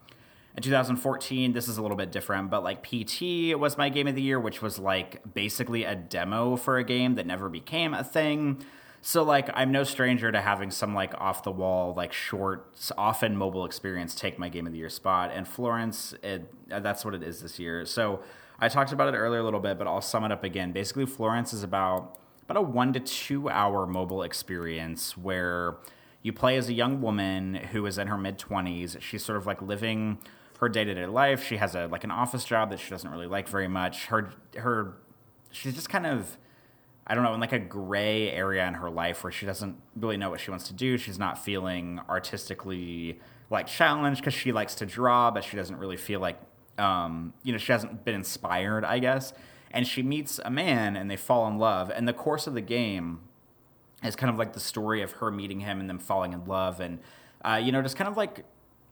[0.55, 4.15] in 2014, this is a little bit different, but like PT was my game of
[4.15, 8.03] the year, which was like basically a demo for a game that never became a
[8.03, 8.63] thing.
[9.01, 13.37] So like I'm no stranger to having some like off the wall like short often
[13.37, 17.21] mobile experience take my game of the year spot and Florence it, that's what it
[17.21, 17.85] is this year.
[17.85, 18.21] So
[18.59, 20.71] I talked about it earlier a little bit but I'll sum it up again.
[20.71, 22.17] Basically Florence is about
[22.47, 25.77] about a 1 to 2 hour mobile experience where
[26.21, 28.99] you play as a young woman who is in her mid 20s.
[29.01, 30.19] She's sort of like living
[30.59, 31.43] her day-to-day life.
[31.43, 34.05] She has a like an office job that she doesn't really like very much.
[34.07, 34.95] Her her
[35.51, 36.37] she's just kind of
[37.07, 40.17] I don't know, in like a gray area in her life where she doesn't really
[40.17, 40.97] know what she wants to do.
[40.97, 43.19] She's not feeling artistically
[43.51, 46.39] like challenged because she likes to draw, but she doesn't really feel like,
[46.79, 49.33] um, you know, she hasn't been inspired, I guess.
[49.75, 51.91] And she meets a man and they fall in love.
[51.93, 53.19] And the course of the game
[54.03, 56.79] is kind of like the story of her meeting him and them falling in love.
[56.79, 56.99] And,
[57.43, 58.45] uh, you know, just kind of like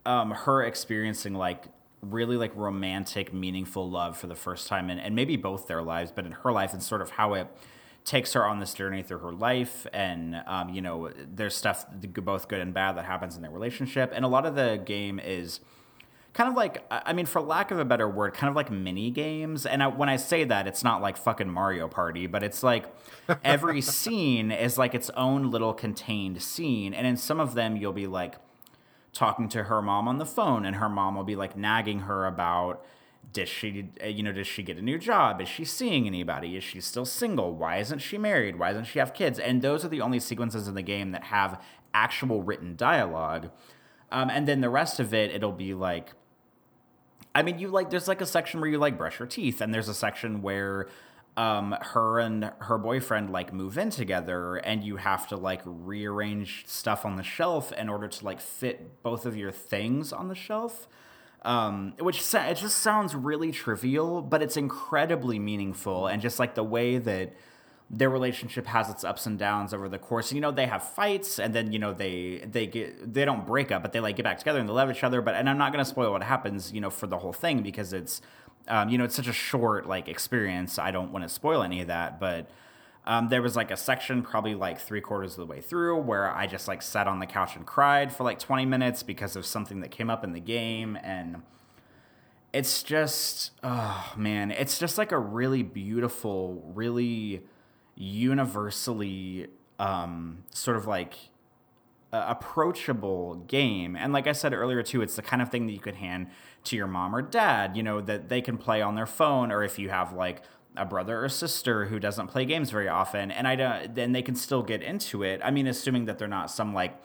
[0.05, 1.65] um, her experiencing like
[2.01, 6.11] really like romantic, meaningful love for the first time, and, and maybe both their lives,
[6.11, 7.47] but in her life, and sort of how it
[8.05, 12.49] takes her on this journey through her life and um, you know there's stuff both
[12.49, 15.61] good and bad that happens in their relationship and a lot of the game is
[16.33, 19.11] kind of like i mean for lack of a better word kind of like mini
[19.11, 19.65] games.
[19.65, 22.93] And I, when i say that it's not like fucking mario party but it's like
[23.43, 26.93] every scene is like its own little contained scene.
[26.93, 28.35] And in some of them you'll be like
[29.13, 32.25] talking to her mom on the phone and her mom will be like nagging her
[32.25, 32.83] about
[33.31, 35.39] does she uh, you know does she get a new job?
[35.39, 36.57] Is she seeing anybody?
[36.57, 37.53] Is she still single?
[37.55, 38.59] Why isn't she married?
[38.59, 39.39] Why doesn't she have kids?
[39.39, 41.61] And those are the only sequences in the game that have
[41.93, 43.49] actual written dialogue.
[44.11, 46.13] Um, and then the rest of it it'll be like
[47.35, 49.73] i mean you like there's like a section where you like brush your teeth and
[49.73, 50.87] there's a section where
[51.35, 56.65] um, her and her boyfriend like move in together and you have to like rearrange
[56.67, 60.35] stuff on the shelf in order to like fit both of your things on the
[60.35, 60.87] shelf.
[61.41, 66.63] Um, which it just sounds really trivial, but it's incredibly meaningful, and just like the
[66.63, 67.35] way that
[67.95, 70.31] their relationship has its ups and downs over the course.
[70.31, 73.45] And, you know, they have fights, and then you know they they get they don't
[73.45, 75.21] break up, but they like get back together and they love each other.
[75.21, 77.61] But and I'm not going to spoil what happens, you know, for the whole thing
[77.61, 78.21] because it's
[78.67, 80.79] um, you know it's such a short like experience.
[80.79, 82.49] I don't want to spoil any of that, but
[83.05, 86.33] um, there was like a section, probably like three quarters of the way through, where
[86.33, 89.45] I just like sat on the couch and cried for like 20 minutes because of
[89.45, 90.97] something that came up in the game.
[91.03, 91.43] And
[92.53, 97.43] it's just, oh man, it's just like a really beautiful, really
[97.95, 99.47] universally
[99.79, 101.15] um, sort of like
[102.11, 103.95] uh, approachable game.
[103.95, 106.27] And like I said earlier, too, it's the kind of thing that you could hand
[106.65, 109.63] to your mom or dad, you know, that they can play on their phone, or
[109.63, 110.43] if you have like
[110.75, 114.21] a brother or sister who doesn't play games very often, and I don't, then they
[114.21, 115.41] can still get into it.
[115.43, 116.99] I mean, assuming that they're not some like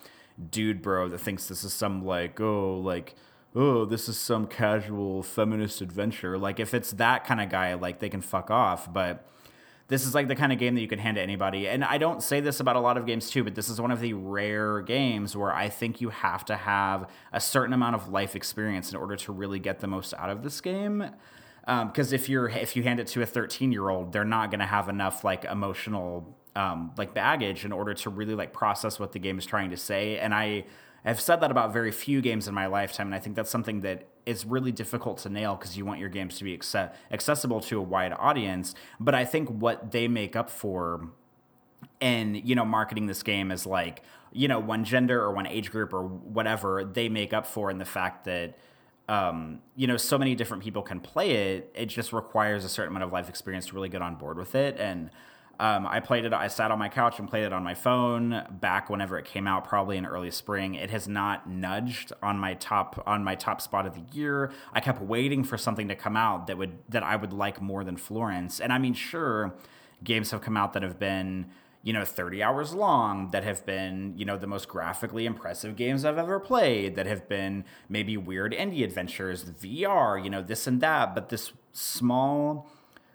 [0.50, 3.16] dude bro that thinks this is some like oh like
[3.56, 6.38] oh this is some casual feminist adventure.
[6.38, 8.92] Like if it's that kind of guy, like they can fuck off.
[8.92, 9.26] But
[9.88, 11.66] this is like the kind of game that you can hand to anybody.
[11.66, 13.90] And I don't say this about a lot of games too, but this is one
[13.90, 18.08] of the rare games where I think you have to have a certain amount of
[18.08, 21.10] life experience in order to really get the most out of this game
[21.68, 24.50] because um, if you're if you hand it to a 13 year old they're not
[24.50, 28.98] going to have enough like emotional um, like baggage in order to really like process
[28.98, 30.64] what the game is trying to say and i
[31.04, 33.80] have said that about very few games in my lifetime and i think that's something
[33.80, 36.58] that is really difficult to nail because you want your games to be
[37.10, 41.08] accessible to a wide audience but i think what they make up for
[42.00, 44.02] in you know marketing this game is like
[44.32, 47.78] you know one gender or one age group or whatever they make up for in
[47.78, 48.58] the fact that
[49.08, 51.72] um, you know, so many different people can play it.
[51.74, 54.54] It just requires a certain amount of life experience to really get on board with
[54.54, 54.76] it.
[54.78, 55.10] And
[55.60, 56.32] um, I played it.
[56.32, 59.48] I sat on my couch and played it on my phone back whenever it came
[59.48, 60.74] out, probably in early spring.
[60.74, 64.52] It has not nudged on my top on my top spot of the year.
[64.72, 67.82] I kept waiting for something to come out that would that I would like more
[67.82, 68.60] than Florence.
[68.60, 69.52] And I mean, sure,
[70.04, 71.46] games have come out that have been
[71.82, 76.04] you know 30 hours long that have been you know the most graphically impressive games
[76.04, 80.80] i've ever played that have been maybe weird indie adventures vr you know this and
[80.80, 82.68] that but this small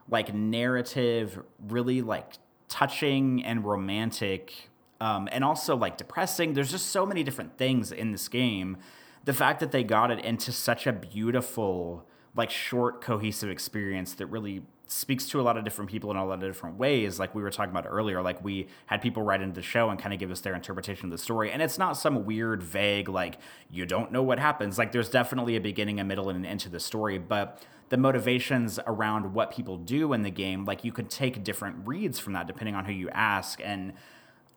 [0.10, 2.34] like narrative really like
[2.68, 6.54] touching and romantic um, and also like depressing.
[6.54, 8.78] There's just so many different things in this game.
[9.26, 14.26] The fact that they got it into such a beautiful like short cohesive experience that
[14.28, 17.34] really speaks to a lot of different people in a lot of different ways like
[17.34, 18.22] we were talking about earlier.
[18.22, 21.06] Like we had people write into the show and kind of give us their interpretation
[21.06, 21.52] of the story.
[21.52, 23.40] And it's not some weird vague like
[23.72, 24.78] you don't know what happens.
[24.78, 27.98] Like there's definitely a beginning a middle and an end to the story but the
[27.98, 32.34] motivations around what people do in the game like you could take different reads from
[32.34, 33.60] that depending on who you ask.
[33.64, 33.94] And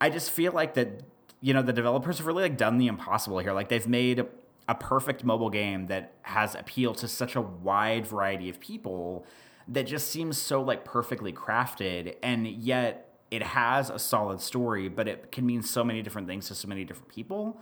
[0.00, 1.02] i just feel like that
[1.40, 3.52] you know the developers have really like done the impossible here.
[3.52, 4.24] Like they've made
[4.68, 9.24] a perfect mobile game that has appeal to such a wide variety of people
[9.68, 12.16] that just seems so like perfectly crafted.
[12.22, 16.48] And yet it has a solid story but it can mean so many different things
[16.48, 17.60] to so many different people.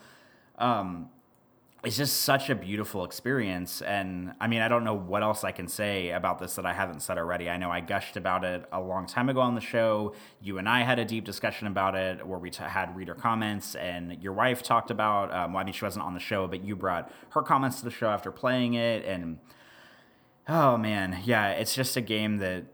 [0.58, 1.10] Um,
[1.84, 5.52] it's just such a beautiful experience and i mean i don't know what else i
[5.52, 7.50] can say about this that i haven't said already.
[7.50, 10.14] I know i gushed about it a long time ago on the show.
[10.40, 13.74] You and i had a deep discussion about it where we t- had reader comments
[13.74, 16.64] and your wife talked about um, well i mean she wasn't on the show but
[16.64, 19.38] you brought her comments to the show after playing it and
[20.48, 22.64] oh man yeah it's just a game that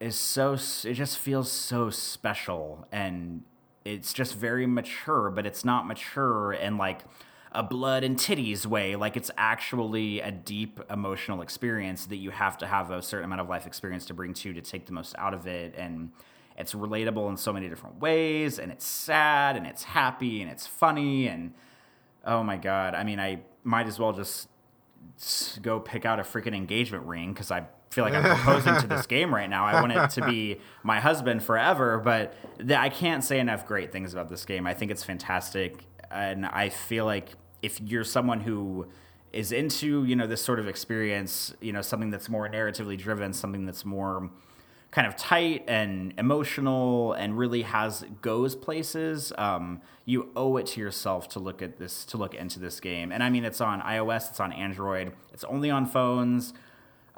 [0.00, 0.52] is so
[0.84, 3.42] it just feels so special and
[3.84, 7.04] it's just very mature but it's not mature and like
[7.52, 8.96] a blood and titties way.
[8.96, 13.40] Like it's actually a deep emotional experience that you have to have a certain amount
[13.40, 15.74] of life experience to bring to to take the most out of it.
[15.76, 16.10] And
[16.58, 18.58] it's relatable in so many different ways.
[18.58, 21.28] And it's sad and it's happy and it's funny.
[21.28, 21.54] And
[22.24, 22.94] oh my God.
[22.94, 24.48] I mean, I might as well just
[25.62, 29.06] go pick out a freaking engagement ring because I feel like I'm proposing to this
[29.06, 29.64] game right now.
[29.64, 32.34] I want it to be my husband forever, but
[32.70, 34.66] I can't say enough great things about this game.
[34.66, 37.30] I think it's fantastic, and I feel like
[37.62, 38.86] if you're someone who
[39.32, 43.32] is into you know this sort of experience, you know something that's more narratively driven,
[43.32, 44.30] something that's more
[44.96, 50.80] kind of tight and emotional and really has goes places um, you owe it to
[50.80, 53.12] yourself to look at this to look into this game.
[53.12, 56.54] And i mean it's on ios it's on android it's only on phones.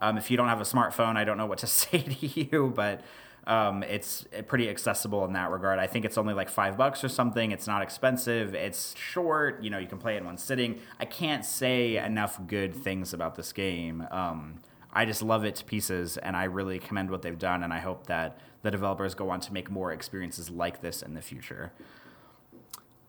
[0.01, 2.73] Um, if you don't have a smartphone i don't know what to say to you
[2.75, 3.03] but
[3.49, 5.79] um, it's pretty accessible in that regard.
[5.79, 7.51] I think it's only like five bucks or something.
[7.51, 8.55] It's not expensive.
[8.55, 9.63] It's short.
[9.63, 10.81] You know, you can play it in one sitting.
[11.01, 14.07] I can't say enough good things about this game.
[14.11, 14.61] Um,
[14.93, 17.63] I just love it to pieces, and I really commend what they've done.
[17.63, 21.15] And I hope that the developers go on to make more experiences like this in
[21.15, 21.73] the future.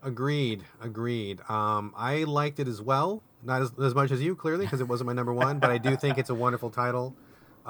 [0.01, 0.63] Agreed.
[0.81, 1.41] Agreed.
[1.49, 3.21] Um, I liked it as well.
[3.43, 5.77] Not as, as much as you, clearly, because it wasn't my number one, but I
[5.77, 7.13] do think it's a wonderful title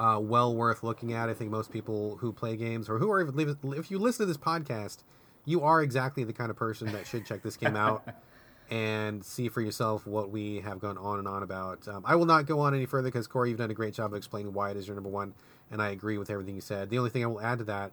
[0.00, 1.28] uh, well worth looking at.
[1.28, 4.26] I think most people who play games or who are even if you listen to
[4.26, 4.98] this podcast,
[5.44, 8.08] you are exactly the kind of person that should check this game out
[8.70, 11.86] and see for yourself what we have gone on and on about.
[11.86, 14.12] Um, I will not go on any further because Corey, you've done a great job
[14.12, 15.34] of explaining why it is your number one,
[15.70, 16.88] and I agree with everything you said.
[16.88, 17.92] The only thing I will add to that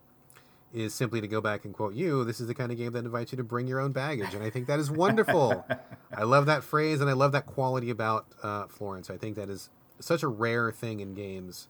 [0.73, 2.23] is simply to go back and quote you.
[2.23, 4.43] This is the kind of game that invites you to bring your own baggage, and
[4.43, 5.65] I think that is wonderful.
[6.17, 9.09] I love that phrase, and I love that quality about uh, Florence.
[9.09, 9.69] I think that is
[9.99, 11.67] such a rare thing in games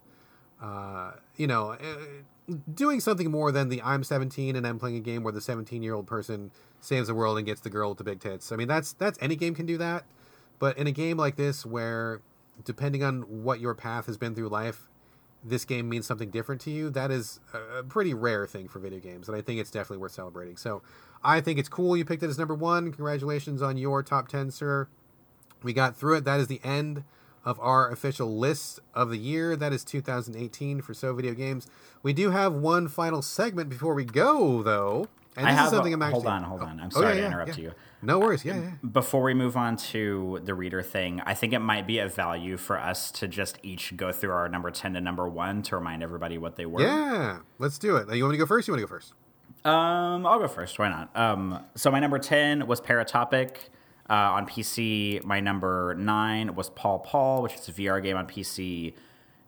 [0.62, 5.02] uh, you know, uh, doing something more than the I'm 17 and I'm playing a
[5.02, 7.98] game where the 17 year old person saves the world and gets the girl with
[7.98, 8.52] the big tits.
[8.52, 10.06] I mean, that's that's any game can do that,
[10.60, 12.22] but in a game like this where
[12.64, 14.88] depending on what your path has been through life,
[15.44, 16.90] this game means something different to you.
[16.90, 20.14] That is a pretty rare thing for video games, and I think it's definitely worth
[20.14, 20.58] celebrating.
[20.58, 20.82] So,
[21.24, 22.92] I think it's cool you picked it as number one.
[22.92, 24.88] Congratulations on your top 10, sir.
[25.64, 26.26] We got through it.
[26.26, 27.04] That is the end
[27.48, 29.56] of our official list of the year.
[29.56, 31.66] That is 2018 for So Video Games.
[32.04, 35.08] We do have one final segment before we go, though.
[35.38, 36.24] And this is something a, I'm actually.
[36.24, 36.80] Hold on, hold on.
[36.82, 37.64] I'm sorry oh, yeah, to interrupt yeah.
[37.64, 37.72] you.
[38.02, 38.44] No worries.
[38.44, 38.72] Yeah, yeah.
[38.92, 42.58] Before we move on to the reader thing, I think it might be of value
[42.58, 46.04] for us to just each go through our number 10 to number one to remind
[46.04, 46.82] everybody what they were.
[46.82, 48.14] Yeah, let's do it.
[48.14, 48.68] You want me to go first?
[48.68, 49.14] You want to go first?
[49.64, 50.80] Um, I'll go first.
[50.80, 51.16] Why not?
[51.16, 53.70] Um, so my number 10 was Paratopic.
[54.10, 58.26] Uh, on PC, my number nine was Paul Paul, which is a VR game on
[58.26, 58.94] PC.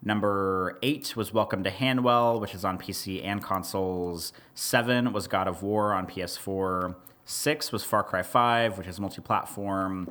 [0.03, 4.33] Number eight was Welcome to Hanwell, which is on PC and consoles.
[4.53, 6.95] Seven was God of War on PS4.
[7.23, 10.09] Six was Far Cry 5, which is multi platform.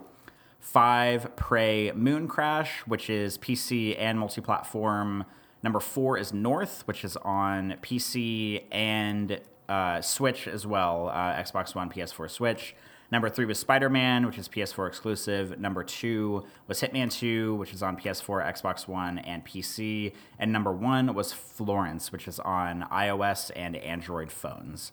[0.61, 5.25] Five, Prey Mooncrash, which is PC and multi platform.
[5.63, 11.75] Number four is North, which is on PC and uh, Switch as well, uh, Xbox
[11.75, 12.75] One, PS4, Switch.
[13.11, 15.59] Number three was Spider Man, which is PS4 exclusive.
[15.59, 20.13] Number two was Hitman 2, which is on PS4, Xbox One, and PC.
[20.39, 24.93] And number one was Florence, which is on iOS and Android phones.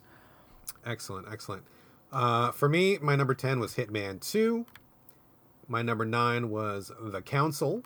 [0.85, 1.63] Excellent, excellent.
[2.11, 4.65] Uh, for me, my number 10 was Hitman 2.
[5.67, 7.83] My number 9 was The Council.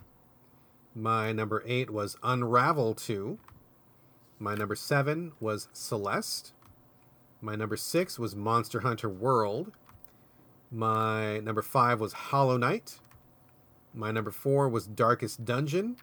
[0.93, 3.39] My number 8 was Unravel 2.
[4.37, 6.53] My number 7 was Celeste.
[7.41, 9.71] My number 6 was Monster Hunter World.
[10.71, 12.99] My number 5 was Hollow Knight.
[13.93, 15.97] My number 4 was Darkest Dungeon.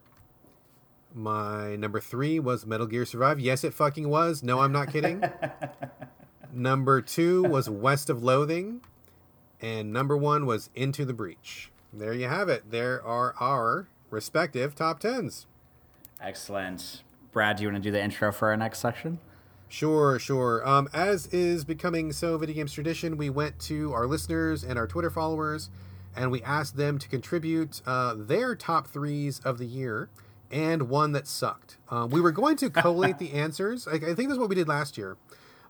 [1.15, 3.39] My number 3 was Metal Gear Survive.
[3.41, 4.43] Yes, it fucking was.
[4.43, 5.23] No, I'm not kidding.
[6.57, 8.81] Number two was West of Loathing.
[9.61, 11.71] And number one was Into the Breach.
[11.93, 12.71] There you have it.
[12.71, 15.47] There are our respective top tens.
[16.19, 17.03] Excellent.
[17.31, 19.19] Brad, do you want to do the intro for our next section?
[19.69, 20.67] Sure, sure.
[20.67, 24.87] Um, as is becoming so video games tradition, we went to our listeners and our
[24.87, 25.71] Twitter followers
[26.17, 30.09] and we asked them to contribute uh, their top threes of the year
[30.51, 31.77] and one that sucked.
[31.91, 33.87] Uh, we were going to collate the answers.
[33.87, 35.17] I, I think that's what we did last year.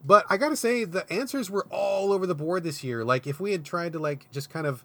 [0.04, 3.04] But I gotta say, the answers were all over the board this year.
[3.04, 4.84] Like, if we had tried to like just kind of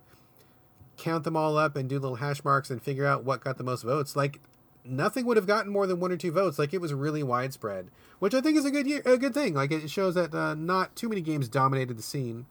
[0.98, 3.64] count them all up and do little hash marks and figure out what got the
[3.64, 4.40] most votes, like
[4.84, 6.60] nothing would have gotten more than one or two votes.
[6.60, 9.54] Like it was really widespread, which I think is a good year, a good thing.
[9.54, 12.46] Like it shows that uh, not too many games dominated the scene,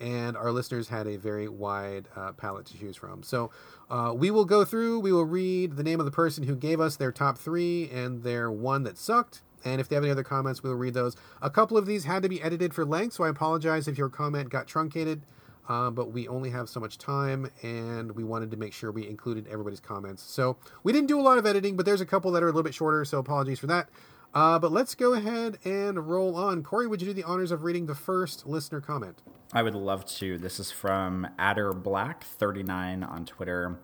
[0.00, 3.22] and our listeners had a very wide uh, palette to choose from.
[3.22, 3.50] So
[3.90, 5.00] uh, we will go through.
[5.00, 8.22] We will read the name of the person who gave us their top three and
[8.22, 11.16] their one that sucked and if they have any other comments, we'll read those.
[11.42, 14.08] A couple of these had to be edited for length, so I apologize if your
[14.08, 15.22] comment got truncated.
[15.68, 19.06] Uh, but we only have so much time, and we wanted to make sure we
[19.06, 20.22] included everybody's comments.
[20.22, 22.50] So we didn't do a lot of editing, but there's a couple that are a
[22.50, 23.88] little bit shorter, so apologies for that.
[24.34, 26.62] Uh, but let's go ahead and roll on.
[26.62, 29.22] Corey, would you do the honors of reading the first listener comment?
[29.52, 30.38] I would love to.
[30.38, 33.80] This is from Adder Black 39 on Twitter.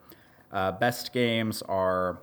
[0.52, 2.20] Uh, best games are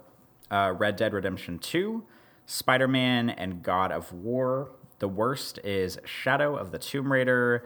[0.51, 2.03] uh, Red Dead Redemption 2,
[2.45, 4.71] Spider Man and God of War.
[4.99, 7.63] The worst is Shadow of the Tomb Raider,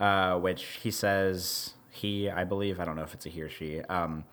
[0.00, 3.50] uh, which he says he, I believe, I don't know if it's a he or
[3.50, 4.24] she, um,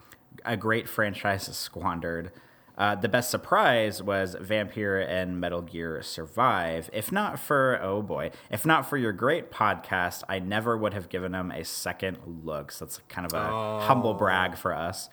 [0.45, 2.31] a great franchise is squandered.
[2.77, 6.91] Uh, the best surprise was Vampire and Metal Gear Survive.
[6.93, 11.09] If not for, oh boy, if not for your great podcast, I never would have
[11.09, 12.71] given them a second look.
[12.71, 13.79] So that's kind of a oh.
[13.81, 15.09] humble brag for us.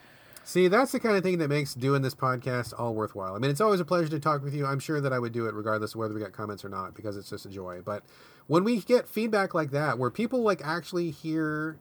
[0.47, 3.35] See, that's the kind of thing that makes doing this podcast all worthwhile.
[3.35, 4.67] I mean, it's always a pleasure to talk with you.
[4.67, 6.95] I'm sure that I would do it regardless of whether we get comments or not
[6.95, 7.81] because it's just a joy.
[7.83, 8.05] But
[8.47, 11.79] when we get feedback like that, where people like actually hear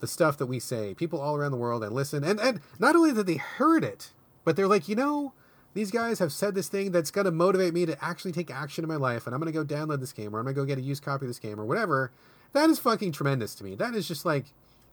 [0.00, 2.96] the stuff that we say, people all around the world and listen, and, and not
[2.96, 4.12] only that they heard it,
[4.44, 5.32] but they're like, you know,
[5.74, 8.84] these guys have said this thing that's going to motivate me to actually take action
[8.84, 10.60] in my life, and I'm going to go download this game, or I'm going to
[10.62, 12.10] go get a used copy of this game, or whatever.
[12.52, 13.74] That is fucking tremendous to me.
[13.74, 14.46] That is just like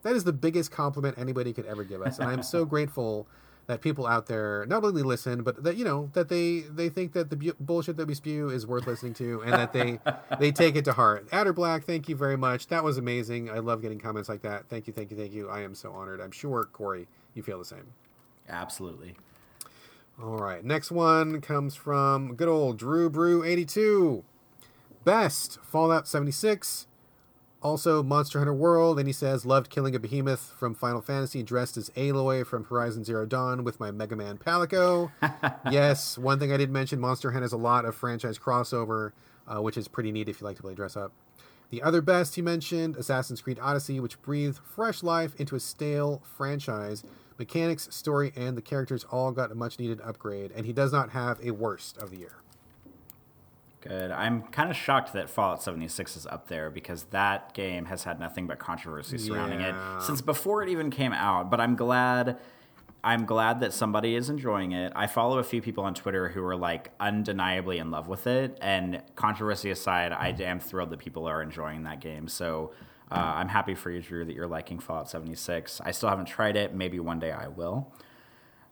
[0.04, 3.28] that is the biggest compliment anybody could ever give us, and I'm so grateful
[3.68, 7.14] that people out there not only listen, but that you know that they they think
[7.14, 10.00] that the bu- bullshit that we spew is worth listening to, and that they
[10.40, 11.28] they take it to heart.
[11.32, 12.68] Adder Black, thank you very much.
[12.68, 13.50] That was amazing.
[13.50, 14.68] I love getting comments like that.
[14.70, 15.50] Thank you, thank you, thank you.
[15.50, 16.22] I am so honored.
[16.22, 17.94] I'm sure Corey, you feel the same.
[18.48, 19.16] Absolutely.
[20.22, 24.24] All right, next one comes from good old Drew Brew 82.
[25.04, 26.88] Best Fallout 76.
[27.62, 31.78] Also, Monster Hunter World, and he says, loved killing a behemoth from Final Fantasy dressed
[31.78, 35.12] as Aloy from Horizon Zero Dawn with my Mega Man Palico.
[35.72, 39.14] yes, one thing I did mention Monster Hunter has a lot of franchise crossover,
[39.48, 41.12] uh, which is pretty neat if you like to play dress up.
[41.72, 46.22] The other best he mentioned, Assassin's Creed Odyssey, which breathed fresh life into a stale
[46.38, 47.04] franchise.
[47.40, 51.10] Mechanics, story, and the characters all got a much needed upgrade, and he does not
[51.10, 52.38] have a worst of the year.
[53.88, 54.10] Good.
[54.12, 58.20] I'm kind of shocked that Fallout 76 is up there because that game has had
[58.20, 59.98] nothing but controversy surrounding yeah.
[59.98, 61.52] it since before it even came out.
[61.52, 62.40] But I'm glad.
[63.04, 64.92] I'm glad that somebody is enjoying it.
[64.96, 68.58] I follow a few people on Twitter who are like undeniably in love with it.
[68.60, 72.28] And controversy aside, I am thrilled that people are enjoying that game.
[72.28, 72.72] So
[73.12, 75.80] uh, I'm happy for you, Drew, that you're liking Fallout 76.
[75.86, 76.74] I still haven't tried it.
[76.74, 77.94] Maybe one day I will.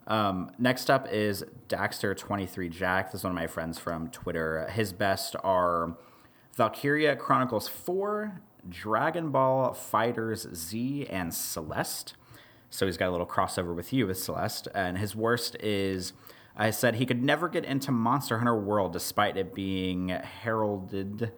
[0.08, 3.12] Um, next up is Daxter23 Jack.
[3.12, 4.68] This is one of my friends from Twitter.
[4.70, 5.96] His best are
[6.56, 12.16] Valkyria Chronicles 4, Dragon Ball Fighters Z, and Celeste.
[12.70, 14.68] So he's got a little crossover with you with Celeste.
[14.76, 16.14] And his worst is
[16.56, 21.32] I said he could never get into Monster Hunter World despite it being heralded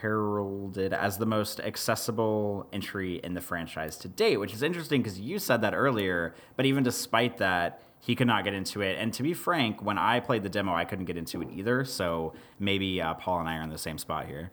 [0.00, 5.18] heralded as the most accessible entry in the franchise to date, which is interesting because
[5.18, 8.96] you said that earlier, but even despite that, he could not get into it.
[9.00, 11.84] And to be frank, when I played the demo, I couldn't get into it either.
[11.84, 14.52] So maybe uh, Paul and I are in the same spot here.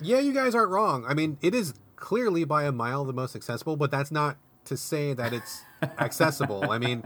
[0.00, 1.04] Yeah, you guys aren't wrong.
[1.08, 4.76] I mean, it is clearly by a mile the most accessible, but that's not to
[4.76, 5.62] say that it's
[5.98, 6.70] accessible.
[6.70, 7.02] I mean,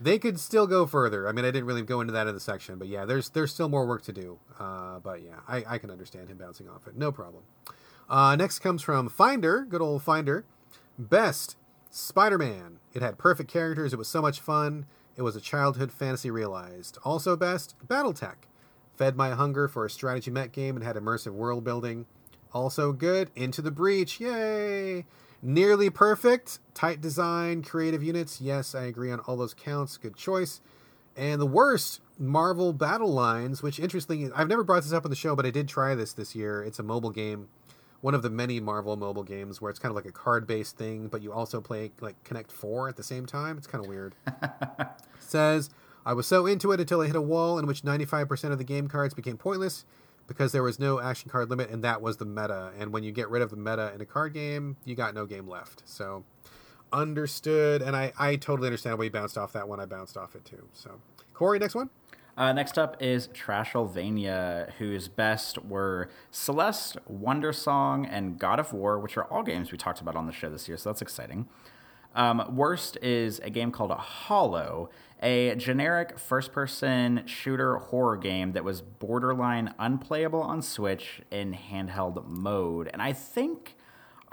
[0.00, 1.26] they could still go further.
[1.26, 3.52] I mean, I didn't really go into that in the section, but yeah, there's there's
[3.52, 4.38] still more work to do.
[4.60, 6.96] Uh, but yeah, I, I can understand him bouncing off it.
[6.96, 7.42] No problem.
[8.08, 10.44] Uh, next comes from Finder, good old Finder.
[10.96, 11.56] Best
[11.90, 12.78] Spider Man.
[12.94, 13.92] It had perfect characters.
[13.92, 14.86] It was so much fun.
[15.16, 16.98] It was a childhood fantasy realized.
[17.02, 18.36] Also, best Battletech.
[18.96, 22.06] Fed my hunger for a strategy mech game and had immersive world building.
[22.52, 24.20] Also good, Into the Breach.
[24.20, 25.04] Yay!
[25.42, 28.40] Nearly perfect, tight design, creative units.
[28.40, 29.96] Yes, I agree on all those counts.
[29.96, 30.60] Good choice.
[31.16, 35.16] And the worst, Marvel Battle Lines, which interestingly, I've never brought this up on the
[35.16, 36.62] show, but I did try this this year.
[36.62, 37.48] It's a mobile game,
[38.00, 40.76] one of the many Marvel mobile games where it's kind of like a card based
[40.76, 43.56] thing, but you also play like Connect Four at the same time.
[43.58, 44.14] It's kind of weird.
[45.18, 45.70] Says,
[46.04, 48.64] I was so into it until I hit a wall in which 95% of the
[48.64, 49.84] game cards became pointless
[50.26, 52.72] because there was no action card limit, and that was the meta.
[52.78, 55.26] And when you get rid of the meta in a card game, you got no
[55.26, 55.82] game left.
[55.84, 56.24] So,
[56.92, 57.82] understood.
[57.82, 59.80] And I, I totally understand why you bounced off that one.
[59.80, 60.68] I bounced off it too.
[60.72, 61.00] So,
[61.34, 61.90] Corey, next one.
[62.36, 69.16] Uh, next up is Trashylvania, whose best were Celeste, Wandersong, and God of War, which
[69.16, 71.48] are all games we talked about on the show this year, so that's exciting.
[72.14, 74.90] Um, worst is a game called Hollow,
[75.22, 82.26] a generic first person shooter horror game that was borderline unplayable on Switch in handheld
[82.26, 82.88] mode.
[82.92, 83.76] And I think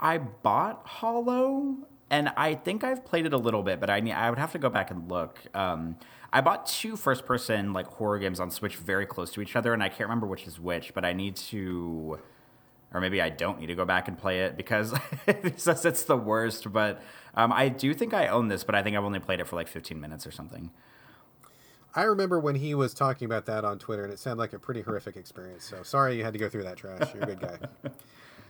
[0.00, 1.76] I bought Hollow,
[2.10, 4.58] and I think I've played it a little bit, but I, I would have to
[4.58, 5.40] go back and look.
[5.54, 5.96] Um,
[6.34, 9.72] I bought two first person like horror games on Switch very close to each other,
[9.72, 12.18] and I can't remember which is which, but I need to
[12.92, 14.94] or maybe I don't need to go back and play it because
[15.26, 16.72] it says it's the worst.
[16.72, 17.02] But
[17.34, 19.56] um, I do think I own this, but I think I've only played it for
[19.56, 20.70] like 15 minutes or something.
[21.96, 24.58] I remember when he was talking about that on Twitter, and it sounded like a
[24.58, 25.64] pretty horrific experience.
[25.64, 27.14] So sorry you had to go through that trash.
[27.14, 27.58] You're a good guy.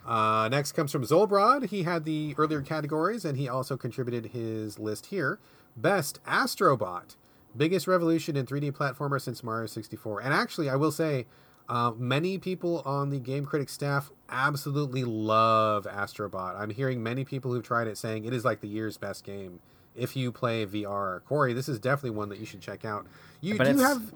[0.07, 1.69] Uh, next comes from Zolbrod.
[1.69, 5.39] He had the earlier categories, and he also contributed his list here.
[5.79, 7.17] Best Astrobot,
[7.57, 10.20] biggest revolution in 3D platformer since Mario 64.
[10.20, 11.26] And actually, I will say,
[11.68, 16.58] uh, many people on the Game Critic staff absolutely love Astrobot.
[16.58, 19.60] I'm hearing many people who've tried it saying it is like the year's best game
[19.94, 21.23] if you play VR.
[21.24, 23.07] Corey, this is definitely one that you should check out.
[23.41, 24.12] You But do it's- have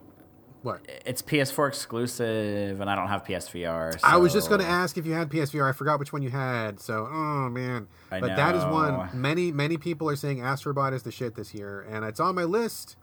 [0.63, 0.81] what?
[1.07, 3.97] It's PS4 exclusive, and I don't have PSVR.
[4.03, 5.69] I was just going to ask if you had PSVR.
[5.69, 6.81] I forgot which one you had.
[6.81, 7.87] So, oh man.
[8.11, 11.55] I but that is one many many people are saying Astrobot is the shit this
[11.55, 12.97] year, and it's on my list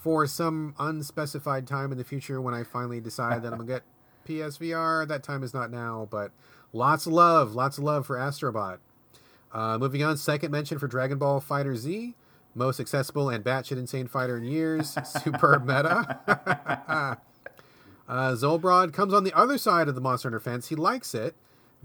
[0.00, 3.82] for some unspecified time in the future when I finally decide that I'm gonna get
[4.28, 5.06] PSVR.
[5.08, 6.30] That time is not now, but
[6.72, 8.78] lots of love, lots of love for Astrobot.
[9.52, 12.14] Uh, moving on, second mention for Dragon Ball FighterZ,
[12.54, 14.96] most accessible and batshit insane fighter in years.
[15.04, 17.18] Superb meta.
[18.08, 20.68] Uh, Zolbrod comes on the other side of the Monster Hunter fence.
[20.68, 21.34] He likes it.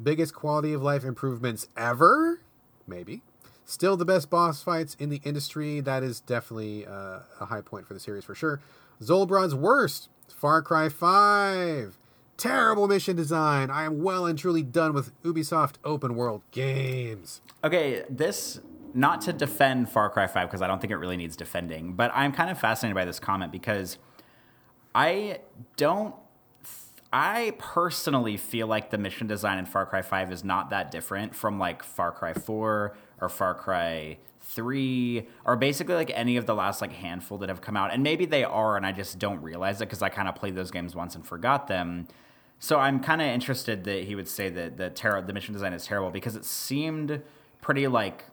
[0.02, 2.40] Biggest quality of life improvements ever?
[2.88, 3.24] Maybe.
[3.66, 5.80] Still the best boss fights in the industry.
[5.80, 8.60] That is definitely uh, a high point for the series for sure.
[9.02, 11.98] Zolbrod's worst Far Cry 5.
[12.36, 13.70] Terrible mission design.
[13.70, 17.42] I am well and truly done with Ubisoft open world games.
[17.64, 18.60] Okay, this
[18.94, 22.12] not to defend Far Cry 5 because I don't think it really needs defending, but
[22.14, 23.98] I'm kind of fascinated by this comment because
[24.94, 25.40] I
[25.78, 26.16] don't
[27.16, 31.36] I personally feel like the mission design in Far Cry 5 is not that different
[31.36, 36.54] from like Far Cry 4 or Far Cry 3 or basically like any of the
[36.54, 37.94] last like handful that have come out.
[37.94, 40.56] And maybe they are and I just don't realize it because I kind of played
[40.56, 42.08] those games once and forgot them.
[42.60, 45.74] So I'm kind of interested that he would say that the ter- the mission design
[45.74, 47.22] is terrible because it seemed
[47.62, 48.26] pretty like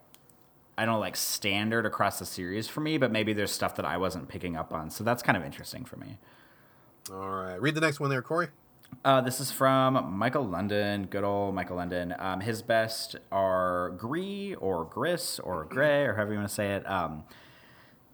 [0.77, 3.85] I don't know, like standard across the series for me, but maybe there's stuff that
[3.85, 4.89] I wasn't picking up on.
[4.89, 6.17] So that's kind of interesting for me.
[7.11, 7.61] All right.
[7.61, 8.47] Read the next one there, Corey.
[9.03, 12.13] Uh, this is from Michael London, good old Michael London.
[12.19, 16.75] Um, his best are Gree or Gris or Gray or however you want to say
[16.75, 16.87] it.
[16.87, 17.23] Um,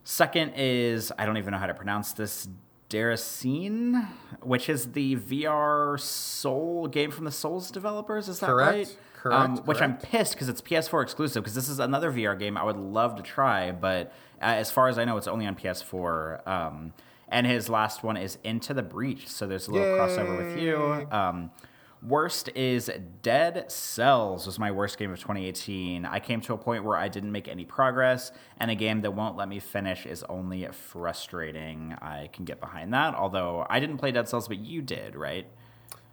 [0.05, 2.47] second is, I don't even know how to pronounce this,
[2.89, 4.07] Deracine,
[4.41, 8.29] which is the VR Soul game from the Souls developers.
[8.29, 8.97] Is that Correct, right?
[9.17, 12.55] correct, Um, which I'm pissed because it's PS4 exclusive because this is another VR game
[12.57, 15.55] I would love to try, but uh, as far as I know, it's only on
[15.55, 16.47] PS4.
[17.29, 21.07] And his last one is Into the Breach, so there's a little crossover with you.
[21.11, 21.51] Um,
[22.01, 22.89] worst is
[23.21, 26.05] Dead Cells was my worst game of 2018.
[26.05, 29.11] I came to a point where I didn't make any progress, and a game that
[29.11, 31.95] won't let me finish is only frustrating.
[32.01, 35.47] I can get behind that, although I didn't play Dead Cells, but you did, right?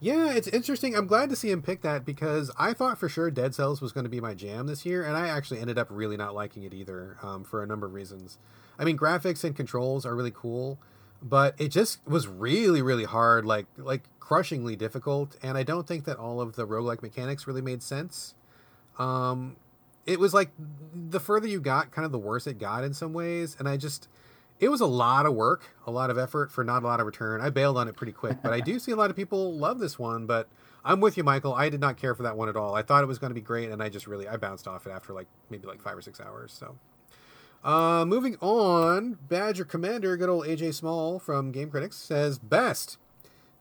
[0.00, 0.94] Yeah, it's interesting.
[0.94, 3.92] I'm glad to see him pick that because I thought for sure Dead Cells was
[3.92, 6.64] going to be my jam this year, and I actually ended up really not liking
[6.64, 8.36] it either um, for a number of reasons.
[8.78, 10.78] I mean, graphics and controls are really cool,
[11.24, 15.36] but it just was really, really hard, like like crushingly difficult.
[15.42, 18.34] And I don't think that all of the roguelike mechanics really made sense.
[18.98, 19.56] Um,
[20.06, 20.50] it was like
[20.94, 23.56] the further you got, kind of the worse it got in some ways.
[23.58, 24.08] And I just,
[24.60, 27.06] it was a lot of work, a lot of effort for not a lot of
[27.06, 27.40] return.
[27.40, 29.78] I bailed on it pretty quick, but I do see a lot of people love
[29.78, 30.26] this one.
[30.26, 30.48] But
[30.84, 31.54] I'm with you, Michael.
[31.54, 32.74] I did not care for that one at all.
[32.74, 34.86] I thought it was going to be great, and I just really I bounced off
[34.86, 36.52] it after like maybe like five or six hours.
[36.52, 36.76] So,
[37.64, 42.98] uh, moving on, Badger Commander, good old AJ Small from Game Critics says best.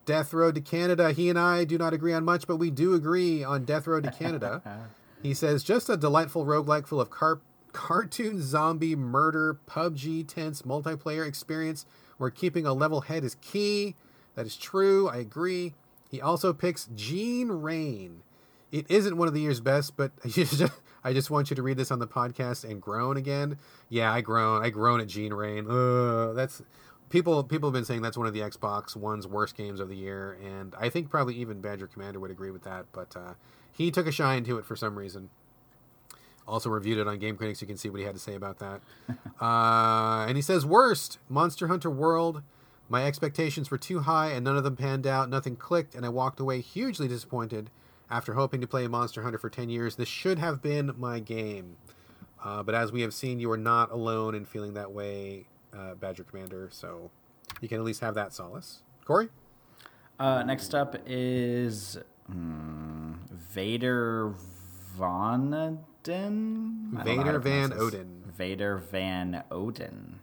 [0.06, 1.14] Death Road to Canada.
[1.14, 4.04] He and I do not agree on much, but we do agree on Death Road
[4.04, 4.62] to Canada.
[5.24, 7.40] he says just a delightful roguelike full of car-
[7.72, 11.86] cartoon zombie murder PUBG tense multiplayer experience
[12.18, 13.96] where keeping a level head is key.
[14.36, 15.08] That is true.
[15.08, 15.74] I agree.
[16.10, 18.22] He also picks Gene Rain.
[18.74, 20.12] It isn't one of the year's best, but
[21.04, 23.60] I just want you to read this on the podcast and groan again.
[23.88, 24.66] Yeah, I groan.
[24.66, 25.70] I groan at Gene Rain.
[25.70, 26.64] Uh, that's
[27.12, 27.44] people.
[27.44, 30.40] People have been saying that's one of the Xbox One's worst games of the year,
[30.44, 32.86] and I think probably even Badger Commander would agree with that.
[32.92, 33.34] But uh,
[33.72, 35.30] he took a shine to it for some reason.
[36.48, 37.62] Also reviewed it on Game Critics.
[37.62, 38.82] You can see what he had to say about that.
[39.40, 42.42] uh, and he says, worst Monster Hunter World.
[42.90, 45.30] My expectations were too high, and none of them panned out.
[45.30, 47.70] Nothing clicked, and I walked away hugely disappointed
[48.10, 49.96] after hoping to play Monster Hunter for 10 years.
[49.96, 51.78] This should have been my game.
[52.44, 55.96] Uh, but as we have seen, you are not alone in feeling that way, uh,
[55.96, 56.70] Badger Commander.
[56.72, 57.10] So
[57.62, 58.82] you can at least have that solace.
[59.06, 59.30] Corey?
[60.20, 64.34] Uh, next up is hmm, Vader
[64.96, 67.00] Von Odin.
[67.04, 68.24] Vader Van Odin.
[68.26, 70.20] Vader Van Odin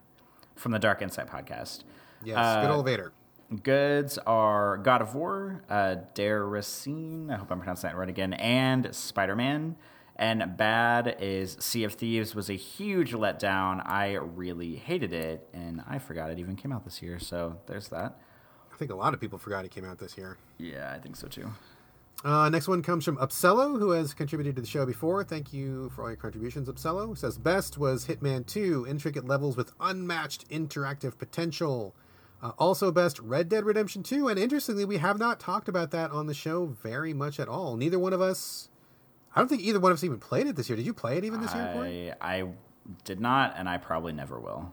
[0.55, 1.84] from the Dark Insight podcast.
[2.23, 3.12] Yes, uh, good old Vader.
[3.62, 8.94] Goods are God of War, uh, Deracine, I hope I'm pronouncing that right again, and
[8.94, 9.76] Spider Man.
[10.14, 13.84] And bad is Sea of Thieves was a huge letdown.
[13.86, 17.18] I really hated it, and I forgot it even came out this year.
[17.18, 18.20] So there's that.
[18.72, 20.36] I think a lot of people forgot it came out this year.
[20.58, 21.50] Yeah, I think so too.
[22.22, 25.24] Uh, next one comes from Upsello, who has contributed to the show before.
[25.24, 27.16] Thank you for all your contributions, Upsello.
[27.16, 31.94] Says best was Hitman 2, intricate levels with unmatched interactive potential.
[32.43, 34.28] Uh, also, best Red Dead Redemption 2.
[34.28, 37.77] And interestingly, we have not talked about that on the show very much at all.
[37.77, 38.69] Neither one of us,
[39.35, 40.77] I don't think either one of us even played it this year.
[40.77, 42.12] Did you play it even this I, year, Corey?
[42.20, 42.49] I
[43.05, 44.73] did not, and I probably never will.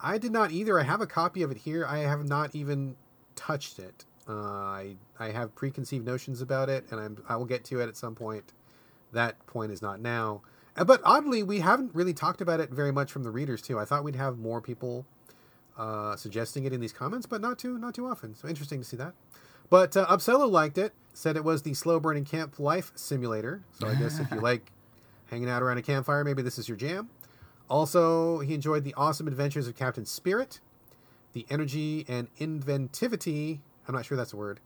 [0.00, 0.80] I did not either.
[0.80, 1.86] I have a copy of it here.
[1.86, 2.96] I have not even
[3.36, 4.04] touched it.
[4.28, 7.88] Uh, I I have preconceived notions about it, and I'm I will get to it
[7.88, 8.52] at some point.
[9.12, 10.42] That point is not now.
[10.76, 13.78] Uh, but oddly, we haven't really talked about it very much from the readers too.
[13.78, 15.04] I thought we'd have more people
[15.76, 18.34] uh, suggesting it in these comments, but not too not too often.
[18.34, 19.14] So interesting to see that.
[19.70, 20.92] But uh, Upsello liked it.
[21.14, 23.62] Said it was the slow burning camp life simulator.
[23.78, 24.72] So I guess if you like
[25.26, 27.10] hanging out around a campfire, maybe this is your jam.
[27.68, 30.60] Also, he enjoyed the awesome adventures of Captain Spirit,
[31.32, 34.60] the energy and inventivity I'm not sure that's a word,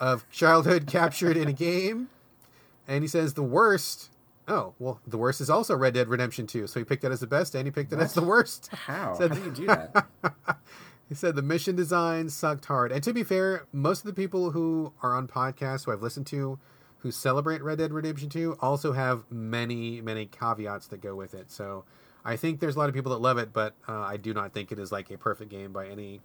[0.00, 2.08] of childhood captured in a game.
[2.86, 4.10] And he says the worst.
[4.48, 6.66] Oh, well, the worst is also Red Dead Redemption 2.
[6.66, 8.68] So he picked that as the best and he picked it as the worst.
[8.72, 9.14] How?
[9.14, 10.06] Said, How do you do that?
[11.08, 12.90] he said the mission design sucked hard.
[12.90, 16.26] And to be fair, most of the people who are on podcasts who I've listened
[16.28, 16.58] to
[17.00, 21.50] who celebrate Red Dead Redemption 2 also have many, many caveats that go with it.
[21.50, 21.84] So
[22.24, 24.52] I think there's a lot of people that love it, but uh, I do not
[24.52, 26.20] think it is like a perfect game by any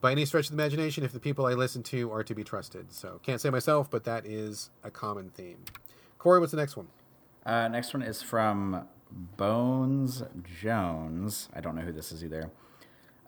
[0.00, 2.42] by any stretch of the imagination if the people I listen to are to be
[2.42, 2.90] trusted.
[2.90, 5.58] So can't say myself, but that is a common theme.
[6.16, 6.88] Corey, what's the next one?
[7.44, 10.22] Uh, next one is from Bones
[10.60, 11.48] Jones.
[11.54, 12.50] I don't know who this is either.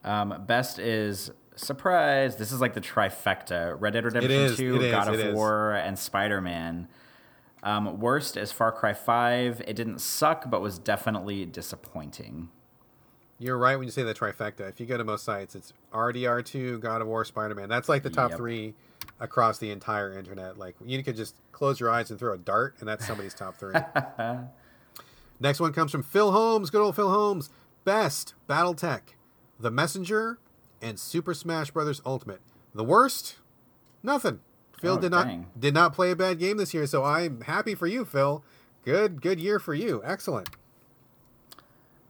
[0.05, 2.37] Um, best is surprise.
[2.37, 6.89] This is like the trifecta: Red Dead Redemption Two, God of War, and Spider Man.
[7.63, 9.63] Um, worst is Far Cry Five.
[9.67, 12.51] It didn't suck, but was definitely disappointing.
[13.39, 14.69] You're right when you say the trifecta.
[14.69, 17.69] If you go to most sites, it's RDR2, God of War, Spider Man.
[17.69, 18.39] That's like the top yep.
[18.39, 18.75] three
[19.21, 20.59] across the entire internet.
[20.59, 23.57] Like you could just close your eyes and throw a dart, and that's somebody's top
[23.57, 23.75] three.
[25.41, 26.71] Next one comes from Phil Holmes.
[26.71, 27.51] Good old Phil Holmes.
[27.85, 29.01] Best BattleTech,
[29.59, 30.39] The Messenger,
[30.81, 32.41] and Super Smash Brothers Ultimate.
[32.75, 33.37] The worst?
[34.03, 34.41] Nothing.
[34.81, 37.75] Phil oh, did not did not play a bad game this year, so I'm happy
[37.75, 38.45] for you, Phil.
[38.85, 40.03] Good good year for you.
[40.05, 40.49] Excellent.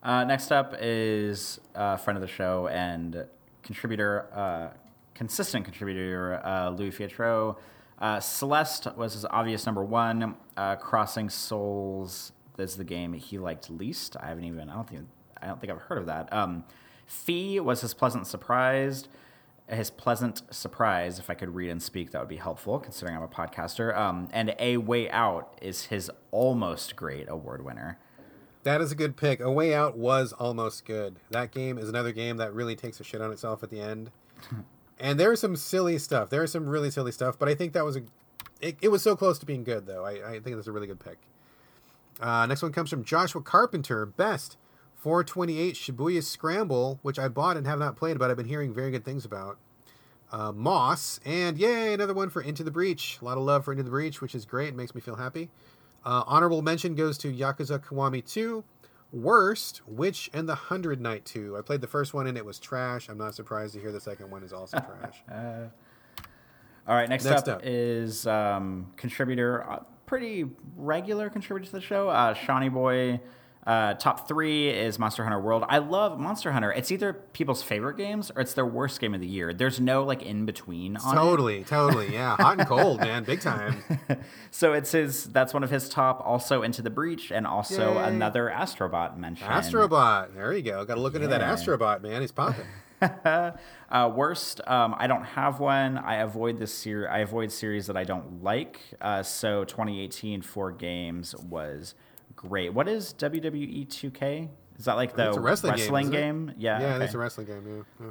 [0.02, 3.24] Uh, next up is a friend of the show and
[3.62, 4.68] contributor, uh,
[5.22, 7.56] consistent contributor, uh, Louis Fietro.
[8.00, 10.34] Uh, Celeste was his obvious number one.
[10.56, 14.16] Uh, Crossing Souls is the game he liked least.
[14.18, 14.68] I haven't even.
[14.68, 15.06] I don't think.
[15.40, 16.32] I don't think I've heard of that.
[16.32, 16.64] Um,
[17.06, 19.06] Fe was his pleasant surprise.
[19.68, 23.22] His pleasant surprise, if I could read and speak, that would be helpful, considering I'm
[23.22, 23.96] a podcaster.
[23.96, 27.96] Um, and A Way Out is his almost great award winner.
[28.64, 29.38] That is a good pick.
[29.38, 31.20] A Way Out was almost good.
[31.30, 34.10] That game is another game that really takes a shit on itself at the end.
[35.00, 36.30] and there's some silly stuff.
[36.30, 38.02] There's some really silly stuff, but I think that was a.
[38.60, 40.04] It, it was so close to being good, though.
[40.04, 41.18] I, I think that's a really good pick.
[42.20, 44.06] Uh, next one comes from Joshua Carpenter.
[44.06, 44.56] Best
[44.96, 48.90] 428 Shibuya Scramble, which I bought and have not played, but I've been hearing very
[48.92, 49.58] good things about.
[50.30, 53.18] uh, Moss, and yay, another one for Into the Breach.
[53.20, 54.68] A lot of love for Into the Breach, which is great.
[54.68, 55.50] It makes me feel happy.
[56.04, 58.64] Uh, honorable mention goes to Yakuza Kiwami 2.
[59.12, 61.56] Worst, Witch and the Hundred Knight 2.
[61.56, 63.08] I played the first one and it was trash.
[63.08, 65.22] I'm not surprised to hear the second one is also trash.
[65.32, 65.68] Uh,
[66.88, 67.60] all right, next, Next up, up.
[67.64, 73.20] is um, contributor, uh, pretty regular contributor to the show, uh, Shawnee Boy.
[73.64, 75.64] Uh, top three is Monster Hunter World.
[75.68, 76.72] I love Monster Hunter.
[76.72, 79.54] It's either people's favorite games or it's their worst game of the year.
[79.54, 81.20] There's no like in between on it.
[81.20, 82.12] totally, totally.
[82.12, 83.24] Yeah, hot and cold, man.
[83.24, 83.82] Big time.
[84.50, 85.24] So it's his.
[85.24, 86.22] That's one of his top.
[86.24, 88.08] Also Into the Breach, and also Yay.
[88.08, 89.48] another Astrobot mention.
[89.48, 90.34] Astrobot.
[90.34, 90.84] There you go.
[90.84, 92.20] Got to look into that Astrobot, man.
[92.20, 92.66] He's popping.
[93.24, 95.96] uh, worst, um, I don't have one.
[95.98, 97.08] I avoid this series.
[97.10, 98.80] I avoid series that I don't like.
[99.00, 101.94] Uh, so 2018 for games was
[102.42, 102.74] great.
[102.74, 104.48] What is WWE 2K?
[104.78, 106.46] Is that like the a wrestling, game.
[106.46, 106.54] game?
[106.58, 106.80] Yeah.
[106.80, 107.04] Yeah, okay.
[107.04, 107.86] it's a wrestling game.
[108.00, 108.06] Yeah.
[108.06, 108.10] yeah.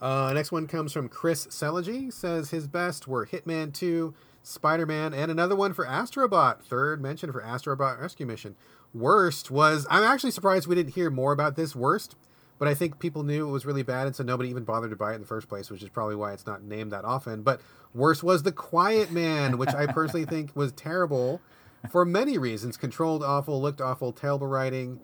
[0.00, 2.12] Uh, next one comes from Chris Seligy.
[2.12, 6.62] Says his best were Hitman 2, Spider Man, and another one for Astrobot.
[6.62, 8.56] Third mention for Astrobot Rescue Mission.
[8.92, 12.16] Worst was I'm actually surprised we didn't hear more about this worst,
[12.58, 14.96] but I think people knew it was really bad, and so nobody even bothered to
[14.96, 17.42] buy it in the first place, which is probably why it's not named that often.
[17.42, 17.60] But
[17.94, 21.40] worst was The Quiet Man, which I personally think was terrible
[21.90, 22.76] for many reasons.
[22.76, 25.00] Controlled awful, looked awful, terrible writing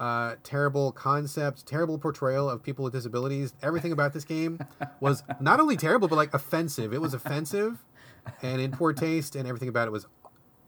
[0.00, 3.52] uh, terrible concept, terrible portrayal of people with disabilities.
[3.62, 4.58] Everything about this game
[4.98, 6.94] was not only terrible, but like offensive.
[6.94, 7.84] It was offensive
[8.42, 10.06] and in poor taste, and everything about it was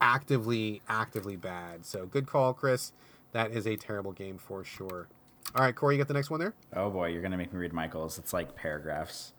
[0.00, 1.86] actively, actively bad.
[1.86, 2.92] So good call, Chris.
[3.32, 5.08] That is a terrible game for sure.
[5.55, 6.55] All right, Corey, you got the next one there?
[6.76, 8.18] Oh boy, you're gonna make me read Michael's.
[8.18, 9.32] It's like paragraphs.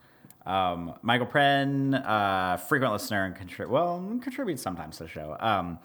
[0.45, 5.37] Um, Michael Pren, uh, frequent listener and contrib- well contributes sometimes to the show.
[5.39, 5.79] Um,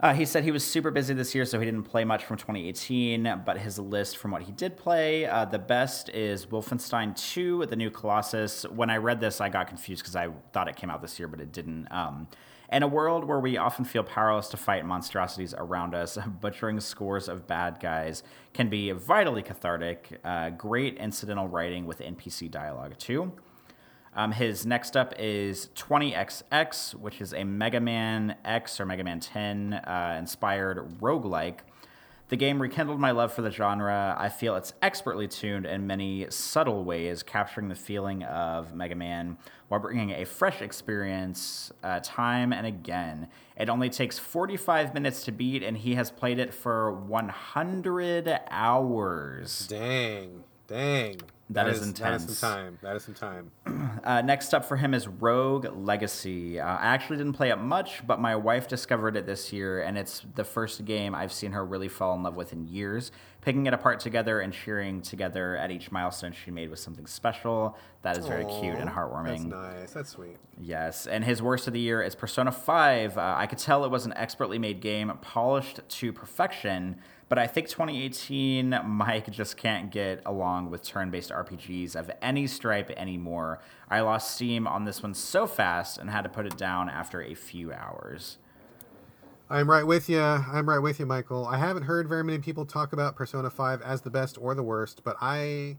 [0.00, 2.36] uh, he said he was super busy this year, so he didn't play much from
[2.36, 3.42] 2018.
[3.44, 7.76] But his list from what he did play, uh, the best is Wolfenstein 2, the
[7.76, 8.64] new Colossus.
[8.64, 11.28] When I read this, I got confused because I thought it came out this year,
[11.28, 11.86] but it didn't.
[11.90, 12.28] Um,
[12.72, 17.28] in a world where we often feel powerless to fight monstrosities around us, butchering scores
[17.28, 18.22] of bad guys
[18.54, 20.18] can be vitally cathartic.
[20.24, 23.32] Uh, great incidental writing with NPC dialogue, too.
[24.14, 29.20] Um, his next up is 20XX, which is a Mega Man X or Mega Man
[29.20, 31.58] 10 uh, inspired roguelike.
[32.28, 34.14] The game rekindled my love for the genre.
[34.16, 39.36] I feel it's expertly tuned in many subtle ways, capturing the feeling of Mega Man
[39.66, 43.26] while bringing a fresh experience uh, time and again.
[43.56, 49.66] It only takes 45 minutes to beat, and he has played it for 100 hours.
[49.66, 50.44] Dang.
[50.68, 51.16] Dang.
[51.50, 52.38] That is That is intense.
[52.38, 52.78] some time.
[52.80, 53.50] That is some time.
[54.04, 56.58] Uh, next up for him is Rogue Legacy.
[56.58, 59.98] Uh, I actually didn't play it much, but my wife discovered it this year, and
[59.98, 63.12] it's the first game I've seen her really fall in love with in years.
[63.42, 67.76] Picking it apart together and cheering together at each milestone she made was something special.
[68.02, 69.50] That is very cute and heartwarming.
[69.50, 69.92] That's nice.
[69.92, 70.36] That's sweet.
[70.60, 73.16] Yes, and his worst of the year is Persona 5.
[73.16, 76.96] Uh, I could tell it was an expertly made game, polished to perfection,
[77.30, 82.46] but I think 2018 Mike just can't get along with turn based RPGs of any
[82.46, 83.60] stripe anymore.
[83.88, 87.22] I lost steam on this one so fast and had to put it down after
[87.22, 88.36] a few hours.
[89.52, 90.20] I'm right with you.
[90.20, 91.44] I'm right with you, Michael.
[91.44, 94.62] I haven't heard very many people talk about Persona 5 as the best or the
[94.62, 95.76] worst, but I,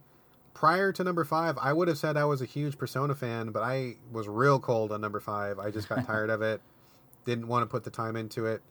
[0.53, 3.63] prior to number 5, I would have said I was a huge Persona fan, but
[3.63, 5.57] I was real cold on number 5.
[5.57, 6.59] I just got tired of it.
[7.23, 8.61] Didn't want to put the time into it.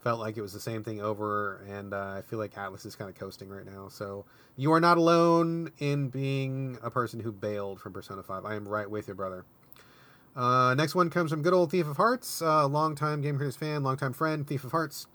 [0.00, 2.94] Felt like it was the same thing over, and uh, I feel like Atlus is
[2.94, 3.88] kind of coasting right now.
[3.88, 4.26] So
[4.58, 8.44] you are not alone in being a person who bailed from Persona 5.
[8.44, 9.46] I am right with you, brother.
[10.34, 13.82] Uh, next one comes from good old Thief of Hearts, uh, longtime Game Critics fan,
[13.82, 15.06] longtime friend, Thief of Hearts.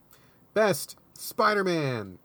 [0.54, 2.20] Best Spider Man.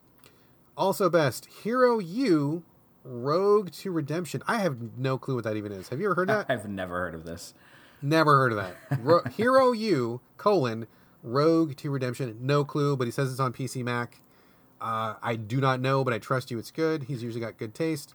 [0.76, 2.62] Also best Hero U,
[3.04, 4.42] Rogue to Redemption.
[4.46, 5.88] I have no clue what that even is.
[5.88, 6.46] Have you ever heard that?
[6.48, 7.54] I've never heard of this.
[8.00, 9.00] Never heard of that.
[9.00, 10.86] Ro- Hero U colon
[11.22, 12.36] Rogue to Redemption.
[12.40, 14.20] No clue, but he says it's on PC Mac.
[14.80, 16.58] Uh, I do not know, but I trust you.
[16.58, 17.04] It's good.
[17.04, 18.14] He's usually got good taste.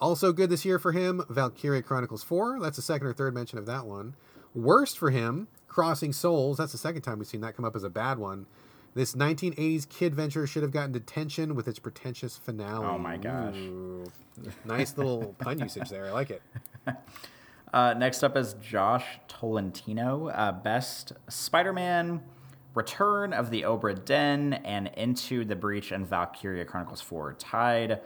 [0.00, 2.58] Also good this year for him, Valkyria Chronicles 4.
[2.60, 4.14] That's the second or third mention of that one.
[4.54, 6.56] Worst for him, Crossing Souls.
[6.56, 8.46] That's the second time we've seen that come up as a bad one.
[8.94, 12.86] This 1980s kid venture should have gotten detention with its pretentious finale.
[12.86, 13.54] Oh my gosh.
[13.54, 14.04] Ooh.
[14.64, 16.06] Nice little pun usage there.
[16.06, 16.42] I like it.
[17.72, 20.28] Uh, next up is Josh Tolentino.
[20.30, 22.20] Uh, best Spider Man,
[22.74, 28.00] Return of the Obra Dinn, and Into the Breach and Valkyria Chronicles 4 tied.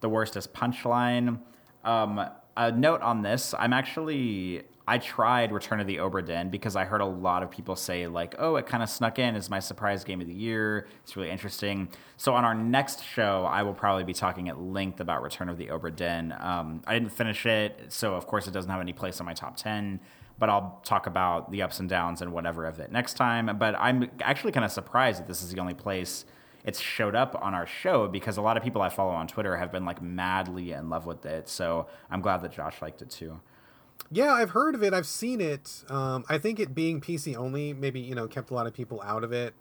[0.00, 1.40] The worst is Punchline.
[1.84, 6.74] Um, a note on this: I'm actually I tried Return of the Obra Dinn because
[6.74, 9.48] I heard a lot of people say like, "Oh, it kind of snuck in as
[9.48, 10.88] my surprise game of the year.
[11.04, 15.00] It's really interesting." So on our next show, I will probably be talking at length
[15.00, 16.34] about Return of the Obra Dinn.
[16.40, 19.34] Um, I didn't finish it, so of course it doesn't have any place on my
[19.34, 20.00] top ten.
[20.40, 23.58] But I'll talk about the ups and downs and whatever of it next time.
[23.58, 26.24] But I'm actually kind of surprised that this is the only place
[26.64, 29.56] it's showed up on our show because a lot of people I follow on Twitter
[29.56, 31.48] have been like madly in love with it.
[31.48, 33.40] So I'm glad that Josh liked it too.
[34.10, 34.92] Yeah, I've heard of it.
[34.92, 35.84] I've seen it.
[35.88, 39.00] Um, I think it being PC only maybe you know kept a lot of people
[39.02, 39.54] out of it.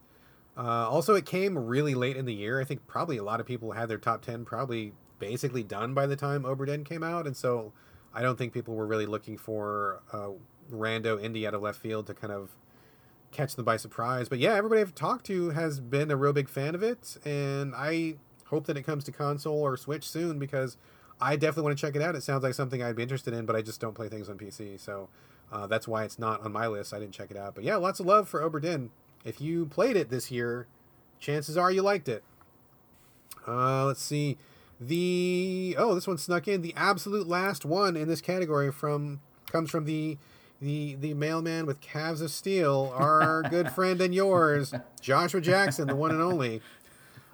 [0.57, 2.59] Uh, also, it came really late in the year.
[2.59, 6.05] I think probably a lot of people had their top ten probably basically done by
[6.05, 7.71] the time Obra Dinn came out, and so
[8.13, 10.29] I don't think people were really looking for uh,
[10.71, 12.49] rando indie out of left field to kind of
[13.31, 14.29] catch them by surprise.
[14.29, 17.73] But yeah, everybody I've talked to has been a real big fan of it, and
[17.75, 20.77] I hope that it comes to console or Switch soon because
[21.21, 22.15] I definitely want to check it out.
[22.15, 24.37] It sounds like something I'd be interested in, but I just don't play things on
[24.37, 25.09] PC, so
[25.51, 26.93] uh, that's why it's not on my list.
[26.93, 28.91] I didn't check it out, but yeah, lots of love for Obra Dinn.
[29.25, 30.67] If you played it this year,
[31.19, 32.23] chances are you liked it.
[33.47, 34.37] Uh, let's see.
[34.79, 36.61] The oh, this one snuck in.
[36.61, 39.19] The absolute last one in this category from
[39.51, 40.17] comes from the
[40.61, 45.95] the the mailman with calves of steel, our good friend and yours, Joshua Jackson, the
[45.95, 46.61] one and only.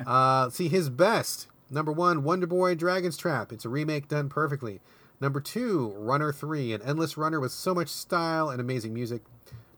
[0.05, 1.47] Uh, see his best.
[1.69, 3.51] Number one, Wonder Boy Dragon's Trap.
[3.51, 4.81] It's a remake done perfectly.
[5.21, 9.21] Number two, Runner 3, an endless runner with so much style and amazing music.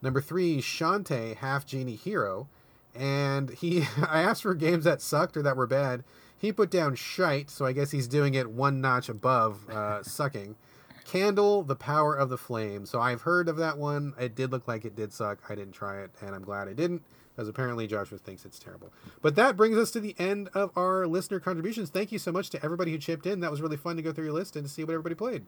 [0.01, 2.47] Number three, Shantae, Half Genie Hero.
[2.95, 6.03] And he, I asked for games that sucked or that were bad.
[6.37, 10.55] He put down shite, so I guess he's doing it one notch above uh, sucking.
[11.07, 12.85] Candle, The Power of the Flame.
[12.85, 14.13] So I've heard of that one.
[14.19, 15.39] It did look like it did suck.
[15.49, 17.01] I didn't try it, and I'm glad I didn't
[17.33, 18.91] because apparently Joshua thinks it's terrible.
[19.21, 21.89] But that brings us to the end of our listener contributions.
[21.89, 23.39] Thank you so much to everybody who chipped in.
[23.39, 25.45] That was really fun to go through your list and to see what everybody played.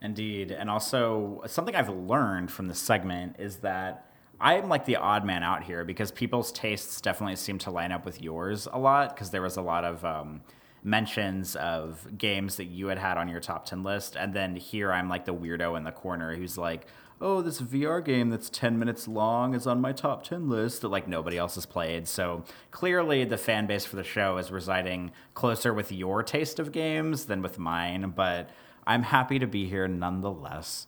[0.00, 0.52] Indeed.
[0.52, 5.42] And also, something I've learned from this segment is that I'm like the odd man
[5.42, 9.30] out here because people's tastes definitely seem to line up with yours a lot because
[9.30, 10.04] there was a lot of.
[10.04, 10.42] Um,
[10.82, 14.92] mentions of games that you had had on your top 10 list and then here
[14.92, 16.86] i'm like the weirdo in the corner who's like
[17.20, 20.88] oh this vr game that's 10 minutes long is on my top 10 list that
[20.88, 25.10] like nobody else has played so clearly the fan base for the show is residing
[25.34, 28.50] closer with your taste of games than with mine but
[28.86, 30.86] i'm happy to be here nonetheless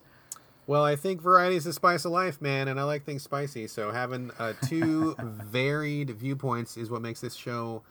[0.70, 3.66] well, I think variety is the spice of life, man, and I like things spicy.
[3.66, 7.82] So having uh, two varied viewpoints is what makes this show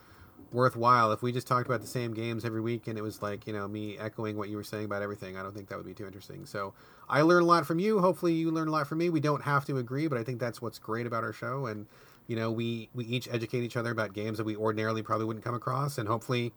[0.51, 1.11] worthwhile.
[1.11, 3.53] If we just talked about the same games every week and it was like, you
[3.53, 5.93] know, me echoing what you were saying about everything, I don't think that would be
[5.93, 6.45] too interesting.
[6.45, 6.73] So
[7.09, 7.99] I learn a lot from you.
[7.99, 9.09] Hopefully you learn a lot from me.
[9.09, 11.65] We don't have to agree, but I think that's what's great about our show.
[11.65, 11.87] And,
[12.27, 15.45] you know, we, we each educate each other about games that we ordinarily probably wouldn't
[15.45, 15.97] come across.
[15.97, 16.53] And hopefully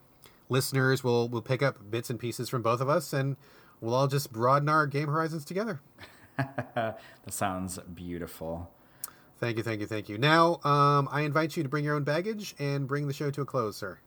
[0.48, 3.36] listeners will, will pick up bits and pieces from both of us and
[3.80, 5.80] we'll all just broaden our game horizons together.
[6.36, 8.70] that sounds beautiful.
[9.42, 10.18] Thank you, thank you, thank you.
[10.18, 13.40] Now, um, I invite you to bring your own baggage and bring the show to
[13.40, 13.98] a close, sir.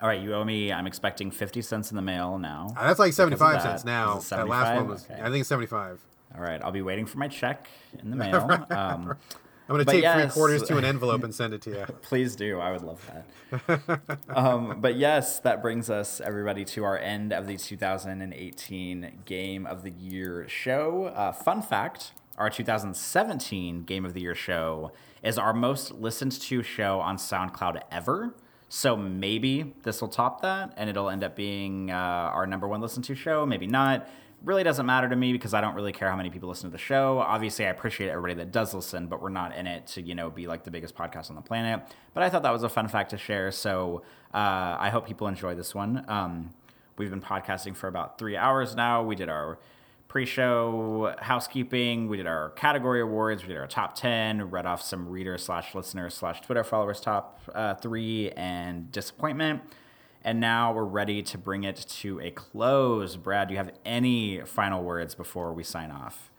[0.00, 0.72] All right, you owe me.
[0.72, 2.68] I'm expecting fifty cents in the mail now.
[2.76, 4.20] Uh, that's like seventy-five cents now.
[4.30, 5.04] That last one was.
[5.10, 5.20] Okay.
[5.20, 5.98] I think it's seventy-five.
[6.36, 7.66] All right, I'll be waiting for my check
[8.00, 8.36] in the mail.
[8.70, 9.16] um,
[9.68, 11.84] I'm going to take yes, three quarters to an envelope and send it to you.
[12.02, 12.60] Please do.
[12.60, 13.10] I would love
[13.66, 14.16] that.
[14.28, 19.82] um, but yes, that brings us, everybody, to our end of the 2018 Game of
[19.82, 21.06] the Year show.
[21.06, 26.62] Uh, fun fact our 2017 Game of the Year show is our most listened to
[26.62, 28.34] show on SoundCloud ever.
[28.68, 32.80] So maybe this will top that and it'll end up being uh, our number one
[32.80, 33.44] listened to show.
[33.44, 34.08] Maybe not.
[34.44, 36.72] Really doesn't matter to me because I don't really care how many people listen to
[36.72, 37.18] the show.
[37.18, 40.30] Obviously, I appreciate everybody that does listen, but we're not in it to you know
[40.30, 41.82] be like the biggest podcast on the planet.
[42.12, 43.52] But I thought that was a fun fact to share.
[43.52, 44.02] So
[44.34, 46.04] uh, I hope people enjoy this one.
[46.08, 46.50] Um,
[46.98, 49.04] we've been podcasting for about three hours now.
[49.04, 49.58] We did our
[50.12, 52.06] pre-show housekeeping.
[52.06, 53.40] We did our category awards.
[53.40, 54.50] We did our top ten.
[54.50, 59.62] Read off some reader slash listener slash Twitter followers top uh, three and disappointment.
[60.22, 63.16] And now we're ready to bring it to a close.
[63.16, 66.30] Brad, do you have any final words before we sign off?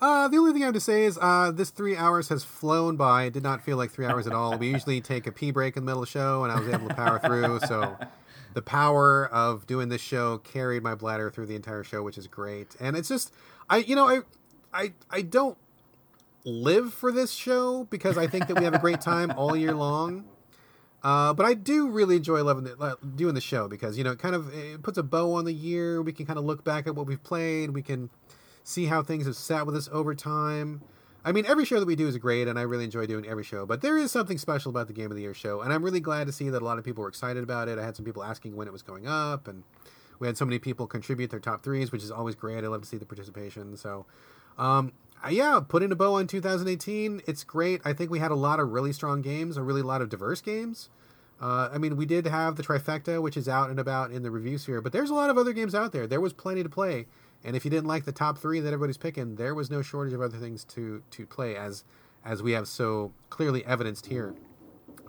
[0.00, 2.96] Uh, the only thing I have to say is uh, this three hours has flown
[2.96, 3.22] by.
[3.24, 4.58] It did not feel like three hours at all.
[4.58, 6.68] We usually take a pee break in the middle of the show, and I was
[6.68, 7.60] able to power through.
[7.60, 7.96] So
[8.54, 12.26] the power of doing this show carried my bladder through the entire show, which is
[12.26, 12.76] great.
[12.80, 13.32] And it's just,
[13.68, 14.20] I, you know, I,
[14.72, 15.56] I, I don't
[16.44, 19.74] live for this show because I think that we have a great time all year
[19.74, 20.24] long.
[21.02, 24.18] Uh, but I do really enjoy loving the, doing the show because you know it
[24.18, 26.02] kind of it puts a bow on the year.
[26.02, 27.70] We can kind of look back at what we've played.
[27.70, 28.10] We can
[28.64, 30.82] see how things have sat with us over time.
[31.24, 33.44] I mean, every show that we do is great, and I really enjoy doing every
[33.44, 33.66] show.
[33.66, 36.00] But there is something special about the Game of the Year show, and I'm really
[36.00, 37.78] glad to see that a lot of people were excited about it.
[37.78, 39.64] I had some people asking when it was going up, and
[40.18, 42.64] we had so many people contribute their top threes, which is always great.
[42.64, 43.76] I love to see the participation.
[43.76, 44.06] So,
[44.56, 44.92] um,
[45.28, 47.22] yeah, putting a bow on 2018.
[47.26, 47.80] It's great.
[47.84, 50.40] I think we had a lot of really strong games, a really lot of diverse
[50.40, 50.88] games.
[51.40, 54.30] Uh, I mean, we did have the trifecta, which is out and about in the
[54.30, 56.06] review sphere, but there's a lot of other games out there.
[56.06, 57.06] There was plenty to play,
[57.44, 60.12] and if you didn't like the top three that everybody's picking, there was no shortage
[60.12, 61.84] of other things to to play, as
[62.24, 64.34] as we have so clearly evidenced here.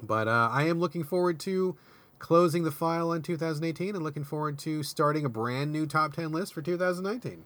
[0.01, 1.75] But uh, I am looking forward to
[2.19, 6.31] closing the file on 2018 and looking forward to starting a brand new top 10
[6.31, 7.45] list for 2019.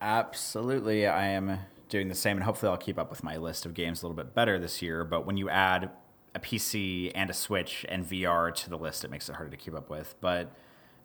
[0.00, 1.06] Absolutely.
[1.06, 4.02] I am doing the same, and hopefully, I'll keep up with my list of games
[4.02, 5.04] a little bit better this year.
[5.04, 5.90] But when you add
[6.34, 9.56] a PC and a Switch and VR to the list, it makes it harder to
[9.56, 10.14] keep up with.
[10.20, 10.52] But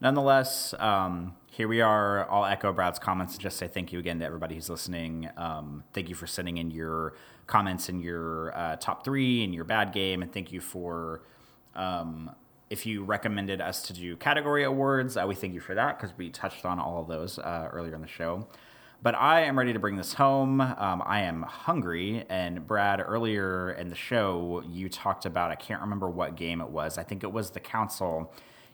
[0.01, 2.29] nonetheless, um, here we are.
[2.29, 5.29] I'll echo Brad's comments and just say thank you again to everybody who's listening.
[5.37, 7.13] Um, thank you for sending in your
[7.47, 11.21] comments and your uh, top three and your bad game, and thank you for.
[11.75, 12.31] Um,
[12.69, 16.17] if you recommended us to do category awards, uh, we thank you for that because
[16.17, 18.47] we touched on all of those uh, earlier in the show.
[19.03, 20.61] But I am ready to bring this home.
[20.61, 22.23] Um, I am hungry.
[22.29, 26.69] And Brad, earlier in the show, you talked about, I can't remember what game it
[26.69, 26.97] was.
[26.97, 28.31] I think it was the council.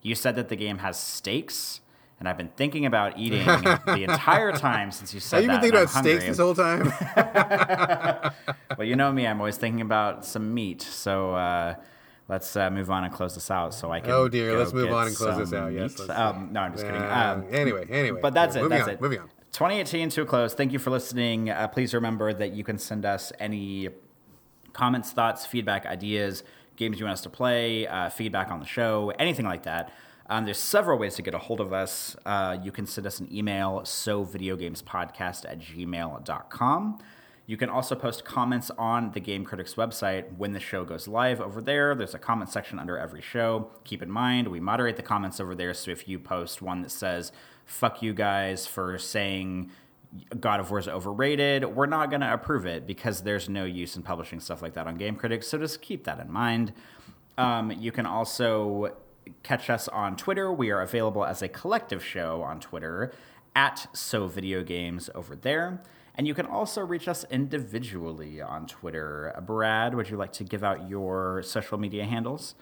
[0.08, 1.82] You said that the game has stakes.
[2.20, 5.62] And I've been thinking about eating the entire time since you said Have you that.
[5.62, 6.30] been thinking about I'm steaks hungry.
[6.30, 8.34] this whole time?
[8.78, 10.82] well, you know me, I'm always thinking about some meat.
[10.82, 11.76] So uh,
[12.28, 14.10] let's uh, move on and close this out so I can.
[14.12, 15.74] Oh, dear, go let's move get on and close this some out.
[15.74, 16.08] Yes, meat.
[16.08, 17.02] let's- Um, no, I'm just kidding.
[17.02, 18.20] Uh, Um, anyway, anyway.
[18.22, 18.64] but that's it.
[18.64, 19.02] Moving That's on, it.
[19.02, 19.28] moving on.
[19.52, 20.54] 2018 to a close.
[20.54, 21.50] Thank you for listening.
[21.52, 23.90] Uh, please remember that you can send us any
[24.74, 26.44] comments, thoughts, feedback, ideas,
[26.78, 29.92] games you want us to play, uh, feedback on the show, anything like that.
[30.30, 32.16] Um, there's several ways to get a hold of us.
[32.26, 37.00] Uh, you can send us an email, so videogamespodcast at gmail.com.
[37.46, 41.40] You can also post comments on the Game Critics website when the show goes live
[41.40, 41.96] over there.
[41.96, 43.72] There's a comment section under every show.
[43.86, 46.92] Keep in mind, we moderate the comments over there, so if you post one that
[46.92, 47.32] says,
[47.64, 49.72] fuck you guys for saying
[50.40, 53.96] God of War is overrated, we're not going to approve it because there's no use
[53.96, 56.74] in publishing stuff like that on Game Critics, so just keep that in mind.
[57.38, 58.96] Um, you can also
[59.44, 60.52] catch us on Twitter.
[60.52, 63.14] We are available as a collective show on Twitter
[63.56, 65.82] at So Video Games over there.
[66.16, 69.40] And you can also reach us individually on Twitter.
[69.46, 72.56] Brad, would you like to give out your social media handles?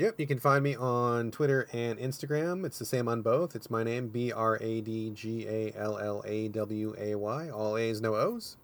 [0.00, 2.64] Yep, you can find me on Twitter and Instagram.
[2.64, 3.54] It's the same on both.
[3.54, 7.50] It's my name, B R A D G A L L A W A Y.
[7.50, 8.56] All A's, no O's.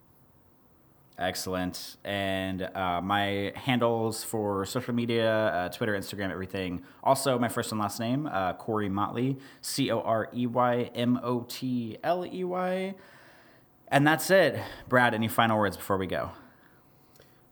[1.18, 1.98] Excellent.
[2.04, 6.82] And uh, my handles for social media, uh, Twitter, Instagram, everything.
[7.04, 11.20] Also, my first and last name, uh, Corey Motley, C O R E Y M
[11.22, 12.94] O T L E Y.
[13.88, 14.58] And that's it.
[14.88, 16.30] Brad, any final words before we go?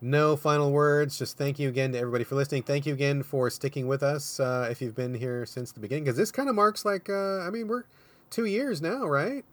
[0.04, 1.18] No final words.
[1.18, 2.62] Just thank you again to everybody for listening.
[2.62, 6.04] Thank you again for sticking with us uh, if you've been here since the beginning.
[6.04, 7.84] Because this kind of marks like, uh, I mean, we're
[8.28, 9.46] two years now, right?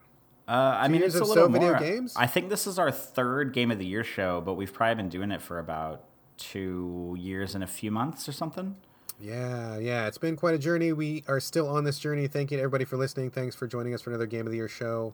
[0.49, 1.79] Uh, I mean, it's a little So Video more.
[1.79, 2.13] Games?
[2.17, 5.07] I think this is our third Game of the Year show, but we've probably been
[5.07, 6.03] doing it for about
[6.35, 8.75] two years and a few months or something.
[9.21, 10.07] Yeah, yeah.
[10.07, 10.91] It's been quite a journey.
[10.91, 12.27] We are still on this journey.
[12.27, 13.31] Thank you to everybody for listening.
[13.31, 15.13] Thanks for joining us for another Game of the Year show.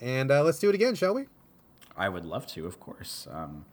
[0.00, 1.26] And uh, let's do it again, shall we?
[1.94, 3.28] I would love to, of course.
[3.30, 3.66] Um,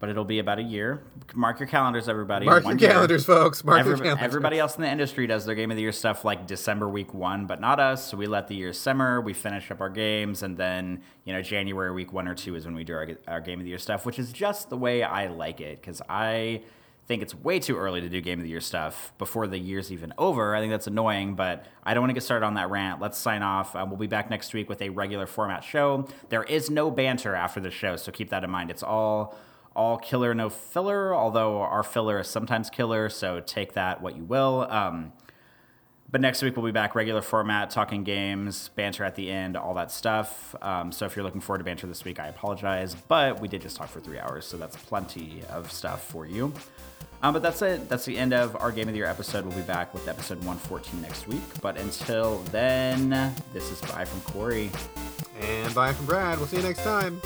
[0.00, 1.02] but it'll be about a year.
[1.34, 2.46] Mark your calendars, everybody.
[2.46, 2.90] Mark your year.
[2.90, 3.64] calendars, folks.
[3.64, 4.24] Mark Every- your calendars.
[4.24, 7.12] everybody else in the industry does their game of the year stuff like December week
[7.12, 8.08] one, but not us.
[8.10, 9.20] So we let the year simmer.
[9.20, 12.64] We finish up our games, and then you know January week one or two is
[12.64, 15.02] when we do our, our game of the year stuff, which is just the way
[15.02, 16.62] I like it because I
[17.08, 19.90] think it's way too early to do game of the year stuff before the year's
[19.90, 20.54] even over.
[20.54, 23.00] I think that's annoying, but I don't want to get started on that rant.
[23.00, 23.74] Let's sign off.
[23.74, 26.06] Uh, we'll be back next week with a regular format show.
[26.28, 28.70] There is no banter after the show, so keep that in mind.
[28.70, 29.34] It's all
[29.74, 34.24] all killer, no filler, although our filler is sometimes killer, so take that what you
[34.24, 34.66] will.
[34.68, 35.12] Um,
[36.10, 39.74] but next week we'll be back regular format, talking games, banter at the end, all
[39.74, 40.54] that stuff.
[40.62, 43.60] Um, so if you're looking forward to banter this week, I apologize, but we did
[43.60, 46.52] just talk for three hours, so that's plenty of stuff for you.
[47.22, 47.88] Um, but that's it.
[47.88, 49.44] That's the end of our Game of the Year episode.
[49.44, 51.42] We'll be back with episode 114 next week.
[51.60, 53.10] But until then,
[53.52, 54.70] this is bye from Corey.
[55.40, 56.38] And bye from Brad.
[56.38, 57.20] We'll see you next time.